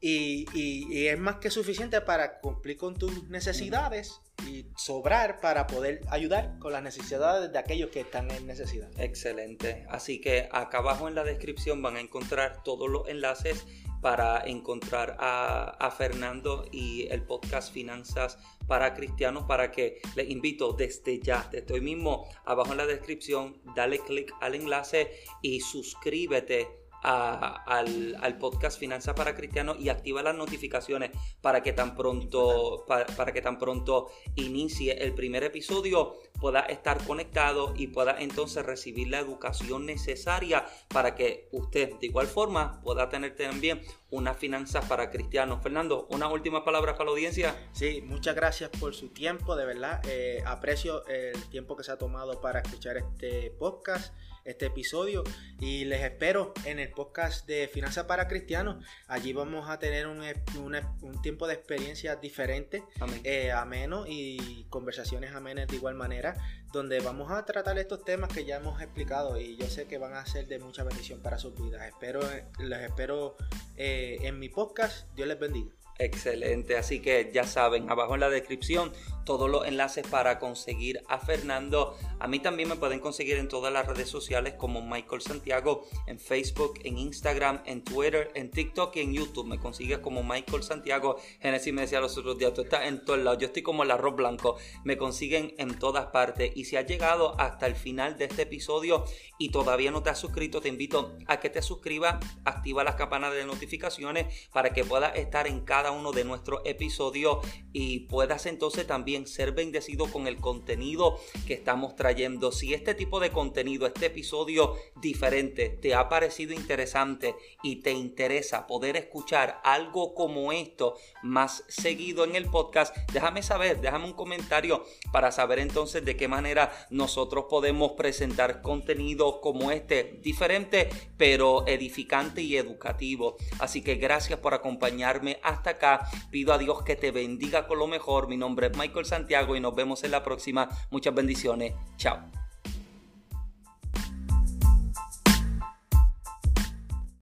y, 0.00 1.06
es 1.06 1.18
más 1.18 1.36
que 1.36 1.50
suficiente 1.50 2.00
para 2.00 2.40
cumplir 2.40 2.76
con 2.76 2.94
tus 2.94 3.28
necesidades 3.28 4.20
y 4.46 4.66
sobrar 4.76 5.40
para 5.40 5.66
poder 5.66 6.02
ayudar 6.08 6.58
con 6.58 6.72
las 6.72 6.82
necesidades 6.82 7.52
de 7.52 7.58
aquellos 7.58 7.90
que 7.90 8.00
están 8.00 8.30
en 8.30 8.46
necesidad. 8.46 8.90
Excelente. 8.98 9.86
Así 9.88 10.20
que 10.20 10.48
acá 10.52 10.78
abajo 10.78 11.08
en 11.08 11.14
la 11.14 11.24
descripción 11.24 11.80
van 11.82 11.96
a 11.96 12.00
encontrar 12.00 12.62
todos 12.62 12.88
los 12.88 13.08
enlaces 13.08 13.66
para 14.02 14.46
encontrar 14.46 15.16
a, 15.18 15.90
Fernando 15.96 16.68
y 16.70 17.08
el 17.10 17.22
podcast 17.22 17.72
Finanzas 17.72 18.38
para 18.66 18.94
Cristianos 18.94 19.44
para 19.44 19.70
que 19.70 20.00
les 20.14 20.28
invito 20.28 20.72
desde 20.74 21.18
ya, 21.20 21.48
desde 21.50 21.74
hoy 21.74 21.80
mismo, 21.80 22.28
abajo 22.44 22.72
en 22.72 22.78
la 22.78 22.86
descripción, 22.86 23.60
dale 23.74 23.98
click 24.00 24.32
al 24.40 24.54
enlace 24.54 25.10
y 25.42 25.60
suscríbete 25.60 26.85
al, 27.06 28.36
podcast 28.38 28.78
Finanzas 28.78 29.14
para 29.14 29.34
Cristianos 29.34 29.76
y 29.80 29.88
activa 29.88 30.22
las 30.22 30.34
notificaciones 30.34 31.10
para 31.40 31.62
que 31.62 31.72
tan 31.72 31.96
pronto, 31.96 32.84
para, 32.86 33.32
que 33.32 33.40
tan 33.40 33.58
pronto 33.58 34.10
inicie 34.34 35.04
el 35.04 35.14
primer 35.14 35.44
episodio 35.44 36.16
pueda 36.40 36.60
estar 36.60 37.02
conectado 37.06 37.72
y 37.76 37.86
pueda 37.86 38.16
entonces 38.18 38.66
recibir 38.66 39.08
la 39.08 39.20
educación 39.20 39.86
necesaria 39.86 40.66
para 40.88 41.14
que 41.14 41.48
usted 41.52 41.94
de 41.98 42.06
igual 42.06 42.26
forma 42.26 42.80
pueda 42.82 43.08
tener 43.08 43.36
también 43.36 43.80
unas 44.10 44.36
finanzas 44.36 44.84
para 44.86 45.10
cristianos. 45.10 45.62
Fernando, 45.62 46.06
una 46.10 46.28
última 46.28 46.64
palabra 46.64 46.92
para 46.92 47.06
la 47.06 47.10
audiencia. 47.12 47.68
Sí, 47.72 48.02
muchas 48.04 48.34
gracias 48.34 48.70
por 48.70 48.94
su 48.94 49.08
tiempo, 49.08 49.56
de 49.56 49.64
verdad. 49.64 50.02
Eh, 50.08 50.42
aprecio 50.44 51.06
el 51.06 51.48
tiempo 51.48 51.76
que 51.76 51.84
se 51.84 51.92
ha 51.92 51.98
tomado 51.98 52.40
para 52.40 52.60
escuchar 52.60 52.96
este 52.96 53.50
podcast 53.52 54.12
este 54.46 54.66
episodio 54.66 55.24
y 55.60 55.84
les 55.84 56.02
espero 56.02 56.54
en 56.64 56.78
el 56.78 56.90
podcast 56.90 57.46
de 57.46 57.68
Finanzas 57.68 58.04
para 58.04 58.28
Cristianos. 58.28 58.84
Allí 59.08 59.32
vamos 59.32 59.68
a 59.68 59.78
tener 59.78 60.06
un, 60.06 60.22
un, 60.56 61.22
tiempo 61.22 61.46
de 61.46 61.54
experiencias 61.54 62.20
diferentes, 62.20 62.82
eh, 63.24 63.50
ameno 63.52 64.04
y 64.06 64.64
conversaciones 64.70 65.34
amenas 65.34 65.68
de 65.68 65.76
igual 65.76 65.94
manera, 65.94 66.36
donde 66.72 67.00
vamos 67.00 67.30
a 67.30 67.44
tratar 67.44 67.78
estos 67.78 68.04
temas 68.04 68.32
que 68.32 68.44
ya 68.44 68.56
hemos 68.56 68.80
explicado 68.80 69.38
y 69.38 69.56
yo 69.56 69.66
sé 69.66 69.86
que 69.86 69.98
van 69.98 70.14
a 70.14 70.24
ser 70.26 70.46
de 70.46 70.58
mucha 70.58 70.84
bendición 70.84 71.20
para 71.20 71.38
sus 71.38 71.54
vidas. 71.60 71.82
Espero, 71.86 72.20
les 72.58 72.80
espero 72.80 73.36
eh, 73.76 74.18
en 74.22 74.38
mi 74.38 74.48
podcast. 74.48 75.12
Dios 75.14 75.28
les 75.28 75.38
bendiga. 75.38 75.85
Excelente, 75.98 76.76
así 76.76 77.00
que 77.00 77.30
ya 77.32 77.44
saben, 77.44 77.90
abajo 77.90 78.14
en 78.14 78.20
la 78.20 78.28
descripción 78.28 78.92
todos 79.26 79.50
los 79.50 79.66
enlaces 79.66 80.06
para 80.06 80.38
conseguir 80.38 81.02
a 81.08 81.18
Fernando. 81.18 81.98
A 82.20 82.28
mí 82.28 82.38
también 82.38 82.68
me 82.70 82.76
pueden 82.76 83.00
conseguir 83.00 83.36
en 83.36 83.48
todas 83.48 83.72
las 83.72 83.86
redes 83.86 84.08
sociales 84.08 84.54
como 84.54 84.80
Michael 84.80 85.20
Santiago, 85.20 85.84
en 86.06 86.18
Facebook, 86.18 86.78
en 86.84 86.96
Instagram, 86.96 87.60
en 87.66 87.82
Twitter, 87.82 88.30
en 88.34 88.50
TikTok 88.50 88.96
y 88.96 89.00
en 89.00 89.12
YouTube. 89.12 89.48
Me 89.48 89.58
consigues 89.58 89.98
como 89.98 90.22
Michael 90.22 90.62
Santiago. 90.62 91.16
Genesis 91.40 91.74
me 91.74 91.82
decía 91.82 92.00
los 92.00 92.16
otros 92.16 92.38
días, 92.38 92.54
tú 92.54 92.62
estás 92.62 92.86
en 92.86 93.04
todos 93.04 93.18
lados. 93.18 93.40
Yo 93.40 93.48
estoy 93.48 93.62
como 93.62 93.82
el 93.82 93.90
arroz 93.90 94.14
blanco. 94.14 94.56
Me 94.84 94.96
consiguen 94.96 95.54
en 95.58 95.76
todas 95.76 96.06
partes. 96.06 96.52
Y 96.54 96.64
si 96.64 96.76
has 96.76 96.86
llegado 96.86 97.38
hasta 97.40 97.66
el 97.66 97.74
final 97.74 98.16
de 98.16 98.26
este 98.26 98.42
episodio 98.42 99.04
y 99.38 99.50
todavía 99.50 99.90
no 99.90 100.04
te 100.04 100.10
has 100.10 100.18
suscrito, 100.18 100.60
te 100.60 100.68
invito 100.68 101.16
a 101.26 101.40
que 101.40 101.50
te 101.50 101.62
suscribas, 101.62 102.24
activa 102.44 102.84
las 102.84 102.94
campanas 102.94 103.34
de 103.34 103.44
notificaciones 103.44 104.48
para 104.52 104.70
que 104.70 104.84
puedas 104.84 105.16
estar 105.16 105.48
en 105.48 105.62
uno 105.90 106.12
de 106.12 106.24
nuestros 106.24 106.60
episodios 106.64 107.38
y 107.72 108.00
puedas 108.00 108.46
entonces 108.46 108.86
también 108.86 109.26
ser 109.26 109.52
bendecido 109.52 110.06
con 110.10 110.26
el 110.26 110.36
contenido 110.36 111.18
que 111.46 111.54
estamos 111.54 111.96
trayendo. 111.96 112.52
Si 112.52 112.74
este 112.74 112.94
tipo 112.94 113.20
de 113.20 113.30
contenido, 113.30 113.86
este 113.86 114.06
episodio 114.06 114.74
diferente, 115.00 115.68
te 115.68 115.94
ha 115.94 116.08
parecido 116.08 116.54
interesante 116.54 117.34
y 117.62 117.76
te 117.76 117.92
interesa 117.92 118.66
poder 118.66 118.96
escuchar 118.96 119.60
algo 119.64 120.14
como 120.14 120.52
esto 120.52 120.96
más 121.22 121.64
seguido 121.68 122.24
en 122.24 122.36
el 122.36 122.46
podcast, 122.46 122.96
déjame 123.12 123.42
saber, 123.42 123.80
déjame 123.80 124.06
un 124.06 124.12
comentario 124.12 124.84
para 125.12 125.32
saber 125.32 125.58
entonces 125.58 126.04
de 126.04 126.16
qué 126.16 126.28
manera 126.28 126.72
nosotros 126.90 127.46
podemos 127.48 127.92
presentar 127.92 128.62
contenido 128.62 129.40
como 129.40 129.70
este, 129.70 130.18
diferente 130.22 130.88
pero 131.16 131.66
edificante 131.66 132.42
y 132.42 132.56
educativo. 132.56 133.36
Así 133.58 133.82
que 133.82 133.96
gracias 133.96 134.38
por 134.38 134.54
acompañarme 134.54 135.38
hasta 135.42 135.75
acá. 135.76 136.08
Pido 136.30 136.52
a 136.52 136.58
Dios 136.58 136.82
que 136.82 136.96
te 136.96 137.10
bendiga 137.10 137.66
con 137.66 137.78
lo 137.78 137.86
mejor. 137.86 138.28
Mi 138.28 138.36
nombre 138.36 138.68
es 138.68 138.76
Michael 138.76 139.06
Santiago 139.06 139.56
y 139.56 139.60
nos 139.60 139.74
vemos 139.74 140.04
en 140.04 140.10
la 140.10 140.22
próxima. 140.22 140.68
Muchas 140.90 141.14
bendiciones. 141.14 141.74
Chao. 141.96 142.45